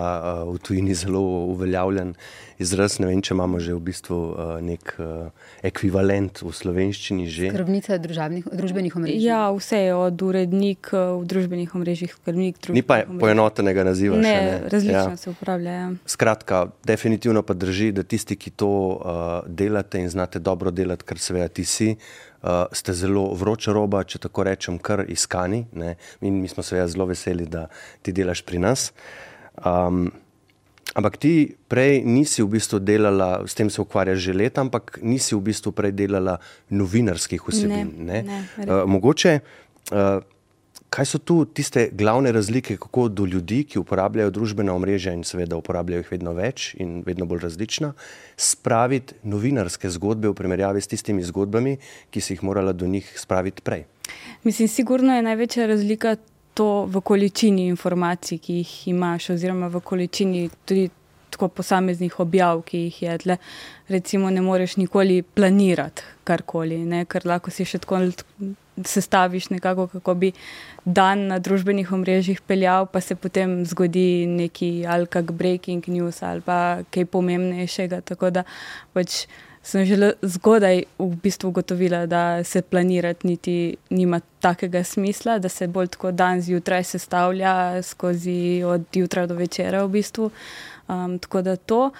uh, 0.43 0.49
v 0.51 0.59
tujini 0.59 0.91
zelo 0.91 1.21
uveljavljen 1.53 2.11
izraz. 2.59 2.97
Ne 2.99 3.07
vem, 3.07 3.21
če 3.23 3.31
imamo 3.31 3.61
že 3.63 3.71
v 3.71 3.79
bistvu 3.85 4.17
uh, 4.33 4.51
nek 4.59 4.91
uh, 4.99 5.31
ekvivalent 5.63 6.43
v 6.43 6.51
slovenščini. 6.51 7.29
Skrbnica 7.31 7.95
družbenih 8.03 8.99
omrežij. 8.99 9.23
Ja, 9.23 9.47
vse 9.55 9.79
je 9.85 9.95
od 9.95 10.27
urednik 10.27 10.91
v 10.91 11.23
družbenih 11.31 11.71
omrežjih, 11.79 12.11
skrbnik 12.11 12.59
družbenih 12.59 12.83
omrežij. 12.83 13.07
Ni 13.07 13.15
pa 13.15 13.23
poenotenega 13.23 13.87
naziva. 13.87 14.19
Ne, 14.19 14.35
še, 14.35 14.45
ne? 14.51 14.61
različno 14.75 15.07
ja. 15.15 15.17
se 15.23 15.31
uporablja. 15.31 15.79
Ja. 15.79 15.89
Skratka, 16.11 16.65
definitivno 16.83 17.39
pa 17.47 17.55
drži, 17.55 17.93
da 17.95 18.03
tisti, 18.03 18.35
ki 18.35 18.51
to 18.51 18.73
uh, 18.99 19.37
delate 19.47 20.03
in 20.03 20.11
znate 20.11 20.43
dobro 20.43 20.75
delati, 20.75 21.07
kar 21.07 21.23
seveda 21.23 21.47
ti 21.47 21.63
si 21.63 21.93
uh, 21.95 22.26
ste 22.71 22.93
zelo 22.93 23.31
vroča 23.33 23.73
roba, 23.73 24.03
če 24.03 24.21
tako 24.27 24.45
rečem, 24.47 24.77
kar 24.79 25.05
iskani. 25.09 25.65
Mi, 26.21 26.31
mi 26.31 26.47
smo 26.47 26.63
seveda 26.63 26.87
zelo 26.87 27.07
veseli, 27.09 27.47
da 27.49 27.67
ti 28.01 28.13
delaš 28.15 28.43
pri 28.45 28.61
nas. 28.61 28.91
Um, 29.65 30.11
ampak 30.93 31.17
ti 31.17 31.33
prej 31.69 32.01
nisi 32.05 32.43
v 32.45 32.57
bistvu 32.57 32.79
delala, 32.79 33.41
s 33.45 33.57
tem 33.57 33.69
se 33.69 33.81
ukvarjaš 33.81 34.21
že 34.29 34.37
leta, 34.37 34.61
ampak 34.61 34.99
nisi 35.01 35.35
v 35.35 35.41
bistvu 35.49 35.73
prej 35.73 35.93
delala 35.97 36.37
novinarskih 36.69 37.41
vsebin. 37.41 37.93
Ne, 37.97 38.21
ne. 38.23 38.41
Ne, 38.57 38.65
uh, 38.65 38.85
mogoče, 38.89 39.39
uh, 39.91 40.21
kaj 40.97 41.05
so 41.05 41.19
tu 41.21 41.45
tiste 41.45 41.89
glavne 41.93 42.31
razlike, 42.31 42.77
kako 42.77 43.07
do 43.07 43.25
ljudi, 43.25 43.59
ki 43.69 43.77
uporabljajo 43.79 44.31
družbena 44.33 44.73
omrežja 44.73 45.13
in 45.13 45.21
seveda 45.23 45.59
uporabljajo 45.59 46.01
jih 46.01 46.09
vedno 46.15 46.33
več 46.33 46.71
in 46.81 47.03
vedno 47.05 47.27
bolj 47.29 47.43
različna, 47.43 47.91
spraviti 48.33 49.13
novinarske 49.21 49.91
zgodbe 49.93 50.31
v 50.31 50.33
primerjavi 50.39 50.81
s 50.81 50.89
tistimi 50.89 51.21
zgodbami, 51.27 51.75
ki 52.09 52.21
si 52.21 52.33
jih 52.33 52.43
morala 52.49 52.73
do 52.73 52.89
njih 52.89 53.13
spraviti 53.13 53.61
prej? 53.61 53.85
Mislim, 54.43 54.67
sigurno 54.67 55.13
je 55.13 55.27
največja 55.29 55.69
razlika 55.69 56.15
to 56.57 56.87
v 56.89 57.05
količini 57.05 57.67
informacij, 57.69 58.41
ki 58.41 58.61
jih 58.63 58.75
imaš, 58.95 59.29
oziroma 59.37 59.69
v 59.69 59.85
količini 59.85 60.47
tudi 60.65 60.89
tako 61.29 61.53
posameznih 61.59 62.19
objav, 62.19 62.63
ki 62.65 62.87
jih 62.87 63.01
je. 63.03 63.17
Tle, 63.21 63.37
recimo, 63.93 64.33
ne 64.33 64.41
moreš 64.41 64.79
nikoli 64.81 65.21
planirati 65.21 66.15
karkoli, 66.25 66.85
ne? 66.89 67.05
ker 67.05 67.29
lahko 67.29 67.53
si 67.53 67.69
še 67.69 67.85
tako 67.85 68.01
sestaviš 68.85 69.49
nekako, 69.49 69.87
kako 69.87 70.13
bi 70.13 70.31
dan 70.85 71.27
na 71.27 71.39
družbenih 71.39 71.91
omrežjih 71.91 72.41
peljal, 72.41 72.85
pa 72.85 73.01
se 73.01 73.15
potem 73.15 73.65
zgodi 73.65 74.25
neki 74.27 74.85
ali 74.87 75.07
kak 75.07 75.31
breaking 75.31 75.87
news 75.87 76.23
ali 76.23 76.41
pa 76.41 76.79
kaj 76.91 77.05
pomembnejšega. 77.05 78.01
Tako 78.01 78.29
da 78.29 78.43
pač 78.93 79.25
sem 79.67 79.83
že 79.83 80.15
zgodaj 80.23 80.85
v 80.95 81.15
bistvu 81.19 81.51
ugotovila, 81.51 82.05
da 82.07 82.43
se 82.43 82.61
planirati 82.61 83.27
niti 83.27 83.75
nima 83.89 84.21
takega 84.39 84.83
smisla, 84.83 85.39
da 85.39 85.49
se 85.49 85.67
bolj 85.67 85.87
tako 85.87 86.11
dan 86.11 86.41
zjutraj 86.41 86.83
sestavlja 86.83 87.83
skozi 87.83 88.63
od 88.63 88.85
jutra 88.93 89.27
do 89.27 89.35
večera 89.35 89.83
v 89.83 89.89
bistvu. 89.99 90.31
Um, 90.87 91.19
tako 91.19 91.41
da 91.41 91.55
to. 91.55 91.91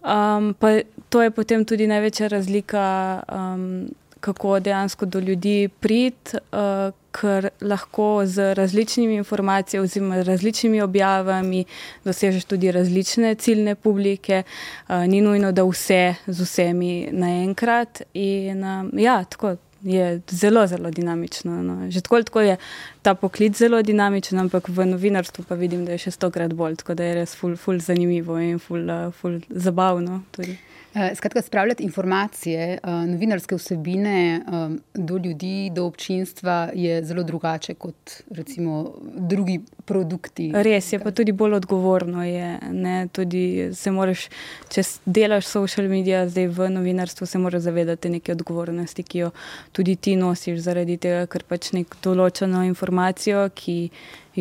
Um, 0.00 0.54
pa 0.56 0.80
to 1.08 1.22
je 1.22 1.30
potem 1.30 1.64
tudi 1.64 1.86
največja 1.86 2.28
razlika, 2.32 3.20
um, 3.28 3.90
kako 4.20 4.60
dejansko 4.60 5.06
do 5.06 5.18
ljudi 5.18 5.68
priti, 5.80 6.36
uh, 6.36 6.92
ker 7.12 7.48
lahko 7.60 8.26
z 8.26 8.54
različnimi 8.54 9.14
informacijami, 9.14 9.84
oziroma 9.84 10.22
različnimi 10.22 10.80
objavami, 10.80 11.64
dosežeš 12.04 12.44
tudi 12.44 12.72
različne 12.72 13.34
ciljne 13.34 13.74
publike. 13.74 14.42
Uh, 14.88 14.94
ni 15.06 15.20
nujno, 15.20 15.52
da 15.52 15.64
vse 15.64 16.14
z 16.26 16.42
vsemi 16.42 17.08
naenkrat. 17.12 18.02
In 18.14 18.64
um, 18.64 18.92
ja, 18.98 19.24
tako 19.24 19.56
je 19.82 20.20
zelo, 20.30 20.66
zelo 20.66 20.90
dinamično. 20.90 21.62
No. 21.62 21.90
Že 21.90 22.00
tako, 22.00 22.22
tako 22.22 22.40
je 22.40 22.56
ta 23.02 23.14
poklic 23.14 23.56
zelo 23.58 23.82
dinamičen, 23.82 24.38
ampak 24.38 24.68
v 24.68 24.86
novinarstvu 24.86 25.44
pa 25.48 25.54
vidim, 25.54 25.84
da 25.84 25.92
je 25.92 26.06
še 26.06 26.10
stokrat 26.10 26.54
bolj, 26.54 26.76
tako 26.84 26.94
da 26.94 27.04
je 27.04 27.14
res 27.14 27.34
ful, 27.34 27.56
ful 27.56 27.80
zanimivo 27.80 28.38
in 28.38 28.58
ful, 28.58 28.84
ful 29.20 29.40
zabavno. 29.50 30.22
Tudi. 30.36 30.58
Eh, 30.94 31.14
skratka, 31.14 31.42
spravljati 31.42 31.82
informacije, 31.82 32.72
eh, 32.72 32.90
novinarske 33.06 33.54
vsebine 33.54 34.34
eh, 34.36 34.76
do 34.94 35.16
ljudi, 35.16 35.70
do 35.74 35.84
občinstva 35.84 36.70
je 36.74 37.04
zelo 37.04 37.22
drugače 37.22 37.74
kot 37.74 38.22
recimo 38.30 38.94
drugi 39.02 39.60
produkti. 39.84 40.52
Res 40.54 40.92
je, 40.92 40.98
pa 40.98 41.10
tudi 41.10 41.32
bolj 41.32 41.54
odgovorno 41.54 42.24
je. 42.24 42.58
Ne, 42.72 43.08
tudi 43.12 43.70
se 43.74 43.90
moraš, 43.90 44.28
če 44.68 44.82
delaš 45.04 45.46
social 45.46 45.88
medije, 45.88 46.28
zdaj 46.28 46.46
v 46.46 46.70
novinarstvu, 46.70 47.26
se 47.26 47.38
moraš 47.38 47.62
zavedati 47.62 48.10
neke 48.10 48.32
odgovornosti, 48.32 49.02
ki 49.02 49.18
jo 49.18 49.30
tudi 49.72 49.96
ti 49.96 50.16
nosiš 50.16 50.58
zaradi 50.58 50.96
tega, 50.96 51.26
ker 51.30 51.46
pač 51.46 51.70
nek 51.72 51.94
določeno 52.02 52.64
informacijo, 52.66 53.46
ki 53.54 53.90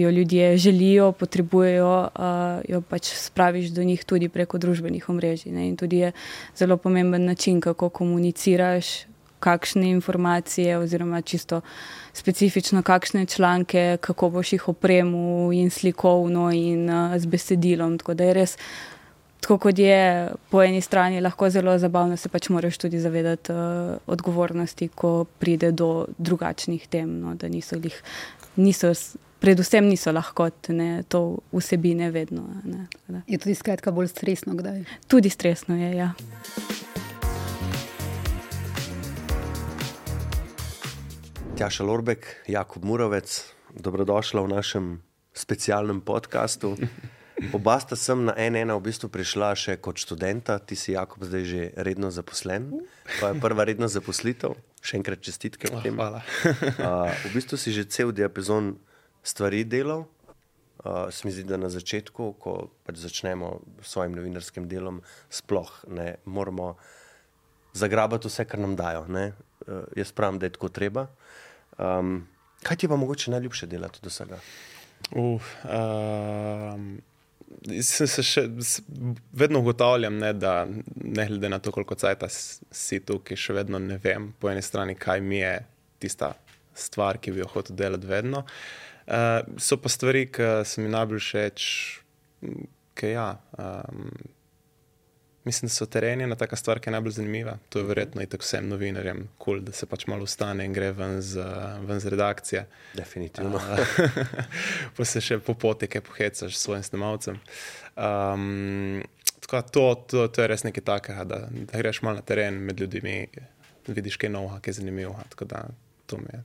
jo 0.02 0.10
ljudje 0.10 0.58
želijo, 0.58 1.12
potrebujejo, 1.12 2.10
uh, 2.16 2.62
jo 2.70 2.82
pač 2.82 3.14
spraviš 3.16 3.70
do 3.76 3.84
njih 3.84 4.04
tudi 4.06 4.30
preko 4.30 4.58
družbenih 4.58 5.10
omrežij. 5.10 5.52
Ne? 5.52 5.68
In 5.68 5.78
tudi 5.78 5.98
je 5.98 6.12
zelo 6.58 6.78
pomemben 6.78 7.26
način, 7.26 7.62
kako 7.62 7.90
komuniciraš, 7.90 9.10
kakšne 9.40 9.90
informacije, 9.90 10.78
oziroma 10.78 11.22
čisto 11.22 11.62
specifično, 12.14 12.84
kakšne 12.84 13.26
članke, 13.26 13.98
kako 14.02 14.30
boš 14.30 14.54
jih 14.54 14.68
opremil 14.68 15.54
in 15.54 15.70
slikovno 15.70 16.52
in 16.52 16.90
uh, 16.90 17.18
z 17.18 17.26
besedilom. 17.26 17.98
Tako 17.98 18.14
da 18.14 18.24
je 18.24 18.34
res. 18.34 18.58
Tako 19.40 19.58
kot 19.58 19.80
je 19.80 20.30
po 20.52 20.62
eni 20.64 20.82
strani 20.82 21.22
lahko 21.22 21.50
zelo 21.50 21.78
zabavno, 21.80 22.18
se 22.18 22.30
pač 22.30 22.50
moraš 22.50 22.78
tudi 22.78 23.00
zavedati 23.00 23.52
uh, 23.52 23.96
odgovornosti, 24.08 24.90
ko 24.96 25.24
pride 25.40 25.72
do 25.72 26.08
drugačnih 26.18 26.88
tem, 26.88 27.20
no, 27.22 27.36
da 27.40 27.48
niso, 27.48 27.80
lih, 27.80 27.96
niso 28.56 28.94
predvsem 29.40 29.88
niso 29.88 30.12
lahkotne, 30.12 31.04
to 31.08 31.40
vsebine 31.56 32.12
vedno. 32.12 32.44
Ne, 32.64 33.24
je 33.28 33.40
tudi 33.40 33.56
skratka 33.56 33.92
bolj 33.92 34.12
stresno, 34.12 34.56
kdaj? 34.60 34.84
Tudi 35.08 35.30
stresno 35.30 35.78
je, 35.80 35.96
ja. 35.96 36.12
Tjaša 41.58 41.84
Lorbek, 41.84 42.28
Jakob 42.48 42.84
Murovec, 42.84 43.44
dobrodošla 43.76 44.42
v 44.42 44.48
našem 44.48 44.86
specialnem 45.34 46.02
podkastu. 46.02 46.76
Oba 47.54 47.80
sta 47.80 47.96
sem 47.96 48.20
na 48.28 48.36
NN 48.36 48.76
v 48.76 48.92
bistvu 48.92 49.08
prišla 49.08 49.56
še 49.56 49.78
kot 49.80 49.96
študenta, 50.02 50.60
ti 50.60 50.76
si 50.76 50.92
Jakob 50.92 51.24
zdaj 51.24 51.44
že 51.48 51.62
redno 51.80 52.12
zaposlen. 52.12 52.84
To 53.20 53.32
je 53.32 53.40
prva 53.40 53.64
redna 53.64 53.88
zaposlitev, 53.88 54.60
še 54.84 55.00
enkrat 55.00 55.24
čestitke. 55.24 55.72
Oh, 55.72 55.80
hvala. 55.80 56.20
uh, 56.84 57.08
v 57.08 57.32
bistvu 57.32 57.56
si 57.56 57.72
že 57.72 57.88
cel 57.88 58.12
diapazon 58.12 58.76
stvari 59.24 59.64
delal. 59.64 60.06
Uh, 60.80 61.12
se 61.12 61.28
mi 61.28 61.32
zdi, 61.36 61.44
da 61.44 61.60
na 61.60 61.68
začetku, 61.72 62.40
ko 62.40 62.72
pač 62.88 63.04
začnemo 63.04 63.60
s 63.84 63.92
svojim 63.92 64.16
novinarskim 64.16 64.68
delom, 64.68 65.04
sploh 65.28 65.68
ne 65.92 66.20
moramo 66.24 66.76
zagrabiti 67.76 68.32
vse, 68.32 68.48
kar 68.48 68.60
nam 68.60 68.76
dajo. 68.80 69.08
Uh, 69.08 69.88
jaz 69.96 70.12
pravim, 70.16 70.40
da 70.40 70.48
je 70.48 70.56
tako 70.56 70.72
treba. 70.72 71.08
Um, 71.80 72.28
kaj 72.64 72.84
ti 72.84 72.92
pa 72.92 73.00
mogoče 73.00 73.32
najljubše 73.32 73.68
delati 73.68 74.04
do 74.04 74.12
vsega? 74.12 74.40
Uh, 75.16 75.40
um, 75.64 77.00
se, 77.82 78.08
se 78.08 78.24
še, 78.24 78.46
vedno 79.32 79.60
ugotavljam, 79.64 80.18
ne, 80.22 80.34
da 80.34 80.54
ne 80.96 81.26
glede 81.28 81.50
na 81.50 81.60
to, 81.60 81.72
koliko 81.72 81.98
časa 82.00 82.30
si 82.30 83.00
tukaj, 83.06 83.38
še 83.38 83.56
vedno 83.62 83.80
ne 83.82 84.00
vem, 84.04 84.32
po 84.40 84.52
eni 84.52 84.64
strani, 84.66 84.96
kaj 85.00 85.22
mi 85.22 85.42
je 85.42 85.56
tista 86.00 86.34
stvar, 86.78 87.20
ki 87.20 87.34
bi 87.36 87.44
jo 87.44 87.50
hotel 87.52 87.78
delati 87.80 88.08
vedno. 88.08 88.46
Uh, 89.10 89.42
so 89.58 89.80
pa 89.82 89.90
stvari, 89.90 90.28
ki 90.32 90.50
se 90.70 90.84
mi 90.84 90.92
najbolj 90.94 91.24
všeč, 91.26 91.64
ki 93.00 93.16
ja. 93.16 93.32
Um, 93.58 94.12
mislim, 95.44 95.68
da 95.68 95.74
so 95.74 95.86
tereni 95.86 96.24
ena 96.24 96.36
taka 96.36 96.56
stvar, 96.56 96.80
ki 96.80 96.90
je 96.90 96.92
najbolj 96.92 97.12
zanimiva. 97.12 97.58
To 97.70 97.80
je 97.80 97.86
verjetno 97.86 98.22
in 98.22 98.28
tako 98.28 98.44
vsem 98.44 98.68
novinarjem 98.70 99.24
kul, 99.38 99.54
cool, 99.54 99.62
da 99.66 99.72
se 99.72 99.86
pač 99.86 100.06
malo 100.08 100.28
ustane 100.28 100.66
in 100.66 100.74
gre 100.74 100.92
ven 100.92 101.22
z, 101.22 101.46
ven 101.88 102.00
z 102.00 102.14
redakcije. 102.14 102.66
Definitivno. 102.98 103.58
Uh, 103.58 104.36
pa 104.98 105.06
se 105.06 105.22
še 105.22 105.40
po 105.40 105.54
poti, 105.54 105.88
ki 105.88 106.04
pohecaš 106.06 106.58
s 106.58 106.66
svojim 106.68 106.84
snemalcem. 106.84 107.40
Um, 107.96 109.02
tako, 109.40 109.62
to, 109.72 109.88
to, 110.08 110.28
to 110.28 110.46
je 110.46 110.52
res 110.52 110.64
nekaj 110.68 110.86
takega, 110.94 111.26
da, 111.28 111.42
da 111.50 111.84
greš 111.84 112.04
malo 112.06 112.20
na 112.20 112.26
teren 112.26 112.62
med 112.66 112.80
ljudmi, 112.80 113.18
vidiš 113.88 114.20
kaj 114.22 114.34
novega, 114.36 114.62
kaj 114.62 114.76
je 114.76 114.82
zanimivo. 114.84 115.18
Tako 115.30 115.46
da 115.46 115.66
to 116.06 116.18
mi 116.18 116.34
je. 116.34 116.44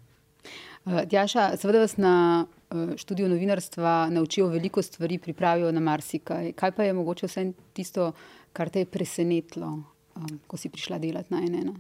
Eh, 0.87 1.07
Tjaša, 1.09 1.57
seveda 1.57 1.81
vas 1.81 1.97
na 1.97 2.47
eh, 2.47 2.97
študiju 2.97 3.29
novinarstva 3.29 4.09
naučijo 4.11 4.47
veliko 4.47 4.83
stvari, 4.83 5.19
pripravijo 5.19 5.73
na 5.73 5.81
marsikaj. 5.81 6.53
Kaj 6.53 6.73
pa 6.73 6.85
je 6.85 6.93
mogoče 6.93 7.27
vse 7.27 7.53
tisto, 7.73 8.13
kar 8.55 8.71
te 8.71 8.85
je 8.85 8.91
presenetilo, 8.91 9.83
eh, 10.17 10.37
ko 10.47 10.57
si 10.57 10.71
prišla 10.71 11.01
delati 11.03 11.35
na 11.35 11.43
NN? 11.43 11.75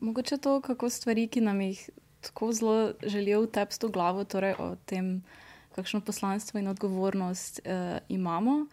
Mogoče 0.00 0.40
to, 0.42 0.58
kako 0.64 0.90
stvari, 0.90 1.28
ki 1.28 1.44
nam 1.44 1.60
jih 1.60 1.90
tako 2.20 2.52
zelo 2.52 2.92
želijo 3.02 3.44
vtepsti 3.44 3.86
v 3.86 3.90
glavo, 3.90 4.24
torej 4.24 4.56
o 4.58 4.74
tem, 4.84 5.20
kakšno 5.76 6.00
poslanstvo 6.00 6.58
in 6.60 6.68
odgovornost 6.68 7.60
uh, 7.64 7.98
imamo. 8.08 8.66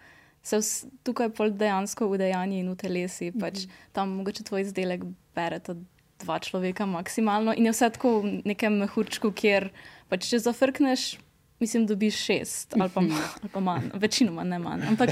Se 0.44 0.58
vs, 0.58 0.86
tukaj 1.04 1.30
pol 1.30 1.52
dejansko 1.54 2.08
v 2.10 2.18
dejanji 2.18 2.60
in 2.60 2.72
v 2.72 2.76
telesi, 2.76 3.32
pač 3.32 3.54
mm 3.54 3.70
-hmm. 3.70 3.92
tam 3.92 4.10
mogoče 4.10 4.44
tvoj 4.44 4.62
izdelek 4.62 5.04
berete 5.36 5.76
dva 6.20 6.40
človeka 6.40 6.86
maksimalno 6.86 7.54
in 7.58 7.66
je 7.66 7.72
vse 7.72 7.90
tako 7.90 8.22
v 8.22 8.42
nekem 8.46 8.74
mehurčku, 8.74 9.32
kjer 9.32 9.70
pač 10.10 10.30
če 10.30 10.40
zafrkneš, 10.40 11.18
mislim, 11.60 11.86
dobiš 11.86 12.16
šest 12.16 12.74
ali 12.80 12.90
pa, 12.90 13.02
ali 13.42 13.50
pa 13.54 13.60
manj, 13.60 13.92
večinoma 13.94 14.44
ne 14.44 14.60
manj. 14.60 14.88
Ampak 14.88 15.10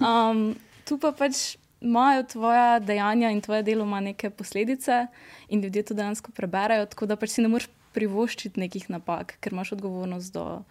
um, 0.00 0.54
tu 0.84 0.98
pa 0.98 1.12
pač 1.12 1.56
imajo 1.84 2.22
tvoja 2.32 2.78
dejanja 2.80 3.30
in 3.30 3.40
tvoje 3.44 3.62
delo 3.62 3.84
ima 3.84 4.00
neke 4.00 4.30
posledice 4.30 5.06
in 5.48 5.60
ljudje 5.60 5.82
to 5.82 5.94
dejansko 5.94 6.32
preberajo, 6.32 6.86
tako 6.86 7.06
da 7.06 7.16
pač 7.16 7.36
si 7.36 7.44
ne 7.44 7.48
moreš 7.52 7.68
privoščiti 7.94 8.60
nekih 8.60 8.88
napak, 8.90 9.36
ker 9.40 9.52
imaš 9.52 9.76
odgovornost 9.78 10.34
do. 10.34 10.64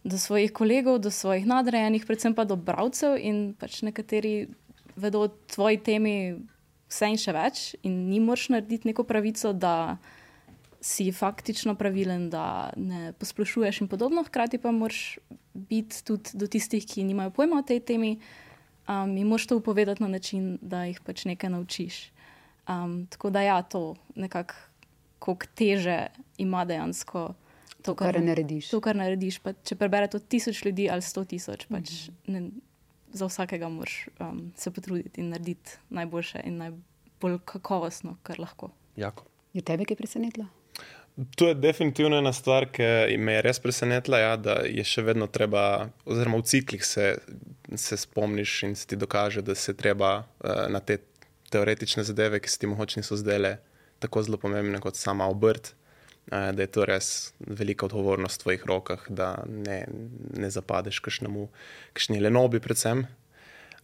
Do 0.00 0.16
svojih 0.16 0.48
kolegov, 0.56 0.96
do 1.04 1.10
svojih 1.12 1.44
nadrejenih, 1.44 2.06
predvsem 2.08 2.32
pa 2.32 2.46
do 2.48 2.56
bralcev, 2.56 3.18
in 3.20 3.50
pač 3.52 3.82
nekateri 3.84 4.48
vedo 4.96 5.26
o 5.26 5.28
tvoji 5.28 5.76
temi 5.76 6.14
vse 6.88 7.10
in 7.12 7.20
še 7.20 7.34
več, 7.36 7.60
in 7.84 7.98
ni 8.08 8.16
moč 8.24 8.48
narediti 8.48 8.88
neko 8.88 9.04
pravico, 9.04 9.52
da 9.52 9.98
si 10.80 11.10
faktično 11.12 11.74
pravilen, 11.76 12.30
da 12.32 12.72
ne 12.80 13.12
posplošuješ 13.20 13.82
in 13.84 13.90
podobno. 13.92 14.24
Hkrati 14.24 14.58
pa 14.58 14.72
moraš 14.72 15.18
biti 15.52 16.00
tudi 16.04 16.32
do 16.32 16.48
tistih, 16.48 16.86
ki 16.86 17.04
nimajo 17.04 17.34
pojma 17.36 17.60
o 17.60 17.66
tej 17.66 17.84
temi, 17.92 18.14
um, 18.90 19.16
in 19.16 19.26
moraš 19.26 19.46
to 19.46 19.56
upovedati 19.56 20.02
na 20.02 20.08
način, 20.08 20.58
da 20.62 20.84
jih 20.84 21.00
pač 21.06 21.24
nekaj 21.24 21.50
naučiš. 21.50 22.10
Um, 22.68 23.06
tako 23.06 23.30
da 23.30 23.42
ja, 23.42 23.62
to 23.62 23.94
nekako, 24.14 24.54
koliko 25.18 25.46
teže 25.54 26.06
ima 26.38 26.64
dejansko. 26.64 27.34
To, 27.82 27.94
kar 27.94 28.20
narediš. 28.22 28.68
To, 28.70 28.80
kar 28.80 28.96
narediš. 28.96 29.38
Pa, 29.38 29.52
če 29.64 29.76
prebere 29.76 30.10
to 30.10 30.18
tisoč 30.18 30.64
ljudi 30.64 30.90
ali 30.90 31.02
sto 31.02 31.24
tisoč, 31.24 31.66
pač 31.70 32.10
ne, 32.26 32.50
za 33.12 33.26
vsakega 33.26 33.68
moraš 33.68 34.06
um, 34.20 34.52
se 34.56 34.70
potruditi 34.70 35.20
in 35.20 35.30
narediti 35.32 35.78
najboljše 35.88 36.42
in 36.44 36.56
najbolj 36.56 37.38
kakovostno, 37.44 38.16
kar 38.22 38.40
lahko. 38.40 38.70
Jako. 38.96 39.24
Je 39.52 39.62
tebe 39.62 39.84
kaj 39.84 39.96
presenetilo? 39.96 40.46
To 41.36 41.48
je 41.48 41.54
definitivno 41.54 42.16
ena 42.16 42.32
stvar, 42.32 42.68
ki 42.72 43.16
me 43.18 43.32
je 43.32 43.42
res 43.42 43.58
presenetila, 43.60 44.18
ja, 44.18 44.36
da 44.36 44.60
je 44.64 44.84
še 44.86 45.02
vedno 45.04 45.26
treba, 45.26 45.90
oziroma 46.06 46.38
v 46.40 46.46
ciklih 46.48 46.84
se, 46.86 47.16
se 47.76 47.96
spomniš 47.96 48.62
in 48.62 48.76
se 48.76 48.86
ti 48.86 48.96
dokaže, 48.96 49.42
da 49.42 49.54
se 49.54 49.74
treba 49.76 50.18
uh, 50.18 50.50
na 50.68 50.80
te 50.80 50.98
teoretične 51.50 52.04
zadeve, 52.04 52.40
ki 52.40 52.50
se 52.50 52.58
ti 52.58 52.66
mogoče 52.66 53.00
niso 53.00 53.16
zdele 53.16 53.58
tako 53.98 54.22
zelo 54.22 54.38
pomembne 54.38 54.80
kot 54.80 54.96
sama 54.96 55.26
obrt, 55.28 55.74
uh, 56.32 56.50
da 56.54 56.62
je 56.62 56.66
to 56.66 56.84
res 56.84 57.32
velika 57.38 57.86
odgovornost 57.86 58.40
v 58.40 58.42
tvojih 58.42 58.66
rokah, 58.66 59.06
da 59.08 59.34
ne, 59.46 59.84
ne 60.36 60.50
zapadeš 60.50 61.00
kakšnemu, 61.04 61.48
kakšni 61.92 62.20
lenobi, 62.20 62.60
predvsem. 62.60 63.06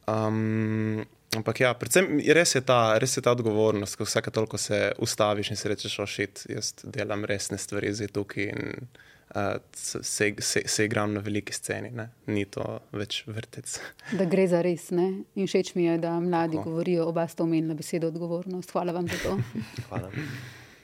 Um, 0.07 1.03
ampak 1.37 1.61
ja, 1.61 1.75
predvsem 1.75 2.21
res 2.35 2.55
je 2.55 2.63
ta, 2.63 2.99
res 3.03 3.17
je 3.19 3.23
ta 3.23 3.35
odgovornost, 3.35 3.99
ko 3.99 4.07
vsake 4.07 4.31
toliko 4.31 4.59
se 4.59 4.93
ustaviš 5.03 5.51
in 5.51 5.59
si 5.59 5.69
rečeš, 5.69 5.99
ošit, 6.07 6.47
jaz 6.49 6.73
delam 6.85 7.27
resne 7.27 7.59
stvari 7.59 7.93
zdaj 7.95 8.15
tukaj 8.15 8.51
in 8.53 8.89
uh, 9.35 9.57
se, 9.73 10.35
se, 10.39 10.63
se 10.67 10.85
igram 10.85 11.15
na 11.15 11.21
veliki 11.21 11.53
sceni, 11.53 11.91
ne? 11.91 12.09
ni 12.27 12.45
to 12.45 12.65
več 12.93 13.23
vrtec. 13.27 13.79
Da 14.19 14.25
gre 14.25 14.47
za 14.51 14.63
res. 14.65 14.91
Ne? 14.91 15.07
In 15.35 15.49
všeč 15.49 15.75
mi 15.75 15.87
je, 15.87 15.97
da 16.03 16.17
mladi 16.21 16.57
Tako. 16.57 16.71
govorijo, 16.71 17.09
oba 17.09 17.27
sta 17.29 17.45
omenila 17.45 17.75
besedo 17.75 18.13
odgovornost. 18.13 18.71
Hvala 18.77 18.95
vam 18.97 19.09
za 19.09 19.19
to. 19.23 19.39
Hvala. 19.89 20.13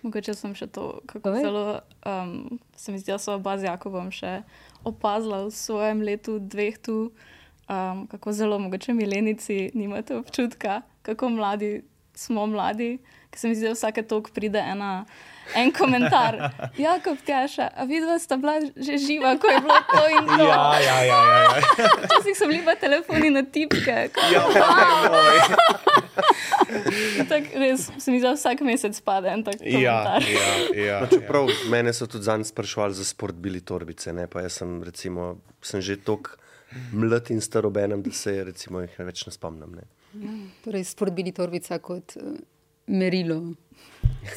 Mogoče 0.02 0.34
sem 0.34 0.54
še 0.58 0.66
to, 0.74 0.96
kako 1.06 1.30
Ove? 1.30 1.42
zelo 1.44 1.66
um, 2.10 2.58
se 2.76 2.92
mi 2.92 2.98
zdi, 2.98 3.12
da 3.12 3.20
so 3.22 3.36
oba 3.36 3.54
z 3.58 3.68
Jakobom 3.68 4.10
še 4.10 4.40
opazila 4.82 5.44
v 5.46 5.52
svojem 5.54 6.02
letu, 6.02 6.40
dveh 6.42 6.80
tu 6.82 6.96
um, 7.70 8.06
kako 8.10 8.32
zelo 8.34 8.58
mogoče 8.58 8.96
milenici 8.98 9.70
nimate 9.78 10.16
občutka, 10.18 10.80
kako 11.06 11.28
mladi 11.28 11.82
smo 12.14 12.46
mladi. 12.46 12.98
Ker 13.30 13.40
se 13.40 13.48
mi 13.48 13.54
zdi, 13.54 13.70
da 13.70 13.76
vsake 13.76 14.02
tok 14.02 14.30
pride 14.34 14.58
ena, 14.58 15.04
en 15.54 15.72
komentar. 15.72 16.38
Ja, 16.82 16.96
kot 17.04 17.20
tjaša, 17.26 17.68
a 17.76 17.84
vidva 17.84 18.18
sta 18.18 18.36
bila 18.40 18.54
že 18.76 18.96
živa, 18.98 19.34
ko 19.38 19.46
je 19.50 19.60
bilo 19.60 19.76
to 19.90 20.02
in 20.08 20.26
to. 20.26 20.44
Ja, 20.44 20.78
ja, 20.80 20.96
ja. 21.04 21.20
ja, 21.28 21.40
ja. 21.42 21.50
Včasih 22.06 22.36
so 22.38 22.48
bili 22.48 22.62
pa 22.64 22.74
telefoni 22.80 23.30
na 23.30 23.42
tipke. 23.42 24.08
Ja, 24.32 24.42
tak, 27.32 27.50
res 27.54 27.90
se 27.98 28.10
mi 28.10 28.20
zdi, 28.20 28.32
vsak 28.34 28.64
mesec 28.66 29.00
pade 29.04 29.30
en 29.32 29.44
tak 29.44 29.60
komentar. 29.60 30.24
Ja, 30.26 30.48
ja, 30.74 30.84
ja, 30.84 31.00
no, 31.04 31.10
čeprav 31.12 31.50
ja. 31.50 31.58
mene 31.70 31.92
so 31.96 32.08
tudi 32.10 32.24
zanj 32.28 32.48
sprašvali 32.50 32.94
za 32.96 33.04
sport 33.04 33.36
bili 33.36 33.60
torbice, 33.60 34.12
ne? 34.16 34.26
pa 34.26 34.46
jaz 34.46 34.62
sem, 34.62 34.78
recimo, 34.82 35.36
sem 35.62 35.84
že 35.84 35.98
tok 36.00 36.36
mlad 36.92 37.30
in 37.30 37.40
starobenem, 37.40 38.02
da 38.02 38.12
se 38.16 38.38
recimo, 38.44 38.80
jih 38.80 38.96
več 39.04 39.26
ne 39.28 39.34
spomnim. 39.34 39.76
Ne. 39.76 39.88
Ja, 40.12 40.32
torej, 40.64 40.86
spodbili 40.88 41.32
torbica 41.36 41.78
kot 41.84 42.16
uh, 42.20 42.36
merilo 42.86 43.42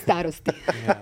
starosti. 0.02 0.52
ja. 0.88 1.00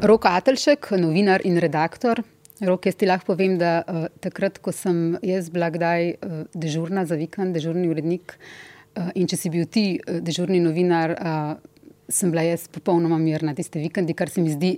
Rok 0.00 0.24
Atelšek, 0.24 0.86
novinar 0.96 1.42
in 1.44 1.58
redaktor. 1.60 2.22
Rok, 2.64 2.86
jaz 2.88 2.96
ti 2.96 3.04
lahko 3.04 3.34
povem, 3.34 3.58
da 3.60 3.82
uh, 3.84 4.06
takrat, 4.24 4.56
ko 4.64 4.72
sem 4.72 5.18
jaz 5.20 5.50
bila 5.52 5.68
kdaj 5.72 6.06
uh, 6.12 6.38
dežurna 6.56 7.04
za 7.04 7.18
vikend, 7.20 7.52
dežurni 7.52 7.84
urednik, 7.92 8.32
uh, 8.32 9.10
in 9.12 9.28
če 9.28 9.36
si 9.36 9.52
bil 9.52 9.68
ti 9.68 9.84
uh, 10.00 10.22
dežurni 10.24 10.56
novinar, 10.64 11.12
uh, 11.20 11.84
sem 12.08 12.32
bila 12.32 12.46
jaz 12.48 12.64
popolnoma 12.72 13.18
mirna 13.20 13.52
tiste 13.56 13.76
vikendi, 13.82 14.16
kar 14.16 14.32
se 14.32 14.40
mi 14.40 14.54
zdi 14.56 14.72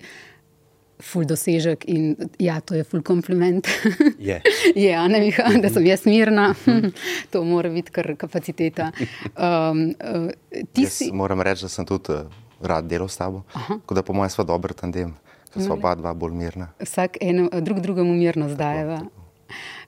ful 1.03 1.27
dosežek 1.27 1.85
in 1.91 2.15
ja, 2.39 2.61
to 2.61 2.77
je 2.79 2.85
ful 2.87 3.03
kompliment. 3.03 3.66
Je. 4.23 4.39
je, 4.77 4.95
ne 5.09 5.20
Miha, 5.20 5.51
da 5.62 5.70
sem 5.73 5.87
jaz 5.87 6.05
mirna, 6.07 6.53
to 7.33 7.43
mora 7.45 7.70
biti 7.73 7.93
kar 7.95 8.12
kapaciteta. 8.19 8.93
Um, 9.35 9.93
uh, 9.99 10.87
si... 10.89 11.11
Moram 11.12 11.43
reči, 11.43 11.66
da 11.66 11.73
sem 11.73 11.87
tudi 11.89 12.15
uh, 12.15 12.31
rad 12.62 12.87
delal 12.87 13.11
s 13.11 13.19
tabo, 13.19 13.43
tako 13.53 13.99
da 13.99 14.05
po 14.07 14.15
mojem 14.15 14.31
smo 14.31 14.47
dober 14.47 14.74
tandem, 14.79 15.15
ker 15.51 15.65
smo 15.65 15.74
oba 15.74 15.97
dva 15.99 16.15
bolj 16.15 16.37
mirna. 16.39 16.70
Vsak 16.81 17.19
eno, 17.20 17.49
drug 17.61 17.83
drugemu 17.83 18.15
mirno 18.15 18.49
zdajeva. 18.53 19.03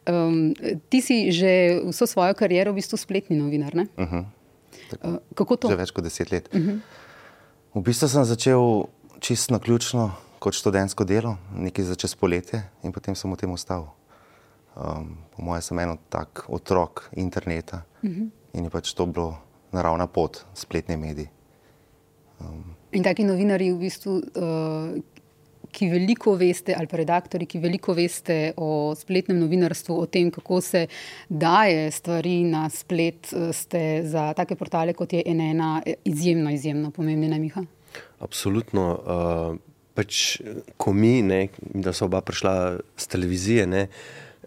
Um, 0.05 0.53
ti 0.93 1.01
si 1.01 1.31
že 1.33 1.81
vso 1.89 2.05
svojo 2.05 2.35
kariero 2.37 2.75
v 2.75 2.83
bistvu 2.83 2.99
spletni 3.01 3.39
novinar. 3.39 3.73
Uh 3.73 3.87
-huh. 3.97 4.25
uh, 5.01 5.17
kako 5.35 5.57
to? 5.57 5.69
Že 5.71 5.77
več 5.77 5.91
kot 5.91 6.05
deset 6.05 6.33
let. 6.33 6.49
Uh 6.53 6.61
-huh. 6.61 6.79
V 7.75 7.81
bistvu 7.83 8.09
sem 8.09 8.25
začel 8.25 8.85
čisto 9.21 9.55
na 9.55 9.59
ključno 9.59 10.13
kot 10.45 10.57
študentsko 10.61 11.07
delo, 11.09 11.39
nekaj 11.57 11.87
za 11.89 11.97
čez 11.97 12.13
poletje, 12.21 12.61
in 12.85 12.93
potem 12.93 13.17
sem 13.17 13.33
v 13.33 13.41
tem 13.41 13.53
ostal. 13.55 13.89
Um, 14.75 15.15
po 15.33 15.45
mojem, 15.47 15.63
sem 15.63 15.79
eno 15.79 15.97
tak 16.11 16.45
otrok 16.51 17.09
interneta 17.17 17.85
uh 18.03 18.11
mhm. 18.11 18.23
-huh. 18.23 18.59
in 18.59 18.65
je 18.65 18.71
pač 18.71 18.93
to 18.93 19.07
bilo 19.07 19.39
naravna 19.73 20.07
pot, 20.07 20.45
spletne 20.55 20.97
medije. 20.97 21.31
Um, 22.41 22.75
in 22.93 23.03
taki 23.03 23.25
novinari, 23.25 23.73
v 23.73 23.79
bistvu, 23.79 24.13
uh, 24.13 25.03
ki 25.71 25.89
veliko 25.91 26.35
veste, 26.37 26.75
ali 26.75 26.87
pa 26.87 26.97
redaktori, 26.97 27.47
ki 27.47 27.59
veliko 27.59 27.95
veste 27.95 28.53
o 28.57 28.95
spletnem 28.95 29.39
novinarstvu, 29.39 29.99
o 30.01 30.07
tem, 30.07 30.31
kako 30.31 30.61
se 30.61 30.87
daje 31.29 31.91
stvari 31.91 32.45
na 32.45 32.69
splet, 32.69 33.33
uh, 33.33 33.55
ste 33.55 34.03
za 34.05 34.33
take 34.33 34.57
portale, 34.57 34.93
kot 34.93 35.13
je 35.13 35.23
NN, 35.27 35.61
izjemno, 36.05 36.51
izjemno 36.51 36.91
pomembni, 36.91 37.29
ne 37.29 37.39
Miha? 37.39 37.65
Absolutno. 38.19 39.01
Uh 39.07 39.74
pač, 39.95 40.41
ko 40.77 40.93
mi, 40.93 41.23
ne, 41.23 41.49
da 41.59 41.95
so 41.95 42.09
oba 42.09 42.21
prišla 42.21 42.55
z 42.99 43.07
televizije, 43.11 43.67
ne, 43.67 43.87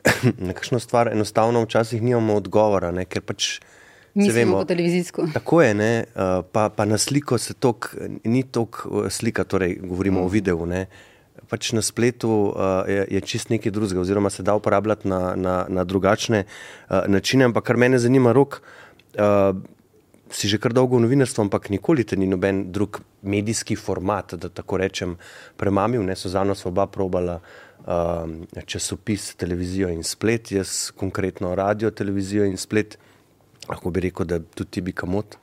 na 0.48 0.54
kakšno 0.54 0.80
stvar 0.80 1.12
enostavno 1.12 1.64
včasih 1.64 2.04
nimamo 2.04 2.38
odgovora, 2.38 2.92
ne, 2.92 3.08
ker 3.08 3.26
pač. 3.26 3.58
Mi 4.18 4.32
smo 4.34 4.64
televizijsko. 4.66 5.28
Tako 5.34 5.62
je, 5.62 5.74
ne, 5.78 5.92
pa, 6.52 6.70
pa 6.74 6.86
na 6.90 6.98
sliko 6.98 7.38
se 7.38 7.54
tok, 7.54 7.92
ni 8.26 8.42
toliko 8.44 9.06
slika, 9.14 9.46
torej 9.46 9.78
govorimo 9.84 10.24
mm. 10.24 10.26
o 10.26 10.32
videu. 10.34 10.66
Ne, 10.66 10.88
pač 11.50 11.72
na 11.78 11.84
spletu 11.86 12.32
uh, 12.50 12.82
je, 12.90 13.06
je 13.14 13.22
čist 13.22 13.54
nekaj 13.54 13.72
drugega, 13.72 14.02
oziroma 14.02 14.32
se 14.34 14.44
da 14.44 14.56
uporabljati 14.58 15.08
na, 15.08 15.36
na, 15.36 15.56
na 15.70 15.86
drugačne 15.86 16.44
uh, 16.44 17.06
načine. 17.08 17.46
Ampak 17.46 17.70
kar 17.70 17.78
mene 17.78 18.00
zanima, 18.02 18.34
rok. 18.34 18.62
Uh, 19.14 19.54
si 20.32 20.48
že 20.48 20.58
kar 20.58 20.74
dolgo 20.74 20.98
v 20.98 21.06
novinarstvu, 21.06 21.48
ampak 21.48 21.70
nikoli 21.70 22.04
te 22.04 22.16
ni 22.16 22.28
noben 22.28 22.72
drug 22.72 23.02
medijski 23.22 23.76
format, 23.76 24.34
da 24.36 24.50
tako 24.50 24.78
rečem, 24.78 25.16
premamil. 25.58 26.04
Ne 26.04 26.16
so 26.16 26.30
za 26.30 26.44
nas 26.44 26.66
oba 26.66 26.88
probala 26.88 27.40
um, 27.86 28.48
časopis, 28.66 29.36
televizijo 29.36 29.90
in 29.90 30.04
splet, 30.04 30.52
jaz 30.52 30.92
konkretno 30.96 31.56
radio, 31.56 31.92
televizijo 31.92 32.46
in 32.46 32.58
splet. 32.58 32.98
Lahko 33.68 33.92
bi 33.92 34.08
rekel, 34.08 34.26
da 34.26 34.40
tudi 34.40 34.78
ti 34.78 34.82
bi 34.82 34.94
kamot 34.96 35.38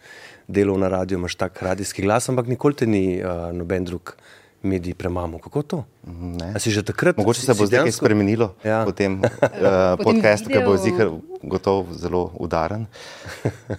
delal 0.49 0.79
na 0.81 0.89
radiju, 0.89 1.19
imaš 1.19 1.37
tak 1.41 1.63
radijski 1.63 2.03
glas, 2.03 2.29
ampak 2.29 2.49
nikoli 2.49 2.75
te 2.75 2.87
ni 2.87 3.21
uh, 3.21 3.51
noben 3.53 3.85
drug 3.85 4.17
mediji 4.65 4.95
premamo. 4.95 5.39
Kako 5.39 5.63
to? 5.63 5.85
Si 6.59 6.71
že 6.71 6.83
takrat? 6.83 7.17
Mogoče 7.17 7.41
se 7.41 7.55
bo 7.55 7.67
zdaj 7.67 7.85
nekaj 7.85 7.93
spremenilo 7.93 8.55
ja. 8.65 8.85
po 8.85 8.93
tem 8.93 9.21
uh, 9.23 9.29
podkastu, 10.03 10.49
ki 10.49 10.61
bo 10.65 10.77
zihar 10.77 11.13
gotovo 11.43 11.87
zelo 11.93 12.33
udaren. 12.41 12.87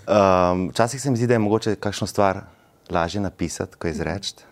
Um, 0.05 0.69
včasih 0.69 1.01
se 1.01 1.11
mi 1.11 1.17
zdi, 1.17 1.27
da 1.27 1.33
je 1.33 1.43
mogoče 1.43 1.75
kakšno 1.75 2.07
stvar 2.07 2.45
lažje 2.89 3.21
napisati, 3.21 3.77
ko 3.77 3.87
izreči 3.87 4.45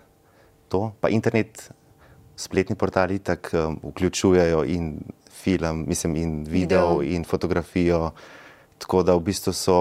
to. 0.69 0.91
Pa 1.01 1.09
internet, 1.09 1.69
spletni 2.35 2.75
portali 2.75 3.19
tako 3.19 3.67
um, 3.67 3.79
vključujejo 3.93 4.65
in 4.65 4.99
film, 5.29 5.85
mislim, 5.87 6.15
in 6.15 6.31
video, 6.43 6.97
video, 6.97 7.15
in 7.15 7.23
fotografijo. 7.23 8.11
Tako 8.77 9.03
da 9.03 9.15
v 9.15 9.21
bistvu 9.29 9.53
so 9.53 9.77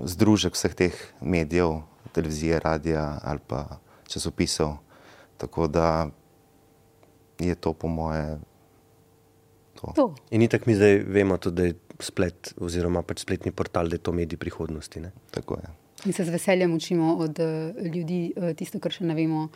združek 0.00 0.56
vseh 0.56 0.74
teh 0.74 0.94
medijev, 1.20 1.82
televizije, 2.12 2.60
radia 2.60 3.18
ali 3.22 3.40
pa 3.46 3.78
časopisov. 4.08 4.85
Tako 5.36 5.66
da 5.66 6.08
je 7.38 7.54
to, 7.54 7.72
po 7.72 7.88
moje, 7.88 8.38
to. 9.80 9.92
to. 9.96 10.14
In 10.30 10.48
tako, 10.48 10.70
mi 10.70 10.74
zdaj 10.74 10.98
vemo, 10.98 11.36
tudi, 11.36 11.56
da 11.56 11.68
je 11.68 11.74
splet, 12.00 12.54
oziroma 12.60 13.02
pač 13.02 13.24
spletni 13.24 13.52
portal, 13.52 13.88
da 13.88 13.96
je 13.96 14.04
to 14.04 14.12
medij 14.12 14.40
prihodnosti. 14.40 15.00
Ne? 15.00 15.12
Tako 15.30 15.60
je. 15.60 15.74
Mi 16.04 16.12
se 16.12 16.24
z 16.24 16.32
veseljem 16.32 16.74
učimo 16.74 17.14
od 17.16 17.38
uh, 17.38 17.84
ljudi, 17.94 18.32
uh, 18.36 18.52
tisto, 18.56 18.80
kar 18.80 18.92
še 18.92 19.08
ne 19.08 19.16
vemo, 19.16 19.48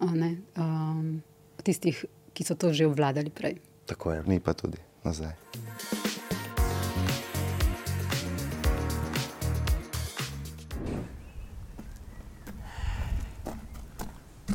uh, 0.00 0.12
ne, 0.12 0.36
um, 0.60 1.22
tistih, 1.64 2.04
ki 2.36 2.44
so 2.44 2.56
to 2.56 2.72
že 2.76 2.88
obvladali 2.88 3.32
prej. 3.32 3.60
Tako 3.86 4.12
je. 4.12 4.26
Mi 4.28 4.40
pa 4.40 4.52
tudi 4.52 4.78
nazaj. 5.04 6.05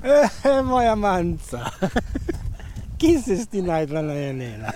Eh, 0.03 0.61
moja 0.64 0.95
manca, 0.95 1.65
ki 2.98 3.18
si 3.22 3.45
ti 3.45 3.61
najdla 3.61 4.02
na 4.02 4.14
enena. 4.14 4.72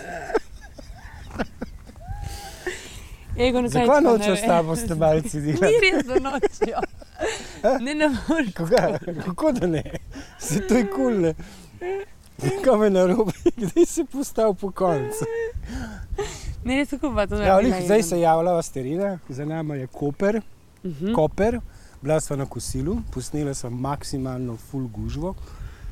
Ego, 3.38 3.68
Zakaj 3.68 4.02
nočeš 4.02 4.40
s 4.40 4.48
tabo 4.48 4.76
s 4.76 4.88
tebalci 4.88 5.42
delati? 5.46 5.66
Ni 5.66 5.80
res, 5.82 6.06
da 6.06 6.20
nočijo. 6.20 6.80
Ne, 7.82 7.96
ne 7.96 8.10
moreš. 8.10 8.54
Kako 9.26 9.52
da 9.52 9.68
ne? 9.68 9.84
Se 10.40 10.68
to 10.68 10.78
je 10.78 10.88
kul. 10.88 11.14
Cool, 11.14 11.34
Kaj 12.64 12.78
me 12.80 12.90
narobe, 12.90 13.32
kdaj 13.56 13.86
si 13.86 14.04
postal 14.06 14.54
po 14.54 14.72
koncu? 14.72 15.26
Ne, 16.64 16.76
ne, 16.76 16.86
tako 16.86 17.14
pa 17.16 17.28
to 17.28 17.40
ja, 17.42 17.58
lih, 17.60 17.76
zdaj 17.86 18.04
se 18.04 18.20
javlja 18.20 18.58
Asterina, 18.58 19.20
za 19.30 19.46
nami 19.46 19.78
je 19.80 19.88
Koper, 19.88 20.36
uh 20.36 20.92
-huh. 20.92 21.16
Koper, 21.16 21.60
bila 22.06 22.20
sva 22.22 22.36
na 22.38 22.46
kosilu, 22.46 23.00
posnela 23.14 23.54
sem 23.54 23.74
maksimalno 23.74 24.58
full 24.58 24.88
gužvo. 24.88 25.34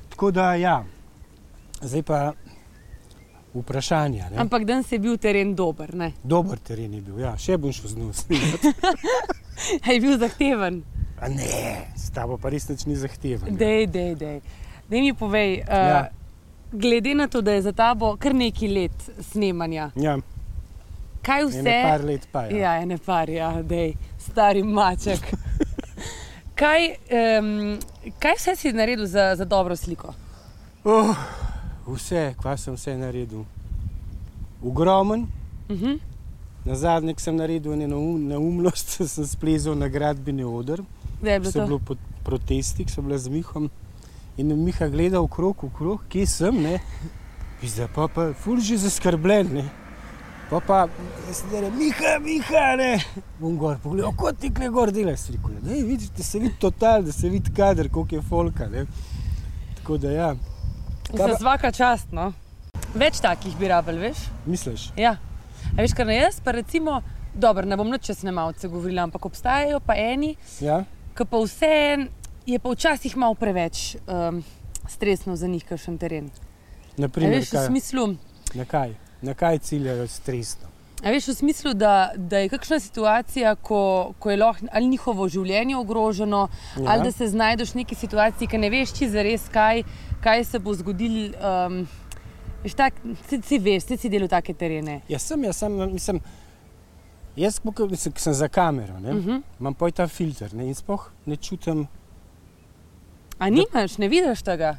Tako 0.10 0.32
da 0.32 0.54
ja, 0.56 0.84
zdaj 1.82 2.04
pa 2.04 2.34
vprašanje. 3.54 4.20
Ne? 4.32 4.38
Ampak 4.38 4.66
danes 4.66 4.92
je 4.92 5.00
bil 5.00 5.18
teren 5.18 5.56
dober. 5.56 5.96
Ne? 5.96 6.12
Dober 6.24 6.60
teren 6.62 6.94
je 6.94 7.02
bil, 7.02 7.18
ja, 7.24 7.34
še 7.38 7.58
bom 7.58 7.74
šel 7.74 7.96
z 7.96 7.98
nosom. 7.98 8.36
je 9.90 9.98
bil 10.06 10.20
zahteven. 10.22 10.84
A 11.18 11.32
ne, 11.34 11.50
s 11.98 12.14
tabo 12.14 12.38
pa 12.38 12.54
res 12.54 12.70
nič 12.70 12.86
ni 12.86 13.00
zahteven. 13.00 13.58
Dej, 13.58 13.88
dej, 13.90 14.14
dej. 14.14 14.38
Dej 14.90 15.02
mi 15.02 15.16
povej, 15.18 15.64
uh, 15.66 15.74
ja. 15.74 16.00
glede 16.70 17.18
na 17.18 17.26
to, 17.26 17.42
da 17.42 17.58
je 17.58 17.66
za 17.72 17.74
tabo 17.74 18.14
kar 18.22 18.38
nekaj 18.38 18.70
let 18.70 19.10
snemanja. 19.32 19.90
Ja. 19.98 20.20
Kaj 21.26 21.50
vse? 21.50 21.66
Ne 21.66 21.78
par 21.90 22.06
let 22.06 22.30
pa 22.30 22.46
je. 22.46 22.62
Ja, 22.62 22.78
ne 22.86 23.02
par, 23.02 23.34
ja, 23.34 23.56
dej, 23.66 23.96
stari 24.22 24.62
maček. 24.62 25.26
kaj, 26.56 26.82
um, 27.40 27.80
kaj 28.20 28.36
vse 28.38 28.56
si 28.56 28.74
naredil 28.74 29.06
za, 29.06 29.36
za 29.36 29.46
dobro 29.46 29.76
sliko? 29.76 30.14
Oh, 30.84 31.16
vse, 31.88 32.34
kva 32.42 32.58
sem 32.58 32.74
vse 32.76 32.98
naredil. 32.98 33.44
Ogromen. 34.64 35.22
Uh 35.70 35.76
Mhm. 35.76 35.86
-huh. 35.86 36.00
Na 36.66 36.76
zadnje 36.76 37.14
sem 37.18 37.36
naredil 37.36 37.76
neum, 37.76 38.28
neumnost, 38.28 38.90
sem 39.08 39.28
splezel 39.28 39.76
na 39.76 39.88
gradbeni 39.88 40.44
odr. 40.44 40.82
So 41.52 41.66
bilo 41.66 41.80
pod 41.80 41.98
protesti, 42.24 42.86
so 42.88 43.02
bile 43.02 43.18
z 43.18 43.28
Mihom. 43.28 43.70
In 44.38 44.64
Miha 44.64 44.88
gleda 44.88 45.22
okrog, 45.22 45.64
okrog, 45.64 46.02
kje 46.10 46.26
sem, 46.28 46.62
ne. 46.62 46.80
Zdaj 47.64 47.88
pa 47.96 48.08
pa 48.08 48.34
ful 48.34 48.60
že 48.60 48.78
zaskrbljen, 48.78 49.54
ne. 49.54 49.70
Pa 50.50 50.60
pa, 50.60 50.88
zdaj 51.32 51.64
je 51.64 51.72
Miha, 51.72 52.20
Miha, 52.22 52.76
ne. 52.78 53.00
Bom 53.40 53.58
gor 53.58 53.78
pogledal, 53.84 54.14
kot 54.18 54.38
ti 54.40 54.52
kle 54.54 54.70
gor 54.70 54.92
delaš, 54.92 55.30
rekel, 55.34 55.56
ne, 55.64 55.82
vidiš, 55.88 56.12
da 56.18 56.24
se 56.24 56.40
vidi 56.40 56.56
total, 56.60 57.04
da 57.04 57.12
se 57.12 57.30
vidi 57.30 57.54
kader, 57.56 57.90
koliko 57.92 58.16
je 58.16 58.22
folka, 58.22 58.68
ne. 58.70 58.86
Tako 59.78 59.98
da 59.98 60.12
ja. 60.12 60.36
Za 61.14 61.28
vsaka 61.34 61.72
čast, 61.72 62.12
no. 62.12 62.32
Več 62.94 63.22
takih 63.24 63.56
bi 63.58 63.68
rabili, 63.72 64.10
veš? 64.10 64.26
Misliš? 64.46 64.90
Ja. 65.00 65.16
A 65.74 65.82
veš, 65.82 65.96
kar 65.98 66.08
ne 66.08 66.20
jaz, 66.20 66.38
pa 66.44 66.54
recimo, 66.54 67.00
dobro, 67.34 67.66
ne 67.66 67.78
bom 67.80 67.90
nič 67.90 68.12
čez 68.12 68.24
nemalce 68.28 68.70
govorila, 68.70 69.08
ampak 69.08 69.26
obstajajo 69.26 69.80
pa 69.86 69.96
eni, 69.98 70.36
ja. 70.62 70.84
ki 71.18 71.26
pa 71.30 71.42
vse 71.42 71.72
je 72.46 72.60
pa 72.60 72.74
včasih 72.76 73.16
malo 73.18 73.34
preveč 73.40 73.96
um, 74.06 74.44
stresno 74.90 75.36
za 75.40 75.48
njih, 75.48 75.66
kakšen 75.66 75.98
teren. 75.98 76.30
Naprimer, 76.98 77.40
veš, 77.40 77.56
v 77.56 77.66
smislu, 77.72 78.08
na 78.54 78.68
kaj? 78.70 78.94
Na 79.24 79.34
kaj 79.34 79.60
ciljajo 79.60 80.08
stresno? 80.08 80.68
A 81.04 81.12
veš, 81.12 81.28
v 81.28 81.36
smislu, 81.36 81.74
da, 81.76 82.12
da 82.16 82.40
je 82.44 82.50
kakšna 82.50 82.80
situacija, 82.80 83.56
ko, 83.56 84.14
ko 84.20 84.32
je 84.32 84.38
lahko 84.38 84.68
ali 84.72 84.88
njihovo 84.88 85.28
življenje 85.28 85.76
ogroženo, 85.76 86.46
ja. 86.78 86.84
ali 86.88 87.04
da 87.04 87.12
se 87.12 87.28
znajdeš 87.28 87.74
v 87.74 87.82
neki 87.82 87.96
situaciji, 87.96 88.48
ki 88.48 88.60
ne 88.64 88.70
veš, 88.72 88.94
či 88.96 89.10
za 89.12 89.24
res 89.24 89.50
kaj, 89.52 89.84
kaj 90.24 90.46
se 90.48 90.62
bo 90.64 90.76
zgodilo. 90.80 91.34
Um, 91.40 91.82
veš, 92.64 92.78
tak, 92.80 93.02
si, 93.28 93.42
si 93.44 93.60
veš, 93.60 93.90
si, 93.90 93.98
si 94.00 94.12
delal 94.12 94.32
take 94.32 94.56
terene. 94.56 95.02
Jaz 95.12 95.28
sem, 95.28 95.44
jaz 95.44 95.60
sem, 95.60 95.76
mislim, 95.92 96.22
jaz 97.36 97.60
sem, 97.60 98.16
sem 98.16 98.40
za 98.40 98.48
kamero, 98.48 98.96
uh 98.96 99.20
-huh. 99.26 99.42
imam 99.60 99.74
pa 99.74 99.92
ta 99.92 100.08
filter 100.08 100.54
ne, 100.54 100.68
in 100.68 100.76
spoh 100.76 101.12
ne 101.26 101.36
čutim. 101.36 101.88
A 103.40 103.50
nimaš, 103.50 103.98
ne 103.98 104.08
vidiš 104.08 104.42
tega? 104.42 104.78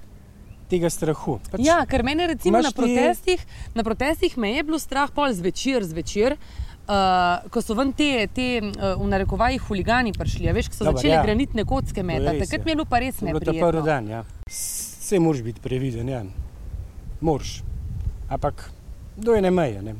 Tega 0.69 0.91
strahu. 0.91 1.39
Pač 1.53 1.61
ja, 1.65 1.81
ker 1.89 2.05
mene 2.07 2.27
recimo 2.31 2.61
na 2.65 2.73
protestih, 2.75 3.41
ti... 3.41 3.73
na 3.77 3.85
protestih 3.85 4.37
me 4.41 4.55
je 4.55 4.63
bilo 4.65 4.79
strah 4.81 5.11
pol 5.13 5.33
zvečer, 5.37 5.85
zvečer. 5.85 6.39
Uh, 6.85 7.41
ko 7.49 7.63
so 7.65 7.73
ven 7.73 7.95
te, 7.97 8.27
te 8.37 8.61
uh, 8.61 8.93
v 9.01 9.07
narekovajih 9.09 9.63
huligani 9.71 10.13
prišli, 10.13 10.51
veš, 10.53 10.69
ko 10.69 10.77
so 10.77 10.85
Dobar, 10.85 11.01
začeli 11.01 11.15
ja. 11.15 11.23
granitne 11.25 11.65
kocke 11.65 12.05
metati, 12.05 12.43
takrat 12.45 12.67
mi 12.67 12.75
je 12.75 12.77
bilo 12.77 12.85
pa 12.85 13.01
res 13.01 13.23
neprijetno. 13.25 13.53
To 13.53 13.57
je 13.57 13.73
prvi 13.73 13.85
dan, 13.89 14.11
ja. 14.13 14.21
Vse 14.51 15.21
moraš 15.25 15.41
biti 15.47 15.65
previden, 15.65 16.11
ja. 16.13 16.21
Moraš. 17.25 17.63
Ampak 18.29 18.69
do 19.17 19.33
ene 19.33 19.49
meje, 19.49 19.81
ne. 19.81 19.97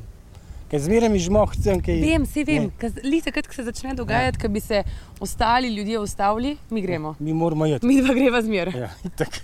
Ker 0.65 0.81
zmeraj 0.81 1.11
mi 1.13 1.19
žmoh, 1.21 1.51
sem 1.61 1.77
kaj. 1.77 1.99
Vem, 2.01 2.23
vse 2.25 2.43
vem. 2.47 2.71
Lise, 3.05 3.29
kad 3.31 3.45
se 3.53 3.63
začne 3.67 3.93
dogajati, 3.93 4.39
ja. 4.39 4.41
kad 4.41 4.51
bi 4.51 4.59
se 4.59 4.81
ostali 5.19 5.69
ljudje 5.75 5.99
ustavili, 5.99 6.57
mi 6.69 6.81
gremo. 6.81 7.15
Mi 7.19 7.33
moramo 7.33 7.65
jeti. 7.65 7.85
Mi 7.85 8.01
dva 8.01 8.13
greva 8.13 8.41
zmer. 8.41 8.71
Ja, 8.75 8.89
tak. 9.19 9.37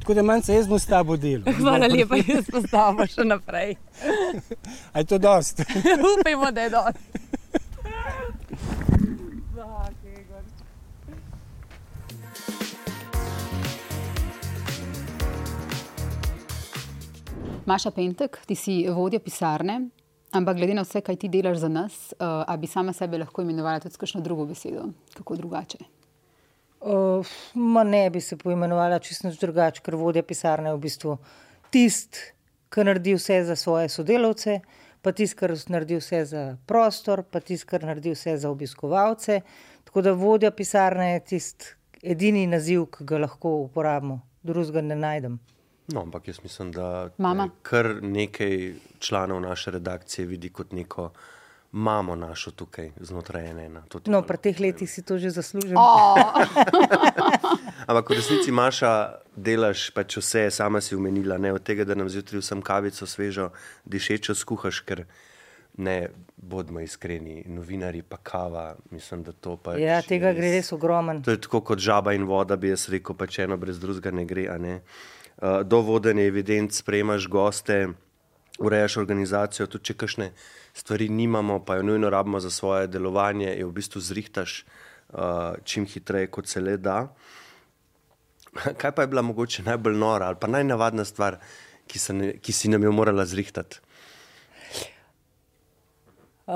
Tako 0.00 0.14
da 0.14 0.22
manj 0.22 0.42
se 0.42 0.54
jaz 0.54 0.66
bom 0.66 0.78
s 0.78 0.86
tabo 0.86 1.16
delal. 1.16 1.54
Hvala 1.60 1.86
lepa, 1.86 2.18
jaz 2.18 2.50
postavim 2.50 3.06
še 3.06 3.24
naprej. 3.24 3.76
A 4.92 4.98
je 4.98 5.04
to 5.04 5.18
dost? 5.22 5.62
Upajmo, 6.18 6.50
da 6.50 6.66
je 6.66 6.70
dost. 6.70 6.98
Maša 17.66 17.90
Pentek, 17.90 18.38
ti 18.46 18.54
si 18.54 18.84
vodja 18.90 19.18
pisarne, 19.18 19.80
ampak 20.36 20.56
glede 20.56 20.74
na 20.74 20.84
vse, 20.84 21.00
kaj 21.00 21.16
ti 21.22 21.28
delaš 21.32 21.58
za 21.64 21.68
nas, 21.68 21.98
uh, 22.12 22.44
a 22.46 22.56
bi 22.56 22.66
sama 22.66 22.92
sebe 22.92 23.18
lahko 23.18 23.42
imenovala 23.42 23.80
tudi 23.80 23.94
s 23.94 24.00
kakšno 24.00 24.20
drugo 24.20 24.46
besedo, 24.46 24.88
kako 25.16 25.36
drugače? 25.36 25.78
Uh, 26.80 27.26
ne 27.84 28.10
bi 28.10 28.20
se 28.20 28.36
poimenovala 28.36 28.98
čisto 28.98 29.32
drugače, 29.40 29.82
ker 29.82 29.96
vodja 29.96 30.22
pisarne 30.22 30.70
je 30.70 30.76
v 30.76 30.82
bistvu 30.84 31.16
tisti, 31.70 32.32
ki 32.70 32.84
naredi 32.84 33.14
vse 33.16 33.40
za 33.44 33.56
svoje 33.56 33.88
sodelavce, 33.88 34.60
pa 35.02 35.12
tisti, 35.12 35.38
ki 35.38 35.72
naredi 35.72 35.98
vse 36.00 36.24
za 36.24 36.44
prostor, 36.66 37.22
pa 37.22 37.40
tisti, 37.40 37.68
ki 37.70 37.82
naredi 37.82 38.14
vse 38.14 38.36
za 38.38 38.50
obiskovalce. 38.50 39.40
Tako 39.84 40.02
da 40.02 40.12
vodja 40.12 40.50
pisarne 40.50 41.12
je 41.12 41.24
tisti 41.32 41.74
edini 42.02 42.46
naziv, 42.46 42.86
ki 42.92 43.04
ga 43.04 43.18
lahko 43.24 43.56
uporabimo, 43.64 44.20
drugega 44.42 44.82
ne 44.82 44.96
najdem. 44.96 45.38
No, 45.94 46.02
ampak 46.02 46.28
jaz 46.28 46.40
mislim, 46.42 46.72
da 46.72 47.10
Mama. 47.18 47.48
kar 47.62 47.86
nekaj 48.02 48.74
članov 49.06 49.40
naše 49.40 49.70
redakcije 49.78 50.26
vidi 50.26 50.50
kot 50.50 50.72
neko 50.72 51.10
mamo 51.72 52.14
našo 52.16 52.50
tukaj 52.50 52.90
znotraj 53.00 53.50
ena. 53.50 53.82
No, 54.06 54.22
pri 54.22 54.38
teh 54.38 54.60
letih 54.60 54.90
si 54.90 55.02
to 55.02 55.18
že 55.18 55.30
zaslužil. 55.30 55.76
Oh. 55.76 56.16
ampak 57.88 58.10
v 58.10 58.18
resnici, 58.18 58.50
Maša, 58.50 59.22
delaš 59.36 59.90
pač 59.94 60.18
vse, 60.18 60.50
sama 60.50 60.80
si 60.80 60.96
umenila, 60.96 61.38
ne 61.38 61.54
od 61.54 61.62
tega, 61.62 61.86
da 61.86 61.94
nam 61.94 62.10
zjutraj 62.10 62.42
vsem 62.42 62.62
kavico 62.62 63.06
svežo, 63.06 63.50
dišečo 63.86 64.34
skuhaš, 64.34 64.82
ker 64.82 65.04
ne 65.76 66.08
bodimo 66.36 66.80
iskreni, 66.80 67.44
novinari 67.46 68.02
pa 68.02 68.16
kava, 68.16 68.74
mislim, 68.90 69.22
da 69.22 69.32
to 69.32 69.56
pač. 69.60 69.78
Ja, 69.82 70.00
tega 70.02 70.32
res, 70.32 70.38
gre 70.40 70.54
res 70.56 70.72
ogromen. 70.72 71.22
To 71.26 71.34
je 71.34 71.42
tako 71.46 71.60
kot 71.60 71.82
žaba 71.82 72.16
in 72.16 72.26
voda, 72.26 72.56
bi 72.56 72.72
jaz 72.72 72.88
rekel, 72.92 73.14
pač 73.18 73.42
eno 73.44 73.58
brez 73.60 73.78
drugega 73.82 74.10
ne 74.14 74.24
gre. 74.26 74.48
Ne? 74.58 74.80
Uh, 75.36 75.60
do 75.62 75.82
vodenja 75.84 76.24
evidenc, 76.26 76.72
sprejmaš 76.80 77.28
goste, 77.28 77.92
urejaš 78.58 78.96
organizacijo, 78.96 79.66
tudi 79.66 79.90
če 79.90 79.94
kakšne 79.94 80.30
stvari 80.74 81.08
nimamo, 81.08 81.60
pa 81.64 81.76
jo 81.76 81.82
nujno 81.82 82.10
rabimo 82.10 82.40
za 82.40 82.50
svoje 82.50 82.86
delovanje, 82.86 83.54
jo 83.58 83.68
v 83.68 83.76
bistvu 83.78 84.00
zrihtaš 84.00 84.58
uh, 84.62 85.56
čim 85.64 85.86
hitreje, 85.86 86.30
kot 86.30 86.48
se 86.48 86.60
le 86.60 86.76
da. 86.76 87.06
Kaj 88.80 88.92
pa 88.92 89.02
je 89.02 89.12
bila 89.12 89.22
mogoče 89.22 89.62
najbolj 89.62 89.96
nora 89.96 90.26
ali 90.26 90.40
pa 90.40 90.46
najnavadna 90.46 91.04
stvar, 91.04 91.38
ki, 91.86 92.00
ne, 92.12 92.32
ki 92.38 92.52
si 92.52 92.68
nam 92.72 92.82
jo 92.82 92.92
morala 92.92 93.26
zrihtati? 93.26 93.80
Uh, 96.46 96.54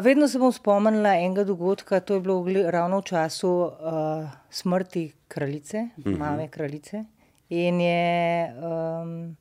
vedno 0.00 0.28
se 0.28 0.38
bom 0.40 0.52
spomnila 0.52 1.12
enega 1.20 1.44
dogodka, 1.44 2.00
to 2.00 2.14
je 2.14 2.20
bilo 2.20 2.70
ravno 2.70 3.02
v 3.02 3.04
času 3.04 3.50
uh, 3.50 4.30
smrti 4.50 5.12
kraljice, 5.28 5.88
uh 5.98 6.04
-huh. 6.04 6.18
mame 6.18 6.48
kraljice. 6.48 7.04
In 7.48 7.80
je 7.80 8.52
um, 8.54 9.36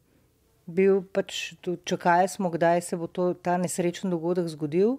bil 0.66 1.02
pač, 1.14 1.54
čakali 1.86 2.28
smo, 2.28 2.50
kdaj 2.50 2.82
se 2.82 2.98
bo 2.98 3.08
to, 3.08 3.34
ta 3.34 3.58
nesrečen 3.58 4.10
dogodek 4.10 4.48
zgodil. 4.50 4.98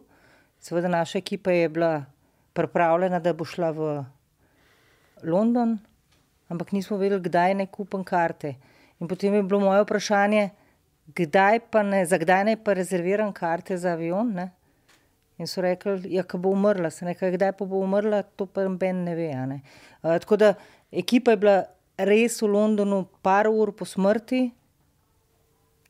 Seveda, 0.63 0.89
naša 0.89 1.19
ekipa 1.19 1.51
je 1.51 1.69
bila 1.69 2.05
pripravljena, 2.57 3.21
da 3.21 3.35
bo 3.37 3.45
šla 3.45 3.71
v 3.71 4.05
London, 5.23 5.77
ampak 6.49 6.73
nismo 6.73 6.97
vedeli, 6.97 7.23
kdaj 7.23 7.55
naj 7.59 7.71
kupim 7.75 8.05
karte. 8.05 8.55
In 9.01 9.09
potem 9.09 9.35
je 9.35 9.43
bilo 9.43 9.61
moje 9.61 9.83
vprašanje, 9.85 10.51
kdaj 11.15 11.61
pa 11.71 11.83
ne, 11.83 12.07
za 12.07 12.19
kdaj 12.19 12.45
naj 12.49 12.57
pa 12.65 12.73
rezerviram 12.73 13.33
karte 13.33 13.77
za 13.77 13.93
avion. 13.93 14.33
Ne? 14.33 14.51
In 15.39 15.47
so 15.47 15.61
rekli, 15.61 16.15
ja, 16.15 16.25
ko 16.25 16.39
bo 16.41 16.55
umrla, 16.57 16.91
se 16.91 17.05
nekaj, 17.05 17.35
kdaj 17.37 17.53
pa 17.59 17.67
bo 17.69 17.83
umrla, 17.85 18.23
to 18.23 18.47
pa 18.47 18.65
noben 18.65 19.05
ne 19.05 19.15
ve. 19.15 19.29
Ne? 19.47 19.61
Uh, 20.03 20.17
tako 20.23 20.39
da 20.41 20.55
ekipa 20.93 21.35
je 21.35 21.43
bila 21.43 21.57
res 21.99 22.41
v 22.43 22.49
Londonu, 22.55 23.05
par 23.23 23.51
ur 23.51 23.75
po 23.77 23.85
smrti. 23.85 24.49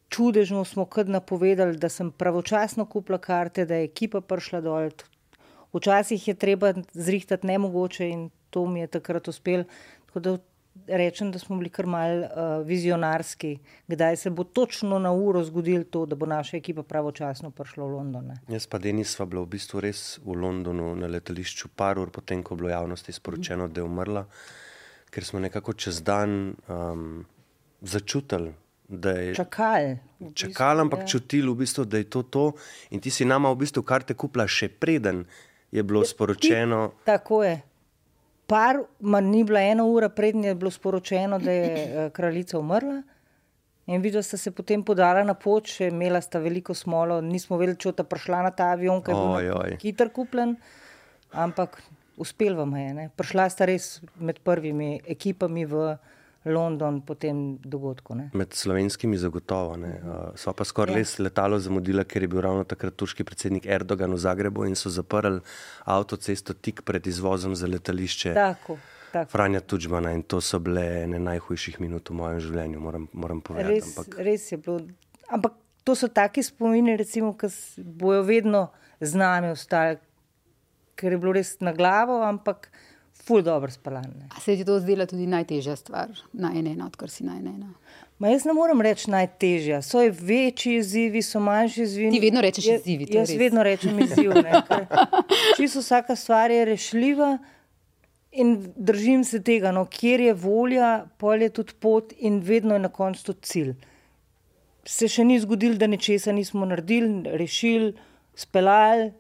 Čudežno 0.09 0.65
smo 0.65 0.85
kar 0.87 1.09
napovedali, 1.09 1.79
da 1.79 1.89
sem 1.89 2.11
pravočasno 2.11 2.87
kupila 2.87 3.19
karte, 3.19 3.65
da 3.67 3.81
je 3.81 3.89
ekipa 3.91 4.21
prišla 4.21 4.61
dol. 4.61 4.91
Včasih 5.73 6.29
je 6.29 6.35
treba 6.35 6.75
zrihtati 6.93 7.47
nemogoče 7.47 8.09
in 8.09 8.29
to 8.51 8.67
mi 8.67 8.81
je 8.81 8.87
takrat 8.87 9.29
uspelo. 9.29 9.65
Tako 10.07 10.21
da 10.21 10.39
rečem, 10.87 11.33
da 11.33 11.39
smo 11.39 11.57
bili 11.57 11.71
kar 11.71 11.87
mal 11.87 12.19
uh, 12.19 12.67
vizionarski, 12.67 13.59
kdaj 13.89 14.17
se 14.17 14.31
bo 14.31 14.45
točno 14.45 14.99
na 14.99 15.13
uro 15.13 15.45
zgodilo 15.45 15.85
to, 15.85 16.07
da 16.07 16.17
bo 16.17 16.27
naša 16.27 16.57
ekipa 16.57 16.83
pravočasno 16.83 17.51
prišla 17.51 17.85
v 17.85 17.89
London. 17.89 18.27
Ne. 18.27 18.37
Jaz 18.49 18.67
pa 18.67 18.79
Denis 18.79 19.15
sva 19.17 19.27
bila 19.27 19.43
v 19.43 19.55
bistvu 19.57 19.81
res 19.81 20.19
v 20.25 20.37
Londonu 20.37 20.95
na 20.97 21.07
letališču 21.07 21.69
par 21.77 21.99
ur 21.99 22.11
potem, 22.11 22.43
ko 22.43 22.55
je 22.55 22.63
bilo 22.63 22.71
javnosti 22.71 23.13
sporočeno, 23.13 23.69
da 23.69 23.81
je 23.81 23.89
umrla, 23.89 24.27
ker 25.11 25.25
smo 25.25 25.41
nekako 25.41 25.73
čez 25.73 26.03
dan 26.03 26.55
um, 26.69 27.25
začutili. 27.81 28.55
Čakali. 29.35 29.99
Čakali, 30.35 30.81
ampak 30.81 31.01
ja. 31.01 31.07
čutili, 31.07 31.51
v 31.51 31.55
bistvu, 31.55 31.85
da 31.85 31.99
je 31.99 32.07
to 32.07 32.23
to. 32.23 32.53
In 32.91 33.01
ti 33.01 33.11
si 33.11 33.25
nama 33.25 33.51
v 33.51 33.67
bistvu 33.67 33.83
karte 33.83 34.15
kupila 34.15 34.47
še 34.47 34.69
preden 34.69 35.25
je 35.75 35.83
bilo 35.83 36.05
sporočeno. 36.07 36.89
Ti, 36.89 37.11
tako 37.11 37.43
je. 37.43 37.59
Par, 38.47 38.79
ma, 39.03 39.21
ni 39.21 39.43
bila 39.45 39.61
ena 39.61 39.85
ura, 39.85 40.09
preden 40.09 40.45
je 40.47 40.55
bilo 40.55 40.71
sporočeno, 40.71 41.39
da 41.43 41.51
je 41.51 41.67
eh, 41.67 42.11
kraljica 42.15 42.59
umrla. 42.59 43.03
In 43.87 44.03
videla 44.03 44.23
sta 44.23 44.39
se 44.39 44.51
potem 44.51 44.83
podala 44.83 45.23
na 45.27 45.35
pot, 45.35 45.67
še 45.67 45.91
imela 45.93 46.21
sta 46.23 46.39
veliko 46.43 46.75
smolo, 46.75 47.21
nismo 47.23 47.59
vedeli, 47.59 47.79
če 47.79 47.93
bo 47.95 48.07
prišla 48.07 48.43
na 48.47 48.51
ta 48.55 48.73
avion, 48.75 49.03
ki 49.03 49.15
je 49.15 49.51
bil 49.51 49.77
hiter 49.83 50.11
kupljen, 50.15 50.57
ampak 51.31 51.79
uspel 52.19 52.59
vam 52.59 52.75
je. 52.75 52.89
Ne? 52.95 53.05
Prišla 53.15 53.47
sta 53.51 53.69
res 53.71 54.01
med 54.19 54.41
prvimi 54.47 54.97
ekipami 55.07 55.67
v 55.71 55.85
London 56.47 57.01
po 57.03 57.15
tem 57.19 57.59
dogodku. 57.59 58.15
Ne? 58.15 58.31
Med 58.35 58.55
slovenskimi 58.55 59.19
zagotovo. 59.19 59.75
Uh, 59.75 60.33
sva 60.39 60.55
pa 60.55 60.65
skoraj 60.65 60.95
ja. 60.95 61.03
res 61.03 61.17
letalo 61.19 61.59
zamudila, 61.59 62.07
ker 62.07 62.23
je 62.23 62.31
bil 62.31 62.45
ravno 62.47 62.65
takrat 62.69 62.95
turški 62.95 63.27
predsednik 63.27 63.67
Erdogan 63.67 64.15
v 64.15 64.21
Zagrebu 64.23 64.67
in 64.71 64.79
so 64.79 64.93
zaprli 64.93 65.43
avtocesto 65.85 66.55
tik 66.55 66.85
pred 66.87 67.07
izvozom 67.07 67.57
za 67.59 67.67
letališče. 67.67 68.35
Tako. 68.39 68.79
Tako. 69.13 69.31
Franja 69.33 69.61
Tudžmana 69.61 70.13
in 70.13 70.23
to 70.23 70.41
so 70.45 70.59
bile 70.61 70.83
ene 71.03 71.19
najhujših 71.23 71.79
minut 71.81 72.11
v 72.11 72.17
mojem 72.19 72.41
življenju, 72.43 72.81
moram, 72.83 73.07
moram 73.13 73.41
povedati. 73.41 73.79
Res, 73.79 73.93
ampak... 73.95 74.19
res 74.27 74.51
je 74.53 74.59
bilo. 74.61 74.81
Ampak 75.33 75.55
to 75.87 75.95
so 75.95 76.11
taki 76.13 76.43
spomini, 76.43 76.99
recimo, 76.99 77.33
ki 77.39 77.49
bojo 77.79 78.25
vedno 78.27 78.69
z 79.01 79.19
nami 79.19 79.55
ostali, 79.55 79.97
ker 80.99 81.15
je 81.15 81.21
bilo 81.23 81.33
res 81.37 81.55
na 81.65 81.73
glavo, 81.77 82.19
ampak 82.27 82.69
ful 83.27 83.43
dobro 83.43 83.71
spaljan. 83.71 84.29
Se 84.41 84.57
ti 84.57 84.65
to 84.65 84.79
zdela 84.81 85.07
tudi 85.07 85.27
najtežja 85.27 85.77
stvar 85.77 86.09
na 86.33 86.53
eno, 86.55 86.87
odkar 86.87 87.11
si 87.11 87.25
na 87.25 87.37
eno? 87.37 87.73
Ma 88.19 88.29
jaz 88.29 88.47
ne 88.49 88.55
morem 88.57 88.81
reči 88.81 89.11
najtežja. 89.11 89.83
So 89.85 90.01
večji 90.01 90.79
izzivi, 90.79 91.23
so 91.23 91.41
manjši 91.41 91.83
izzivi. 91.83 92.11
Ti 92.15 92.21
vedno 92.21 92.41
rečeš 92.41 92.69
izzivi. 92.79 93.09
Jaz 93.11 93.31
res. 93.31 93.39
vedno 93.39 93.63
rečem 93.63 93.99
izziv. 94.01 94.33
Čisto 95.57 95.83
vsaka 95.83 96.17
stvar 96.17 96.51
je 96.51 96.65
rešljiva 96.65 97.37
in 98.33 98.73
držim 98.77 99.25
se 99.25 99.43
tega. 99.43 99.73
No, 99.73 99.85
kjer 99.85 100.21
je 100.21 100.35
volja, 100.35 101.07
pol 101.19 101.43
je 101.43 101.51
tudi 101.61 101.77
pot 101.81 102.15
in 102.19 102.41
vedno 102.41 102.75
je 102.75 102.87
na 102.87 102.89
koncu 102.89 103.25
tudi 103.33 103.43
cilj. 103.43 103.75
Se 104.87 105.09
še 105.11 105.25
ni 105.25 105.41
zgodilo, 105.43 105.77
da 105.77 105.91
nečesa 105.91 106.33
nismo 106.33 106.65
naredili, 106.65 107.37
rešili, 107.37 107.93
speljali, 108.39 109.11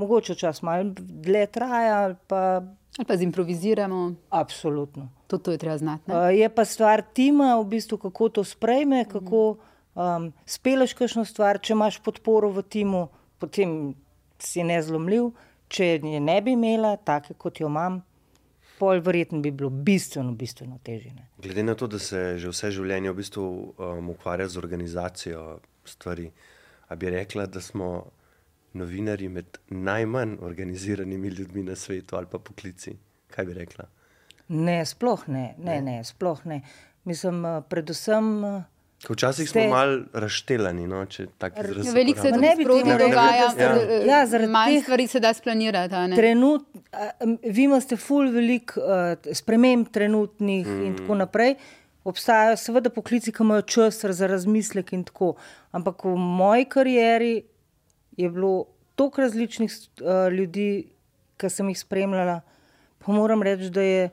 mogoče 0.00 0.34
čas 0.34 0.62
malo 0.62 0.90
dlje 0.96 1.46
traja. 1.54 2.14
Pa 2.26 2.62
Ali 2.96 3.06
pa 3.06 3.16
zimproviziramo. 3.16 4.14
Absolutno. 4.30 5.08
Tudi 5.26 5.42
to 5.42 5.50
je 5.52 5.58
treba 5.58 5.78
znati. 5.78 6.10
Uh, 6.10 6.16
je 6.34 6.48
pa 6.48 6.64
stvar 6.64 7.02
tima, 7.14 7.54
v 7.60 7.64
bistvu, 7.64 7.98
kako 7.98 8.28
to 8.28 8.44
sprejme, 8.44 9.04
kako 9.04 9.58
um, 9.94 10.32
speleš 10.46 10.94
kakšno 10.98 11.24
stvar. 11.24 11.60
Če 11.60 11.76
imaš 11.76 12.00
podporo 12.02 12.50
v 12.50 12.64
timu, 12.64 13.08
potem 13.38 13.94
si 14.38 14.64
nezlomljiv. 14.64 15.30
Če 15.68 15.86
je 16.00 16.20
ne 16.20 16.40
bi 16.42 16.56
imela, 16.56 16.96
tako 16.96 17.34
kot 17.36 17.60
jo 17.60 17.68
imam, 17.68 18.00
pol 18.78 19.02
verjetno 19.04 19.40
bi 19.44 19.50
bilo 19.50 19.70
bistveno, 19.70 20.32
bistveno 20.32 20.78
težje. 20.82 21.12
Glede 21.42 21.62
na 21.62 21.74
to, 21.74 21.86
da 21.86 21.98
se 21.98 22.38
že 22.38 22.48
vse 22.48 22.70
življenje 22.72 23.12
v 23.12 23.18
bistvu 23.18 23.44
um, 23.44 24.10
ukvarja 24.14 24.48
z 24.48 24.58
organizacijo 24.58 25.42
stvari, 25.84 26.30
bi 26.96 27.10
rekla, 27.10 27.46
da 27.46 27.60
smo 27.60 28.06
novinarji 28.78 29.28
med 29.30 29.46
najmanj 29.68 30.36
organiziranimi 30.42 31.28
ljudmi 31.30 31.62
na 31.62 31.76
svetu 31.76 32.16
ali 32.16 32.26
pa 32.26 32.38
poklici? 32.40 32.96
Kaj 33.28 33.44
bi 33.44 33.54
rekla? 33.54 33.84
Ne, 34.48 34.80
sploh 34.86 35.28
ne. 35.28 35.54
ne, 35.58 35.80
ne, 35.82 36.04
sploh 36.04 36.46
ne. 36.46 36.62
Mislim, 37.04 37.44
eh, 37.44 37.60
predvsem. 37.68 38.44
eh, 38.46 38.62
Včasih 39.04 39.46
ste- 39.46 39.60
smo 39.60 39.70
malo 39.70 39.98
razštelani, 40.12 40.86
no. 40.86 41.04
Veliko 41.94 42.20
se 42.20 42.30
Ne 42.32 42.54
tudi 42.56 42.82
bi 42.82 42.90
rekla, 42.90 42.98
dogaja, 42.98 43.44
da 43.46 43.50
ste- 43.50 44.06
Ja, 44.06 44.26
zaradi 44.26 44.48
manj 44.48 44.72
teh- 44.72 44.82
stvari 44.82 45.06
se 45.06 45.20
da 45.20 45.34
splanirati. 45.34 45.94
ne? 45.94 46.16
Trenut, 46.16 46.64
vi 47.44 47.62
imate 47.62 47.96
ful 47.96 48.30
veliko 48.30 48.80
uh, 48.80 48.86
sprememb 49.32 49.86
trenutnih 49.88 50.66
mm. 50.66 50.82
in 50.82 50.96
tako 50.96 51.14
naprej. 51.16 51.54
Obstajajo 52.04 52.56
seveda 52.56 52.90
poklici, 52.90 53.32
ki 53.32 53.42
imajo 53.42 53.62
čas 53.64 54.04
za 54.04 54.26
razmislek 54.26 54.92
in 54.92 55.04
tako. 55.04 55.34
Ampak 55.72 56.04
v 56.04 56.16
moji 56.16 56.64
karieri 56.66 57.42
je 58.18 58.30
bilo 58.30 58.66
toliko 58.94 59.20
različnih 59.20 59.70
uh, 59.70 60.32
ljudi, 60.32 60.88
ki 61.38 61.50
sem 61.50 61.68
jih 61.70 61.78
spremljala. 61.78 62.40
Pa 62.98 63.12
moram 63.12 63.42
reči, 63.46 63.70
da, 63.70 63.82
je, 63.82 64.10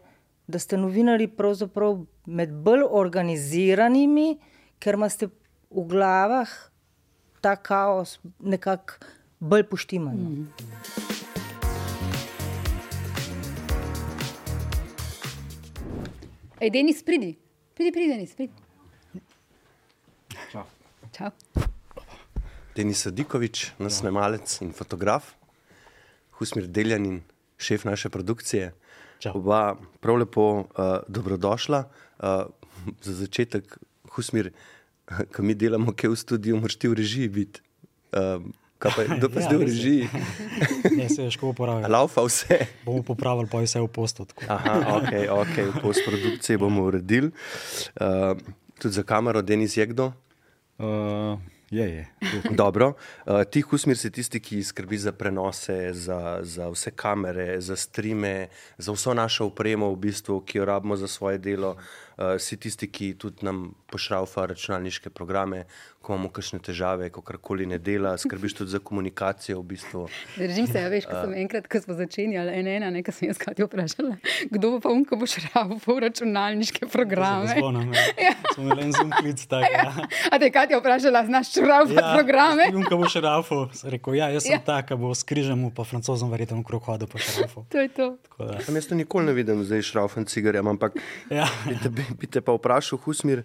da 0.48 0.62
ste 0.62 0.78
novinari 0.78 1.28
pravzaprav 1.28 2.04
med 2.26 2.54
bolj 2.54 2.86
organiziranimi, 2.86 4.38
ker 4.80 5.00
imate 5.00 5.32
v 5.74 5.88
glavah 5.90 6.54
ta 7.42 7.56
kaos 7.58 8.20
nekako 8.40 9.02
bolj 9.40 9.66
poštiman. 9.74 10.16
Mm. 10.16 10.48
Ej, 16.62 16.70
Denis, 16.72 17.02
pridi, 17.04 17.36
pridi, 17.74 17.92
pridi, 17.92 18.14
Denis, 18.14 18.36
pridi. 18.38 18.54
Čau. 20.52 20.64
Čau. 21.12 21.65
Denis 22.76 23.06
Sadikovič, 23.06 23.72
nas 23.80 24.02
snemalec 24.02 24.52
in 24.60 24.74
fotograf, 24.76 25.32
Husmir 26.36 26.68
Deljanin, 26.68 27.22
šef 27.58 27.86
naše 27.88 28.10
produkcije. 28.12 28.74
Čau. 29.24 29.38
Oba 29.40 29.78
prav 30.04 30.20
lepo 30.20 30.48
uh, 30.60 30.66
dobrodošla. 31.08 31.86
Uh, 32.20 32.52
za 33.02 33.14
začetek, 33.14 33.78
Husmir, 34.12 34.52
ko 35.34 35.44
mi 35.44 35.56
delamo, 35.56 35.96
kaj 35.96 36.12
v 36.12 36.20
studiu, 36.20 36.60
moraš 36.60 36.76
ti 36.76 36.92
v 36.92 37.00
režiji 37.00 37.32
biti. 37.32 37.64
Uh, 38.12 38.44
kaj 38.84 38.92
pa 38.92 39.08
je, 39.08 39.08
kdo 39.24 39.32
pa 39.32 39.40
Ja, 39.40 39.48
zdaj 39.48 39.58
v 39.64 39.72
režiji? 39.72 40.12
Ne, 41.00 41.08
se 41.08 41.24
je 41.24 41.32
težko 41.32 41.56
uporabljati. 41.56 41.96
Laufa 41.96 42.28
vse. 42.28 42.60
Bomo 42.84 43.08
popravili, 43.08 43.48
pa 43.48 43.64
je 43.64 43.72
vse 43.72 43.88
v 43.88 43.88
postotku. 43.88 44.44
Aha, 44.52 45.00
ok, 45.00 45.12
ok, 45.32 45.56
v 45.72 45.80
postprodukciji 45.80 46.60
bomo 46.60 46.92
uredili. 46.92 47.32
Uh, 47.96 48.36
tudi 48.76 49.00
za 49.00 49.08
kamero, 49.08 49.40
Denis 49.40 49.80
je 49.80 49.88
kdo? 49.96 50.12
Uh, 50.76 51.40
je, 51.76 51.96
je. 51.96 52.06
Dobro. 52.62 52.94
Uh, 53.26 53.44
ti, 53.44 53.62
Husmir, 53.62 53.98
si 53.98 54.12
tisti, 54.12 54.40
ki 54.40 54.64
skrbi 54.64 54.98
za 54.98 55.12
prenose, 55.12 55.94
za, 55.94 56.40
za 56.42 56.70
vse 56.70 56.92
kamere, 56.92 57.62
za 57.62 57.76
streame, 57.76 58.48
za 58.78 58.92
vso 58.92 59.14
našo 59.14 59.50
opremo, 59.52 59.92
v 59.92 60.00
bistvu, 60.08 60.40
ki 60.42 60.58
jo 60.58 60.66
rabimo 60.66 60.96
za 60.96 61.08
svoje 61.08 61.38
delo. 61.38 61.76
Uh, 62.18 62.38
si 62.40 62.58
tisti, 62.58 62.88
ki 62.88 63.14
tudi 63.20 63.46
nam 63.46 63.74
pošraufa 63.96 64.46
računalniške 64.52 65.10
programe, 65.10 65.64
ko 66.06 66.14
imamo 66.14 66.30
kakšne 66.30 66.60
težave, 66.62 67.08
ko 67.10 67.24
karkoli 67.26 67.66
ne 67.66 67.80
dela, 67.82 68.14
skrbiš 68.20 68.54
tudi 68.60 68.74
za 68.76 68.80
komunikacijo. 68.84 69.58
V 69.62 69.66
bistvu. 69.72 70.04
Držim 70.36 70.68
se, 70.68 70.82
ja, 70.84 70.90
veš, 70.92 71.08
ko 71.10 71.16
sem 71.24 71.34
enkrat, 71.42 71.70
ko 71.72 71.82
smo 71.82 71.96
začenjali, 71.98 72.54
ena, 72.60 72.76
ena, 72.78 72.92
nekaj 72.94 73.16
sem 73.16 73.30
jaz 73.32 73.40
kaj 73.42 73.58
vprašala, 73.66 74.18
kdo 74.52 74.76
bo 74.76 74.82
pa 74.84 74.92
um, 74.94 75.02
ko 75.08 75.18
boš 75.18 75.38
rabil 75.48 76.02
računalniške 76.06 76.90
programe. 76.94 77.56
Zvonem, 77.56 77.96
ja. 78.28 78.36
Smo 78.54 78.68
imeli 78.68 78.86
en 78.86 78.94
zoom 78.94 79.16
klic 79.16 79.42
tak. 79.50 79.66
Ja. 79.72 79.88
A 80.30 80.40
te 80.42 80.52
Katja 80.54 80.80
vprašala, 80.84 81.26
znaš 81.26 81.56
šraubat 81.56 81.98
ja, 81.98 82.14
programe? 82.20 82.70
Jum, 82.70 82.86
ko 82.86 83.00
boš 83.02 83.18
rafo, 83.26 83.64
rekel, 83.90 84.20
ja, 84.20 84.30
jaz 84.36 84.46
sem 84.46 84.56
Ja. 84.56 84.62
ja. 84.62 84.66
tak, 84.68 84.94
bo 85.00 85.10
s 85.16 85.26
križem, 85.26 85.68
pa 85.76 85.88
francozom 85.88 86.30
verjetno 86.32 86.62
krok 86.68 86.92
hodil 86.92 87.10
po 87.10 87.18
šrafu. 87.22 87.66
To 87.72 87.82
je 87.82 87.90
to. 87.90 88.14
Tam 88.38 88.78
jaz 88.78 88.92
to 88.92 88.96
nikoli 89.00 89.32
ne 89.32 89.34
vidim, 89.34 89.66
zdaj 89.66 89.82
šraufen 89.90 90.30
cigarjem, 90.30 90.68
ampak 90.76 91.00
ja. 91.34 91.50
bi, 91.66 91.76
te, 91.82 91.90
bi, 91.90 92.06
bi 92.20 92.30
te 92.30 92.46
pa 92.46 92.54
vprašal, 92.56 93.02
Husmir, 93.02 93.44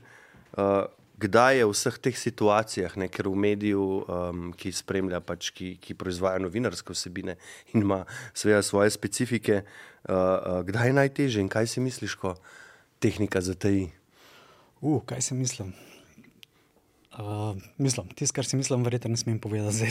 uh, 0.56 0.86
kdaj 1.20 1.60
je 1.60 1.64
v 1.68 1.72
vseh 1.74 1.96
teh 2.00 2.16
situacijah, 2.16 2.96
ne, 2.96 3.10
ker 3.12 3.28
v 3.28 3.36
mediju, 3.36 3.84
um, 4.08 4.50
ki 4.56 4.72
spremlja, 4.72 5.20
pač, 5.20 5.52
ki, 5.52 5.76
ki 5.76 5.96
proizvaja 5.98 6.40
novinarske 6.40 6.96
vsebine 6.96 7.36
in 7.74 7.84
ima 7.84 8.04
seveda 8.32 8.64
svoje 8.64 8.90
specifike, 8.94 9.60
uh, 9.60 10.14
uh, 10.14 10.64
kdaj 10.64 10.90
je 10.90 10.96
najtežje 10.96 11.44
in 11.44 11.52
kaj 11.52 11.68
si 11.68 11.84
misliš, 11.84 12.16
ko 12.16 12.34
tehnika 13.04 13.44
zataji? 13.44 13.92
Uh, 14.80 15.04
kaj 15.04 15.20
si 15.28 15.36
mislim? 15.36 15.76
Uh, 17.20 17.58
mislim, 17.76 18.06
tisto, 18.16 18.38
kar 18.38 18.46
si 18.46 18.56
mislim, 18.56 18.84
verjetno 18.86 19.10
ne 19.10 19.16
smem 19.16 19.38
povedati 19.42 19.76
zdaj. 19.76 19.90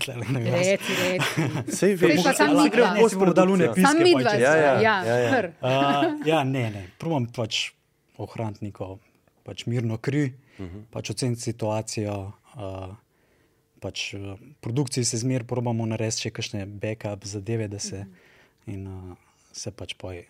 Reci, 0.50 0.94
reci. 1.04 1.76
Sej 1.78 1.94
veš, 2.00 2.24
pa 2.24 2.34
samo 2.34 2.54
Lahko 2.54 2.64
midva. 2.64 2.94
gremo 2.96 3.32
v 3.32 3.34
dalune 3.36 3.68
piske. 3.76 3.86
Samo 3.86 4.02
midva, 4.08 4.32
pač, 4.32 4.40
ja, 4.42 4.54
ja, 4.56 4.74
ja, 4.82 4.96
ja. 5.04 5.42
Uh, 5.62 6.26
ja, 6.26 6.40
ne, 6.48 6.64
ne. 6.74 6.84
Probam 6.98 7.28
pač 7.30 7.76
ohraniti 8.18 8.66
neko 8.66 8.98
pač 9.50 9.66
mirno 9.66 9.98
kri, 9.98 10.28
uh 10.30 10.60
Mhm. 10.60 10.78
-huh. 10.78 10.84
pač 10.92 11.10
oceniti 11.10 11.42
situacijo. 11.42 12.18
Uh, 12.56 12.96
pač, 13.80 14.14
uh, 14.14 14.36
produkciji 14.62 15.06
se 15.06 15.18
zmeraj 15.18 15.48
probamo 15.48 15.86
narediti 15.86 16.22
še 16.22 16.32
kakšne 16.32 16.66
backup 16.66 17.26
zadeve, 17.26 17.68
da 17.68 17.80
se. 17.80 18.06
In, 18.68 18.88
uh, 18.88 19.16
se 19.52 19.72
pač 19.72 19.94
poje. 19.98 20.28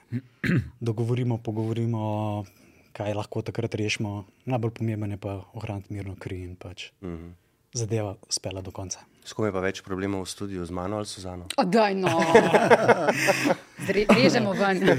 Dogovorimo, 0.80 1.38
pogovorimo, 1.38 2.46
kaj 2.94 3.14
lahko 3.14 3.42
takrat 3.42 3.76
rešimo. 3.76 4.26
Najbolj 4.46 4.72
pomembno 4.72 5.14
je 5.14 5.18
pa 5.18 5.44
ohraniti 5.54 5.94
mirno 5.94 6.16
kri 6.16 6.44
in 6.44 6.56
pač 6.56 6.92
Mm 7.02 7.08
-hmm. 7.18 7.32
zadeva 7.74 8.16
spela 8.30 8.62
do 8.62 8.72
konca. 8.72 9.00
S 9.30 9.38
kom 9.38 9.46
je 9.46 9.54
pa 9.54 9.62
več 9.62 9.86
problemov 9.86 10.26
v 10.26 10.30
studiu, 10.32 10.66
z 10.66 10.74
mano 10.74 10.98
ali 10.98 11.06
Suzano? 11.06 11.46
Odaj, 11.62 11.94
no. 12.02 12.18
Režemo 14.18 14.58
ven. 14.58 14.82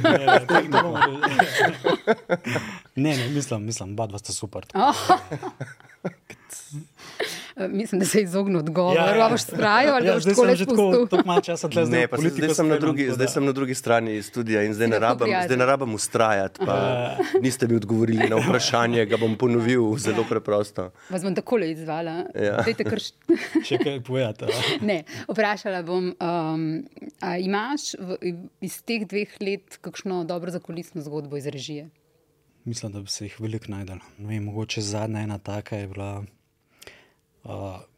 ne, 2.94 3.10
ne, 3.10 3.26
mislim, 3.34 3.66
mislim, 3.66 3.98
oba 3.98 4.06
dva 4.06 4.22
sta 4.22 4.30
super. 4.30 4.70
Oh. 7.56 7.68
Mislim, 7.68 7.98
da 7.98 8.06
se 8.06 8.18
je 8.18 8.24
izognil 8.24 8.58
odgovoru. 8.58 8.96
Ja, 8.96 9.14
ja. 9.16 9.28
boš 9.28 9.44
trajal 9.44 9.94
ali 9.94 10.06
ja, 10.06 10.14
boš 10.14 10.22
zdaj 10.22 10.34
tako 10.34 10.46
sem 10.46 10.56
že 10.56 10.66
tako, 10.66 11.22
malo 11.24 11.40
časa 11.40 11.68
tle 11.68 11.86
Ne, 11.86 12.06
pa 12.08 12.16
zdaj, 12.16 12.54
sem 12.54 12.68
na 12.68 12.78
drugi, 12.78 13.10
zdaj 13.10 13.28
sem 13.28 13.44
na 13.44 13.52
drugi 13.52 13.74
strani 13.74 14.22
studia 14.22 14.62
in 14.62 14.74
zdaj 14.74 14.88
ne 14.88 14.98
rabim, 14.98 15.34
zdaj 15.44 15.56
ne 15.56 15.66
rabim 15.66 15.94
ustrajati. 15.94 16.60
Pa 16.66 16.76
niste 17.42 17.68
mi 17.68 17.76
odgovorili 17.76 18.28
na 18.28 18.36
vprašanje, 18.36 19.06
ga 19.06 19.16
bom 19.16 19.36
ponovil 19.36 19.96
zelo 19.98 20.24
preprosto. 20.28 20.90
Vas 21.10 21.22
bom 21.22 21.34
takole 21.34 21.70
izvala. 21.70 22.24
Ja. 22.34 22.64
Krš... 22.64 23.12
Še 23.68 23.78
kaj 23.82 24.00
povedati? 24.06 24.50
Ne, 24.86 25.02
vprašala 25.28 25.82
bom, 25.86 26.12
um, 26.14 26.66
a 27.20 27.36
imaš 27.38 27.94
v, 27.98 28.34
iz 28.64 28.80
teh 28.86 29.06
dveh 29.08 29.34
let 29.42 29.80
kakšno 29.84 30.24
dobro 30.28 30.52
zakulisno 30.54 31.02
zgodbo 31.04 31.36
iz 31.36 31.46
režije? 31.46 31.90
Mislim, 32.64 32.92
da 32.92 33.00
bi 33.00 33.08
se 33.08 33.24
jih 33.24 33.40
veliko 33.40 33.72
najdel. 33.72 33.98
Vem, 34.18 34.44
mogoče 34.44 34.80
zadnja 34.80 35.20
ena 35.20 35.38
taka 35.38 35.76
je 35.76 35.88
bila 35.88 36.24
uh, 37.44 37.52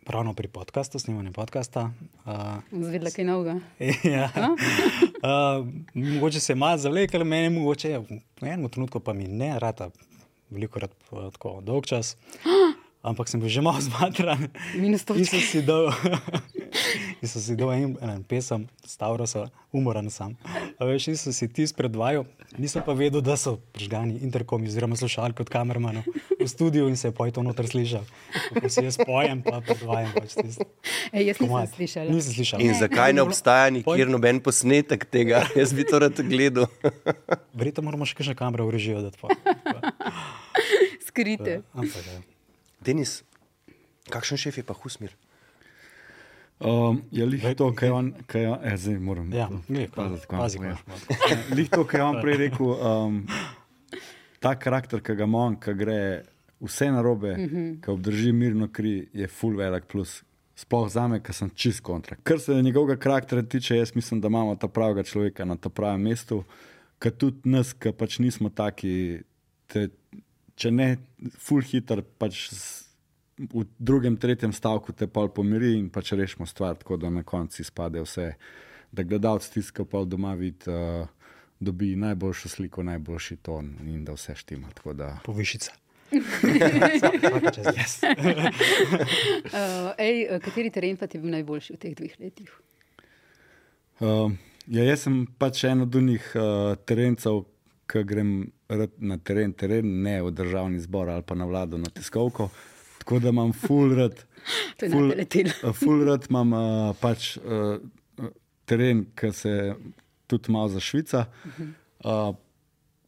ravno 0.07 0.35
pri 0.35 0.49
podkastu, 0.49 0.99
snemanju 0.99 1.33
podcasta. 1.33 1.91
Uh, 2.25 2.33
Zvedla 2.73 3.11
kaj 3.11 3.25
novega. 3.25 3.61
ja. 4.15 4.31
uh, 4.37 5.67
mogoče 5.95 6.41
se 6.41 6.53
je 6.53 6.57
malo 6.57 6.79
zavlekel, 6.79 7.25
meni 7.25 7.51
mogoče 7.59 7.91
je 7.91 7.99
v 8.41 8.47
enem 8.47 8.69
trenutku 8.69 9.01
pa 9.01 9.13
mi 9.13 9.29
ne 9.29 9.59
rata, 9.59 9.91
veliko 10.51 10.79
krat 10.79 10.91
tako 11.33 11.61
dolg 11.61 11.87
čas. 11.87 12.17
Ampak 13.03 13.29
sem 13.29 13.41
bil 13.41 13.51
že 13.51 13.63
malo 13.63 13.81
zmatran. 13.81 14.49
Minus 14.79 15.05
to. 15.05 15.15
In 15.19 15.27
sem 15.27 15.41
si 15.41 15.63
dal, 15.63 15.91
in 17.23 17.31
sem 17.31 17.43
si 17.43 17.57
dal 17.57 17.71
en, 17.73 17.95
en 18.03 18.23
pesem, 18.27 18.67
stavro 18.83 19.27
so, 19.31 19.47
umoran 19.73 20.11
sem. 20.11 20.35
A 20.75 20.89
veš, 20.89 21.13
in 21.13 21.19
sem 21.21 21.33
si 21.37 21.47
ti 21.47 21.65
predvajal, 21.77 22.27
nisem 22.59 22.83
pa 22.83 22.97
vedel, 22.99 23.23
da 23.23 23.39
so 23.39 23.57
prižgani 23.73 24.19
interkomi 24.27 24.67
oziroma 24.67 24.99
slušalke 24.99 25.47
od 25.47 25.53
kamermanov 25.53 26.03
v 26.43 26.49
studiu 26.51 26.89
in 26.91 26.97
se 26.97 27.09
je 27.09 27.15
poj 27.15 27.31
to 27.31 27.43
noter 27.47 27.67
slišal. 27.67 28.03
Ko 28.59 28.69
si 28.69 28.85
jaz 28.85 28.99
pojem, 28.99 29.43
pa 29.47 29.63
predvajam. 29.63 30.11
Pač 30.19 30.35
Ej, 31.13 31.31
jaz 31.31 31.39
nisem 31.39 31.71
slišal. 31.77 32.11
Nisem 32.11 32.33
slišal. 32.35 32.59
In 32.67 32.75
zakaj 32.75 33.15
ne 33.15 33.23
obstaja 33.23 33.71
nikjer 33.71 34.11
noben 34.11 34.43
posnetek 34.43 35.07
tega? 35.07 35.47
Jaz 35.61 35.73
bi 35.77 35.87
to 35.87 36.03
rad 36.03 36.19
gledal. 36.27 36.67
Verjetno 37.59 37.87
moramo 37.87 38.09
še 38.09 38.19
kakšne 38.19 38.35
kamere 38.39 38.67
v 38.67 38.75
režijo 38.75 39.03
dati. 39.05 39.21
Skrite. 41.09 41.61
Ampak, 41.77 42.03
ja. 42.03 42.21
Denis, 42.83 43.21
kakšen 44.11 44.41
šef 44.41 44.63
je 44.63 44.67
pa 44.67 44.75
Husmir? 44.75 45.15
Um, 46.63 47.03
je 47.11 47.27
lih 47.27 47.43
to, 47.57 47.73
kar 47.73 47.89
je 47.89 47.93
on, 47.93 48.09
kaj 48.25 48.43
je, 48.43 48.51
eh, 48.63 48.77
zdaj 48.77 48.99
moram 49.01 49.33
Ja, 49.33 49.49
ne, 49.69 49.89
pazi, 49.89 50.21
kam 50.27 50.39
imaš 50.39 50.55
povem. 50.55 50.77
Lih 51.53 51.69
to, 51.69 51.85
kar 51.85 52.01
je 52.01 52.05
on 52.05 52.21
prej 52.21 52.37
rekel, 52.39 52.67
um, 52.67 53.17
ta 54.39 54.55
karakter, 54.57 55.01
ki 55.01 55.15
ga 55.15 55.25
ima 55.25 55.39
on, 55.41 55.57
ki 55.57 55.75
gre 55.75 55.97
vse 56.61 56.87
narobe, 56.89 57.33
Mhm. 57.37 57.81
ki 57.81 57.91
obdrži 57.91 58.33
mirno 58.33 58.69
kri, 58.69 59.09
je 59.13 59.27
full 59.29 59.57
velik 59.57 59.85
plus. 59.87 60.23
Sploh 60.55 60.87
za 60.89 61.09
me, 61.09 61.19
ker 61.19 61.35
sem 61.35 61.51
čist 61.51 61.81
kontra. 61.81 62.17
Kar 62.17 62.39
se 62.39 62.55
njegovega 62.55 62.97
karaktera 62.97 63.43
tiče, 63.43 63.77
jaz 63.77 63.95
mislim, 63.95 64.21
da 64.21 64.29
imamo 64.29 64.55
ta 64.55 64.69
pravega 64.69 65.03
človeka 65.03 65.45
na 65.45 65.57
tem 65.57 65.73
pravem 65.73 66.03
mestu, 66.03 66.45
ker 66.99 67.11
tudi 67.13 67.41
nas, 67.45 67.73
ki 67.73 67.91
pač 67.93 68.19
nismo 68.19 68.49
taki, 68.49 69.23
te, 69.67 69.89
če 70.55 70.71
ne 70.71 70.97
full 71.37 71.63
hiter, 71.63 72.05
pač 72.15 72.51
s- 72.51 72.82
v 73.51 73.65
drugem, 73.79 74.17
tretjem 74.17 74.53
stavku 74.53 74.93
te 74.93 75.07
pol 75.07 75.29
pomiri 75.35 75.75
in 75.79 75.91
pač 75.91 76.13
rešimo 76.13 76.47
stvar, 76.47 76.77
tako 76.79 76.97
da 76.97 77.11
na 77.11 77.23
koncu 77.23 77.63
izpade 77.63 78.01
vse, 78.03 78.35
da 78.93 79.03
gledalec 79.03 79.49
tiska 79.49 79.85
pa 79.85 80.05
doma 80.05 80.35
vidi, 80.39 80.71
uh, 80.71 81.09
dobi 81.61 81.97
najboljšo 81.97 82.49
sliko, 82.49 82.83
najboljši 82.83 83.37
ton 83.43 83.75
in 83.87 84.05
da 84.05 84.13
vse 84.13 84.35
štima. 84.35 84.69
tako 84.75 84.93
Da... 84.93 85.19
Povišica. 85.25 85.73
uh, 86.13 86.19
ej, 89.99 90.27
eh, 90.29 90.41
kateri 90.45 90.71
teren 90.71 90.97
pa 90.97 91.07
ti 91.07 91.17
je 91.17 91.23
bil 91.23 91.31
najboljši 91.33 91.73
v 91.73 91.77
teh 91.81 91.95
dveh 91.97 92.21
letih? 92.21 92.51
Uh, 94.01 94.33
ja, 94.67 94.85
jaz 94.85 95.07
sem 95.07 95.27
pač 95.39 95.65
en 95.65 95.81
od 95.87 95.95
njih 95.95 96.35
uh, 96.37 96.77
terencev, 96.85 97.45
ki 97.89 98.05
grem 98.09 98.53
na 98.99 99.19
teren, 99.19 99.53
teren, 99.53 100.03
ne 100.05 100.23
v 100.23 100.31
državni 100.33 100.81
zbor 100.81 101.09
ali 101.13 101.23
pa 101.27 101.35
na 101.35 101.45
vlado, 101.49 101.79
na 101.81 101.91
tiskovko. 101.93 102.51
Tako 103.03 103.19
da 103.19 103.33
imam 103.35 103.51
full 103.53 103.97
rad. 103.99 104.15
To 104.79 104.87
je 104.87 104.91
ful- 104.91 105.09
napeletilo. 105.11 105.51
uh, 105.63 105.75
Full 105.83 106.05
rad 106.07 106.27
imam 106.31 106.53
uh, 106.55 106.95
pač 107.03 107.37
uh, 107.37 107.77
teren, 108.67 109.05
ki 109.19 109.31
se 109.35 109.53
tudi 110.31 110.51
malo 110.55 110.71
zašvica. 110.73 111.27
Uh, 112.03 112.33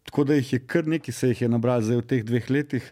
tako 0.04 0.24
da 0.28 0.34
jih 0.38 0.52
je 0.52 0.60
kar 0.66 0.86
nekaj, 0.86 1.14
se 1.14 1.30
jih 1.32 1.42
je 1.42 1.48
nabralo 1.48 1.82
zdaj 1.82 2.02
v 2.02 2.06
teh 2.10 2.22
dveh 2.26 2.50
letih. 2.50 2.86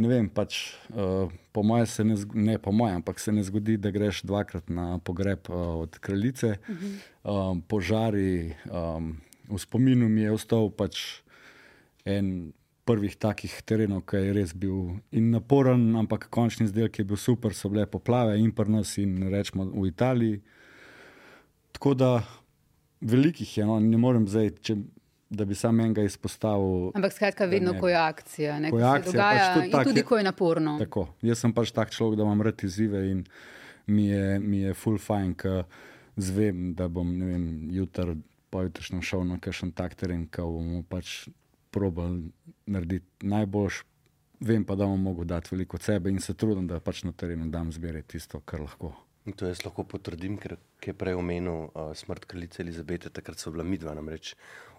Ne 0.00 0.08
vem, 0.08 0.28
pač, 0.32 0.72
uh, 0.96 1.28
po 1.52 1.60
mojem 1.62 1.86
se 1.86 2.04
ne, 2.04 2.16
ne 2.34 2.56
po 2.58 2.72
mojem, 2.72 3.02
ampak 3.02 3.20
se 3.20 3.32
ne 3.32 3.42
zgodi, 3.44 3.76
da 3.76 3.90
greš 3.92 4.22
dvakrat 4.24 4.70
na 4.72 4.96
pogreb 5.04 5.50
uh, 5.52 5.82
od 5.84 5.98
kraljice. 6.00 6.54
Mhm. 6.68 6.94
Um, 7.28 7.60
požari, 7.68 8.54
um, 8.72 9.18
v 9.52 9.60
spominu 9.60 10.08
mi 10.08 10.24
je 10.24 10.32
ostal 10.32 10.70
pač 10.72 11.20
en 12.08 12.52
prvih 12.92 13.16
takih 13.16 13.54
terenov, 13.64 14.04
ki 14.08 14.20
je 14.20 14.32
res 14.36 14.52
bil 14.52 14.98
in 15.16 15.30
naporen, 15.32 15.92
ampak 15.96 16.28
končni 16.32 16.68
izdelek 16.68 17.00
je 17.00 17.08
bil 17.08 17.20
super, 17.20 17.56
so 17.56 17.70
bile 17.72 17.86
poplave 17.88 18.36
in 18.40 18.52
prnos 18.52 18.98
in 19.00 19.16
rečemo 19.32 19.70
v 19.72 19.88
Italiji. 19.88 20.42
Tako 21.72 21.94
da 21.96 22.10
velikih 23.00 23.56
je, 23.58 23.66
no, 23.66 23.78
ne 23.80 23.98
morem 23.98 24.26
zdaj, 24.28 24.52
če, 24.62 24.76
da 25.32 25.46
bi 25.48 25.56
sam 25.56 25.80
enega 25.80 26.04
izpostavil. 26.04 26.90
Ampak 26.98 27.14
skratka, 27.16 27.48
vedno, 27.48 27.72
ne 27.72 27.80
ko 27.80 27.88
je 27.88 27.96
akcija, 27.96 28.58
ne, 28.60 28.70
Ko 28.70 28.76
ko 28.76 28.82
je 28.82 28.84
se 28.84 28.90
akcija, 28.90 29.12
dogaja, 29.12 29.46
pač 29.46 29.56
tudi 29.56 29.72
tak 29.72 29.88
tudi 29.88 30.04
ko 30.10 30.20
je 30.20 30.26
naporno. 30.28 30.76
Tako. 30.82 31.06
Jaz 31.24 31.44
sem 31.44 31.54
pač 31.56 31.72
tak 31.72 31.94
človek, 31.94 32.20
da 32.20 32.28
imam 32.28 32.44
rad 32.44 32.66
izzive 32.68 33.06
in 33.10 33.24
mi 33.86 34.10
je, 34.10 34.26
mi 34.38 34.60
je 34.66 34.74
full 34.78 35.00
fajn, 35.00 35.32
ker 35.40 35.64
zvem, 36.20 36.74
da 36.76 36.90
bom 36.92 37.16
ne 37.16 37.32
vem, 37.32 37.46
jutri, 37.72 38.18
pojutrišnjem 38.52 39.02
šel 39.02 39.24
na 39.24 39.38
kakšen 39.40 39.72
tak 39.72 39.96
teren, 39.96 40.26
ki 40.28 40.44
bomo 40.44 40.82
pač 40.88 41.24
probal 41.72 42.20
narediti 42.66 43.26
najboljš. 43.26 43.82
Vem 44.42 44.64
pa, 44.66 44.74
da 44.74 44.86
bom 44.90 45.00
mogel 45.00 45.24
dati 45.30 45.52
veliko 45.52 45.78
od 45.78 45.82
sebe 45.86 46.10
in 46.10 46.18
se 46.20 46.34
trudim, 46.34 46.66
da 46.66 46.80
pač 46.82 47.04
na 47.06 47.12
terenu 47.14 47.46
dam 47.50 47.70
zbere 47.72 48.02
tisto, 48.02 48.40
kar 48.40 48.60
lahko. 48.60 48.92
In 49.26 49.36
to 49.38 49.46
jaz 49.46 49.60
lahko 49.62 49.84
potrdim, 49.86 50.34
ker 50.42 50.56
je 50.82 50.94
prej 50.98 51.14
omenil 51.14 51.68
uh, 51.70 51.92
smrt 51.94 52.24
kraljice 52.26 52.62
Elizabete, 52.64 53.10
takrat 53.14 53.38
so 53.38 53.52
bila 53.54 53.62
midva 53.62 53.94
namreč 53.94 54.32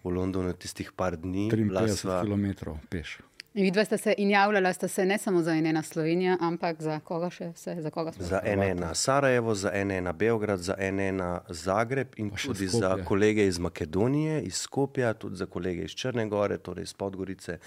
v 0.03 0.11
Londonu 0.11 0.51
tistih 0.53 0.91
par 0.91 1.15
dni. 1.15 1.47
bila 1.47 1.85
53 1.87 2.01
sva- 2.01 2.19
km 2.27 2.75
peš. 2.91 3.21
Vidva 3.53 3.85
sta 3.85 3.97
se 3.97 4.15
in 4.17 4.29
javljala 4.29 4.73
sta 4.73 4.87
se 4.87 5.05
ne 5.05 5.17
samo 5.17 5.41
za 5.41 5.51
ena 5.51 5.83
Slovenija, 5.83 6.37
ampak 6.41 6.81
za 6.81 6.99
koga 6.99 7.29
še 7.29 7.51
vse, 7.53 7.75
za 7.81 7.89
koga 7.89 8.11
smo 8.11 8.25
Za 8.25 8.41
NN 8.45 8.83
Sarajevo, 8.93 9.55
za 9.55 9.71
NN 9.85 10.09
Beograd, 10.17 10.59
za 10.59 10.75
NN 10.91 11.21
Zagreb 11.49 12.07
in 12.17 12.29
tudi 12.29 12.67
Skopje. 12.67 12.79
za 12.79 12.97
kolege 13.05 13.45
iz 13.47 13.59
Makedonije, 13.59 14.41
iz 14.41 14.55
Skopja, 14.55 15.13
tudi 15.13 15.35
za 15.35 15.45
kolege 15.45 15.83
iz 15.83 15.91
Črne 15.91 16.25
Gore, 16.27 16.57
torej 16.57 16.83
iz 16.83 16.93
Podgorice. 16.93 17.57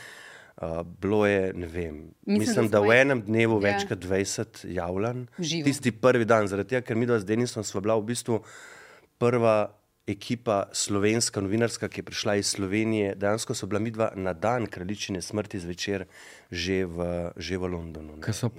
Uh, 0.57 0.83
bilo 1.01 1.27
je, 1.27 1.53
ne 1.55 1.67
vem, 1.67 1.95
Mislim, 2.27 2.39
mislim, 2.39 2.69
da 2.69 2.81
da 2.81 2.87
v 2.87 2.93
enem 3.01 3.23
dnevu 3.23 3.61
Ja. 3.63 3.73
več 3.73 3.85
kot 3.89 3.99
20 3.99 4.67
javljanj. 4.69 5.27
Živo. 5.39 5.65
Tisti 5.65 5.93
prvi 5.93 6.25
dan, 6.25 6.49
zaradi 6.49 6.69
tega, 6.69 6.87
ker 6.87 6.97
mi 6.97 7.07
dva 7.07 7.19
z 7.19 7.25
Denisom 7.29 7.65
sva 7.65 7.81
bila 7.81 7.95
v 8.01 8.03
bistvu 8.09 8.41
prva 9.19 9.69
ekipa 10.07 10.69
slovenska, 10.73 11.41
novinarska, 11.41 11.89
ki 11.89 12.01
je 12.01 12.05
prišla 12.05 12.35
iz 12.39 12.47
Slovenije. 12.47 13.15
Dejansko 13.15 13.55
so 13.55 13.67
bila 13.67 13.81
midva 13.81 14.11
na 14.15 14.33
dan 14.33 14.67
kraljičine 14.67 15.23
smrti 15.23 15.59
zvečer 15.59 16.05
že 16.51 16.85
v, 16.87 17.31
že 17.37 17.59
v 17.59 17.67
Londonu. 17.67 18.21
Ko 18.23 18.33
so 18.33 18.51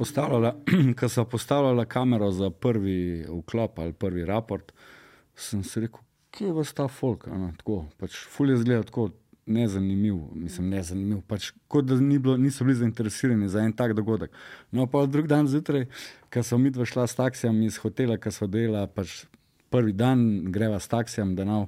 ko 1.00 1.10
so 1.10 1.26
postavljala 1.26 1.86
kamero 1.86 2.32
za 2.32 2.50
prvi 2.50 3.26
vklop 3.30 3.80
ali 3.80 3.94
prvi 3.94 4.26
raport, 4.26 4.74
sem 5.36 5.64
si 5.64 5.80
rekel, 5.80 6.04
kje 6.32 6.48
je 6.48 6.54
vas 6.54 6.74
ta 6.74 6.88
folk. 6.88 7.28
a 7.28 7.38
ne, 7.38 7.54
Tako, 7.58 7.86
pač 7.98 8.20
ful 8.28 8.50
je 8.50 8.58
zgleda 8.58 8.84
tako 8.84 9.10
nezanimiv, 9.48 10.20
mislim, 10.36 10.70
nezanimiv. 10.70 11.22
Pač, 11.28 11.54
kot 11.72 11.86
da 11.88 11.96
ni 11.96 12.20
bilo, 12.20 12.36
niso 12.38 12.66
bili 12.68 12.76
zainteresirani 12.76 13.48
za 13.48 13.64
en 13.64 13.72
tak 13.72 13.94
dogodek. 13.96 14.36
No, 14.72 14.88
pa 14.92 15.06
drug 15.06 15.28
dan 15.28 15.48
zjutraj, 15.48 15.88
ko 16.34 16.44
so 16.44 16.60
mi 16.60 16.74
dva 16.76 16.86
šla 16.86 17.08
s 17.08 17.16
taksijem 17.16 17.62
iz 17.64 17.80
hotela, 17.80 18.18
ko 18.20 18.32
so 18.32 18.48
delala 18.52 18.88
pač 18.92 19.24
prvi 19.70 19.94
dan, 19.94 20.52
greva 20.52 20.80
s 20.80 20.88
taksijem, 20.88 21.36
da 21.36 21.46
nav. 21.46 21.68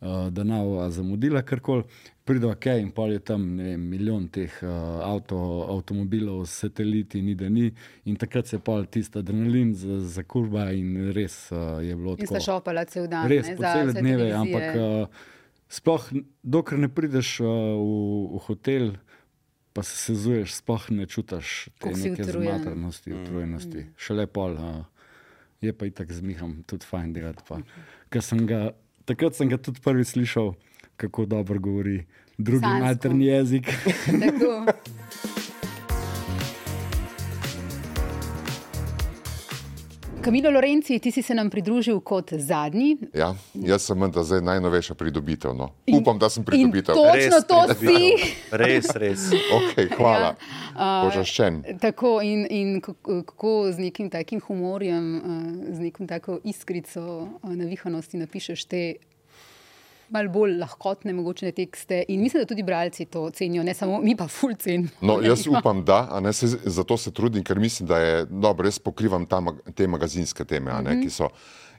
Uh, 0.00 0.30
da 0.32 0.46
nav 0.48 0.88
zamudila 0.88 1.42
karkoli, 1.44 1.82
prideva 2.24 2.54
kaj 2.54 2.78
in 2.80 2.90
pol 2.94 3.10
je 3.12 3.20
tam 3.26 3.42
ne 3.56 3.72
vem, 3.72 3.82
milijon 3.90 4.28
teh 4.32 4.54
uh, 4.62 4.70
avto, 5.04 5.38
avtomobilov, 5.74 6.44
sateliti, 6.48 7.22
ni 7.22 7.34
da 7.34 7.48
ni. 7.52 7.66
In 8.08 8.16
takrat 8.16 8.48
se 8.48 8.56
je 8.56 8.62
pol 8.64 8.86
tisti 8.86 9.18
adrenalin 9.20 9.74
zakurba 10.08 10.70
in 10.76 11.10
res 11.16 11.36
uh, 11.52 11.82
je 11.84 11.96
bilo 11.96 12.14
In 12.16 12.22
tako. 12.22 12.36
sta 12.36 12.44
šopala 12.46 12.84
cel 12.88 13.10
dan. 13.10 13.28
Res, 13.28 13.50
ne, 13.50 13.56
po 13.58 13.66
za 13.66 13.74
cele 13.76 13.96
dneve, 13.96 14.30
televizije. 14.30 14.38
ampak 14.40 14.80
uh, 14.80 15.26
sploh, 15.80 16.06
dokler 16.42 16.80
ne 16.86 16.92
prideš 16.92 17.34
uh, 17.42 17.50
v, 17.50 17.90
v 18.36 18.44
hotel, 18.46 18.92
pa 19.76 19.84
se 19.86 19.98
sezuješ, 20.06 20.54
sploh 20.62 20.88
ne 20.96 21.10
čutiš 21.10 21.68
te 21.78 21.92
si 21.94 22.10
neke 22.10 22.24
utrujen. 22.28 22.48
zmatranosti, 22.48 23.14
utrujenosti. 23.20 23.84
Mm. 23.84 23.92
Šele 23.98 24.30
pol. 24.30 24.56
Uh, 24.56 24.99
je 25.60 25.72
pa 25.72 25.86
itak 25.86 26.12
z 26.12 26.20
Mihom 26.24 26.62
tudi 26.64 26.86
fajn 26.88 27.12
delati. 27.12 27.44
Pa. 27.48 27.60
Sem 28.20 28.46
ga, 28.48 28.72
takrat 29.04 29.36
sem 29.36 29.48
ga 29.48 29.60
tudi 29.60 29.80
prvi 29.84 30.04
slišal, 30.04 30.54
kako 30.96 31.26
dobro 31.26 31.60
govori 31.60 32.06
drugi 32.38 32.64
Sansko. 32.64 32.86
materni 32.86 33.26
jezik. 33.26 33.68
Kamilo 40.22 40.50
Lorenci, 40.50 40.98
ti 40.98 41.10
si 41.10 41.22
se 41.22 41.34
nam 41.34 41.50
pridružil 41.50 42.00
kot 42.00 42.32
zadnji. 42.32 42.96
Ja, 43.14 43.34
jaz 43.54 43.82
sem 43.82 43.98
menda 43.98 44.22
zdaj 44.22 44.42
najnovejša 44.44 44.94
pridobitev. 44.94 45.54
No. 45.56 45.70
Upam, 46.00 46.18
da 46.18 46.28
sem 46.30 46.44
pridobitev. 46.44 46.94
točno 46.94 47.14
Res 47.14 47.46
to 47.48 47.60
pridobitev. 47.78 48.26
si. 48.26 48.34
Res, 48.50 48.90
res. 48.94 49.20
Okay, 49.60 49.88
hvala. 49.96 50.34
Ja, 50.34 50.36
uh, 50.74 51.08
Požaščen. 51.08 51.62
Tako 51.80 52.20
in, 52.22 52.46
in 52.50 52.80
kako, 52.80 53.22
kako 53.22 53.72
z 53.72 53.78
nekim 53.78 54.10
takim 54.10 54.40
humorjem, 54.40 55.16
uh, 55.16 55.74
z 55.74 55.80
nekim 55.80 56.08
tako 56.08 56.38
iskrico 56.44 57.00
uh, 57.00 57.54
navihanosti 57.56 58.20
napišeš 58.20 58.64
te 58.64 58.82
malo 60.10 60.28
bolj 60.30 60.56
lahkotne, 60.56 61.12
mogoče 61.12 61.52
tekste. 61.52 62.04
In 62.08 62.20
mislim, 62.20 62.42
da 62.42 62.46
tudi 62.46 62.62
bralci 62.62 63.04
to 63.06 63.30
cenijo, 63.30 63.62
ne 63.62 63.74
samo 63.74 64.00
mi, 64.00 64.14
pa 64.14 64.26
ful 64.28 64.54
cenimo. 64.54 64.88
No, 65.00 65.20
jaz 65.22 65.46
upam, 65.48 65.84
da, 65.84 66.08
a 66.08 66.20
ne, 66.20 66.32
se, 66.32 66.46
zato 66.66 66.96
se 66.96 67.10
trudim, 67.10 67.44
ker 67.44 67.58
mislim, 67.58 67.86
da 67.86 67.98
je 67.98 68.14
dobro, 68.26 68.64
res 68.64 68.78
pokrivam 68.78 69.26
ta, 69.26 69.40
te 69.72 69.86
magazinske 69.86 70.44
teme, 70.46 70.70
a 70.70 70.80
ne, 70.80 70.90
Mhm. 70.92 71.02
ki 71.02 71.10
so. 71.10 71.28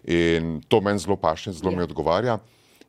In 0.06 0.62
to 0.64 0.82
meni 0.82 1.00
zelo 1.00 1.16
paše, 1.16 1.52
zelo 1.52 1.72
mi 1.72 1.84
odgovarja. 1.84 2.40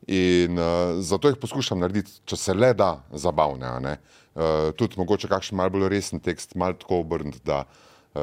In 0.09 0.57
uh, 0.57 0.65
zato 1.01 1.29
jih 1.29 1.37
poskušam 1.37 1.79
narediti, 1.79 2.11
če 2.25 2.37
se 2.37 2.55
le 2.55 2.73
da, 2.75 2.89
zabavne. 3.13 3.67
a 3.67 3.79
ne. 3.81 3.97
Uh, 4.35 4.43
tudi 4.73 4.97
mogoče 4.97 5.29
kakšen 5.29 5.57
malce 5.57 5.71
bolj 5.71 5.89
resen 5.89 6.21
tekst, 6.21 6.55
malo 6.55 6.73
tako 6.75 6.99
obrniti, 6.99 7.39
da 7.45 7.65
uh, 8.15 8.23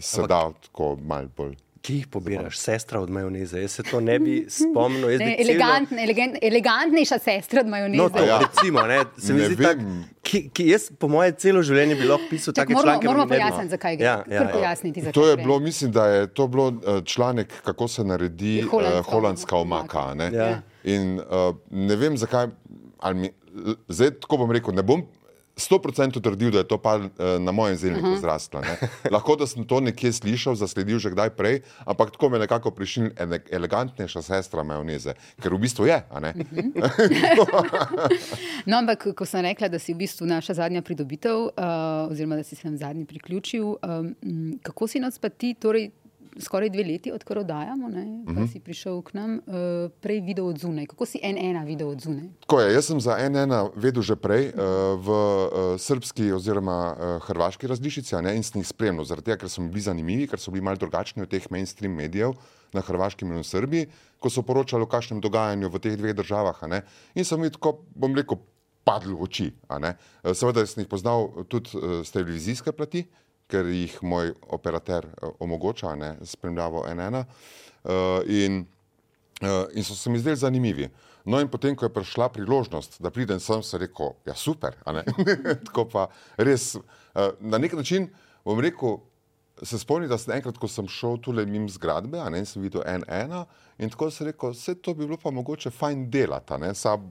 se 0.00 0.20
Ampak- 0.20 0.28
da 0.28 0.38
tako 0.62 0.96
malce 0.98 1.30
bolj. 1.36 1.56
Ki 1.80 1.94
jih 1.94 2.06
pobiraš, 2.08 2.58
sestra 2.58 3.00
od 3.00 3.08
majoneze. 3.08 3.56
Jaz 3.58 3.70
se 3.70 3.82
to 3.82 4.00
ne 4.00 4.18
bi 4.18 4.46
spomnil. 4.50 5.10
jaz 5.10 5.18
bi 5.18 5.24
Ne, 5.24 5.30
celo- 5.32 5.46
elegantne, 5.46 6.02
elegant, 6.04 6.36
elegantnejša 6.42 7.18
sestra 7.18 7.60
od 7.60 7.66
majoneze. 7.66 7.96
No, 7.96 8.08
to, 8.10 8.24
ja. 8.24 8.38
recimo, 8.38 8.82
ne, 8.82 8.98
se 9.18 9.32
mi 9.32 9.40
Ne 9.40 9.46
zdi 9.46 9.54
vem. 9.54 9.66
tak, 9.66 9.78
ki, 10.22 10.50
ki 10.50 10.66
jaz, 10.66 10.90
po 10.92 11.08
moje, 11.08 11.32
celo 11.34 11.62
življenje 11.62 11.94
bi 11.94 12.04
lahko 12.04 12.28
pisal 12.30 12.52
Čak, 12.52 12.68
take 12.68 12.74
moramo- 12.74 13.16
ne 13.16 13.28
pojasniti, 13.28 13.68
zakaj 13.70 13.96
gre. 13.96 14.04
Ja, 14.04 14.16
ja, 14.28 14.34
ja. 14.36 14.48
pojasniti, 14.50 15.00
zakaj 15.00 15.12
To 15.12 15.26
je 15.26 15.34
gre. 15.34 15.42
bilo, 15.42 15.58
mislim, 15.60 15.90
da 15.90 16.06
je 16.08 16.26
to 16.28 16.46
bilo 16.48 16.68
eh, 16.68 17.00
članek, 17.06 17.62
kako 17.62 17.88
se 17.88 18.04
naredi 18.04 18.58
eh, 18.58 18.62
holandska 18.64 19.10
holandska 19.10 19.56
omaka. 19.56 20.00
a 20.00 20.14
ne. 20.14 20.30
Ja. 20.34 20.62
In 20.84 21.18
uh, 21.18 21.24
ne 21.70 21.96
vem, 21.96 22.16
zakaj, 22.16 22.46
ali 22.98 23.14
mi, 23.16 23.30
zdaj 23.88 24.10
tako 24.12 24.36
bom 24.36 24.50
rekel, 24.50 24.74
ne 24.74 24.82
bom. 24.82 25.02
100% 25.60 25.78
trdil, 26.18 26.50
da 26.50 26.58
je 26.58 26.66
to 26.66 26.78
pa 26.78 26.98
na 27.38 27.52
mojem 27.52 27.76
zelniku 27.76 28.08
Mhm. 28.08 28.18
zraslo. 28.18 28.60
ne. 28.60 28.74
Lahko 29.06 29.36
da 29.36 29.46
sem 29.46 29.62
to 29.62 29.80
nekje 29.80 30.12
slišal, 30.12 30.54
zasledil 30.54 30.98
že 30.98 31.10
kdaj 31.10 31.30
prej, 31.30 31.56
ampak 31.82 32.10
tako 32.10 32.28
me 32.28 32.36
je 32.36 32.40
nekako 32.40 32.70
prišel 32.70 32.88
ene- 33.14 33.44
elegantnejša 33.46 34.22
sestra 34.22 34.62
majoneze, 34.62 35.12
ker 35.36 35.52
v 35.52 35.58
bistvu 35.60 35.84
je. 35.84 35.98
a 36.02 36.16
ne. 36.18 36.32
No, 38.66 38.76
ampak 38.76 39.08
ko 39.10 39.24
sem 39.24 39.40
rekla, 39.42 39.68
da 39.68 39.78
si 39.78 39.92
v 39.92 39.98
bistvu 39.98 40.26
naša 40.26 40.54
zadnja 40.56 40.80
pridobitev, 40.80 41.36
uh, 41.48 41.52
oziroma 42.06 42.36
da 42.36 42.42
si 42.42 42.54
se 42.54 42.64
nam 42.64 42.76
zadnji 42.76 43.04
priključil, 43.04 43.64
um, 43.64 44.14
kako 44.62 44.86
si 44.86 45.00
nas 45.00 45.18
pa 45.18 45.28
ti, 45.28 45.54
torej 45.54 45.90
skoraj 46.40 46.70
dve 46.70 46.84
leti, 46.84 47.12
odkar 47.12 47.38
oddajamo, 47.38 47.88
ne, 47.88 48.04
pa 48.26 48.32
Mhm. 48.32 48.46
si 48.46 48.60
prišel 48.60 49.02
k 49.02 49.14
nam, 49.14 49.30
uh, 49.38 49.54
prej 50.00 50.20
videl 50.20 50.46
od 50.46 50.58
zunaj. 50.58 50.86
Kako 50.86 51.06
si 51.06 51.20
en 51.22 51.38
ena 51.38 51.64
videl 51.64 51.88
od 51.88 52.00
zunaj? 52.00 52.28
Tako 52.40 52.60
je, 52.60 52.74
jaz 52.74 52.84
sem 52.84 53.00
za 53.00 53.16
NN 53.18 53.52
vedel 53.76 54.02
že 54.02 54.16
prej 54.16 54.48
uh, 54.48 54.60
v 54.96 55.08
uh, 55.08 55.48
srpski 55.76 56.32
oziroma 56.32 56.78
uh, 56.90 56.96
hrvaški 57.22 57.66
različici 57.66 58.16
ne, 58.16 58.36
in 58.36 58.42
sem 58.42 58.60
jih 58.60 58.66
spremljal, 58.66 59.04
zaradi 59.04 59.24
tega, 59.26 59.36
ker 59.38 59.48
so 59.48 59.62
bili 59.62 59.80
zanimivi, 59.80 60.26
ker 60.26 60.38
so 60.38 60.50
bili 60.50 60.62
malo 60.62 60.76
drugačni 60.76 61.22
od 61.22 61.28
teh 61.28 61.44
mainstream 61.50 61.92
medijev 61.92 62.32
na 62.72 62.80
Hrvaškem 62.80 63.26
in 63.32 63.42
v 63.42 63.44
Srbiji, 63.44 63.86
ko 64.18 64.30
so 64.30 64.42
poročali 64.42 64.82
o 64.82 64.86
kakšnem 64.86 65.18
dogajanju 65.20 65.66
v 65.68 65.78
teh 65.78 65.96
dveh 65.96 66.14
državah. 66.14 66.62
ne. 66.68 66.82
In 67.14 67.24
sem 67.24 67.42
jih 67.42 67.52
tako, 67.52 67.82
bom 67.94 68.14
rekel, 68.14 68.38
padli 68.84 69.12
v 69.14 69.22
oči. 69.22 69.52
Eh, 69.68 69.94
Seveda 70.34 70.66
sem 70.66 70.82
jih 70.82 70.88
poznal 70.88 71.44
tudi 71.48 71.70
uh, 71.74 72.00
z 72.04 72.10
televizijske 72.10 72.72
plati, 72.72 73.04
ker 73.50 73.66
jih 73.66 73.98
moj 74.02 74.34
operater 74.54 75.06
uh, 75.10 75.34
omogoča, 75.42 75.94
ne, 75.98 76.14
spremljavo 76.24 76.86
NN. 76.94 77.24
Uh, 77.84 78.20
in 78.26 78.64
Uh, 79.40 79.64
in 79.72 79.84
so 79.84 79.94
se 79.94 80.10
mi 80.10 80.18
zdeli 80.18 80.36
zanimivi. 80.36 80.88
No, 81.24 81.40
in 81.40 81.48
potem, 81.48 81.72
ko 81.76 81.86
je 81.86 81.92
prišla 81.94 82.28
priložnost, 82.28 82.98
da 83.00 83.08
pridem 83.10 83.40
sem, 83.40 83.62
sem 83.64 83.80
rekel, 83.80 84.12
ja, 84.28 84.34
super. 84.36 84.76
Tako 85.66 85.86
pa 85.88 86.02
res, 86.36 86.74
uh, 86.76 87.30
na 87.40 87.56
nek 87.56 87.72
način 87.72 88.10
bom 88.44 88.60
rekel, 88.60 88.98
se 89.62 89.78
spomnim, 89.80 90.10
da 90.12 90.18
sem 90.20 90.34
enkrat, 90.36 90.60
ko 90.60 90.68
sem 90.68 90.88
šel 90.92 91.16
tule 91.24 91.46
mimo 91.48 91.72
zgradbe, 91.72 92.20
ne 92.32 92.42
in 92.42 92.48
sem 92.48 92.60
videl 92.60 92.84
en 92.88 93.04
ena, 93.08 93.46
in 93.80 93.88
tako 93.92 94.10
sem 94.12 94.28
rekel, 94.28 94.52
vse 94.52 94.76
to 94.76 94.92
bi 94.96 95.08
bilo 95.08 95.16
pa 95.20 95.32
mogoče 95.32 95.72
fajn 95.72 96.04
delati. 96.12 96.60
ne, 96.60 96.74
Sam, 96.76 97.08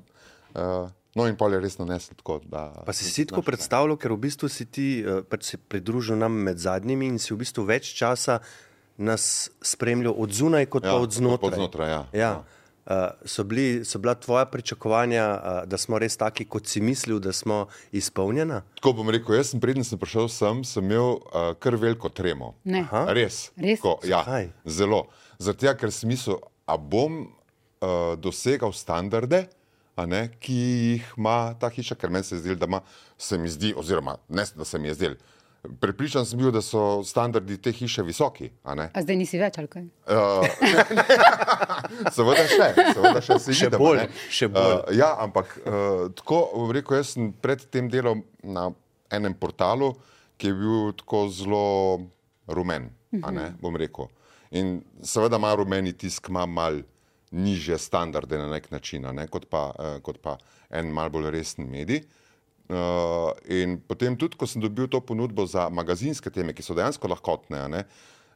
uh, 0.54 0.86
no, 1.16 1.26
in 1.28 1.38
pol 1.40 1.54
je 1.54 1.62
res 1.64 1.78
naneslo 1.80 2.18
tako, 2.20 2.40
da. 2.46 2.70
Pa 2.86 2.94
si 2.94 3.08
si 3.08 3.26
tako 3.30 3.42
predstavljal, 3.46 3.98
ker 3.98 4.14
v 4.14 4.22
bistvu 4.28 4.50
si 4.50 4.66
ti 4.66 4.90
eh, 5.02 5.22
pač 5.26 5.54
se 5.54 5.58
pridružil 5.58 6.18
nam 6.20 6.36
med 6.46 6.60
zadnjimi 6.62 7.10
in 7.10 7.20
si 7.20 7.34
v 7.34 7.42
bistvu 7.42 7.66
več 7.70 7.94
časa 7.98 8.40
nas 9.00 9.50
spremljal 9.62 10.14
od 10.18 10.32
zunaj, 10.36 10.66
kot 10.68 10.84
Ja, 10.84 10.92
pa 10.92 11.00
od 11.00 11.12
znotraj. 11.16 11.48
od 11.48 11.56
znotraj, 11.56 11.90
ja. 11.90 12.02
ja. 12.14 12.32
Uh, 12.90 13.14
so, 13.26 13.44
bili, 13.46 13.86
so 13.86 14.00
bila 14.02 14.16
tvoja 14.16 14.46
pričakovanja, 14.50 15.26
uh, 15.30 15.70
da 15.70 15.78
smo 15.78 16.00
res 16.02 16.18
taki, 16.18 16.46
kot 16.50 16.66
si 16.68 16.82
mislil, 16.82 17.20
da 17.22 17.30
smo 17.34 17.68
izpolnjena? 17.92 18.64
Tako 18.82 18.94
bom 18.98 19.12
rekel, 19.14 19.36
jaz 19.38 19.52
sem 19.54 19.62
preden 19.62 19.86
sem 19.86 20.00
prišel 20.00 20.26
sem, 20.34 20.64
sem 20.66 20.84
imel 20.84 21.20
uh, 21.20 21.54
kar 21.62 21.78
veliko 21.78 22.10
tremo. 22.10 22.56
Res. 22.66 23.52
Res? 23.56 23.78
Tako, 23.80 24.00
ja, 24.04 24.24
Zakaj? 24.26 24.50
zelo. 24.66 25.04
Zato, 25.38 25.70
ja, 25.70 25.76
ker 25.78 25.94
sem 25.94 26.10
mislil, 26.10 26.42
a 26.66 26.80
bom 26.82 27.22
uh, 27.30 28.18
dosegal 28.18 28.74
standarde, 28.74 29.46
a 29.46 29.59
ne, 30.06 30.28
ki 30.40 30.56
jih 30.56 31.14
ima 31.18 31.54
ta 31.60 31.70
hiša, 31.70 31.96
ker 31.96 32.10
meni 32.10 32.24
se 32.24 32.36
je 32.36 32.40
zdelo, 32.44 32.60
da 32.62 32.70
ima, 32.70 32.82
se 33.18 33.38
mi 33.38 33.50
zdi, 33.50 33.74
oziroma 33.78 34.18
ne, 34.30 34.46
da 34.56 34.66
se 34.66 34.80
mi 34.80 34.88
je 34.88 34.94
zdelo. 34.94 35.16
Prepričan 35.80 36.26
sem 36.26 36.40
bil, 36.40 36.54
da 36.56 36.62
so 36.64 37.04
standardi 37.04 37.58
te 37.58 37.72
hiše 37.76 38.04
visoki. 38.08 38.50
a 38.64 38.76
ne. 38.76 38.90
A 38.94 39.02
zdaj 39.04 39.18
nisi 39.20 39.40
več 39.40 39.58
ali 39.60 39.68
kaj? 39.68 39.90
Uh, 40.08 40.46
seveda 42.16 42.46
še, 42.48 42.68
seveda 42.94 43.22
še, 43.22 43.40
se 43.44 43.56
Še 43.58 43.68
vidimo, 43.68 43.84
bolj, 43.84 44.06
še 44.32 44.48
bolj. 44.48 44.76
Uh, 44.78 44.94
ja, 44.96 45.10
ampak 45.20 45.52
uh, 45.60 46.06
tako 46.16 46.46
bom 46.54 46.72
rekel, 46.72 47.02
jaz 47.02 47.12
sem 47.18 47.34
pred 47.44 47.66
tem 47.68 47.92
delom 47.92 48.24
na 48.40 48.70
enem 49.12 49.36
portalu, 49.36 49.92
ki 50.40 50.54
je 50.54 50.56
bil 50.62 50.94
tako 51.02 51.26
zelo 51.28 51.66
rumen, 52.48 52.88
a 53.20 53.34
ne, 53.36 53.50
bom 53.60 53.76
rekel. 53.76 54.08
In 54.56 54.80
seveda 55.04 55.38
ima 55.42 55.52
rumeni 55.60 55.92
tisk, 55.92 56.32
ima 56.32 56.46
mal 56.48 56.80
niže 57.32 57.78
standarde 57.78 58.38
na 58.38 58.48
nek 58.50 58.72
način, 58.72 59.06
ne, 59.16 59.28
kot, 59.28 59.46
pa, 59.50 59.70
uh, 59.76 59.98
kot 60.02 60.18
pa 60.22 60.38
en 60.70 60.90
mal 60.94 61.10
bolj 61.10 61.30
resen 61.32 61.68
medij. 61.70 62.04
Uh, 62.70 63.32
in 63.50 63.80
potem 63.82 64.14
tudi, 64.18 64.38
ko 64.38 64.46
sem 64.46 64.62
dobil 64.62 64.86
to 64.88 65.00
ponudbo 65.02 65.46
za 65.50 65.70
magazinske 65.74 66.30
teme, 66.30 66.54
ki 66.54 66.62
so 66.62 66.76
dejansko 66.78 67.10
lahkotne, 67.10 67.64
ne, 67.74 67.80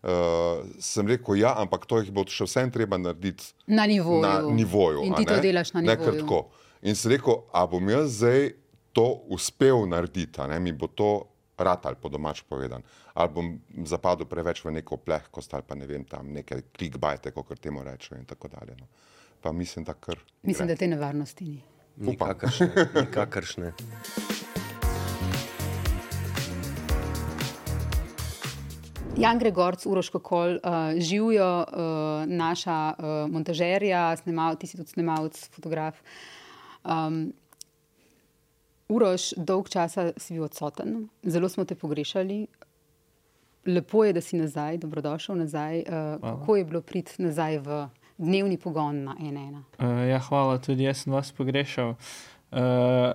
uh, 0.04 0.64
sem 0.82 1.06
rekel, 1.08 1.38
ja, 1.38 1.54
ampak 1.62 1.86
to 1.86 2.00
jih 2.02 2.10
bo 2.14 2.26
še 2.26 2.48
vsem 2.50 2.72
treba 2.74 2.98
narediti 2.98 3.54
Na 3.68 3.86
nivoju. 3.86 4.22
na 4.22 4.42
nivoju. 4.42 5.04
In 5.06 5.14
ti 5.14 5.26
to 5.26 5.38
ne? 5.38 5.42
delaš 5.42 5.74
na 5.74 5.82
Ne 5.86 5.96
kar 5.98 6.14
nivoju. 6.14 6.26
tako. 6.26 6.42
In 6.82 6.96
sem 6.98 7.14
rekel, 7.14 7.44
a 7.54 7.66
bom 7.70 7.90
jaz 7.90 8.18
zdaj 8.18 8.52
to 8.94 9.06
uspel 9.30 9.86
narediti, 9.90 10.42
mi 10.60 10.72
bo 10.72 10.88
to 10.88 11.12
ratal, 11.58 11.96
po 11.96 12.10
domač 12.10 12.42
povedan. 12.48 12.84
Ali 13.14 13.34
bom 13.34 13.48
zapadel 13.86 14.26
preveč 14.26 14.64
v 14.66 14.74
neko 14.80 14.98
plehkost, 14.98 15.54
ali 15.54 15.64
pa 15.68 15.76
ne 15.76 15.88
vem, 15.90 16.06
tam 16.06 16.34
neke 16.34 16.74
klikbajte, 16.74 17.32
kot 17.32 17.60
temu 17.60 17.84
rečejo 17.84 18.20
in 18.20 18.26
tako 18.26 18.50
dalje. 18.50 18.78
No. 18.80 18.88
Pa 19.42 19.52
mislim, 19.52 19.86
da 19.86 19.94
kar. 19.94 20.20
Mislim, 20.44 20.68
da 20.68 20.76
te 20.76 20.88
nevarnosti 20.88 21.46
ni. 21.46 21.62
Nikakršne. 21.98 22.70
nikakršne. 22.96 23.74
Jan 29.18 29.38
Gregorc, 29.38 29.86
Uroš 29.86 30.10
Kokol, 30.10 30.56
uh, 30.58 30.98
živijo 30.98 31.46
uh, 31.62 31.68
naša 32.26 32.94
uh, 32.98 33.06
montažerja, 33.30 34.16
snemal, 34.18 34.56
ti 34.58 34.68
si 34.68 34.78
tudi 34.78 34.90
snemalec, 34.90 35.38
fotograf. 35.54 36.02
Um, 36.84 37.30
Uroš, 38.90 39.34
dolg 39.38 39.70
časa 39.70 40.12
si 40.18 40.34
bil 40.34 40.44
odsoten, 40.44 40.96
zelo 41.24 41.50
smo 41.50 41.66
te 41.66 41.76
pogrešali. 41.76 42.48
Lepo 43.66 44.04
je, 44.04 44.14
da 44.14 44.22
si 44.22 44.36
nazaj, 44.36 44.78
dobrodošel 44.78 45.36
nazaj. 45.36 45.80
Uh, 45.80 45.86
kako 46.22 46.56
je 46.56 46.66
bilo 46.66 46.82
priti 46.82 47.16
nazaj 47.18 47.58
v 47.58 47.88
dnevni 48.18 48.58
pogon 48.58 49.04
na 49.04 49.16
NN? 49.16 49.56
Uh, 49.80 50.04
ja, 50.10 50.20
hvala, 50.20 50.58
tudi 50.58 50.84
jaz 50.84 50.98
sem 50.98 51.14
vas 51.14 51.32
pogrešal. 51.32 51.96
Uh, 52.52 52.60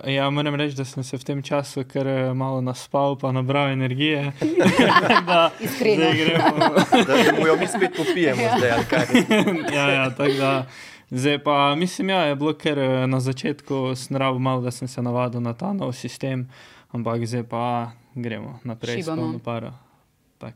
ja, 0.06 0.30
moram 0.30 0.54
reči, 0.54 0.74
da 0.74 0.84
sem 0.84 1.04
se 1.04 1.16
v 1.16 1.24
tem 1.24 1.42
času 1.42 1.84
kar 1.84 2.06
eh, 2.06 2.34
malo 2.34 2.58
naspal, 2.60 3.14
pa 3.14 3.30
nabral 3.32 3.68
energije. 3.70 4.32
da, 5.26 5.50
Iskreno. 5.60 5.96
zdaj 5.96 6.16
gremo. 6.16 6.58
Da, 6.58 7.22
da 7.22 7.38
mu 7.38 7.46
jo 7.46 7.56
mi 7.56 7.66
spet 7.66 7.92
popijemo 7.96 8.42
Ja. 8.42 8.56
zdaj, 8.58 8.70
ali 8.70 8.84
kaj? 8.84 9.06
ja, 9.76 9.90
ja, 9.90 10.10
tako 10.10 10.32
da 10.32 10.66
Zdaj 11.10 11.42
pa 11.44 11.74
mislim, 11.74 12.10
ja, 12.10 12.20
je 12.28 12.36
bilo 12.36 12.52
ker 12.54 12.78
eh, 12.78 13.06
na 13.06 13.20
začetku 13.20 13.96
snravo 13.96 14.38
malo, 14.38 14.60
da 14.60 14.70
sem 14.70 14.88
se 14.88 15.02
navadil 15.02 15.40
na 15.40 15.54
ta 15.54 15.72
nov 15.72 15.92
sistem, 15.92 16.48
ampak 16.92 17.24
zdaj 17.26 17.44
pa 17.48 17.92
gremo 18.14 18.58
naprej 18.64 19.02
s 19.02 19.04
Šibamo. 19.04 19.22
polno 19.22 19.38
paro. 19.38 19.72
Tak. 20.38 20.54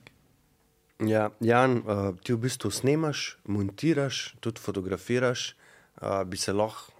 Ja, 1.01 1.31
Jan, 1.41 1.83
uh, 1.83 2.15
ti 2.23 2.33
v 2.33 2.45
bistvu 2.47 2.71
snemaš, 2.71 3.39
montiraš, 3.45 4.35
tudi 4.41 4.61
fotografiraš. 4.61 5.57
Uh, 6.03 6.23
bi 6.27 6.37
se 6.37 6.53
lahko 6.53 6.93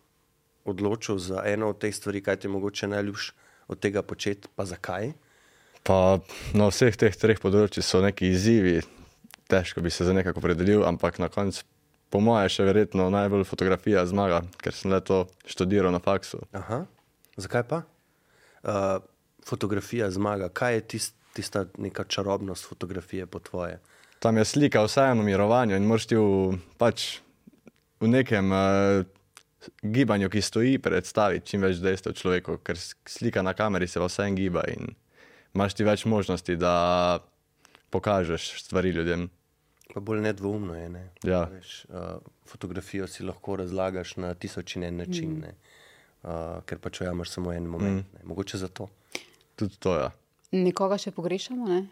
odločil 0.65 1.19
za 1.19 1.43
eno 1.47 1.69
od 1.69 1.79
teh 1.79 1.95
stvari, 1.95 2.23
kaj 2.23 2.37
ti 2.37 2.47
je 2.47 2.51
mogoče 2.51 2.89
najljubše 2.89 3.33
od 3.69 3.79
tega 3.79 4.03
početi, 4.03 4.49
pa 4.57 4.65
zakaj? 4.65 5.13
Pa 5.83 6.19
na 6.55 6.69
vseh 6.71 6.97
teh 6.97 7.15
treh 7.15 7.39
področjih 7.43 7.85
so 7.85 8.03
neki 8.03 8.31
izzivi, 8.31 8.81
težko 9.51 9.83
bi 9.83 9.91
se 9.91 10.07
za 10.07 10.15
nekako 10.15 10.39
opredelil, 10.43 10.85
ampak 10.87 11.19
na 11.19 11.29
koncu, 11.29 11.65
po 12.13 12.21
mojem, 12.21 12.51
še 12.53 12.67
verjetno 12.69 13.09
najbolj 13.13 13.47
fotografija 13.49 14.05
zmaga, 14.09 14.43
ker 14.61 14.77
sem 14.77 14.93
le 14.93 15.01
to 15.01 15.25
študiral 15.49 15.95
na 15.95 16.01
faksu. 16.05 16.43
Aha. 16.53 16.83
Zakaj 17.41 17.65
pa? 17.71 17.81
Uh, 18.63 19.01
fotografija 19.49 20.11
zmaga. 20.13 20.51
Kaj 20.53 20.75
je 20.75 20.85
tist, 20.95 21.17
tista 21.33 21.65
neka 21.81 22.05
čarobnost 22.05 22.69
fotografije 22.69 23.27
po 23.27 23.41
tvoje? 23.41 23.81
Tam 24.23 24.37
je 24.37 24.45
slika 24.45 24.85
vseeno 24.85 25.25
mirovanja 25.25 25.81
in 25.81 25.89
moraš 25.89 26.07
ti 26.13 26.21
v, 26.21 26.61
pač 26.79 27.23
v 28.03 28.13
nekem 28.13 28.53
uh, 28.53 29.03
gibanju, 29.83 30.29
ki 30.31 30.45
stoji, 30.45 30.79
predstaviti 30.83 31.55
čim 31.55 31.65
več 31.65 31.81
dejstev 31.83 32.15
človeku, 32.19 32.61
ker 32.63 32.79
slika 33.09 33.43
na 33.43 33.57
kameri 33.57 33.89
se 33.89 34.03
vseeno 34.03 34.37
giba 34.37 34.67
in 34.71 34.93
imaš 35.57 35.81
ti 35.81 35.89
več 35.89 36.05
možnosti, 36.05 36.57
da 36.61 37.23
pokažeš 37.93 38.53
stvari 38.63 38.93
ljudem. 38.93 39.31
Pa 39.93 40.01
bolj 40.01 40.21
nedvoumno 40.21 40.75
je. 40.75 40.89
Ne? 40.89 41.09
Ja. 41.23 41.45
Veš, 41.45 41.85
uh, 41.85 42.17
fotografijo 42.45 43.07
si 43.07 43.23
lahko 43.23 43.57
razlagaš 43.57 44.17
na 44.17 44.35
tisoč 44.35 44.77
in 44.77 44.85
en 44.85 44.97
način, 44.97 45.31
Mm. 45.31 45.41
ne? 45.41 45.55
uh, 46.23 46.31
ker 46.65 46.79
pač 46.79 47.01
ojamaš 47.01 47.31
samo 47.31 47.53
en 47.53 47.65
moment. 47.65 48.07
Mm. 48.15 48.29
Mogoče 48.29 48.59
zato. 48.59 48.89
Tudi 49.57 49.77
to, 49.77 49.95
ja. 49.97 50.11
Nekoga 50.53 50.99
še 50.99 51.11
pogrešamo, 51.11 51.69
ne? 51.69 51.83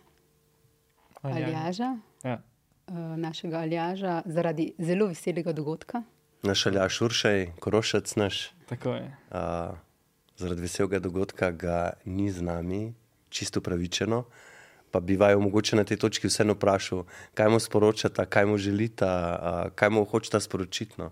Aljaža. 1.23 1.47
Aljaža, 1.47 1.91
Ja. 2.25 2.39
uh, 2.89 2.95
našega 3.17 3.59
Aljaža, 3.59 4.23
zaradi 4.27 4.73
zelo 4.79 5.07
veselega 5.07 5.53
dogodka. 5.53 6.03
Naš 6.43 6.67
aljaš 6.67 7.01
Uršaj, 7.01 7.53
korošec 7.61 8.17
naš. 8.17 8.51
Tako 8.67 8.95
je. 8.95 9.05
Uh, 9.31 9.77
zaradi 10.37 10.61
veselega 10.61 10.99
dogodka 10.99 11.51
ga 11.51 11.79
ni 12.05 12.31
z 12.31 12.43
nami, 12.43 12.95
čisto 13.29 13.61
pravičeno. 13.61 14.25
Pa 14.91 15.01
bi 15.01 15.17
vaju 15.17 15.41
mogoče 15.41 15.77
na 15.77 15.85
tej 15.85 15.97
točki 15.97 16.27
vseeno 16.27 16.57
vprašal, 16.59 17.05
kaj 17.35 17.49
mu 17.49 17.61
sporočata, 17.61 18.25
kaj 18.27 18.47
mu 18.47 18.57
želita, 18.59 19.11
uh, 19.43 19.73
kaj 19.75 19.91
mu 19.91 20.05
hočeta 20.05 20.41
sporočiti. 20.41 20.95
No? 20.99 21.11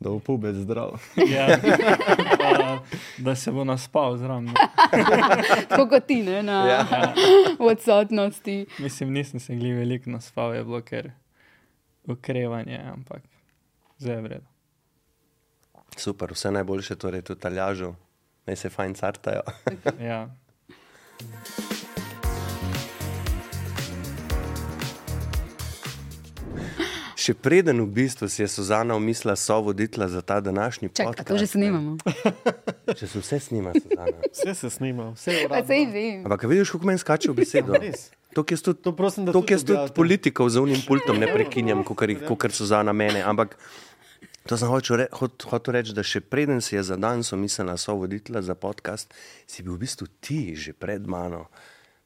Da 0.00 0.10
bo 0.10 0.18
pubec 0.18 0.56
zdrav. 0.56 1.00
Ja, 1.34 1.58
pa, 2.38 2.78
da 3.18 3.34
se 3.34 3.52
bo 3.52 3.64
naspal 3.64 4.16
zraven. 4.16 4.50
Tako 5.68 5.88
kot 5.88 6.06
ti, 6.06 6.22
ne, 6.22 6.42
na 6.42 6.66
Ja. 6.68 6.86
odsotnosti. 7.70 8.66
Mislim, 8.78 9.12
nisem 9.12 9.40
se 9.40 9.56
glih 9.56 9.74
veliko 9.76 10.10
naspal, 10.10 10.54
je 10.54 10.64
bilo 10.64 10.80
ker 10.80 11.10
ukrevanje, 12.04 12.80
ampak 12.92 13.22
zdaj 13.98 14.14
je 14.14 14.22
vredno. 14.22 14.48
Super, 15.96 16.32
vse 16.32 16.50
najboljše, 16.50 16.96
torej 16.96 17.22
tudi 17.22 17.46
aljažu, 17.46 17.94
naj 18.46 18.56
se 18.56 18.70
fajn 18.70 18.94
cartajo. 18.94 19.42
Ja. 20.00 20.28
Še 27.26 27.34
preden 27.34 27.82
v 27.82 27.90
bistvu 27.90 28.28
si 28.30 28.44
je 28.44 28.46
Suzana 28.46 28.94
umislila 28.94 29.34
so 29.34 29.56
voditla 29.58 30.06
za 30.06 30.22
ta 30.22 30.38
današnji 30.40 30.94
Čakaj, 30.94 31.06
a 31.06 31.10
podcast. 31.10 31.28
to 31.28 31.38
že 31.38 31.46
snimamo. 31.46 31.96
Če 32.98 33.06
se 33.06 33.18
vse 33.18 33.38
snima, 33.40 33.72
Suzana. 33.74 34.18
Vse 34.30 34.54
se 34.54 34.70
snima, 34.70 35.10
vse 35.10 35.32
je 35.34 35.48
vem. 35.90 36.22
Ampak 36.22 36.44
vidiš, 36.46 36.70
kako 36.70 36.86
meni 36.86 37.02
skače 37.02 37.32
v 37.32 37.34
besedo? 37.40 37.74
Res. 37.74 38.12
To, 38.30 38.44
jaz 38.46 38.62
tudi, 38.62 38.78
to, 38.78 38.92
prosim, 38.94 39.26
da 39.26 39.34
to 39.34 39.42
tudi 39.42 39.58
tudi 39.58 39.90
politikov 39.96 40.52
za 40.54 40.62
unim 40.62 40.78
pultom 40.86 41.18
ne 41.18 41.26
prekinjam, 41.26 41.82
kot 42.30 42.54
Suzana 42.54 42.94
mene. 42.94 43.24
Ampak 43.26 43.58
to 44.46 44.54
sem 44.54 44.70
hotel, 44.70 45.02
re, 45.02 45.06
hot, 45.10 45.48
hotel 45.50 45.80
reči, 45.80 45.98
da 45.98 46.06
še 46.06 46.22
preden 46.22 46.62
si 46.62 46.78
je 46.78 46.84
za 46.86 46.94
dan 46.94 47.26
somislila 47.26 47.74
so 47.74 47.98
voditla 47.98 48.38
za 48.38 48.54
podcast, 48.54 49.10
si 49.50 49.66
bil 49.66 49.74
v 49.74 49.82
bistvu 49.82 50.06
ti 50.22 50.54
že 50.54 50.78
pred 50.78 51.02
mano 51.10 51.50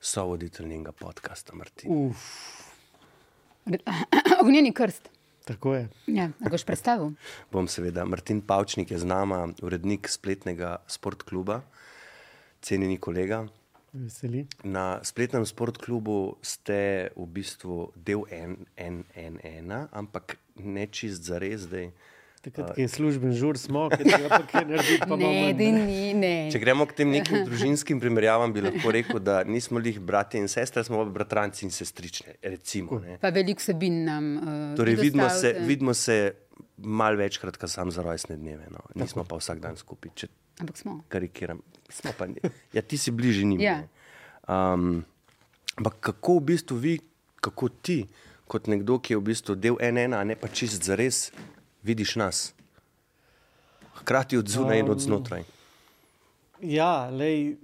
sovoditelj 0.01 0.65
njenega 0.65 0.97
podcasta, 0.97 1.53
Martin. 1.53 1.93
Uf, 1.93 2.25
Ognjeni 4.43 4.73
krst. 4.73 5.09
tako 5.45 5.75
je. 5.75 5.89
Ja, 6.07 6.31
boš 6.51 6.65
predstavil? 6.65 7.13
Bom 7.53 7.69
seveda. 7.69 8.05
Martin 8.05 8.41
Pavčnik 8.41 8.91
je 8.91 8.99
z 8.99 9.05
nama, 9.05 9.49
urednik 9.63 10.09
spletnega 10.09 10.77
sportkluba, 10.87 11.61
cenjeni 12.63 12.99
kolega. 12.99 13.47
Veseli. 13.93 14.47
Na 14.63 15.01
spletnem 15.03 15.43
sportklubu 15.47 16.37
ste 16.43 17.11
v 17.17 17.27
bistvu 17.27 17.91
del 17.97 18.23
NNN, 18.79 19.91
ampak 19.91 20.39
ne 20.55 20.87
čist 20.87 21.27
za 21.27 21.43
res 21.43 21.67
zdaj. 21.67 21.91
Takrat, 22.41 22.71
ko 22.73 22.81
je 22.81 22.89
služben 22.89 23.35
žur, 23.37 23.59
smo, 23.61 23.83
tega 23.93 24.17
pa 24.31 24.41
kaj 24.49 24.65
narediti, 24.65 25.05
pa 25.05 25.17
Ne, 25.21 25.53
ni, 25.53 26.15
ne. 26.17 26.49
Če 26.49 26.61
gremo 26.63 26.87
k 26.89 26.97
tem 26.97 27.11
nekim 27.13 27.43
družinskim 27.45 28.01
primerjavam, 28.01 28.55
bi 28.55 28.63
lahko 28.65 28.93
rekel, 28.97 29.21
da 29.21 29.43
nismo 29.45 29.77
lih 29.77 29.99
bratje 30.01 30.41
in 30.41 30.49
sestre, 30.49 30.81
smo 30.87 31.03
pa 31.03 31.11
bratranci 31.21 31.67
in 31.69 31.75
sestrične. 31.75 32.39
Recimo, 32.41 32.97
ne. 33.05 33.19
Pa 33.21 33.29
veliko 33.35 33.61
sebin 33.61 34.01
nam. 34.09 34.31
Uh, 34.41 34.63
Torej, 34.81 34.97
vidimo 35.03 35.29
se, 35.29 35.53
vidimo 35.69 35.93
se 35.93 36.17
malo 36.81 37.21
večkrat, 37.21 37.61
kot 37.61 37.71
sam 37.71 37.93
za 37.93 38.01
rojstne 38.03 38.41
dneve. 38.41 38.73
No. 38.73 38.81
Nismo 38.97 39.29
pa 39.29 39.37
vsak 39.37 39.61
dan 39.61 39.77
skupaj. 39.77 40.17
Če 40.17 40.33
Ampak 40.65 40.81
smo. 40.81 41.01
karikiram, 41.13 41.61
smo 41.93 42.17
pa 42.17 42.25
ne. 42.27 42.41
Ja, 42.73 42.81
ti 42.81 42.97
si 42.97 43.13
bližje 43.13 43.45
njim. 43.45 43.61
Ja. 43.61 43.83
Um, 44.49 45.05
ampak 45.77 46.01
kako 46.01 46.41
v 46.41 46.49
bistvu 46.55 46.81
vi, 46.81 46.99
kako 47.45 47.69
ti, 47.69 48.03
kot 48.49 48.67
nekdo, 48.67 48.97
ki 48.97 49.13
je 49.15 49.21
v 49.21 49.29
bistvu 49.29 49.61
del 49.61 49.77
NN, 49.77 50.17
a 50.17 50.25
ne 50.25 50.41
pa 50.41 50.49
čist 50.49 50.89
za 50.89 50.97
res, 50.97 51.29
vidiš 51.83 52.17
nas? 52.17 52.55
Hkrati 54.01 54.37
od 54.37 54.49
zunaj 54.49 54.79
in 54.79 54.91
od 54.91 54.97
Um, 54.97 55.01
znotraj. 55.01 55.45
Ja, 56.61 57.09
lej, 57.09 57.57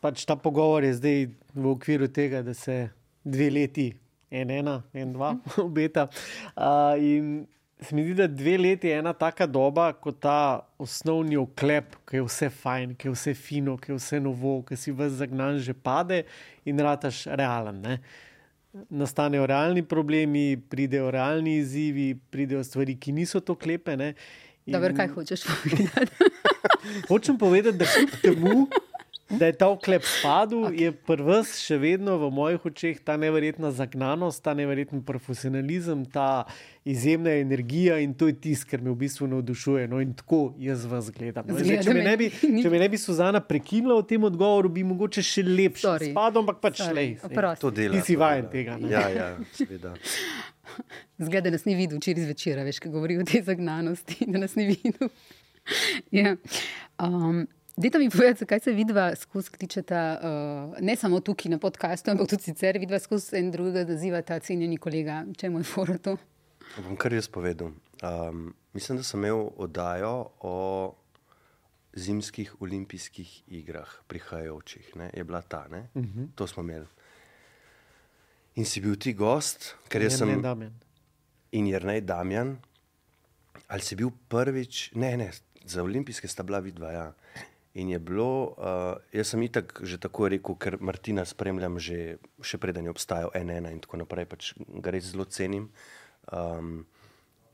pač 0.00 0.24
ta 0.26 0.36
pogovor 0.36 0.84
je 0.84 0.94
zdaj 0.94 1.28
v 1.54 1.68
okviru 1.70 2.08
tega, 2.08 2.42
da 2.42 2.54
se 2.54 2.88
dve 3.24 3.50
leti, 3.50 3.90
en, 4.30 4.50
ena, 4.50 4.82
en, 4.94 5.12
dva, 5.12 5.36
obeta. 5.66 6.08
Uh, 6.54 6.98
in 6.98 7.46
se 7.80 7.94
mi 7.94 8.04
zdi, 8.04 8.14
da 8.14 8.26
dve 8.26 8.58
leti 8.58 8.88
je 8.88 8.98
ena 8.98 9.12
taka 9.12 9.46
doba, 9.46 9.92
ko 9.92 10.12
ta 10.12 10.66
osnovni 10.78 11.36
oklep, 11.36 11.96
ki 12.08 12.20
je 12.20 12.26
vse 12.26 12.50
fajn, 12.50 12.94
ki 12.96 13.08
je 13.08 13.14
vse 13.14 13.34
fino, 13.34 13.76
ki 13.76 13.92
je 13.92 13.98
vse 13.98 14.20
novo, 14.20 14.60
ki 14.66 14.78
si 14.80 14.94
vas 14.96 15.18
zagnan, 15.18 15.58
že 15.58 15.74
pade 15.74 16.22
in 16.64 16.80
rataš 16.80 17.26
realen. 17.26 17.82
Ne? 17.82 17.98
Nastanejo 18.90 19.46
realni 19.46 19.82
problemi, 19.82 20.56
pridejo 20.70 21.10
realni 21.10 21.56
izzivi, 21.58 22.14
pridejo 22.30 22.64
stvari, 22.64 22.96
ki 23.00 23.12
niso 23.12 23.40
to 23.40 23.54
klepe. 23.54 23.96
Ne? 23.96 24.14
Dobro, 24.66 24.94
kaj 24.96 25.08
hočeš 25.14 25.44
povedati? 25.46 26.30
Hočem 27.10 27.38
povedati, 27.38 27.78
da 27.78 27.86
kljub 27.86 28.10
temu, 28.22 28.66
da 29.30 29.46
je 29.46 29.52
ta 29.58 29.68
oklep 29.68 30.04
spadal, 30.06 30.68
okay. 30.68 30.80
je 30.80 30.92
prvs 31.06 31.56
še 31.58 31.78
vedno 31.82 32.14
v 32.20 32.30
mojih 32.30 32.66
očeh 32.70 33.00
ta 33.02 33.16
neverjetna 33.18 33.72
zagnanost, 33.74 34.42
ta 34.44 34.54
neverjeten 34.54 35.02
profesionalizem, 35.06 36.04
ta 36.06 36.44
izjemna 36.86 37.32
energija 37.40 37.98
in 37.98 38.14
to 38.14 38.30
je 38.30 38.36
tisto, 38.38 38.70
kar 38.70 38.82
me 38.82 38.92
v 38.92 39.00
bistvu 39.02 39.26
navdušuje. 39.32 39.88
No 39.90 39.98
in 40.00 40.14
tako 40.14 40.54
jaz 40.62 40.84
vas 40.86 41.10
gledam. 41.10 41.48
No, 41.50 41.58
zdaj, 41.58 41.82
če, 41.88 41.96
me 41.96 42.04
ne 42.06 42.14
bi, 42.20 42.30
če 42.62 42.70
me 42.70 42.82
ne 42.82 42.88
bi 42.92 43.00
Suzana 43.02 43.42
prekinila 43.42 43.98
v 43.98 44.06
tem 44.14 44.28
odgovoru, 44.30 44.70
bi 44.70 44.86
mogoče 44.86 45.24
še 45.26 45.42
lepše 45.46 45.88
Sorry. 45.88 46.12
spadal, 46.14 46.44
ampak 46.44 46.62
pač 46.62 46.84
oprosti. 46.86 47.64
To 47.66 47.74
dela. 47.74 47.98
Ti 47.98 48.06
si 48.06 48.18
vajen 48.20 48.46
tega. 48.52 48.78
ne. 48.78 48.92
Ja, 48.94 49.08
ja, 49.10 49.32
seveda. 49.58 49.96
Zgleda, 51.26 51.48
da 51.48 51.56
nas 51.56 51.66
ni 51.66 51.74
videl 51.74 51.98
včeraj 51.98 52.28
zvečer, 52.28 52.62
veš, 52.66 52.78
ki 52.84 52.94
govori 52.94 53.18
o 53.18 53.26
tej 53.26 53.42
zagnanosti, 53.46 54.22
da 54.30 54.46
nas 54.46 54.54
ni 54.58 54.70
videl. 54.70 55.10
ja. 56.20 56.36
um, 57.02 57.46
Dajte 57.76 57.98
mi 57.98 58.10
povedati, 58.10 58.38
zakaj 58.38 58.60
se 58.60 58.72
vidva 58.72 59.16
skozi 59.16 59.50
kličeta, 59.50 60.20
uh, 60.22 60.78
ne 60.80 60.96
samo 60.96 61.20
tukaj 61.20 61.50
na 61.50 61.58
podkastu, 61.58 62.10
ampak 62.10 62.30
tudi 62.30 62.42
sicer 62.42 62.78
vidva 62.80 62.96
skozi 62.98 63.36
en 63.36 63.50
drugega 63.52 63.82
nazivata 63.84 64.38
cenjeni 64.40 64.78
kolega. 64.80 65.24
Čemu 65.36 65.58
je 65.60 65.64
fora 65.64 65.98
to? 65.98 66.14
Bom 66.76 66.96
kar 66.96 67.12
jaz 67.12 67.28
povedal. 67.28 67.74
Um, 68.00 68.54
mislim, 68.72 68.96
da 68.98 69.04
sem 69.04 69.20
imel 69.20 69.50
oddajo 69.56 70.30
o 70.40 70.54
zimskih 71.92 72.54
olimpijskih 72.60 73.42
igrah, 73.48 73.92
prihajajočih. 74.08 74.96
Ne? 74.96 75.10
Je 75.12 75.24
bila 75.24 75.42
ta, 75.42 75.66
ne? 75.68 75.88
Mhm. 75.94 76.24
To 76.34 76.46
smo 76.46 76.62
imeli. 76.62 76.86
In 78.54 78.64
si 78.64 78.80
bil 78.80 78.96
ti 78.96 79.12
gost, 79.12 79.74
ker 79.88 80.02
jaz 80.02 80.16
sem. 80.18 80.32
Damjan. 80.42 80.72
In 81.52 81.68
Jrnej 81.68 82.00
Damjan. 82.00 82.56
Ali 83.68 83.82
si 83.82 83.96
bil 83.96 84.10
prvič, 84.28 84.94
ne, 84.94 85.16
ne, 85.16 85.28
za 85.64 85.82
olimpijske 85.82 86.28
sta 86.28 86.42
bila 86.42 86.58
vidva. 86.64 86.92
Ja. 86.92 87.12
In 87.76 87.90
je 87.92 87.98
bilo, 88.00 88.56
uh, 88.56 88.96
jaz 89.12 89.34
sem 89.34 89.42
itak 89.44 89.82
že 89.84 90.00
tako 90.00 90.30
rekel, 90.32 90.56
ker 90.56 90.78
Martina 90.80 91.26
spremljam 91.28 91.76
že, 91.76 92.16
še 92.40 92.56
preden 92.56 92.88
je 92.88 92.94
obstajal 92.94 93.34
NN 93.36 93.68
in 93.68 93.82
tako 93.84 94.00
naprej, 94.00 94.24
pač 94.24 94.52
ga 94.56 94.94
res 94.94 95.12
zelo 95.12 95.28
cenim. 95.28 95.68
Um, 96.32 96.86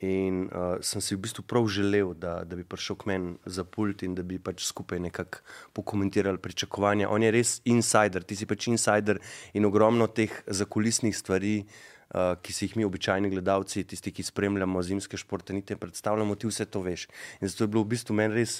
In 0.03 0.49
uh, 0.51 0.83
sem 0.83 0.99
si 0.99 1.15
v 1.15 1.23
bistvu 1.23 1.45
prav 1.47 1.63
želel, 1.71 2.11
da, 2.19 2.43
da 2.43 2.57
bi 2.59 2.65
prišel 2.67 2.97
k 2.99 3.07
meni 3.07 3.37
za 3.47 3.63
pult 3.63 4.03
in 4.03 4.11
da 4.17 4.23
bi 4.27 4.35
pač 4.35 4.65
skupaj 4.67 4.99
nekako 4.99 5.39
pokomentirali 5.79 6.41
pričakovanja. 6.43 7.07
On 7.07 7.23
je 7.23 7.31
res 7.31 7.61
insider, 7.71 8.25
ti 8.27 8.35
si 8.35 8.43
pač 8.43 8.67
insider 8.67 9.21
in 9.55 9.63
ogromno 9.63 10.09
teh 10.11 10.33
zakulisnih 10.43 11.15
stvari, 11.15 11.53
uh, 11.63 12.35
ki 12.35 12.51
si 12.51 12.67
jih 12.67 12.75
mi, 12.81 12.87
običajni 12.87 13.31
gledalci, 13.31 13.85
tisti, 13.87 14.11
ki 14.11 14.27
spremljamo 14.27 14.83
zimske 14.83 15.15
športe, 15.15 15.55
niti 15.55 15.71
ne 15.71 15.79
predstavljamo, 15.79 16.35
ti 16.35 16.51
vse 16.51 16.67
to 16.67 16.83
veš. 16.83 17.07
In 17.39 17.47
zato 17.47 17.63
je 17.63 17.71
bilo 17.71 17.87
v 17.87 17.95
bistvu 17.95 18.19
meni 18.19 18.43
res 18.43 18.59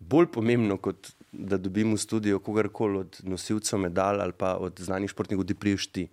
bolj 0.00 0.30
pomembno, 0.32 0.78
kot 0.78 1.12
da 1.32 1.58
dobim 1.60 1.94
v 1.94 2.00
studio 2.00 2.38
kogarkoli 2.38 2.98
od 3.04 3.20
nosilcev 3.22 3.78
medalj 3.78 4.20
ali 4.20 4.32
pa 4.32 4.56
od 4.56 4.80
znanih 4.80 5.10
športnikov, 5.10 5.44
da 5.44 5.54
priješ 5.54 5.86
ti. 5.92 6.08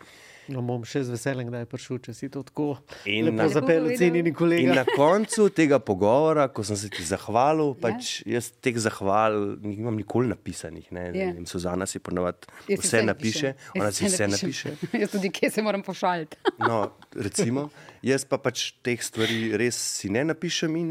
No, 0.52 0.60
bom 0.66 0.82
še 0.84 1.06
z 1.08 1.14
veseljem, 1.14 1.48
da 1.54 1.62
je 1.62 1.68
prišel, 1.72 2.00
če 2.04 2.14
si 2.18 2.28
to 2.32 2.42
tako 2.44 2.66
In 3.08 3.30
lepo 3.30 3.46
zapeljal, 3.48 3.94
cenjeni 3.96 4.34
In 4.34 4.36
kolega. 4.36 4.74
na 4.76 4.84
koncu 4.84 5.48
tega 5.56 5.80
pogovora, 5.80 6.50
ko 6.52 6.66
sem 6.68 6.76
se 6.80 6.90
ti 6.92 7.06
zahvalil, 7.08 7.72
pač 7.80 8.26
jaz 8.28 8.52
teh 8.60 8.76
zahval 8.76 9.56
nimam 9.64 9.96
nikoli 9.96 10.28
napisanih. 10.28 10.92
Ne? 10.92 11.06
Ja. 11.16 11.32
Yeah. 11.32 11.48
Suzana 11.48 11.88
si 11.88 12.04
ponovadi 12.04 12.50
si 12.68 12.76
vse 12.76 13.04
napiše, 13.08 13.54
Jaz 13.56 13.80
ona 13.80 13.92
si 13.92 14.10
vse 14.10 14.28
napišem. 14.28 14.76
napiše. 14.76 15.00
Jaz 15.06 15.16
tudi, 15.16 15.32
kje 15.32 15.50
se 15.50 15.64
moram 15.64 15.84
pošaliti. 15.84 16.36
No, 16.60 16.92
recimo, 17.16 17.70
jaz 18.04 18.28
pa 18.28 18.38
pač 18.38 18.74
teh 18.84 19.00
stvari 19.00 19.56
res 19.56 19.80
si 19.80 20.12
ne 20.12 20.28
napišem 20.28 20.76
in 20.76 20.90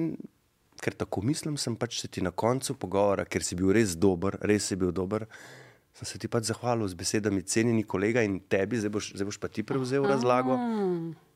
ker 0.83 0.97
tako 0.99 1.23
mislim, 1.23 1.57
sem 1.61 1.77
pač 1.79 2.01
se 2.03 2.11
ti 2.11 2.23
na 2.25 2.33
koncu 2.35 2.75
pogovora, 2.75 3.25
ker 3.25 3.45
si 3.47 3.59
bil 3.59 3.71
res 3.75 3.95
dober, 3.97 4.39
res 4.43 4.67
si 4.73 4.79
bil 4.79 4.91
dober. 4.95 5.29
Sem 5.93 6.09
se 6.09 6.19
ti 6.19 6.29
pač 6.33 6.49
zahvalil 6.49 6.89
z 6.89 6.97
besedami, 6.97 7.43
cenjeni 7.45 7.83
kolega, 7.85 8.23
in 8.25 8.39
tebi, 8.51 8.79
zdaj 8.81 8.93
boš, 8.95 9.11
zdaj 9.13 9.29
boš 9.29 9.39
pa 9.43 9.51
ti 9.53 9.63
prevzel 9.67 10.07
razlago. 10.09 10.57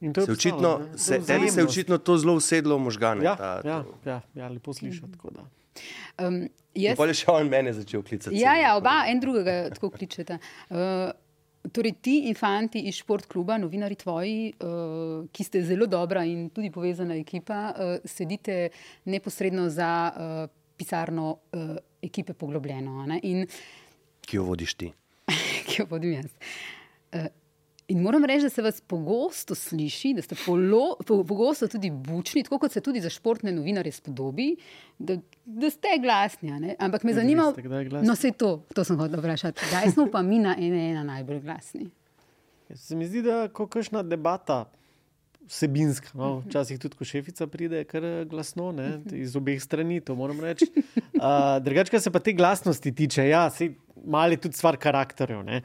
Je 0.01 0.13
Se 0.17 0.33
očitno, 0.33 0.71
se, 0.97 1.21
tebi 1.21 1.51
se 1.53 1.61
je 1.61 1.69
očitno 1.69 1.99
to 2.01 2.17
zelo 2.17 2.39
usedlo 2.41 2.79
v 2.81 2.87
možgane. 2.89 3.25
Ja, 3.25 3.37
ta, 3.37 3.51
ja, 3.69 3.83
ja, 4.09 4.19
ja, 4.35 4.49
lepo 4.49 4.73
slišati. 4.73 5.13
tako 5.13 5.35
da. 5.37 5.45
Um, 6.25 6.41
jaz, 6.73 6.97
pol 6.97 7.13
je 7.13 7.19
še 7.21 7.29
on 7.35 7.53
mene 7.53 7.77
začel 7.77 8.01
klicati. 8.01 8.41
ja, 8.41 8.57
ja, 8.57 8.73
oba 8.81 9.03
en 9.13 9.21
drugega 9.21 9.59
tako 9.77 9.93
kličeta. 9.93 10.41
Uh, 10.73 11.13
Torej, 11.73 11.95
ti 12.03 12.17
infanti 12.29 12.81
iz 12.89 13.01
športkluba, 13.01 13.57
novinari 13.59 13.97
tvoji, 13.99 14.53
uh, 14.63 15.25
ki 15.33 15.45
ste 15.45 15.63
zelo 15.67 15.87
dobra 15.87 16.25
in 16.25 16.51
tudi 16.55 16.71
povezana 16.71 17.17
ekipa, 17.19 17.61
uh, 17.73 17.97
sedite 18.05 18.69
neposredno 19.05 19.69
za 19.71 19.91
uh, 20.13 20.45
pisarno 20.77 21.31
uh, 21.33 21.77
ekipe 22.03 22.35
Poglobljeno, 22.35 23.07
ne? 23.07 23.21
in 23.23 23.47
Ki 24.27 24.37
jo 24.37 24.45
vodiš 24.45 24.75
ti. 24.75 24.93
ki 25.67 25.81
jo 25.83 25.87
vodim 25.91 26.13
jaz. 26.19 26.31
Uh, 27.13 27.27
in 27.89 28.03
moram 28.03 28.25
reči, 28.25 28.43
da 28.43 28.51
se 28.51 28.63
vas 28.63 28.81
pogosto 28.81 29.55
sliši, 29.55 30.15
da 30.15 30.23
ste 30.23 30.37
polo, 30.47 30.97
po, 31.07 31.25
pogosto 31.25 31.69
tudi 31.69 31.91
bučni, 31.91 32.43
tako 32.43 32.59
kot 32.59 32.73
se 32.73 32.81
tudi 32.81 33.01
za 33.01 33.11
športne 33.11 33.53
novinarje 33.53 33.93
spodobi, 33.93 34.57
da, 34.99 35.17
da 35.45 35.71
ste 35.71 35.99
glasni. 36.03 36.51
ne. 36.51 36.77
Ampak 36.79 37.05
me 37.05 37.13
vi 37.13 37.15
zanima, 37.15 37.53
no, 38.03 38.17
se 38.17 38.33
to, 38.33 38.63
to 38.75 38.85
sem 38.85 38.99
hotel 38.99 39.21
vprašati. 39.21 39.61
Kdaj 39.69 39.93
smo 39.93 40.09
pa 40.13 40.23
mi 40.23 40.39
na 40.39 40.57
ene, 40.59 40.91
ena 40.91 41.05
najbolj 41.05 41.41
glasni? 41.41 41.91
Se 42.75 42.97
mi 42.97 43.07
zdi, 43.07 43.23
da 43.23 43.49
ko 43.49 43.67
kakšna 43.67 44.03
debata. 44.03 44.65
Vsebinska, 45.47 46.11
no, 46.19 46.41
včasih 46.43 46.79
tudi, 46.83 46.97
ko 46.99 47.07
šefica 47.07 47.47
pride, 47.47 47.85
kar 47.87 48.05
eh, 48.05 48.25
glasno, 48.27 48.73
ne, 48.75 48.99
iz 49.15 49.37
obeh 49.39 49.61
strani, 49.63 50.01
to 50.03 50.17
moram 50.19 50.41
reči. 50.43 50.67
Uh, 51.17 51.59
Drugače, 51.63 51.93
kar 51.95 52.03
se 52.03 52.11
pa 52.11 52.19
te 52.21 52.35
glasnosti 52.35 52.93
tiče, 52.93 53.29
ja, 53.29 53.45
sej, 53.51 53.77
malo 54.05 54.35
je 54.35 54.41
tudi 54.49 54.59
stvar 54.59 54.77
karakterjev. 54.77 55.45
ne. 55.47 55.61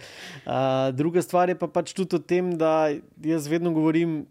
Uh, 0.45 0.91
druga 0.93 1.21
stvar 1.25 1.49
je 1.49 1.57
pa 1.57 1.67
pač 1.67 1.95
tudi 1.97 2.15
o 2.15 2.19
tem, 2.19 2.53
da 2.57 2.91
jaz 3.25 3.47
vedno 3.49 3.73
govorim 3.73 4.25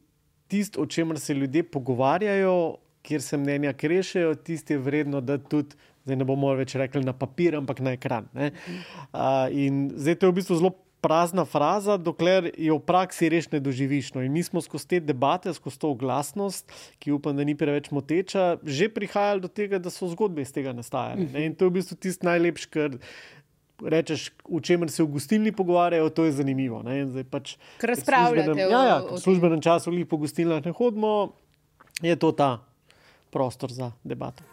tisto, 0.50 0.82
o 0.82 0.86
čemer 0.86 1.18
se 1.18 1.34
ljudje 1.34 1.62
pogovarjajo, 1.62 2.76
kjer 3.02 3.22
se 3.22 3.36
mnenja 3.36 3.72
krešejo, 3.72 4.34
tisto 4.34 4.72
je 4.72 4.78
vredno, 4.78 5.20
da 5.20 5.38
tudi. 5.38 5.76
Zdaj 6.00 6.16
ne 6.16 6.24
bomo 6.24 6.48
več 6.56 6.72
rekli 6.80 7.02
na 7.04 7.12
papir, 7.12 7.58
ampak 7.58 7.82
na 7.84 7.92
ekran. 7.92 8.30
ne. 8.32 8.52
Uh, 9.12 9.50
in 9.52 9.90
zdaj 9.96 10.16
to 10.16 10.26
je 10.26 10.32
v 10.32 10.38
bistvu 10.38 10.56
zelo 10.62 10.70
prazna 11.00 11.44
fraza, 11.44 11.96
dokler 11.96 12.50
jo 12.54 12.76
v 12.76 12.82
praksi 12.82 13.28
res 13.28 13.48
ne 13.48 13.58
doživiš. 13.58 14.12
No, 14.12 14.20
in 14.20 14.30
mi 14.30 14.40
smo 14.40 14.60
skozi 14.60 14.86
te 14.86 15.00
debate, 15.02 15.48
skozi 15.50 15.78
to 15.78 15.94
glasnost, 15.94 16.68
ki 16.98 17.10
upam, 17.10 17.32
da 17.32 17.42
ni 17.42 17.54
preveč 17.54 17.88
moteča, 17.88 18.58
že 18.62 18.88
prihajali 18.88 19.40
do 19.40 19.48
tega, 19.50 19.76
da 19.76 19.88
so 19.88 20.06
zgodbe 20.06 20.40
iz 20.40 20.50
tega 20.50 20.72
nastajale. 20.72 21.26
ne. 21.26 21.42
In 21.42 21.52
to 21.52 21.64
je 21.64 21.70
v 21.70 21.74
bistvu 21.74 21.96
tisto 21.96 22.24
najlepše, 22.24 22.68
kar 22.68 22.90
rečeš, 23.80 24.28
o 24.44 24.60
čemer 24.60 24.86
se 24.86 25.00
v 25.00 25.08
gostilni 25.10 25.50
pogovarjajo, 25.50 26.10
to 26.10 26.24
je 26.24 26.32
zanimivo. 26.34 26.84
Pač, 27.26 27.56
Ker 27.76 27.80
ker 27.80 27.86
v 27.86 27.92
razpravljate 27.94 28.44
službenem- 28.46 28.66
o- 28.66 28.70
Ja, 28.70 28.82
ja, 28.84 28.98
v 29.00 29.16
službenem 29.18 29.60
času 29.60 29.88
ali 29.88 30.04
po 30.04 30.16
gostilnah 30.16 30.60
ne 30.60 30.70
hodimo, 30.70 31.32
je 31.98 32.12
to 32.14 32.28
ta 32.30 32.60
prostor 33.30 33.72
za 33.72 33.92
debato. 34.04 34.44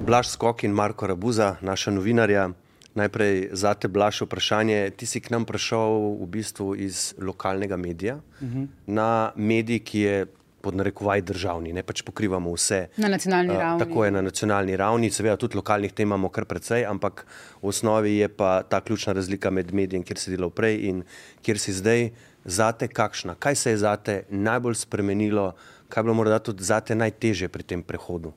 Blaž 0.00 0.28
Skok 0.28 0.64
in 0.64 0.72
Marko 0.72 1.06
Rabuza, 1.06 1.56
naša 1.60 1.90
novinarja. 1.90 2.50
Najprej 2.94 3.50
za 3.52 3.74
te, 3.74 3.88
Blaž, 3.88 4.22
vprašanje. 4.22 4.90
Ti 4.90 5.06
si 5.06 5.20
k 5.20 5.30
nam 5.30 5.44
prišel 5.44 5.92
v 6.16 6.26
bistvu 6.28 6.74
iz 6.76 7.14
lokalnega 7.16 7.76
medija 7.76 8.18
Mhm. 8.40 8.64
na 8.86 9.08
medij, 9.36 9.78
ki 9.80 9.98
je 10.00 10.26
pod 10.60 10.74
narekovaj 10.74 11.22
državni, 11.22 11.72
ne 11.72 11.82
pač 11.82 12.02
pokrivamo 12.02 12.52
vse. 12.52 12.88
Na 12.96 13.08
nacionalni 13.08 13.54
Eh, 13.54 13.58
ravni. 13.58 13.78
Tako 13.78 14.04
je 14.04 14.10
na 14.10 14.20
nacionalni 14.20 14.76
ravni, 14.76 15.10
seveda 15.10 15.36
tudi 15.36 15.56
lokalnih 15.56 15.92
tem 15.92 16.08
imamo 16.08 16.28
kar 16.28 16.44
precej, 16.44 16.84
ampak 16.84 17.24
v 17.62 17.66
osnovi 17.66 18.16
je 18.16 18.28
pa 18.28 18.62
ta 18.62 18.80
ključna 18.80 19.12
razlika 19.12 19.50
med 19.50 19.72
medijem, 19.72 20.02
kjer 20.02 20.18
si 20.18 20.30
delal 20.30 20.50
prej 20.50 20.76
in 20.82 21.04
kjer 21.42 21.58
si 21.58 21.72
zdaj. 21.72 22.10
Zate 22.42 22.88
kakšna? 22.88 23.34
Kaj 23.34 23.54
se 23.54 23.70
je 23.70 23.76
zate 23.78 24.22
najbolj 24.30 24.74
spremenilo, 24.76 25.52
kaj 25.88 26.00
je 26.00 26.04
bilo 26.04 26.14
morda 26.14 26.38
tudi 26.38 26.64
zate 26.64 26.94
najtežje 26.94 27.48
pri 27.48 27.62
tem 27.62 27.82
prehodu? 27.82 28.32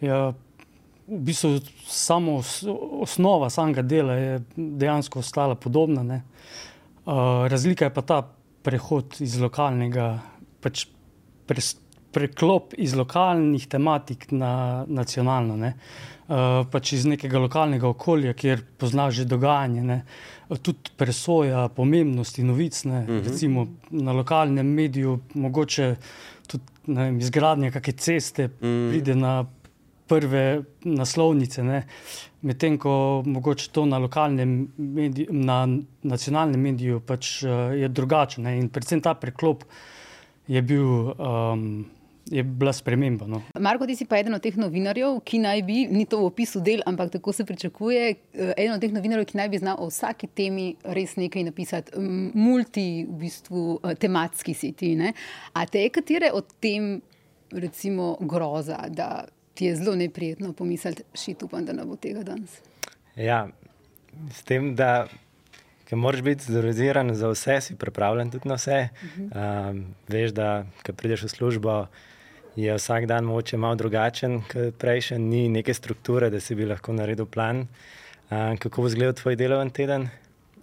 Ja, 0.00 0.34
v 1.06 1.20
bistvu 1.22 1.60
samo 1.86 2.36
os- 2.40 2.66
osnova 3.00 3.50
samega 3.50 3.82
dela 3.82 4.12
je 4.12 4.40
dejansko 4.56 5.18
ostala 5.18 5.54
podobna. 5.54 6.02
ne. 6.02 6.22
Uh, 7.06 7.46
razlika 7.46 7.84
je 7.84 7.94
pa 7.94 8.02
ta 8.02 8.22
prehod 8.62 9.20
iz 9.20 9.38
lokalnega, 9.38 10.18
pač 10.60 10.86
pres, 11.46 11.76
preklop 12.10 12.74
iz 12.78 12.94
lokalnih 12.98 13.66
tematik 13.68 14.32
na 14.32 14.84
nacionalno. 14.88 15.56
Ne. 15.56 15.74
Uh, 16.26 16.66
pač 16.70 16.92
iz 16.96 17.04
nekega 17.06 17.38
lokalnega 17.38 17.86
okolja, 17.88 18.32
kjer 18.34 18.64
poznaš 18.78 19.20
že 19.20 19.24
dogajanje, 19.30 19.82
ne. 19.84 20.00
tudi 20.62 20.90
presoja 20.96 21.68
pomembnosti 21.68 22.42
novic. 22.42 22.84
Ne. 22.84 23.04
Mhm. 23.04 23.22
Recimo 23.28 23.66
na 23.90 24.12
lokalnem 24.12 24.66
mediju, 24.66 25.20
mogoče 25.34 25.94
tudi 26.46 26.64
vem, 26.86 27.18
izgradnja 27.18 27.70
kakšne 27.74 27.96
ceste, 27.98 28.48
mm. 28.48 28.88
pride 28.90 29.14
na 29.18 29.44
prve 30.08 30.62
naslovnice, 30.84 31.62
medtem 32.46 32.78
ko 32.78 33.22
mogoče 33.26 33.70
to 33.74 33.86
na 33.86 33.98
lokalnem 33.98 34.68
mediju, 34.76 35.26
na 35.30 35.64
nacionalnem 36.02 36.60
mediju 36.60 37.00
pač 37.00 37.42
uh, 37.42 37.74
je 37.74 37.88
drugače. 37.88 38.40
Ne. 38.40 38.56
In 38.60 38.70
predvsem 38.70 39.02
ta 39.02 39.14
preklop 39.14 39.66
je 40.46 40.62
bil. 40.62 41.12
Um, 41.18 41.86
Je 42.26 42.42
bila 42.42 42.72
sprememba. 42.72 43.26
No. 43.30 43.38
Marko, 43.54 43.86
ti 43.86 43.94
si 43.94 44.02
pa 44.04 44.18
eden 44.18 44.34
od 44.34 44.42
teh 44.42 44.56
novinarjev, 44.58 45.20
ki 45.22 45.38
naj 45.44 45.60
bi, 45.62 45.84
ni 45.86 46.08
to 46.10 46.18
v 46.24 46.30
opisu 46.32 46.58
del, 46.58 46.80
ampak 46.82 47.12
tako 47.14 47.30
se 47.30 47.44
pričakuje, 47.46 48.08
eh, 48.10 48.50
eden 48.56 48.74
od 48.74 48.82
teh 48.82 48.90
novinarjev, 48.90 49.28
ki 49.30 49.38
naj 49.38 49.50
bi 49.52 49.60
znal 49.62 49.78
o 49.78 49.86
vsaki 49.86 50.26
temi 50.34 50.64
res 50.82 51.14
nekaj 51.14 51.44
napisati. 51.46 51.94
Multi, 52.34 53.06
v 53.06 53.20
bistvu, 53.20 53.78
eh, 53.78 53.94
tematski 53.94 54.56
si 54.58 54.72
ti. 54.72 54.96
Ne? 54.98 55.12
A 55.54 55.66
te 55.70 55.86
katere 55.88 56.32
od 56.34 56.50
tem, 56.58 56.98
recimo, 57.54 58.16
groza, 58.20 58.82
da 58.90 59.28
ti 59.56 59.66
je 59.66 59.76
zelo 59.76 59.96
neprijetno 59.96 60.52
pomisliti, 60.52 61.02
šit 61.14 61.42
upam, 61.42 61.64
da 61.64 61.72
ne 61.72 61.84
bo 61.84 61.96
tega 61.96 62.22
danes. 62.22 62.60
Ja, 63.16 63.46
s 64.32 64.44
tem, 64.44 64.74
da 64.76 65.06
ker 65.88 65.98
moraš 65.98 66.22
biti 66.26 66.52
zorganiziran 66.52 67.14
za 67.14 67.30
vse, 67.32 67.60
si 67.60 67.76
pripravljen 67.78 68.30
tudi 68.30 68.48
na 68.48 68.58
vse. 68.60 68.88
Mhm. 69.04 69.30
Um, 69.32 69.80
veš, 70.08 70.34
da 70.36 70.66
ko 70.86 70.92
prideš 70.92 71.24
v 71.28 71.32
službo, 71.32 71.78
je 72.56 72.74
vsak 72.74 73.06
dan 73.06 73.24
mogoče 73.24 73.56
malo 73.56 73.74
drugačen 73.74 74.40
kot 74.52 74.76
prejšnji, 74.78 75.18
ni 75.18 75.48
neke 75.48 75.74
strukture, 75.74 76.30
da 76.30 76.40
si 76.40 76.54
bi 76.54 76.66
lahko 76.66 76.92
naredil 76.92 77.26
plan, 77.26 77.66
um, 78.30 78.56
kako 78.58 78.82
bo 78.82 78.92
izgledal 78.92 79.14
tvoj 79.14 79.36
delovni 79.36 79.72
teden. 79.72 80.08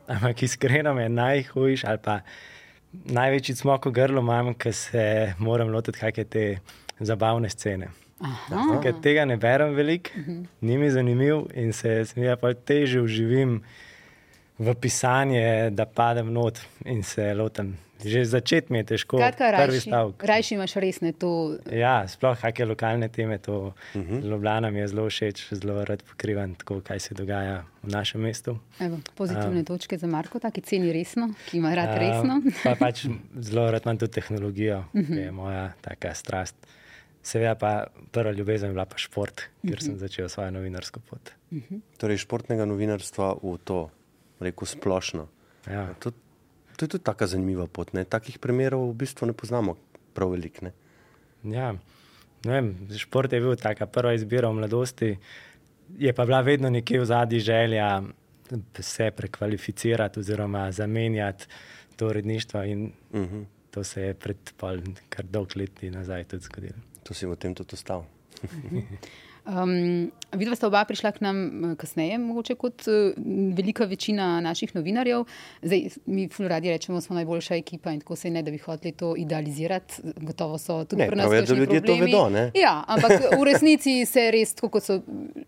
Ampak 0.08 0.44
iskreno 0.44 1.00
je 1.00 1.10
najhujš 1.10 1.86
ali 1.88 1.98
pa 2.04 2.20
največji 2.94 3.56
smok 3.56 3.86
v 3.86 3.92
grlu 3.92 4.22
imam, 4.22 4.54
ker 4.54 4.74
se 4.74 5.34
moram 5.40 5.72
lotiti 5.72 6.00
kakšne 6.00 6.26
te 6.26 6.46
zabavne 7.00 7.50
scene. 7.50 7.88
Aha. 8.20 8.80
Ker 8.80 8.94
tega 8.96 9.26
ne 9.26 9.38
berem 9.38 9.74
veliko, 9.74 10.10
Mhm. 10.16 10.44
ni 10.62 10.78
mi 10.78 10.90
zanimiv 10.90 11.46
in 11.56 11.74
se 11.74 12.06
mi 12.16 12.26
je 12.26 12.36
pa 12.36 12.54
teže 12.54 13.02
uživim 13.02 13.62
v 14.60 14.74
pisanje, 14.76 15.70
da 15.72 15.86
padem 15.86 16.30
not 16.30 16.60
in 16.86 17.04
se 17.04 17.34
lotim 17.34 17.78
Že 18.02 18.26
začeti 18.26 18.68
mi 18.68 18.78
je 18.78 18.84
težko. 18.86 19.16
Prvi 19.18 19.80
stavek. 19.80 20.24
rajši 20.24 20.54
imaš 20.54 20.74
resne 20.74 21.12
to. 21.14 21.56
Ja, 21.72 22.04
sploh 22.06 22.36
kakšne 22.36 22.66
lokalne 22.66 23.08
teme, 23.08 23.38
to 23.38 23.54
uh 23.64 23.74
Mhm. 23.96 24.14
-huh. 24.14 24.24
Ljubljana 24.24 24.70
mi 24.70 24.80
je 24.80 24.88
zelo 24.88 25.06
všeč, 25.06 25.54
zelo 25.54 25.86
rad 25.86 26.04
pokrivam, 26.04 26.56
tako, 26.56 26.82
kaj 26.82 27.00
se 27.00 27.16
dogaja 27.16 27.64
v 27.84 27.88
našem 27.88 28.22
mestu. 28.22 28.60
Evo, 28.80 29.00
pozitivne 29.16 29.60
um, 29.60 29.66
točke 29.66 29.98
za 29.98 30.08
Marko, 30.08 30.40
ki 30.52 30.62
ceni 30.62 30.94
resno, 30.94 31.34
ki 31.50 31.58
ima 31.58 31.76
rad 31.76 31.90
a, 31.90 31.98
resno. 31.98 32.42
Pa 32.64 32.76
pač 32.78 33.06
zelo 33.48 33.72
rad 33.72 33.82
imam 33.86 33.98
tudi 33.98 34.12
tehnologijo, 34.12 34.80
uh 34.80 34.86
-huh. 34.94 35.08
ki 35.08 35.14
je 35.16 35.32
moja 35.32 35.72
taka 35.82 36.14
strast. 36.14 36.56
Seveda 37.24 37.56
pa 37.56 37.72
prva 38.12 38.32
ljubezen 38.32 38.70
je 38.70 38.74
bila 38.74 38.86
pa 38.86 38.98
šport, 39.00 39.42
ker 39.64 39.80
sem 39.82 39.96
začel 39.98 40.28
svojo 40.30 40.52
novinarsko 40.52 41.00
pot. 41.00 41.32
Torej, 41.98 42.18
športnega 42.18 42.66
novinarstva 42.66 43.38
v 43.40 43.58
to, 43.64 43.78
rekel 44.40 44.68
splošno. 44.68 45.28
Ja. 45.68 45.94
To, 46.04 46.12
to 46.76 46.86
je 46.86 46.90
tudi 46.90 47.04
tako 47.04 47.28
zanimiva 47.28 47.68
pot. 47.68 47.94
Ne? 47.94 48.04
Takih 48.04 48.40
primerov 48.40 48.90
v 48.90 48.98
bistvu 49.06 49.26
ne 49.26 49.34
poznamo 49.34 49.78
prav 50.14 50.34
veliko. 50.36 50.66
ne. 50.66 50.74
Ja, 51.44 51.72
vem, 52.46 52.76
šport 52.92 53.32
je 53.34 53.40
bil 53.40 53.56
taka 53.56 53.86
prva 53.88 54.14
izbira 54.14 54.50
v 54.50 54.60
mladosti, 54.60 55.18
je 55.98 56.14
pa 56.14 56.26
bila 56.26 56.42
vedno 56.42 56.70
nekje 56.70 57.00
v 57.00 57.06
zadnji 57.06 57.40
želja 57.40 58.04
se 58.80 59.12
prekvalificirati 59.12 60.20
oziroma 60.20 60.72
zamenjati 60.72 61.46
to 61.96 62.08
uredništvo 62.08 62.64
in 62.64 62.92
uh 63.12 63.20
Mhm. 63.20 63.36
-huh. 63.36 63.46
to 63.72 63.84
se 63.84 64.02
je 64.02 64.14
pred 64.14 64.38
pol, 64.58 64.80
kar 65.10 65.26
dolg 65.26 65.56
leti 65.56 65.90
nazaj 65.90 66.24
tudi 66.24 66.44
zgodilo. 66.44 66.80
To 67.04 67.14
si 67.14 67.26
v 67.26 67.36
tem 67.36 67.56
tudi 67.56 67.76
ostal. 67.76 68.06
Um, 69.46 70.12
Vidva 70.32 70.56
sta 70.56 70.70
oba 70.72 70.86
prišla 70.88 71.12
k 71.12 71.22
nam 71.22 71.38
eh, 71.38 71.76
kasneje, 71.76 72.16
mogoče 72.18 72.56
kot 72.56 72.88
uh, 72.88 73.12
velika 73.54 73.86
večina 73.86 74.40
naših 74.42 74.72
novinarjev. 74.76 75.26
Zdaj, 75.62 75.82
mi 76.06 76.30
ful 76.32 76.48
radi 76.48 76.72
rečemo, 76.72 77.02
smo 77.02 77.16
najboljša 77.16 77.56
ekipa 77.56 77.92
in 77.92 78.00
tako 78.00 78.16
se 78.16 78.30
ne, 78.30 78.42
da 78.44 78.52
bi 78.52 78.58
hoteli 78.58 78.96
to 78.96 79.14
idealizirati. 79.18 80.02
Gotovo 80.22 80.58
so 80.58 80.86
tudi 80.86 81.04
Ne, 81.04 81.08
pri 81.08 81.20
nas 81.20 81.28
prav 81.28 81.36
je, 81.36 81.42
da 81.42 81.54
ljudje 81.54 81.82
to 81.82 81.86
problemi. 81.86 82.12
vedo, 82.12 82.30
ne? 82.30 82.52
Ja, 82.56 82.84
ampak 82.88 83.12
v 83.40 83.44
resnici 83.44 84.06
se 84.06 84.32
res, 84.32 84.56
tako 84.56 84.70
kot 84.78 84.88
so 84.88 85.02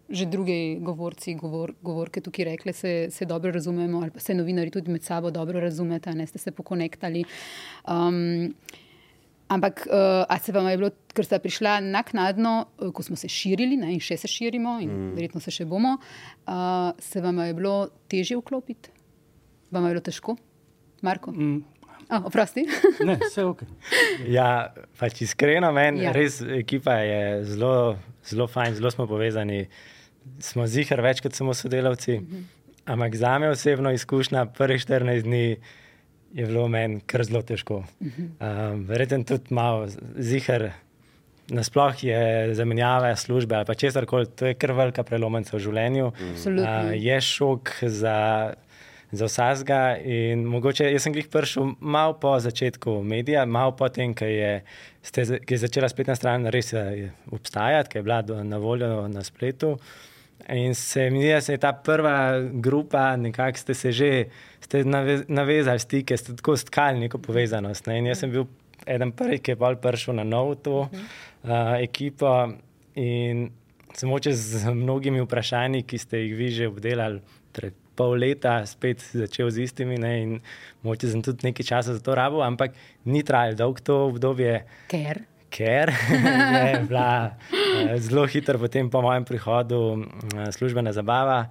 že 0.10 0.26
drugi 0.26 0.78
govorci, 0.82 1.34
govor, 1.40 1.74
govorke 1.82 2.22
tukaj 2.22 2.46
rekli, 2.46 2.74
se, 2.74 3.08
se 3.12 3.26
dobro 3.26 3.52
razumemo, 3.52 4.02
ali 4.02 4.12
pa 4.12 4.20
se 4.20 4.36
novinari 4.36 4.72
tudi 4.72 4.92
med 4.92 5.04
sabo 5.04 5.32
dobro 5.32 5.60
razumete, 5.60 6.14
ne 6.16 6.28
ste 6.28 6.38
se 6.38 6.52
pokonektali. 6.52 7.24
Um, 7.88 8.54
Ampak, 9.48 9.84
uh, 9.86 10.26
a 10.26 10.40
se 10.42 10.52
vam 10.52 10.66
je 10.68 10.78
bilo, 10.78 10.90
ker 11.14 11.26
ste 11.26 11.38
prišla 11.40 11.78
naknadno, 11.86 12.66
uh, 12.80 12.90
ko 12.92 13.04
smo 13.06 13.16
se 13.16 13.30
širili 13.30 13.78
ne, 13.78 13.92
in 13.94 14.00
še 14.02 14.18
se 14.18 14.28
širimo, 14.28 14.80
in 14.82 14.90
Mm. 14.90 15.04
mm. 15.04 15.14
verjetno 15.16 15.42
se 15.42 15.52
še 15.54 15.66
bomo, 15.66 15.98
uh, 16.48 16.92
se 17.00 17.22
vam 17.22 17.38
je 17.46 17.54
bilo 17.54 17.76
težje 18.10 18.38
vklopiti? 18.38 18.90
Vam 19.72 19.86
je 19.86 19.94
bilo 19.94 20.02
težko, 20.02 20.36
Marko? 21.02 21.32
Mm. 21.32 21.62
A, 22.10 22.20
oprosti. 22.26 22.66
Ne, 23.06 23.16
vse 23.22 23.42
je 23.42 23.46
ok. 23.46 23.62
Ja, 24.38 24.74
pač 25.00 25.22
iskreno 25.22 25.72
meni, 25.74 26.04
Ja. 26.06 26.12
res 26.14 26.42
ekipa 26.42 27.00
je 27.02 27.44
zelo, 27.46 27.98
zelo 28.26 28.48
fajn, 28.48 28.76
zelo 28.76 28.92
smo 28.92 29.08
povezani. 29.10 29.68
Smo 30.40 30.66
zihar 30.68 31.02
več 31.02 31.22
kot 31.22 31.34
samo 31.38 31.54
sodelavci. 31.54 32.20
Mhm. 32.20 32.44
Ampak 32.86 33.16
za 33.18 33.38
me 33.42 33.50
osebno 33.50 33.90
izkušnja 33.94 34.46
prvih 34.54 34.82
14 34.82 35.24
dni 35.26 35.58
je 36.36 36.46
bilo 36.46 36.68
meni 36.68 37.00
kar 37.08 37.24
zelo 37.24 37.42
težko. 37.42 37.84
Mhm. 38.04 38.26
Um, 38.40 38.84
Verjetno 38.90 39.24
tudi 39.24 39.54
malo 39.56 39.88
zihar. 40.18 40.72
Nasploh 41.46 42.04
je 42.04 42.56
zamenjava 42.58 43.16
službe 43.16 43.56
ali 43.56 43.66
pa 43.66 43.74
česar 43.74 44.06
koli, 44.10 44.26
to 44.26 44.48
je 44.50 44.56
kar 44.58 44.72
velika 44.74 45.04
prelomnica 45.04 45.54
v 45.56 45.60
življenju. 45.62 46.08
Absolutno. 46.32 46.72
Uh, 46.72 46.94
je 46.98 47.20
šok 47.22 47.72
za, 47.84 48.18
za 49.12 49.30
vsakega. 49.30 49.80
Mogoče 50.42 50.90
jaz 50.90 51.06
sem 51.06 51.16
jih 51.16 51.30
prišel 51.32 51.76
malo 51.80 52.18
po 52.20 52.34
začetku 52.40 52.98
medija, 53.04 53.46
malo 53.46 53.76
po 53.78 53.90
tem, 53.94 54.18
ko 54.18 54.26
je, 54.26 54.58
ste, 55.06 55.28
ko 55.38 55.54
je 55.54 55.62
začela 55.62 55.90
spletna 55.90 56.18
stran 56.18 56.50
res 56.50 56.74
eh, 56.74 57.14
obstajati, 57.32 57.94
ki 57.94 58.02
je 58.02 58.08
bila 58.10 58.20
do, 58.26 58.42
na 58.44 58.58
voljo 58.58 59.08
na 59.08 59.24
spletu. 59.24 59.76
In 60.50 60.76
se 60.76 61.10
mi 61.10 61.22
zdi, 61.22 61.32
da 61.32 61.42
se 61.42 61.54
je 61.54 61.62
ta 61.62 61.72
prva 61.74 62.42
grupa, 62.42 63.16
nekako 63.16 63.58
ste 63.58 63.74
se 63.74 63.92
že 63.92 64.12
ste 64.66 64.84
nave, 64.84 65.20
navezali 65.28 65.80
stike, 65.80 66.18
ste 66.18 66.36
tako 66.36 66.58
stkali 66.58 67.06
neko 67.06 67.22
povezanost. 67.22 67.86
Ne? 67.88 68.00
In 68.02 68.10
jaz 68.10 68.24
sem 68.24 68.34
bil 68.34 68.48
eden 68.90 69.14
prvih, 69.16 69.42
ki 69.42 69.54
je 69.54 69.62
bolj 69.62 69.78
prišel 69.84 70.18
na 70.18 70.26
novo 70.28 70.56
to 70.56 70.86
uh, 70.88 71.76
ekipo. 71.78 72.32
In 73.00 73.50
sem 73.96 74.10
moče 74.10 74.34
z 74.34 74.74
mnogimi 74.74 75.22
vprašanji, 75.24 75.86
ki 75.88 76.02
ste 76.02 76.24
jih 76.24 76.38
vi 76.40 76.52
že 76.56 76.70
obdelali 76.72 77.22
pred 77.56 77.78
pol 77.96 78.18
leta, 78.20 78.58
spet 78.68 79.04
začel 79.14 79.54
z 79.54 79.70
istimi. 79.70 80.00
Ne? 80.02 80.14
In 80.24 80.34
moče 80.84 81.14
sem 81.14 81.24
tudi 81.24 81.48
nekaj 81.50 81.70
časa 81.70 81.96
za 81.96 82.04
to 82.04 82.18
rabo, 82.18 82.44
ampak 82.44 82.76
ni 83.06 83.24
trajalo 83.24 83.62
dolgo 83.62 83.86
to 83.86 84.02
obdobje. 84.10 84.64
Ker? 84.92 85.24
Ker 85.54 85.94
je 86.68 86.82
bila 86.90 87.38
zelo 88.00 88.26
hitro 88.28 88.60
potem 88.60 88.90
po 88.90 89.02
mojem 89.02 89.26
prihodu 89.26 89.80
eh, 90.36 90.52
službena 90.52 90.92
zabava, 90.92 91.46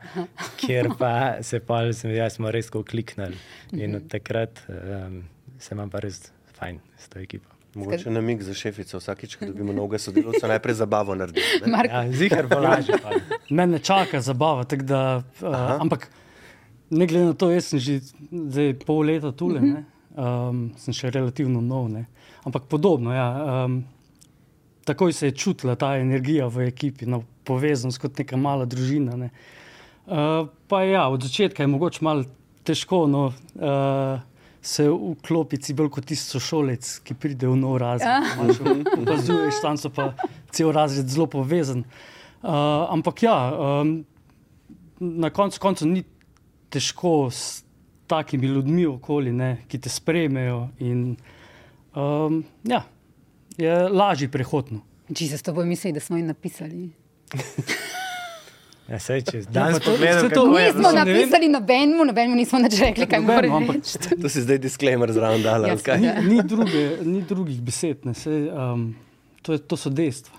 kjer 0.57 0.89
pa 0.99 1.43
se 1.43 1.61
pol, 1.61 1.93
sem 1.93 2.11
videl, 2.11 2.31
smo 2.31 2.51
res 2.51 2.71
kliknili. 2.71 3.37
In 3.73 3.97
od 3.97 4.09
takrat 4.09 4.63
um, 4.69 5.23
se 5.59 5.75
imam 5.75 5.91
pa 5.91 5.99
res 5.99 6.33
fajn 6.55 6.79
s 6.97 7.09
to 7.09 7.19
ekipo. 7.19 7.49
Mogoče 7.75 8.11
namig 8.11 8.43
za 8.43 8.55
šefico, 8.55 8.99
vsakič, 8.99 9.35
ko 9.35 9.47
dobimo 9.47 9.73
novega 9.73 9.99
sodelavca, 9.99 10.47
najprej 10.47 10.75
zabavo 10.75 11.15
naredimo. 11.15 11.67
ne? 11.67 11.81
Ja, 11.85 12.05
zihar 12.13 12.47
bo 12.47 12.61
lažje. 12.61 12.95
pa. 13.03 13.11
Mene 13.51 13.79
čaka 13.79 14.21
zabava. 14.21 14.63
tako 14.65 14.83
Da, 14.85 15.01
uh, 15.43 15.81
ampak 15.81 16.07
ne 16.91 17.07
glede 17.07 17.25
na 17.25 17.35
to, 17.35 17.51
jaz 17.51 17.65
sem 17.65 17.79
že 17.79 17.97
zdaj 18.31 18.79
pol 18.87 19.03
leta 19.03 19.33
tule, 19.33 19.59
Mhm. 19.59 19.73
ne, 19.73 19.85
um, 20.15 20.71
sem 20.77 20.95
še 20.95 21.11
relativno 21.11 21.59
nov. 21.61 21.91
Ne. 21.91 22.07
Ampak 22.45 22.71
podobno. 22.71 23.11
Ja, 23.11 23.27
um, 23.65 23.83
takoj 24.85 25.13
se 25.13 25.27
je 25.27 25.37
čutila 25.37 25.77
ta 25.77 25.95
energija 25.97 26.47
v 26.49 26.69
ekipi, 26.69 27.07
no, 27.07 27.23
povezanost 27.45 28.01
kot 28.03 28.19
neka 28.19 28.37
mala 28.37 28.67
družina. 28.69 29.17
Ne. 29.17 29.31
Uh, 30.07 30.47
pa 30.69 30.83
ja, 30.85 31.09
od 31.09 31.25
začetka 31.25 31.63
je 31.63 31.73
mogoče 31.73 32.05
malo 32.05 32.25
težko. 32.65 33.07
No, 33.11 33.33
uh, 33.57 34.23
Se 34.65 34.87
vklopiti 34.89 35.75
bolj 35.77 35.91
kot 35.93 36.07
tisti 36.09 36.39
sošolec, 36.39 36.87
ki 37.05 37.15
pride 37.21 37.45
v 37.45 37.57
nov 37.61 37.75
razred. 37.83 38.25
Ja. 38.25 38.77
Opazuješ, 38.97 39.59
tam 39.61 39.77
so 39.77 39.91
pa 39.93 40.07
cel 40.57 40.71
razred 40.73 41.11
zelo 41.13 41.27
povezan. 41.29 41.83
Uh, 42.41 42.89
ampak 42.89 43.27
ja, 43.27 43.37
um, 43.53 43.91
na 45.01 45.29
koncu 45.29 45.61
koncev 45.61 45.91
ni 45.93 46.01
težko 46.73 47.29
s 47.29 47.61
takimi 48.09 48.47
ljudmi 48.47 48.87
okoli, 48.87 49.33
ne, 49.37 49.51
ki 49.69 49.83
te 49.85 49.93
sprejmejo. 49.93 50.63
In, 50.81 51.05
um, 51.93 52.41
ja, 52.65 52.87
je 53.57 53.89
lažji 53.91 54.29
prehod. 54.29 54.73
No. 54.73 54.81
Če 55.07 55.29
se 55.29 55.39
s 55.39 55.43
tobой 55.43 55.65
misli, 55.65 55.93
da 55.93 56.01
smo 56.01 56.17
jim 56.17 56.27
napisali. 56.27 56.91
Ja, 58.85 58.99
sej, 58.99 59.23
če 59.23 59.39
Ja, 59.39 59.45
danes 59.51 59.79
pa 59.79 59.81
to- 59.81 59.91
pogledam, 59.91 60.21
saj 60.21 60.31
to- 60.31 60.43
kako 60.43 60.59
je. 60.59 60.67
Nismo 60.67 60.83
vem. 60.85 60.97
napisali 60.99 61.49
nobenemu, 61.49 62.05
nobenemu 62.05 62.37
nismo 62.37 62.59
nič 62.59 62.75
rekli, 62.79 63.07
kaj 63.07 63.21
mora 63.21 63.37
Nobeno, 63.39 63.57
ampak 63.57 63.77
reči. 63.77 64.21
To 64.21 64.29
si 64.29 64.43
zdaj 64.43 64.59
disclaimer 64.59 65.09
zraven 65.11 65.43
dala. 65.43 65.69
ali 65.69 65.81
kaj? 65.81 65.99
Ni, 65.99 66.11
ni, 66.27 66.43
druge, 66.45 66.83
ni 67.03 67.23
drugih 67.23 67.61
besed, 67.61 68.05
ne, 68.05 68.13
sej, 68.15 68.49
um, 68.49 68.95
to, 69.41 69.53
je, 69.53 69.59
to 69.61 69.77
so 69.77 69.89
dejstva. 69.91 70.33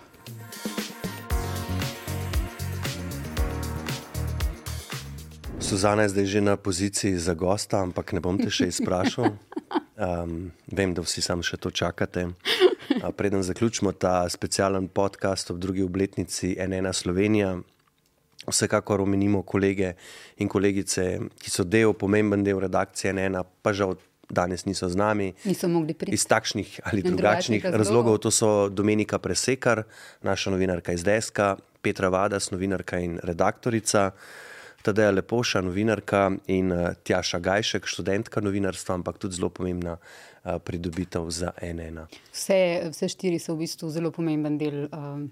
Suzana 5.59 6.01
je 6.03 6.09
zdaj 6.09 6.25
že 6.27 6.41
na 6.41 6.55
poziciji 6.57 7.17
za 7.17 7.33
gosta, 7.33 7.81
ampak 7.81 8.13
ne 8.13 8.19
bom 8.19 8.37
te 8.37 8.49
še 8.49 8.67
izprašal. 8.67 9.33
Um, 9.95 10.51
vem, 10.67 10.91
da 10.91 10.99
vsi 10.99 11.21
sam 11.23 11.39
še 11.39 11.55
to 11.55 11.71
čakate. 11.71 12.25
Preden 13.17 13.43
zaključimo 13.43 13.91
ta 13.91 14.29
specialen 14.29 14.87
podcast 14.87 15.51
ob 15.51 15.57
drugi 15.59 15.83
obletnici 15.83 16.57
NN 16.67 16.93
Slovenija, 16.93 17.57
vsekakor 18.47 19.01
omenimo 19.01 19.41
kolege 19.41 19.93
in 20.37 20.49
kolegice, 20.49 21.19
ki 21.39 21.51
so 21.51 21.63
del, 21.63 21.93
pomemben 21.93 22.43
del 22.43 22.59
redakcije 22.59 23.13
NN, 23.13 23.41
pa 23.61 23.73
žal 23.73 23.95
danes 24.29 24.65
niso 24.65 24.89
z 24.89 24.95
nami. 24.95 25.33
Niso 25.45 25.67
mogli 25.67 25.93
priti. 25.93 26.13
Iz 26.13 26.25
takšnih 26.25 26.79
ali 26.83 27.01
drugačnih 27.01 27.63
razlogov. 27.63 27.79
razlogov. 27.79 28.17
To 28.17 28.31
so 28.31 28.69
Domenika 28.69 29.19
Presekar, 29.19 29.83
naša 30.21 30.49
novinarka 30.51 30.93
iz 30.93 31.03
Deska, 31.03 31.55
Petra 31.81 32.09
Vadas, 32.09 32.51
novinarka 32.51 32.99
in 32.99 33.19
redaktorica, 33.23 34.11
Tadeja 34.85 35.11
Lepoša, 35.11 35.63
novinarka 35.65 36.27
in 36.53 36.69
uh, 36.71 36.91
Tjaša 37.03 37.39
Gajšek, 37.39 37.87
študentka 37.89 38.41
novinarstva, 38.41 38.99
ampak 38.99 39.17
tudi 39.17 39.39
zelo 39.39 39.49
pomembna 39.49 39.95
uh, 39.97 40.59
pridobitev 40.61 41.25
za 41.33 41.55
NN. 41.61 42.03
Vse, 42.29 42.59
vse 42.93 43.09
štiri 43.09 43.39
so 43.41 43.55
v 43.55 43.65
bistvu 43.65 43.89
zelo 43.89 44.11
pomemben 44.13 44.59
del 44.61 44.85
um, 44.85 45.25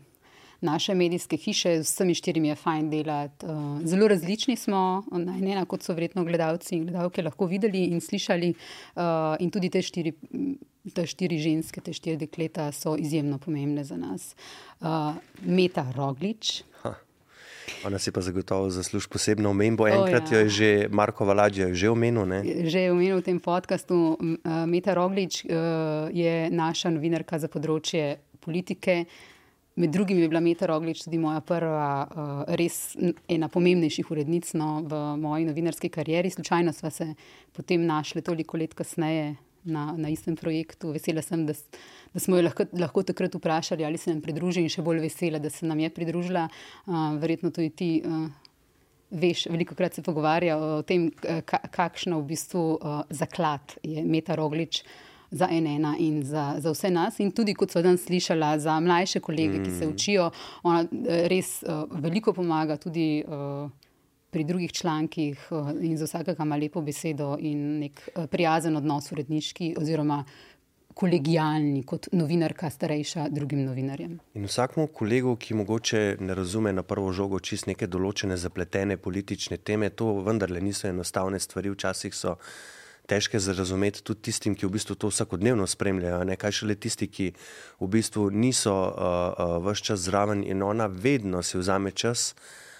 naše 0.64 0.96
medijske 0.96 1.38
hiše, 1.38 1.84
s 1.84 1.94
vsemi 1.94 2.16
štirimi 2.16 2.48
je 2.48 2.56
fajn 2.56 2.90
delati. 2.90 3.46
Zelo 3.86 4.08
različni 4.08 4.56
smo, 4.56 5.04
ena, 5.12 5.66
kot 5.66 5.84
so 5.84 5.94
verjetno 5.94 6.24
gledalci 6.24 6.78
in 6.78 6.88
gledalke 6.88 7.22
lahko 7.22 7.46
videli 7.52 7.86
in 7.92 8.02
slišali. 8.02 8.54
In 9.40 9.52
tudi 9.52 9.70
te 9.70 9.82
štiri, 9.84 10.14
te 10.96 11.06
štiri 11.08 11.40
ženske, 11.44 11.82
te 11.82 11.94
štiri 11.94 12.18
dekleta 12.26 12.72
so 12.72 12.96
izjemno 12.98 13.38
pomembne 13.44 13.84
za 13.84 13.98
nas. 14.00 14.36
Uh, 14.80 15.14
Meta 15.44 15.86
Roglič. 15.96 16.62
Ona 17.85 17.99
si 17.99 18.11
pa 18.11 18.22
zagotovo 18.22 18.69
zasluži 18.69 19.07
posebno 19.10 19.49
omembo. 19.49 19.88
Enkrat 19.88 20.23
oh, 20.27 20.31
ja. 20.31 20.40
jo 20.40 20.44
je 20.44 20.49
že 20.49 20.69
Marko 20.91 21.26
Valadžija 21.26 21.73
že 21.73 21.90
omenil. 21.90 22.26
Ne? 22.26 22.40
Že 22.69 22.80
je 22.80 22.91
omenil 22.91 23.19
v 23.19 23.26
tem 23.26 23.40
podkastu. 23.40 24.18
Meta 24.68 24.94
Roglič 24.94 25.45
je 26.11 26.35
naša 26.52 26.94
novinarka 26.94 27.40
za 27.40 27.48
področje 27.48 28.19
politike. 28.44 29.06
Med 29.76 29.90
drugim 29.90 30.19
je 30.22 30.30
bila 30.30 30.40
Meta 30.44 30.69
Roglič 30.69 31.02
tudi 31.02 31.18
moja 31.18 31.41
prva, 31.41 32.06
res 32.60 32.94
ena 33.26 33.49
pomembnejših 33.49 34.11
urednic 34.14 34.52
no, 34.53 34.84
v 34.85 34.99
moji 35.18 35.48
novinarski 35.49 35.90
karieri. 35.90 36.30
Slučajno 36.30 36.73
smo 36.73 36.91
se 36.94 37.15
potem 37.52 37.85
našli 37.85 38.22
toliko 38.22 38.57
let 38.61 38.77
kasneje 38.77 39.34
na, 39.64 39.94
na 39.98 40.10
istem 40.10 40.35
projektu. 40.35 40.91
Vesela 40.94 41.22
sem, 41.22 41.45
da, 41.45 41.53
da 42.14 42.19
smo 42.19 42.38
jo 42.38 42.45
lahko, 42.48 42.65
lahko 42.80 43.03
takrat 43.03 43.35
vprašali, 43.35 43.85
ali 43.85 43.98
se 43.98 44.11
nam 44.11 44.22
pridruži, 44.22 44.64
in 44.64 44.72
še 44.72 44.84
bolj 44.85 45.03
vesela, 45.06 45.40
da 45.40 45.52
se 45.53 45.68
nam 45.68 45.80
je 45.80 45.91
pridružila. 45.94 46.48
Uh, 46.85 47.14
verjetno 47.22 47.52
tudi 47.52 47.69
ti. 47.69 47.91
Uh, 48.06 48.31
Veš, 49.14 49.44
veliko 49.53 49.76
krat 49.77 49.94
se 49.94 50.02
pogovarja 50.02 50.56
o 50.57 50.80
tem, 50.81 51.03
kakšno 51.45 52.18
v 52.18 52.31
bistvu 52.31 52.61
uh, 52.73 53.03
zaklad 53.14 53.76
je 53.85 54.02
Meta 54.02 54.34
Roglič 54.34 54.80
za 55.30 55.45
NN 55.53 55.91
in 56.02 56.23
za, 56.26 56.56
za 56.57 56.73
vse 56.73 56.90
nas. 56.90 57.19
In 57.22 57.30
tudi, 57.30 57.53
kot 57.53 57.69
so 57.69 57.84
danes 57.85 58.07
slišala, 58.07 58.56
za 58.57 58.80
mlajše 58.81 59.22
kolege, 59.22 59.60
mm. 59.60 59.68
ki 59.68 59.72
se 59.72 59.85
mm. 59.85 59.94
učijo, 59.94 60.31
ona 60.65 60.81
res 61.30 61.60
uh, 61.61 61.85
veliko 62.02 62.34
pomaga 62.34 62.80
tudi. 62.81 63.22
Uh, 63.22 63.69
pri 64.34 64.44
drugih 64.44 64.72
člankih 64.72 65.48
eh, 65.52 65.86
in 65.86 65.98
za 65.98 66.06
vsakega 66.10 66.44
ima 66.44 66.58
lepo 66.58 66.82
besedo 66.82 67.38
in 67.40 67.80
nek 67.80 68.02
eh, 68.16 68.28
prijazen 68.28 68.76
odnos 68.78 69.12
uredniški 69.12 69.76
oziroma 69.78 70.24
kolegijalni 70.94 71.84
kot 71.84 72.08
novinarka 72.12 72.70
starejša 72.70 73.28
drugim 73.30 73.64
novinarjem. 73.66 74.20
In 74.34 74.46
vsakmu 74.46 74.88
kolegu, 74.94 75.36
ki 75.36 75.58
mogoče 75.58 76.18
ne 76.20 76.36
razume 76.36 76.74
na 76.74 76.84
prvo 76.84 77.12
žogo 77.14 77.40
čist 77.40 77.68
neke 77.68 77.88
določene 77.88 78.38
zapletene 78.38 78.98
politične 78.98 79.58
teme, 79.58 79.90
to 79.90 80.14
vendarle 80.26 80.62
niso 80.62 80.88
enostavne 80.88 81.40
stvari, 81.40 81.74
včasih 81.74 82.14
so 82.14 82.38
težke 83.10 83.40
za 83.40 83.54
razumeti 83.58 84.04
tudi 84.04 84.30
tistim, 84.30 84.56
ki 84.56 84.68
v 84.68 84.76
bistvu 84.78 84.96
to 84.96 85.10
vsakodnevno 85.12 85.68
spremljajo, 85.68 86.24
ne 86.30 86.38
kaj 86.40 86.60
šele 86.60 86.76
tisti, 86.76 87.10
ki 87.10 87.32
v 87.80 87.90
bistvu 87.98 88.30
niso 88.32 88.74
uh, 88.74 88.94
uh, 88.94 89.58
vse 89.66 89.90
čas 89.90 90.06
zraven 90.06 90.44
in 90.46 90.64
ona 90.64 90.88
vedno 90.88 91.42
si 91.44 91.58
vzame 91.58 91.92
čas, 91.92 92.32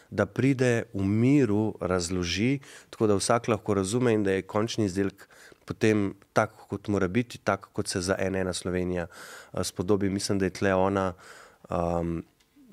da 0.10 0.26
pride 0.26 0.84
v 0.94 1.06
miru, 1.06 1.76
razloži, 1.82 2.60
tako 2.90 3.08
da 3.08 3.16
vsak 3.20 3.48
lahko 3.48 3.74
razume 3.74 4.14
in 4.14 4.24
da 4.24 4.32
je 4.32 4.42
končni 4.42 4.86
izdelek 4.86 5.28
potem 5.66 6.14
tako, 6.34 6.68
kot 6.68 6.88
mora 6.88 7.08
biti, 7.08 7.40
tako 7.44 7.70
kot 7.74 7.88
se 7.88 8.02
za 8.02 8.16
ena 8.20 8.54
Slovenija 8.54 9.08
uh, 9.08 9.64
spodobi. 9.64 10.10
Mislim, 10.10 10.40
da 10.40 10.46
je 10.46 10.50
tle 10.60 10.74
ona. 10.74 11.14
Um, 11.70 12.24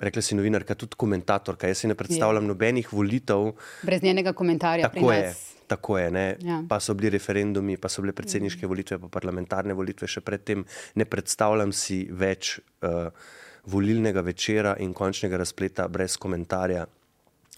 Rekla 0.01 0.21
si 0.21 0.35
novinarka, 0.35 0.73
tudi 0.75 0.97
komentatorka. 0.97 1.67
Jaz 1.67 1.83
si 1.83 1.87
ne 1.87 1.95
predstavljam 1.95 2.43
je. 2.43 2.47
nobenih 2.47 2.93
volitev. 2.93 3.51
Brez 3.83 4.03
njenega 4.03 4.33
komentarja. 4.33 4.89
Tako 4.89 5.11
je. 5.11 5.33
Tako 5.67 5.97
je 5.97 6.37
ja. 6.41 6.63
Pa 6.69 6.79
so 6.79 6.93
bili 6.93 7.09
referendumi, 7.09 7.77
pa 7.77 7.89
so 7.89 8.01
bile 8.01 8.13
predsedniške 8.13 8.67
volitve, 8.67 8.97
pa 8.99 9.07
parlamentarne 9.07 9.73
volitve 9.73 10.07
še 10.07 10.23
predtem. 10.25 10.65
Ne 10.95 11.05
predstavljam 11.05 11.71
si 11.71 12.07
več 12.11 12.57
uh, 12.59 13.13
volilnega 13.69 14.25
večera 14.25 14.73
in 14.79 14.93
končnega 14.93 15.37
razpleta 15.37 15.87
brez 15.87 16.17
komentarja. 16.17 16.87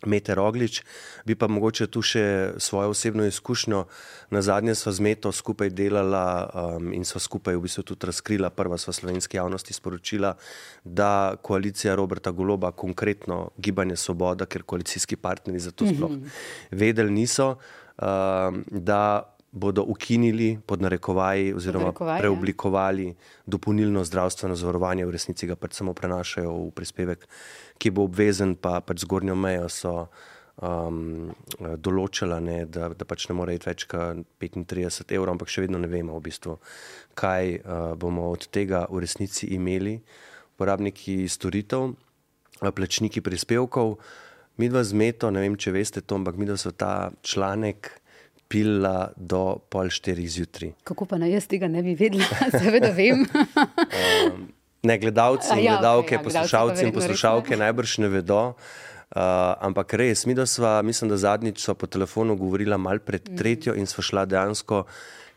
Mete 0.05 0.35
Roglič, 0.35 0.81
bi 1.25 1.35
pa 1.35 1.47
mogoče 1.47 1.87
tu 1.87 2.01
še 2.01 2.53
svojo 2.57 2.93
osebno 2.93 3.25
izkušnjo. 3.25 3.85
Na 4.33 4.41
zadnje 4.41 4.75
sva 4.75 4.91
z 4.91 5.03
Meto 5.03 5.31
skupaj 5.31 5.69
delala 5.69 6.25
um, 6.53 6.93
in 6.93 7.05
sva 7.05 7.21
skupaj 7.21 7.57
v 7.57 7.65
bistvu 7.65 7.83
tudi 7.93 8.09
razkrila, 8.09 8.49
prva 8.49 8.77
sva 8.77 8.93
slovenski 8.93 9.37
javnosti 9.37 9.73
sporočila, 9.73 10.35
da 10.83 11.35
koalicija 11.41 11.95
Roberta 11.95 12.31
Goloba, 12.31 12.71
konkretno 12.71 13.51
Gibanje 13.57 13.95
Svoboda, 13.95 14.45
ker 14.45 14.63
koalicijski 14.63 15.15
partneri 15.15 15.59
za 15.59 15.71
to 15.71 15.87
sploh 15.89 16.11
mhm. 16.11 16.27
vedeli 16.71 17.11
niso, 17.11 17.55
um, 17.97 18.63
da 18.71 19.32
bodo 19.53 19.83
ukinili 19.85 20.57
pod 20.65 20.81
narekovaji 20.81 21.53
oziroma 21.53 21.93
ja. 21.93 22.17
preoblikovali 22.19 23.11
dopolnilno 23.45 24.01
zdravstveno 24.03 24.55
zavarovanje, 24.57 25.05
v 25.05 25.13
resnici 25.13 25.47
ga 25.47 25.55
pač 25.55 25.77
samo 25.77 25.93
prenašajo 25.93 26.55
v 26.57 26.71
prispevek 26.73 27.27
ki 27.83 27.91
bo 27.91 28.07
obvezen, 28.07 28.55
pa 28.55 28.79
pač 28.79 29.03
zgornjo 29.03 29.35
mejo 29.35 29.67
so 29.71 29.93
um, 30.63 31.31
določila, 31.83 32.39
ne, 32.43 32.63
da, 32.69 32.89
da 32.95 33.07
pač 33.07 33.27
ne 33.29 33.37
more 33.37 33.55
iti 33.57 33.69
več 33.69 33.87
kot 33.91 34.23
35 34.39 35.11
evrov, 35.15 35.35
ampak 35.35 35.51
še 35.51 35.65
vedno 35.65 35.81
ne 35.81 35.89
vemo, 35.91 36.15
v 36.19 36.25
bistvu, 36.29 36.57
kaj 37.19 37.57
uh, 37.59 37.89
bomo 37.99 38.29
od 38.33 38.47
tega 38.53 38.85
v 38.91 39.03
resnici 39.03 39.51
imeli, 39.57 39.97
uporabniki 40.55 41.23
storitev, 41.27 41.91
plačniki 42.63 43.23
prispevkov. 43.25 43.97
Mi 44.61 44.69
dva 44.69 44.83
zmeto, 44.85 45.33
ne 45.33 45.41
vem, 45.41 45.57
če 45.57 45.73
veste 45.73 46.03
to, 46.05 46.21
ampak 46.21 46.37
mi 46.39 46.47
dva 46.47 46.55
so 46.61 46.71
ta 46.71 47.09
članek. 47.25 47.89
Pila 48.53 49.09
do 49.17 49.57
pol 49.73 49.89
štirih 49.89 50.29
zjutraj. 50.29 50.75
Kako 50.85 51.09
pa 51.09 51.17
naj 51.17 51.33
jaz 51.39 51.47
tega 51.49 51.69
ne 51.71 51.81
bi 51.81 51.95
vedela, 51.97 52.27
seveda 52.61 52.93
vem. 52.93 53.25
um, 53.25 54.51
Ne, 54.83 54.97
gledalci 54.99 55.47
in 55.55 55.61
ja, 55.63 55.77
gledalke, 55.77 56.17
okay, 56.17 56.19
ja, 56.19 56.23
poslušalci 56.23 56.83
in 56.83 56.91
poslušalke 56.91 57.55
najbrž 57.55 58.01
ne 58.03 58.09
vedo. 58.11 58.41
Uh, 59.13 59.21
ampak 59.63 59.93
res, 59.95 60.25
mi 60.27 60.35
sva, 60.35 60.81
mislim, 60.83 61.07
da 61.07 61.17
zadnjič 61.17 61.61
so 61.63 61.73
po 61.73 61.87
telefonu 61.87 62.35
govorila 62.35 62.77
mal 62.77 62.99
pred 62.99 63.29
mm. 63.29 63.37
tretjo 63.37 63.75
in 63.79 63.87
sva 63.87 64.03
šla 64.03 64.25
dejansko 64.25 64.81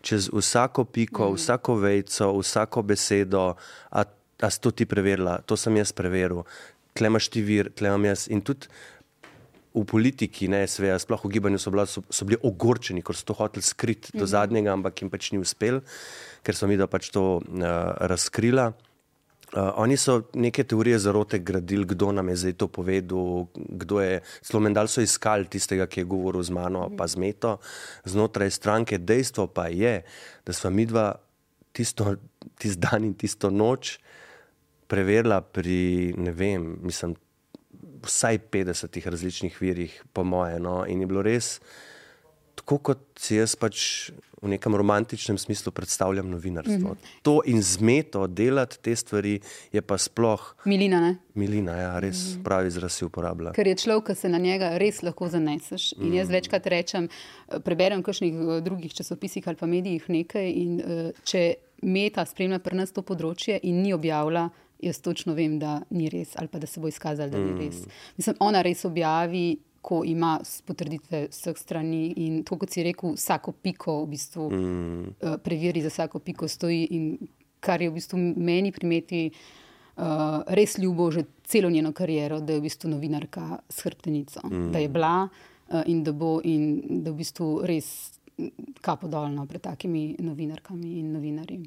čez 0.07 0.31
vsako 0.33 0.85
piko, 0.85 1.31
mm. 1.31 1.35
vsako 1.35 1.75
vejco, 1.75 2.33
vsako 2.39 2.83
besedo. 2.83 3.55
A, 3.91 4.05
a 4.41 4.51
si 4.51 4.61
to 4.61 4.71
ti 4.71 4.87
preverila? 4.87 5.39
To 5.47 5.57
sem 5.57 5.77
jaz 5.77 5.93
preveril. 5.93 6.45
Klemaš 6.97 7.29
ti 7.29 7.43
vir, 7.43 7.71
klemam 7.77 8.07
jaz. 8.09 8.27
In 8.33 8.43
tudi 8.43 8.71
v 9.77 9.85
politiki, 9.85 10.49
ne 10.49 10.65
sve, 10.71 10.95
sploh 10.99 11.21
v 11.27 11.35
gibanju 11.37 11.61
so, 11.61 11.71
bila, 11.75 11.85
so, 11.87 12.03
so 12.09 12.25
bili 12.29 12.39
ogorčeni, 12.43 13.05
ker 13.05 13.17
so 13.17 13.29
to 13.29 13.37
hoteli 13.37 13.65
skriti 13.65 14.15
mm. 14.15 14.21
do 14.23 14.29
zadnjega, 14.31 14.73
ampak 14.73 15.03
jim 15.03 15.13
pač 15.13 15.31
ni 15.35 15.41
uspel, 15.43 15.83
ker 16.47 16.57
so 16.57 16.69
mi 16.71 16.79
da 16.81 16.89
pač 16.89 17.11
to 17.15 17.39
uh, 17.39 17.67
razkrila. 18.09 18.71
Uh, 19.55 19.71
oni 19.79 19.95
so 20.01 20.25
neke 20.35 20.65
teorije 20.67 20.99
zarote 21.05 21.39
gradili, 21.39 21.87
kdo 21.87 22.11
nam 22.17 22.33
je 22.33 22.37
zdaj 22.43 22.57
to 22.59 22.67
povedal, 22.73 23.47
kdo 23.55 24.01
je. 24.03 24.19
Celo 24.43 24.63
mendal 24.65 24.91
so 24.91 25.05
iskali 25.05 25.47
tistega, 25.47 25.87
ki 25.87 26.03
je 26.03 26.09
govoril 26.09 26.43
z 26.43 26.57
mano, 26.57 26.89
pa 26.97 27.07
z 27.07 27.21
meto 27.23 27.59
znotraj 28.09 28.51
stranke. 28.51 28.99
Dejstvo 28.99 29.47
pa 29.47 29.69
je, 29.71 30.01
da 30.43 30.57
smo 30.57 30.73
mi 30.75 30.89
dva 30.89 31.15
tisto, 31.71 32.17
tisto 32.59 32.81
dan 32.81 33.07
in 33.07 33.15
tisto 33.15 33.53
noč 33.53 33.99
preverila 34.87 35.41
pri, 35.43 36.15
ne 36.17 36.33
vem, 36.35 36.77
mislim, 36.83 37.15
vsaj 38.05 38.39
50 38.53 39.11
različnih 39.11 39.61
virih, 39.61 40.05
po 40.13 40.25
moje. 40.25 40.61
No? 40.61 40.85
In 40.87 41.01
je 41.01 41.07
bilo 41.07 41.23
res 41.23 41.61
tako, 42.57 42.79
kot 42.79 43.05
si 43.21 43.37
jaz 43.37 43.55
pač 43.57 44.11
v 44.43 44.51
nekem 44.53 44.75
romantičnem 44.77 45.39
smislu 45.39 45.73
predstavljam 45.73 46.31
novinarstvo. 46.31 46.89
Mm 46.89 46.93
-hmm. 46.93 47.21
To 47.23 47.41
in 47.45 47.63
zmeto 47.63 48.27
delati 48.27 48.79
te 48.83 48.97
stvari 48.97 49.41
je 49.73 49.83
pa 49.83 49.99
sploh. 49.99 50.55
Milina, 50.65 51.01
ne? 51.01 51.17
Milina, 51.35 51.73
ja, 51.73 51.99
res 51.99 52.17
mm 52.17 52.39
-hmm. 52.39 52.45
pravi 52.45 52.69
izraz 52.69 52.93
si 52.93 53.05
uporablja. 53.05 53.53
Ker 53.53 53.67
je 53.67 53.75
človek, 53.75 54.07
ki 54.07 54.15
se 54.15 54.29
na 54.29 54.39
njega 54.39 54.79
res 54.79 55.03
lahko 55.03 55.29
zaneseš. 55.29 55.93
In 55.93 56.15
jaz 56.15 56.29
mhm. 56.29 56.35
večkrat 56.35 56.67
rečem, 56.67 57.09
preberem 57.65 58.01
v 58.01 58.03
kakšnih 58.03 58.35
eh, 58.35 58.61
drugih 58.61 58.95
časopisih 58.95 59.49
ali 59.49 59.57
pa 59.57 59.67
medijih 59.67 60.11
nekaj. 60.11 60.51
In 60.51 60.81
uh, 60.81 61.11
če 61.25 61.55
meta 61.83 62.25
spremlja 62.25 62.59
pri 62.59 62.77
nas 62.77 62.93
to 62.93 63.03
področje 63.03 63.61
in 63.63 63.83
ni 63.83 63.93
objavila. 63.93 64.51
Jaz 64.83 65.01
točno 65.01 65.35
vem, 65.35 65.59
da 65.59 65.81
ni 65.91 66.11
res, 66.13 66.35
ali 66.37 66.49
pa 66.49 66.59
da 66.59 66.67
se 66.67 66.81
bo 66.81 66.89
izkazalo, 66.89 67.31
da 67.31 67.39
ni 67.39 67.53
mm. 67.53 67.59
res. 67.59 67.85
Mislim, 68.19 68.37
ona 68.41 68.63
res 68.63 68.85
objavi 68.85 69.57
ko 69.87 70.03
ima 70.05 70.33
potrditve 70.67 71.29
vseh 71.31 71.59
strani 71.59 72.09
in 72.19 72.41
to, 72.45 72.57
kot 72.59 72.75
si 72.75 72.83
rekel, 72.83 73.15
vsako 73.15 73.53
piko 73.63 74.01
v 74.01 74.09
bistvu 74.17 74.47
mm. 74.51 75.03
uh, 75.23 75.37
preveri, 75.43 75.83
za 75.85 75.93
vsako 75.93 76.19
piko 76.27 76.49
stoji. 76.51 76.89
In 76.97 77.05
kar 77.63 77.83
je 77.83 77.91
v 77.93 77.95
bistvu 77.95 78.19
meni 78.19 78.73
primeti 78.75 79.29
uh, 79.31 80.43
res 80.59 80.75
ljubo, 80.83 81.07
že 81.15 81.23
celo 81.47 81.71
njeno 81.71 81.93
kariero, 81.95 82.41
da 82.43 82.57
je 82.57 82.65
v 82.65 82.67
bistvu 82.67 82.91
novinarka 82.97 83.61
s 83.71 83.87
hrbtenico, 83.87 84.43
mm. 84.43 84.73
da 84.75 84.83
je 84.83 84.91
bila 84.91 85.15
uh, 85.29 85.85
in 85.87 86.03
da 86.03 86.13
bo 86.13 86.41
in 86.43 86.67
da 87.05 87.15
v 87.15 87.23
bistvu 87.23 87.53
res 87.71 87.93
kapodolno 88.83 89.47
pred 89.47 89.63
takimi 89.63 90.17
novinarkami 90.19 90.99
in 90.99 91.15
novinarji. 91.15 91.63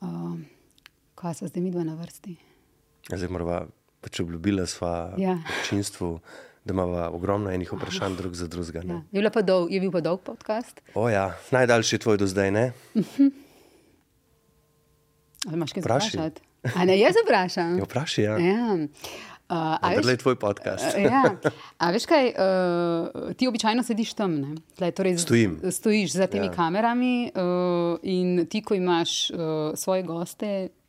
Uh, 0.00 0.40
kaj 1.20 1.34
so 1.36 1.48
zdaj 1.48 1.62
mi 1.62 1.70
dva 1.70 1.84
na 1.84 1.94
vrsti? 2.00 2.36
Zdaj 3.12 3.28
moramo 3.28 3.66
pač 4.00 4.22
obljubila 4.22 4.64
sva 4.66 5.12
ja. 5.20 5.36
občinstvu 5.60 6.18
da 6.64 6.72
imamo 6.72 7.08
ogromno 7.16 7.50
enih 7.50 7.72
vprašanj, 7.72 8.16
drug 8.16 8.34
za 8.34 8.46
drugega. 8.48 8.80
Ja. 8.84 9.02
Je, 9.12 9.22
je 9.70 9.80
bil 9.80 9.92
pa 9.92 10.00
dolg 10.00 10.20
podcast? 10.20 10.80
O, 10.94 11.08
ja. 11.08 11.32
Najdaljši 11.50 11.98
tvoj 11.98 12.20
do 12.20 12.26
zdaj, 12.26 12.50
ne? 12.50 12.72
Imáš 15.52 15.72
kaj 15.72 15.82
vprašati? 15.82 16.42
A 16.76 16.84
ne, 16.84 16.98
jaz 17.00 17.16
vprašam. 17.24 17.78
Ja, 17.78 17.84
vprašaj, 17.84 18.24
ja. 18.24 18.38
ja. 18.38 18.76
Uh, 19.50 19.96
veš, 19.96 20.06
je 20.06 20.16
tvoj 20.16 20.36
podcast. 20.36 20.84
Uh, 20.96 21.02
ja. 21.08 21.22
A 21.78 21.90
veš 21.90 22.04
kaj, 22.06 22.28
uh, 22.36 23.32
ti 23.34 23.48
običajno 23.48 23.82
sediš 23.82 24.12
tam, 24.14 24.36
Tle, 24.76 24.92
torej 24.92 25.16
Stojim. 25.18 25.56
Stojiš 25.64 26.12
za 26.12 26.26
temi 26.26 26.46
ja. 26.46 26.52
kamerami 26.52 27.32
uh, 27.34 27.96
in 28.02 28.46
ti, 28.46 28.60
ko 28.62 28.76
imaš 28.76 29.30
uh, 29.30 29.38
svoje 29.74 30.02
goste 30.02 30.68
uh, 30.68 30.79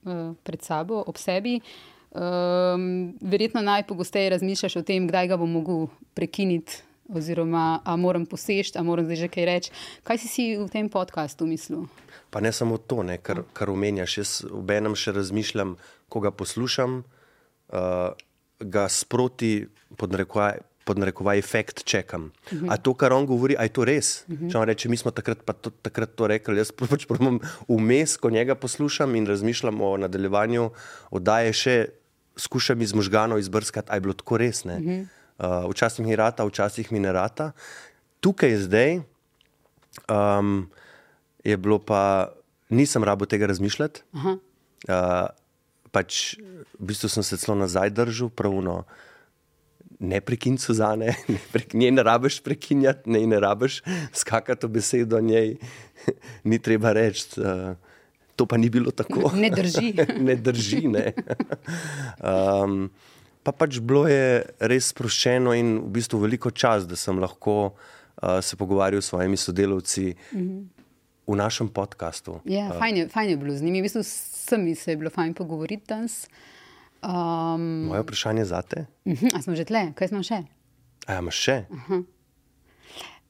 pred 0.43 0.61
sabo, 0.65 1.03
ob 1.07 1.17
sebi, 1.17 1.59
Um, 2.11 3.13
verjetno 3.21 3.61
najpogosteje 3.61 4.29
razmišljaš 4.29 4.75
o 4.75 4.81
tem, 4.83 5.05
kdaj 5.07 5.29
ga 5.31 5.37
bom 5.39 5.51
mogel 5.51 5.85
prekiniti, 6.13 6.81
oziroma 7.07 7.79
ali 7.83 8.01
moram 8.01 8.25
posežeti, 8.25 8.77
ali 8.77 8.87
moram 8.87 9.05
zdaj 9.05 9.15
že 9.15 9.29
kaj 9.31 9.45
reči. 9.45 9.71
Kaj 10.03 10.17
si 10.17 10.27
si 10.27 10.43
v 10.59 10.67
tem 10.67 10.89
podkastu 10.89 11.47
mislil? 11.47 11.87
Pa 12.29 12.43
ne 12.43 12.51
samo 12.51 12.77
to, 12.77 13.03
ne, 13.03 13.15
kar, 13.17 13.43
kar 13.53 13.71
omenjaš. 13.71 14.17
Jaz 14.17 14.31
v 14.43 14.75
enem 14.75 14.95
še 14.95 15.15
razmišljam, 15.15 15.77
ko 16.11 16.19
ga 16.19 16.35
poslušam, 16.35 17.03
uh, 17.71 18.11
ga 18.59 18.85
sproti 18.91 19.71
podnarekovaj. 20.85 20.91
Podnarekovaj 20.91 21.39
efekt 21.39 21.83
čekam. 21.83 22.31
Uh 22.51 22.51
-huh. 22.51 22.73
A 22.73 22.77
to, 22.77 22.93
kar 22.93 23.13
on 23.13 23.25
govori, 23.25 23.55
je 23.59 23.69
to 23.69 23.85
res? 23.85 24.23
Uh 24.27 24.35
-huh. 24.35 24.51
Če 24.51 24.57
on 24.57 24.67
reče, 24.67 24.89
mi 24.89 24.97
smo 24.97 25.11
takrat, 25.11 25.37
to, 25.61 25.69
takrat 25.69 26.09
to 26.15 26.27
rekli, 26.27 26.57
jaz 26.57 26.71
pač 26.71 27.05
pravim 27.05 27.39
vmes, 27.67 28.17
ko 28.17 28.29
njega 28.29 28.55
poslušam 28.55 29.15
in 29.15 29.27
razmišljam 29.27 29.81
o 29.81 29.97
nadaljevanju, 29.97 30.71
oddaje 31.11 31.53
še 31.53 31.89
skušam 32.37 32.81
iz 32.81 32.93
možganov 32.93 33.39
izbrskati, 33.39 33.87
ali 33.89 33.97
je 33.97 34.01
bilo 34.01 34.13
tako 34.13 34.37
res. 34.37 34.65
Uh 34.65 34.71
-huh. 34.71 35.07
uh, 35.37 35.71
včasih 35.71 36.05
mi 36.05 36.15
rata, 36.15 36.45
včasih 36.45 36.91
mi 36.91 36.99
ne 36.99 37.11
rata. 37.11 37.51
Tukaj 38.19 38.55
zdaj 38.55 39.01
um, 40.09 40.69
je 41.43 41.57
bilo 41.57 41.79
pa, 41.79 42.33
nisem 42.69 43.03
rabo 43.03 43.25
tega 43.25 43.45
razmišljati. 43.45 44.01
Uh 44.13 44.23
-huh. 44.23 44.39
uh, 44.89 45.29
pač, 45.91 46.37
v 46.79 46.85
bistvu 46.85 47.09
sem 47.09 47.23
se 47.23 47.37
celo 47.37 47.57
nazaj 47.57 47.89
držal, 47.89 48.29
pravno. 48.29 48.83
Ne 50.01 50.17
prekinj 50.21 50.57
Suzane, 50.57 51.13
ne, 51.33 51.37
prek, 51.53 51.73
ne 51.77 52.03
rabiš 52.03 52.39
prekinjati, 52.41 53.09
ne, 53.13 53.21
ne 53.29 53.39
rabiš 53.39 53.81
skakati 54.13 54.65
v 54.65 54.69
besedo 54.79 55.21
njej, 55.21 55.55
ni 56.49 56.59
treba 56.59 56.93
reči. 56.97 57.37
Uh, 57.37 57.77
to 58.35 58.45
pa 58.49 58.57
ni 58.57 58.69
bilo 58.73 58.91
tako. 58.91 59.31
Ne 59.37 59.49
drži. 59.53 59.93
ne 60.27 60.35
drži. 60.35 60.87
Ne. 60.89 61.13
Um, 62.17 62.89
pa 63.45 63.53
pač 63.53 63.77
bilo 63.77 64.07
je 64.09 64.41
res 64.57 64.89
sproščeno 64.89 65.53
in 65.57 65.77
v 65.83 65.89
bistvu 65.99 66.21
veliko 66.25 66.49
čas, 66.49 66.87
da 66.89 66.97
sem 66.97 67.21
lahko 67.21 67.57
uh, 67.69 68.39
se 68.41 68.57
pogovarjal 68.57 69.01
s 69.01 69.13
svojimi 69.13 69.37
sodelavci 69.37 70.15
mm 70.15 70.39
-hmm. 70.39 70.63
v 71.27 71.35
našem 71.35 71.69
podkastu. 71.69 72.39
Ja, 72.45 72.71
uh, 72.73 72.79
fajn, 72.79 72.97
je, 72.97 73.07
fajn 73.07 73.29
je 73.29 73.37
bilo 73.37 73.53
z 73.53 73.61
njimi. 73.61 73.81
V 73.81 73.83
bistvu 73.83 74.03
sem 74.03 74.75
se 74.75 74.91
je 74.91 74.97
bilo 74.97 75.09
fajn 75.09 75.33
pogovoriti 75.33 75.85
danes. 75.87 76.27
Um, 77.01 77.85
Moje 77.87 78.01
vprašanje 78.01 78.45
za 78.45 78.61
te? 78.61 78.85
Uh 79.05 79.13
-huh, 79.13 79.37
a 79.37 79.41
smo 79.41 79.55
že 79.55 79.65
tle, 79.65 79.93
kaj 79.95 80.07
smo 80.07 80.23
še? 80.23 80.43
A 81.07 81.17
imaš 81.19 81.35
še? 81.35 81.65
Uh 81.69 81.89
-huh. 81.89 82.03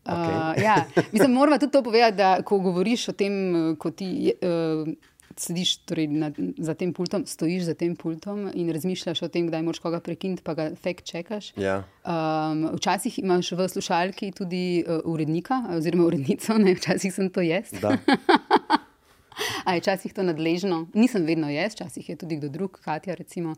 Okay. 0.06 0.58
Uh, 0.58 0.64
ja. 0.64 0.86
Mislim, 1.12 1.32
moramo 1.32 1.58
tudi 1.58 1.72
to 1.72 1.84
povedati, 1.84 2.18
da 2.18 2.42
ko 2.42 2.60
govoriš 2.60 3.10
o 3.10 3.12
tem, 3.12 3.76
ko 3.80 3.92
ti 3.92 4.34
uh, 4.42 4.94
sediš 5.38 5.78
torej 5.86 6.08
na, 6.08 6.32
za 6.58 6.74
tem 6.74 6.94
pultom, 6.94 7.26
stojiš 7.26 7.64
za 7.64 7.74
tem 7.74 7.96
pultom 7.96 8.50
in 8.54 8.70
razmišljaš 8.74 9.22
o 9.22 9.28
tem, 9.28 9.48
kdaj 9.48 9.62
moraš 9.62 9.80
koga 9.80 10.00
prekiniti, 10.00 10.44
pa 10.44 10.54
ga 10.54 10.70
fekt 10.76 11.06
čekaš. 11.06 11.54
Ja. 11.56 11.84
Um, 12.06 12.70
včasih 12.76 13.20
imaš 13.20 13.52
v 13.52 13.70
slušalki 13.70 14.32
tudi 14.32 14.84
uh, 14.88 15.00
urednika, 15.06 15.64
oziroma 15.78 16.06
urednico, 16.06 16.58
ne? 16.58 16.76
včasih 16.76 17.14
sem 17.14 17.30
to 17.30 17.42
jaz. 17.42 17.72
A 19.66 19.74
je 19.74 19.82
včasih 19.82 20.14
to 20.14 20.24
nadležno? 20.24 20.88
Nisem 20.94 21.26
vedno 21.26 21.50
jaz, 21.50 21.74
včasih 21.74 22.10
je 22.10 22.16
tudi 22.16 22.38
kdo 22.40 22.50
drug, 22.50 22.80
Katja. 22.84 23.16
Recimo, 23.16 23.56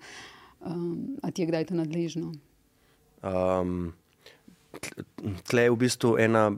um, 0.60 1.18
a 1.24 1.32
ti 1.32 1.42
je 1.42 1.48
kdaj 1.48 1.72
to 1.72 1.76
nadležno? 1.76 2.34
Um, 3.24 3.94
tle 5.48 5.68
je 5.68 5.72
v 5.72 5.80
bistvu 5.80 6.18
ena 6.20 6.52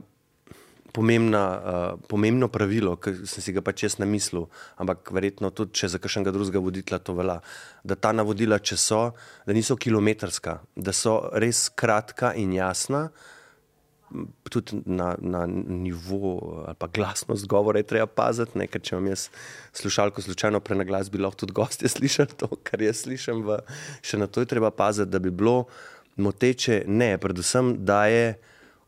pomembna, 0.95 1.43
uh, 1.51 1.99
pomembno 2.07 2.47
pravilo, 2.47 2.95
ki 2.95 3.27
sem 3.27 3.43
si 3.43 3.53
ga 3.55 3.61
pač 3.65 3.83
jaz 3.83 3.97
namislil, 3.99 4.47
ampak 4.79 5.11
verjetno 5.11 5.51
tudi 5.51 5.75
če 5.75 5.91
za 5.91 5.99
kakšnega 5.99 6.31
drugega 6.31 6.61
voditelja 6.63 7.01
to 7.03 7.17
velja, 7.17 7.41
da 7.83 7.99
ta 7.99 8.13
navodila, 8.15 8.61
če 8.63 8.77
so, 8.79 9.01
da 9.45 9.55
niso 9.55 9.75
kilometrska, 9.75 10.59
da 10.75 10.95
so 10.95 11.17
res 11.35 11.67
kratka 11.75 12.31
in 12.39 12.55
jasna. 12.55 13.09
Tudi 14.49 14.82
na, 14.86 15.15
na 15.19 15.45
nivo 15.49 16.64
ali 16.68 16.76
pa 16.77 16.88
glasnost 16.88 17.48
govora 17.48 17.80
je 17.80 17.88
treba 17.90 18.06
paziti, 18.06 18.57
ne? 18.57 18.68
ker 18.68 18.82
če 18.82 18.95
imam 18.95 19.10
jaz 19.10 19.27
slušalko, 19.73 20.22
slučajno 20.22 20.60
prenaglas, 20.60 21.10
bi 21.11 21.18
lahko 21.18 21.44
tudi 21.44 21.57
gosti 21.57 21.90
slišali 21.95 22.38
to, 22.38 22.49
kar 22.64 22.82
jaz 22.82 23.02
slišim. 23.03 23.41
V, 23.48 23.60
še 24.06 24.22
na 24.22 24.27
to 24.27 24.45
je 24.45 24.52
treba 24.53 24.72
paziti, 24.72 25.10
da 25.11 25.19
bi 25.19 25.34
bilo 25.34 25.65
moteče, 26.22 26.84
ne, 26.88 27.15
predvsem 27.18 27.76
daje 27.86 28.38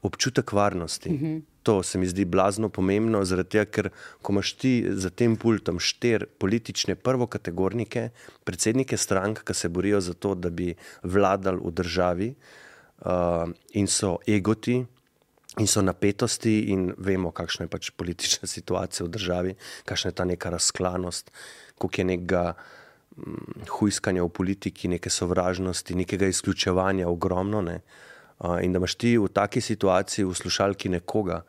občutek 0.02 0.53
varnosti. 0.53 1.10
Mm 1.10 1.18
-hmm. 1.18 1.41
To 1.64 1.84
se 1.84 1.98
mi 1.98 2.07
zdi 2.07 2.26
blazno 2.26 2.69
pomembno, 2.69 3.26
zaradi 3.26 3.49
tega, 3.49 3.65
ker 3.65 3.89
ko 4.22 4.31
imaš 4.31 4.53
ti 4.53 4.85
za 4.89 5.10
tem 5.10 5.35
pultom 5.35 5.80
štir 5.80 6.26
politične 6.39 6.95
prvokategornike, 6.95 8.10
predsednike 8.44 8.98
strank, 8.98 9.44
ki 9.44 9.53
se 9.53 9.69
borijo 9.69 9.99
za 10.02 10.14
to, 10.14 10.35
da 10.35 10.49
bi 10.49 10.76
vladali 11.03 11.60
v 11.64 11.72
državi 11.72 12.30
uh, 12.31 13.52
in 13.73 13.88
so 13.88 14.18
egoti. 14.27 14.85
In 15.57 15.67
so 15.67 15.81
napetosti, 15.81 16.69
in 16.69 16.91
vemo, 16.97 17.31
kakšna 17.31 17.65
je 17.65 17.69
pač 17.73 17.91
politična 17.97 18.47
situacija 18.55 19.05
v 19.05 19.13
državi, 19.13 19.55
kakšna 19.85 20.11
je 20.11 20.15
ta 20.15 20.25
neka 20.25 20.49
razklanost, 20.53 21.31
koliko 21.77 22.01
je 22.01 22.05
nekega 22.05 22.43
Mm, 23.17 23.65
huiskanja 23.79 24.21
v 24.23 24.29
politiki, 24.29 24.88
neke 24.88 25.09
sovražnosti, 25.09 25.95
nekega 25.95 26.27
izključevanja, 26.29 27.07
ogromno. 27.09 27.61
Ne? 27.61 27.79
In 28.61 28.73
da 28.73 28.77
imaš 28.77 28.95
ti 28.95 29.15
v 29.17 29.29
taki 29.34 29.61
situaciji 29.61 30.25
v 30.25 30.35
slušalki 30.38 30.89
nekoga, 30.93 31.41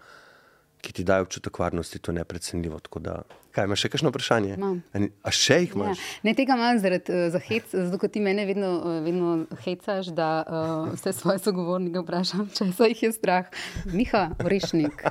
ki 0.82 0.92
ti 0.92 1.04
daje 1.04 1.26
občutek 1.26 1.58
varnosti, 1.58 1.98
to 1.98 2.12
je 2.12 2.18
neprecenljivo. 2.20 2.80
Da, 3.02 3.20
kaj 3.54 3.68
imaš 3.68 3.84
še 3.84 3.90
kakšno 3.92 4.12
vprašanje? 4.12 4.56
Mam. 4.62 4.80
A 5.26 5.34
še 5.34 5.60
jih 5.64 5.76
imaš? 5.76 5.98
Ja. 5.98 6.18
Ne, 6.28 6.34
tega 6.38 6.56
imam 6.58 6.80
zaradi 6.82 7.14
uh, 7.14 7.38
hec, 7.48 7.70
zato 7.72 8.00
ker 8.00 8.12
ti 8.14 8.22
mene 8.24 8.46
vedno, 8.48 8.72
uh, 8.78 8.98
vedno 9.04 9.36
hecaš, 9.64 10.12
da 10.16 10.30
uh, 10.42 10.90
vse 10.94 11.14
svoje 11.18 11.42
sogovornike 11.44 12.02
vprašam, 12.04 12.48
če 12.56 12.70
se 12.72 12.92
jih 12.94 13.06
je 13.08 13.14
strah. 13.16 13.48
Miha, 13.92 14.28
rešnik. 14.38 15.06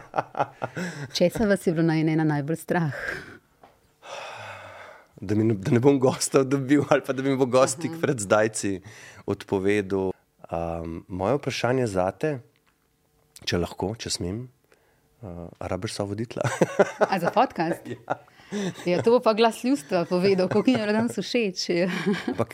Česa 1.17 1.49
vas 1.49 1.67
je 1.67 1.75
bilo 1.75 1.89
naj 1.91 2.07
ena 2.07 2.27
najbolj 2.27 2.63
strah? 2.63 2.95
da, 5.21 5.35
mi, 5.35 5.55
da 5.55 5.71
ne 5.71 5.79
bom 5.79 5.99
gostov 5.99 6.45
dobil, 6.45 6.83
ali 6.89 7.01
pa 7.05 7.13
da 7.13 7.23
mi 7.23 7.35
bo 7.37 7.45
gost 7.45 7.81
tik 7.81 7.97
pred 8.01 8.19
zdajci 8.19 8.81
odpovedal. 9.25 10.11
Um, 10.47 11.01
moje 11.07 11.39
vprašanje 11.41 11.87
za 11.91 12.11
te, 12.11 12.37
če 13.43 13.59
lahko, 13.59 13.91
če 13.99 14.13
smem, 14.13 14.45
uh, 15.21 15.47
rabiš 15.59 15.93
so 15.93 16.05
voditla. 16.05 16.43
A 16.99 17.19
za 17.19 17.31
podcast? 17.31 17.81
Ja. 18.47 18.95
ja, 18.95 19.01
to 19.03 19.11
bo 19.11 19.19
pa 19.19 19.33
glas 19.35 19.57
ljudstva 19.63 20.05
povedal, 20.07 20.47
kako 20.47 20.69
jim 20.71 20.79
je 20.79 20.93
danes 20.95 21.17
všeč. 21.19 21.63
Ampak 22.31 22.53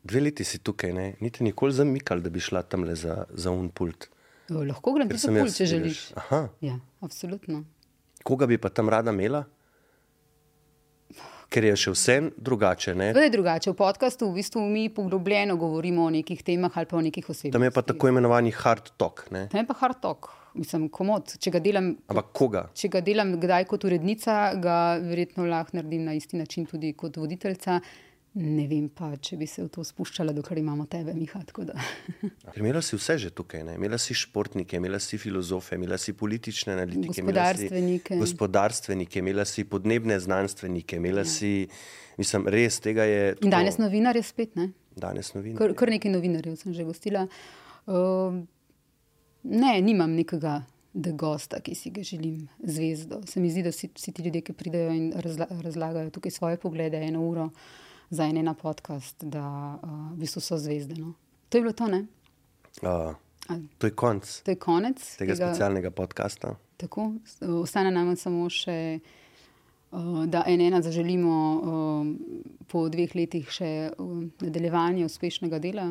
dve 0.00 0.22
leti 0.24 0.44
si 0.44 0.56
tukaj, 0.56 0.94
ne? 0.96 1.04
niti 1.20 1.44
nikoli 1.44 1.76
zamikal, 1.76 2.22
da 2.24 2.32
bi 2.32 2.40
šla 2.40 2.62
tam 2.64 2.86
le 2.88 2.94
za, 2.96 3.26
za 3.28 3.52
un 3.52 3.68
pult. 3.68 4.08
Jo, 4.48 4.62
lahko 4.64 4.94
grem 4.96 5.10
tudi 5.12 5.20
za 5.20 5.34
pult, 5.36 5.52
če 5.52 5.66
želiš. 5.68 6.00
Aha. 6.16 6.40
Ja, 6.64 6.78
absolutno. 7.04 7.60
Koga 8.24 8.48
bi 8.48 8.56
pa 8.56 8.72
tam 8.72 8.88
rada 8.88 9.12
imela? 9.12 9.44
ker 11.52 11.66
je 11.68 11.74
še 11.78 11.92
vse 11.94 12.16
drugače. 12.36 12.94
To 13.14 13.22
je 13.22 13.30
drugače. 13.32 13.72
V 13.72 13.78
podkastu 13.78 14.30
v 14.30 14.40
bistvu 14.40 14.64
mi 14.68 14.88
poglobljeno 14.92 15.56
govorimo 15.56 16.06
o 16.06 16.10
nekih 16.10 16.42
temah 16.42 16.74
ali 16.74 16.90
pa 16.90 16.98
o 16.98 17.04
nekih 17.04 17.28
osebah. 17.30 17.54
Tam 17.54 17.66
je 17.66 17.72
pa 17.74 17.84
tako 17.86 18.10
imenovani 18.10 18.52
hard 18.54 18.90
talk. 18.98 19.26
Ne? 19.30 19.46
Tam 19.52 19.62
je 19.62 19.68
pa 19.68 19.78
hard 19.78 20.02
talk. 20.02 20.30
Mislim, 20.56 20.88
komod. 20.88 21.36
Če 21.42 21.52
ga 21.54 21.60
delam, 21.62 21.92
Ampak 22.12 22.32
koga? 22.36 22.64
Če 22.76 22.90
ga 22.92 23.02
delam 23.04 23.34
kdaj 23.42 23.68
kot 23.70 23.84
urednica, 23.88 24.54
ga 24.62 24.76
verjetno 25.02 25.46
lahko 25.48 25.76
naredim 25.76 26.06
na 26.08 26.16
isti 26.16 26.40
način 26.40 26.66
tudi 26.68 26.94
kot 26.98 27.18
voditeljica. 27.20 27.80
Ne 28.36 28.66
vem 28.68 28.90
pa, 28.92 29.14
če 29.16 29.38
bi 29.40 29.46
se 29.48 29.62
v 29.64 29.70
to 29.72 29.80
spuščala, 29.86 30.34
dokler 30.36 30.58
imamo 30.60 30.84
tebe, 30.92 31.14
Miha. 31.16 31.40
Imela 32.60 32.82
si 32.84 32.98
vse 32.98 33.16
že 33.22 33.30
tukaj, 33.32 33.62
ne? 33.64 33.76
imela 33.80 33.96
si 33.96 34.12
športnike, 34.12 34.76
imela 34.76 35.00
si 35.00 35.16
filozofe, 35.16 35.78
imela 35.78 35.96
si 35.96 36.12
politične 36.12 36.74
analitike, 36.74 37.22
gospodarstvenike. 37.24 38.12
Imela 38.12 38.26
si 38.28 38.34
gospodarstvenike, 38.34 39.22
imela 39.24 39.46
si 39.48 39.64
podnebne 39.64 40.18
znanstvenike, 40.20 40.98
imela 41.00 41.24
ja. 41.24 41.30
si, 41.32 41.52
mislim, 42.20 42.44
res 42.52 42.76
tega 42.84 43.08
je. 43.08 43.22
Tako... 43.38 43.48
In 43.48 43.56
danes 43.56 43.80
novinar 43.80 44.20
je 44.20 44.26
spet, 44.28 44.52
ne? 44.60 44.68
Danes 45.00 45.32
novinar. 45.32 45.56
Kar, 45.62 45.72
kar 45.80 45.94
nekaj 45.96 46.12
novinarjev 46.12 46.60
sem 46.60 46.76
že 46.76 46.84
gostila. 46.84 47.24
Uh, 47.88 48.44
ne, 49.50 49.80
nimam 49.82 50.16
nekega. 50.16 50.62
Da 50.96 51.10
gosta, 51.12 51.58
ki 51.60 51.74
si 51.76 51.90
ga 51.92 52.00
želim, 52.00 52.46
zvezdo. 52.64 53.18
Se 53.28 53.36
mi 53.40 53.50
zdi, 53.52 53.60
da 53.66 53.68
vsi 53.68 53.90
ti 53.92 54.22
ljudje, 54.24 54.40
ki 54.46 54.54
pridejo 54.56 54.94
in 54.96 55.10
razla 55.12 55.44
razlagajo 55.60 56.08
tukaj 56.10 56.32
svoje 56.32 56.56
poglede, 56.56 56.96
eno 57.04 57.20
uro, 57.20 57.50
za 58.10 58.24
en 58.24 58.40
na 58.44 58.54
podcast, 58.54 59.24
da 59.24 59.44
uh, 59.76 59.90
v 60.14 60.22
bistvu 60.22 60.40
so 60.40 60.56
zvezde. 60.56 60.96
No? 60.96 61.12
To 61.48 61.58
je 61.58 61.62
bilo 61.62 61.72
to, 61.76 61.90
ne? 61.92 62.06
Uh, 62.80 63.12
to 63.78 63.86
je 63.86 63.90
konec. 63.90 64.40
To 64.42 64.50
je 64.50 64.56
konec 64.56 65.04
tega, 65.16 65.34
tega 65.34 65.50
specialnega 65.50 65.90
podcasta. 65.90 66.54
Tako, 66.76 67.10
ostane 67.60 67.90
nam 67.90 68.16
samo 68.16 68.48
še, 68.48 68.98
uh, 69.92 70.24
da 70.26 70.46
en 70.46 70.60
ena 70.60 70.82
zaželimo 70.82 71.36
uh, 71.36 72.64
po 72.72 72.88
dveh 72.88 73.14
letih 73.16 73.52
še 73.52 73.92
uh, 73.92 74.18
nadaljevanje 74.42 75.06
uspešnega 75.06 75.60
dela. 75.62 75.90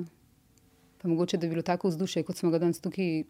Pa 1.01 1.09
mogoče, 1.09 1.37
da 1.37 1.47
bi 1.47 1.55
bilo 1.55 1.65
tako 1.65 1.93
vzdušje, 1.93 2.25
kot 2.27 2.37
smo 2.41 2.49
ga 2.49 2.59
danes 2.61 2.81
tukaj 2.81 3.23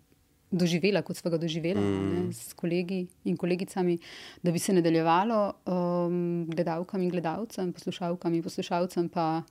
doživela, 0.51 1.01
kot 1.01 1.17
smo 1.17 1.31
ga 1.31 1.37
doživeli 1.41 1.81
mm. 1.81 2.31
s 2.33 2.53
kolegi 2.53 3.05
in 3.25 3.37
kolegicami, 3.37 3.97
da 4.43 4.51
bi 4.51 4.59
se 4.59 4.73
nadaljevalo 4.73 5.39
um, 5.65 6.45
gledalkam 6.49 7.01
in 7.01 7.09
gledalcem, 7.09 7.73
poslušalkam 7.73 8.33
in 8.33 8.43
poslušalcem, 8.43 9.09
pa 9.09 9.43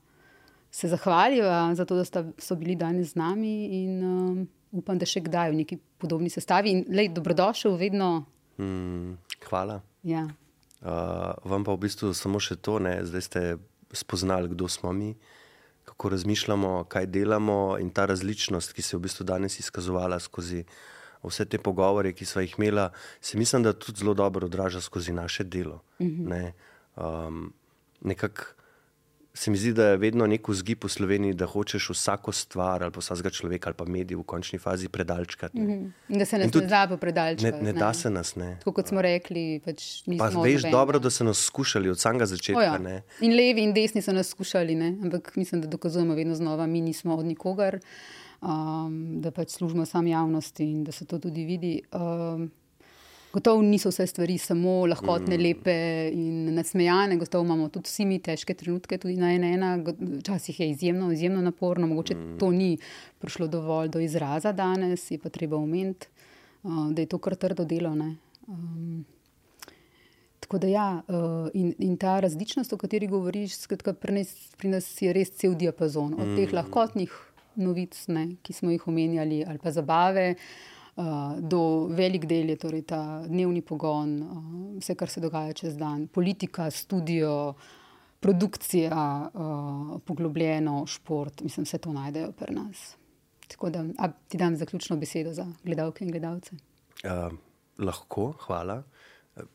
se 0.71 0.89
zahvaljujem 0.89 1.75
za 1.75 1.85
to, 1.85 1.97
da 1.97 2.05
sta, 2.05 2.25
so 2.39 2.57
bili 2.57 2.75
danes 2.77 3.13
z 3.13 3.21
nami 3.21 3.55
in 3.83 4.05
um, 4.05 4.47
upam, 4.73 4.99
da 4.99 5.07
še 5.07 5.23
kdaj 5.27 5.53
v 5.53 5.61
neki 5.63 5.79
podobni 6.03 6.31
sestavi. 6.31 6.73
In 6.73 6.85
lej, 6.91 7.13
dobrodošel 7.15 7.77
vedno. 7.79 8.25
Mm, 8.59 9.15
hvala. 9.49 9.81
Ja. 10.03 10.27
Uh, 10.85 11.33
vam 11.49 11.65
pa 11.65 11.77
v 11.77 11.87
bistvu 11.87 12.13
samo 12.15 12.43
še 12.43 12.59
to, 12.59 12.81
ne? 12.83 12.99
zdaj 13.07 13.23
ste 13.23 13.41
spoznali, 13.95 14.51
kdo 14.51 14.69
smo 14.69 14.93
mi, 14.93 15.15
kako 15.85 16.09
razmišljamo, 16.09 16.85
kaj 16.89 17.07
delamo 17.07 17.77
in 17.81 17.91
ta 17.91 18.07
različnost, 18.07 18.73
ki 18.73 18.83
se 18.83 18.97
je 18.97 18.99
v 18.99 19.03
bistvu 19.03 19.25
danes 19.25 19.59
izkazovala 19.61 20.19
skozi 20.21 20.65
vse 21.25 21.45
te 21.45 21.59
pogovore, 21.59 22.13
ki 22.13 22.25
smo 22.25 22.43
jih 22.43 22.55
imeli, 22.59 22.89
se 23.21 23.39
mislim, 23.39 23.63
da 23.63 23.73
tudi 23.73 23.99
zelo 23.99 24.15
dobro 24.15 24.47
odraža 24.47 24.81
skozi 24.81 25.13
naše 25.13 25.45
delo. 25.45 25.83
Mm 26.01 26.07
-hmm. 26.07 26.29
ne? 26.29 26.53
um, 26.97 27.53
nekako 28.01 28.43
se 29.35 29.51
mi 29.51 29.57
zdi, 29.57 29.73
da 29.73 29.87
je 29.87 29.97
vedno 29.97 30.27
nek 30.31 30.49
vzgib 30.49 30.85
v 30.85 30.89
Sloveniji, 30.89 31.35
da 31.35 31.47
hočeš 31.51 31.89
vsako 31.91 32.33
stvar 32.33 32.85
ali 32.87 32.93
vsakega 32.95 33.31
človeka 33.35 33.71
ali 33.71 33.77
pa 33.77 33.85
medije 33.85 34.19
v 34.19 34.23
končni 34.23 34.59
fazi 34.59 34.89
predalčkati. 34.89 35.59
Mm 35.59 35.67
-hmm. 35.69 36.19
Da 36.19 36.25
se 36.25 36.39
nas 36.39 36.51
tudi, 36.51 36.67
ne 36.67 36.87
da 36.87 36.97
predalčkati. 36.97 37.57
Ne, 37.57 37.63
ne, 37.63 37.73
ne 37.73 37.79
da 37.79 37.93
se 37.95 38.11
nas 38.11 38.37
ne. 38.37 38.57
Tako 38.59 38.73
kot 38.73 38.89
smo 38.89 39.03
rekli, 39.03 39.61
pač 39.65 40.03
pa 40.19 40.29
veš 40.29 40.63
dobro, 40.71 40.99
da 40.99 41.11
so 41.11 41.25
nas 41.25 41.45
skušali 41.45 41.91
od 41.91 41.99
samega 41.99 42.27
začetka. 42.27 42.63
Ja. 42.63 43.01
In 43.21 43.37
levi 43.37 43.63
in 43.63 43.75
desni 43.75 44.03
so 44.03 44.13
nas 44.13 44.29
skušali, 44.29 44.75
ne? 44.75 44.97
ampak 45.03 45.37
mislim, 45.37 45.61
da 45.61 45.69
dokazujemo 45.69 46.15
vedno 46.15 46.35
znova, 46.35 46.67
mi 46.67 46.81
nismo 46.81 47.17
od 47.17 47.27
nikogar, 47.27 47.79
um, 48.41 49.21
da 49.21 49.31
pač 49.31 49.51
služimo 49.51 49.87
sam 49.87 50.07
javnosti 50.07 50.65
in 50.65 50.85
da 50.85 50.93
se 50.93 51.07
to 51.07 51.19
tudi 51.19 51.45
vidi. 51.45 51.83
Um, 51.93 52.51
Gotovo 53.35 53.63
niso 53.63 53.91
vse 53.91 54.07
stvari 54.07 54.39
samo 54.39 54.87
lahkotne, 54.87 55.35
mm. 55.35 55.43
lepe 55.43 55.75
in 56.13 56.55
nasmejane, 56.55 57.17
gotovo 57.19 57.45
imamo 57.45 57.69
tudi 57.69 57.91
vsi 57.91 58.05
mi 58.07 58.21
težke 58.23 58.55
trenutke, 58.55 58.99
tudi 59.03 59.17
na 59.19 59.33
ena, 59.35 59.49
ena. 59.51 59.71
Včasih 60.21 60.61
je 60.61 60.69
izjemno, 60.71 61.09
izjemno 61.13 61.41
naporno, 61.43 61.89
mogoče 61.91 62.15
mm. 62.15 62.37
to 62.39 62.53
ni 62.55 62.77
prišlo 63.19 63.49
dovolj 63.51 63.91
do 63.91 64.01
izraza 64.01 64.53
danes, 64.53 65.11
je 65.11 65.19
pa 65.19 65.33
treba 65.35 65.57
omeniti, 65.57 66.07
uh, 66.63 66.93
da 66.93 67.03
je 67.03 67.11
to 67.11 67.19
kar 67.19 67.35
trdo 67.35 67.65
delo. 67.65 67.91
Um, 68.47 69.05
tako 70.41 70.59
da 70.59 70.71
ja, 70.71 70.89
uh, 71.09 71.49
in, 71.55 71.75
in 71.79 71.97
ta 71.97 72.21
različnost, 72.21 72.73
o 72.73 72.79
kateri 72.79 73.11
govoriš, 73.11 73.57
skratka, 73.65 73.97
pri, 73.99 74.21
nas, 74.21 74.31
pri 74.59 74.77
nas 74.77 74.93
je 75.03 75.13
res 75.13 75.35
cel 75.35 75.59
diapazon 75.59 76.15
od 76.15 76.29
mm. 76.29 76.37
teh 76.37 76.55
lahkotnih 76.55 77.19
novic, 77.59 77.99
ne, 78.15 78.29
ki 78.47 78.55
smo 78.55 78.71
jih 78.71 78.87
omenjali, 78.89 79.43
ali 79.43 79.59
pa 79.59 79.75
zabave. 79.75 80.35
Uh, 80.95 81.35
do 81.43 81.87
velik 81.91 82.29
del 82.31 82.53
je 82.53 82.57
torej 82.63 82.85
ta 82.87 83.25
dnevni 83.27 83.65
pogon, 83.67 84.11
uh, 84.23 84.43
vse, 84.79 84.95
kar 84.95 85.11
se 85.11 85.21
dogaja 85.21 85.53
čez 85.53 85.75
dan, 85.75 86.05
politika, 86.07 86.69
studio, 86.71 87.55
produkcija, 88.23 88.99
uh, 89.27 89.97
poglobljeno, 90.07 90.85
šport, 90.87 91.43
mislim, 91.43 91.67
vse 91.67 91.81
to 91.83 91.93
najdejo 91.93 92.31
pri 92.39 92.55
nas. 92.55 92.85
Tako 93.49 93.71
da 93.75 93.83
ti 94.29 94.39
dam 94.39 94.57
zaključno 94.57 94.97
besedo 94.97 95.35
za 95.35 95.49
gledalke 95.65 96.05
in 96.05 96.15
gledalce. 96.15 96.55
Uh, 97.03 97.35
lahko, 97.79 98.31
hvala. 98.47 98.83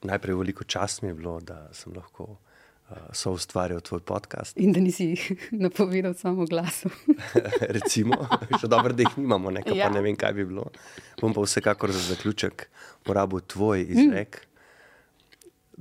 Najprej 0.03 0.35
veliko 0.35 0.63
čas 0.63 1.01
mi 1.01 1.09
je 1.09 1.13
bilo, 1.13 1.39
da 1.39 1.69
sem 1.73 1.95
lahko 1.95 2.35
so 3.13 3.31
ustvarjali 3.31 3.81
tvoj 3.81 3.99
podcast. 3.99 4.57
In 4.57 4.73
da 4.73 4.79
nisi 4.79 5.05
jih 5.05 5.31
napovedal 5.65 6.13
samo 6.13 6.45
glasu. 6.45 6.89
Recimo, 7.77 8.17
še 8.59 8.67
dobro, 8.67 8.93
da 8.93 9.05
jih 9.05 9.17
nimamo, 9.17 9.51
nekaj 9.51 9.77
ja. 9.77 9.87
pa 9.87 9.93
ne 9.93 10.03
vem, 10.05 10.17
kaj 10.19 10.33
bi 10.37 10.45
bilo. 10.49 10.69
Bom 11.21 11.33
pa 11.33 11.43
vsekakor 11.45 11.93
za 11.93 12.01
zaključek 12.13 12.69
uporabil 13.01 13.43
tvoj 13.47 13.85
izrek. 13.87 14.41
Mm. 14.43 14.47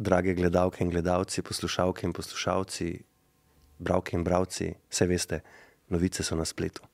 Drage 0.09 0.35
gledalke 0.39 0.85
in 0.85 0.93
gledalci, 0.93 1.43
poslušalke 1.43 2.07
in 2.07 2.13
poslušalci, 2.15 2.93
bravke 3.79 4.15
in 4.15 4.23
bravci, 4.25 4.71
vse 4.91 5.07
veste, 5.11 5.41
novice 5.91 6.23
so 6.23 6.39
na 6.39 6.45
spletu. 6.47 6.87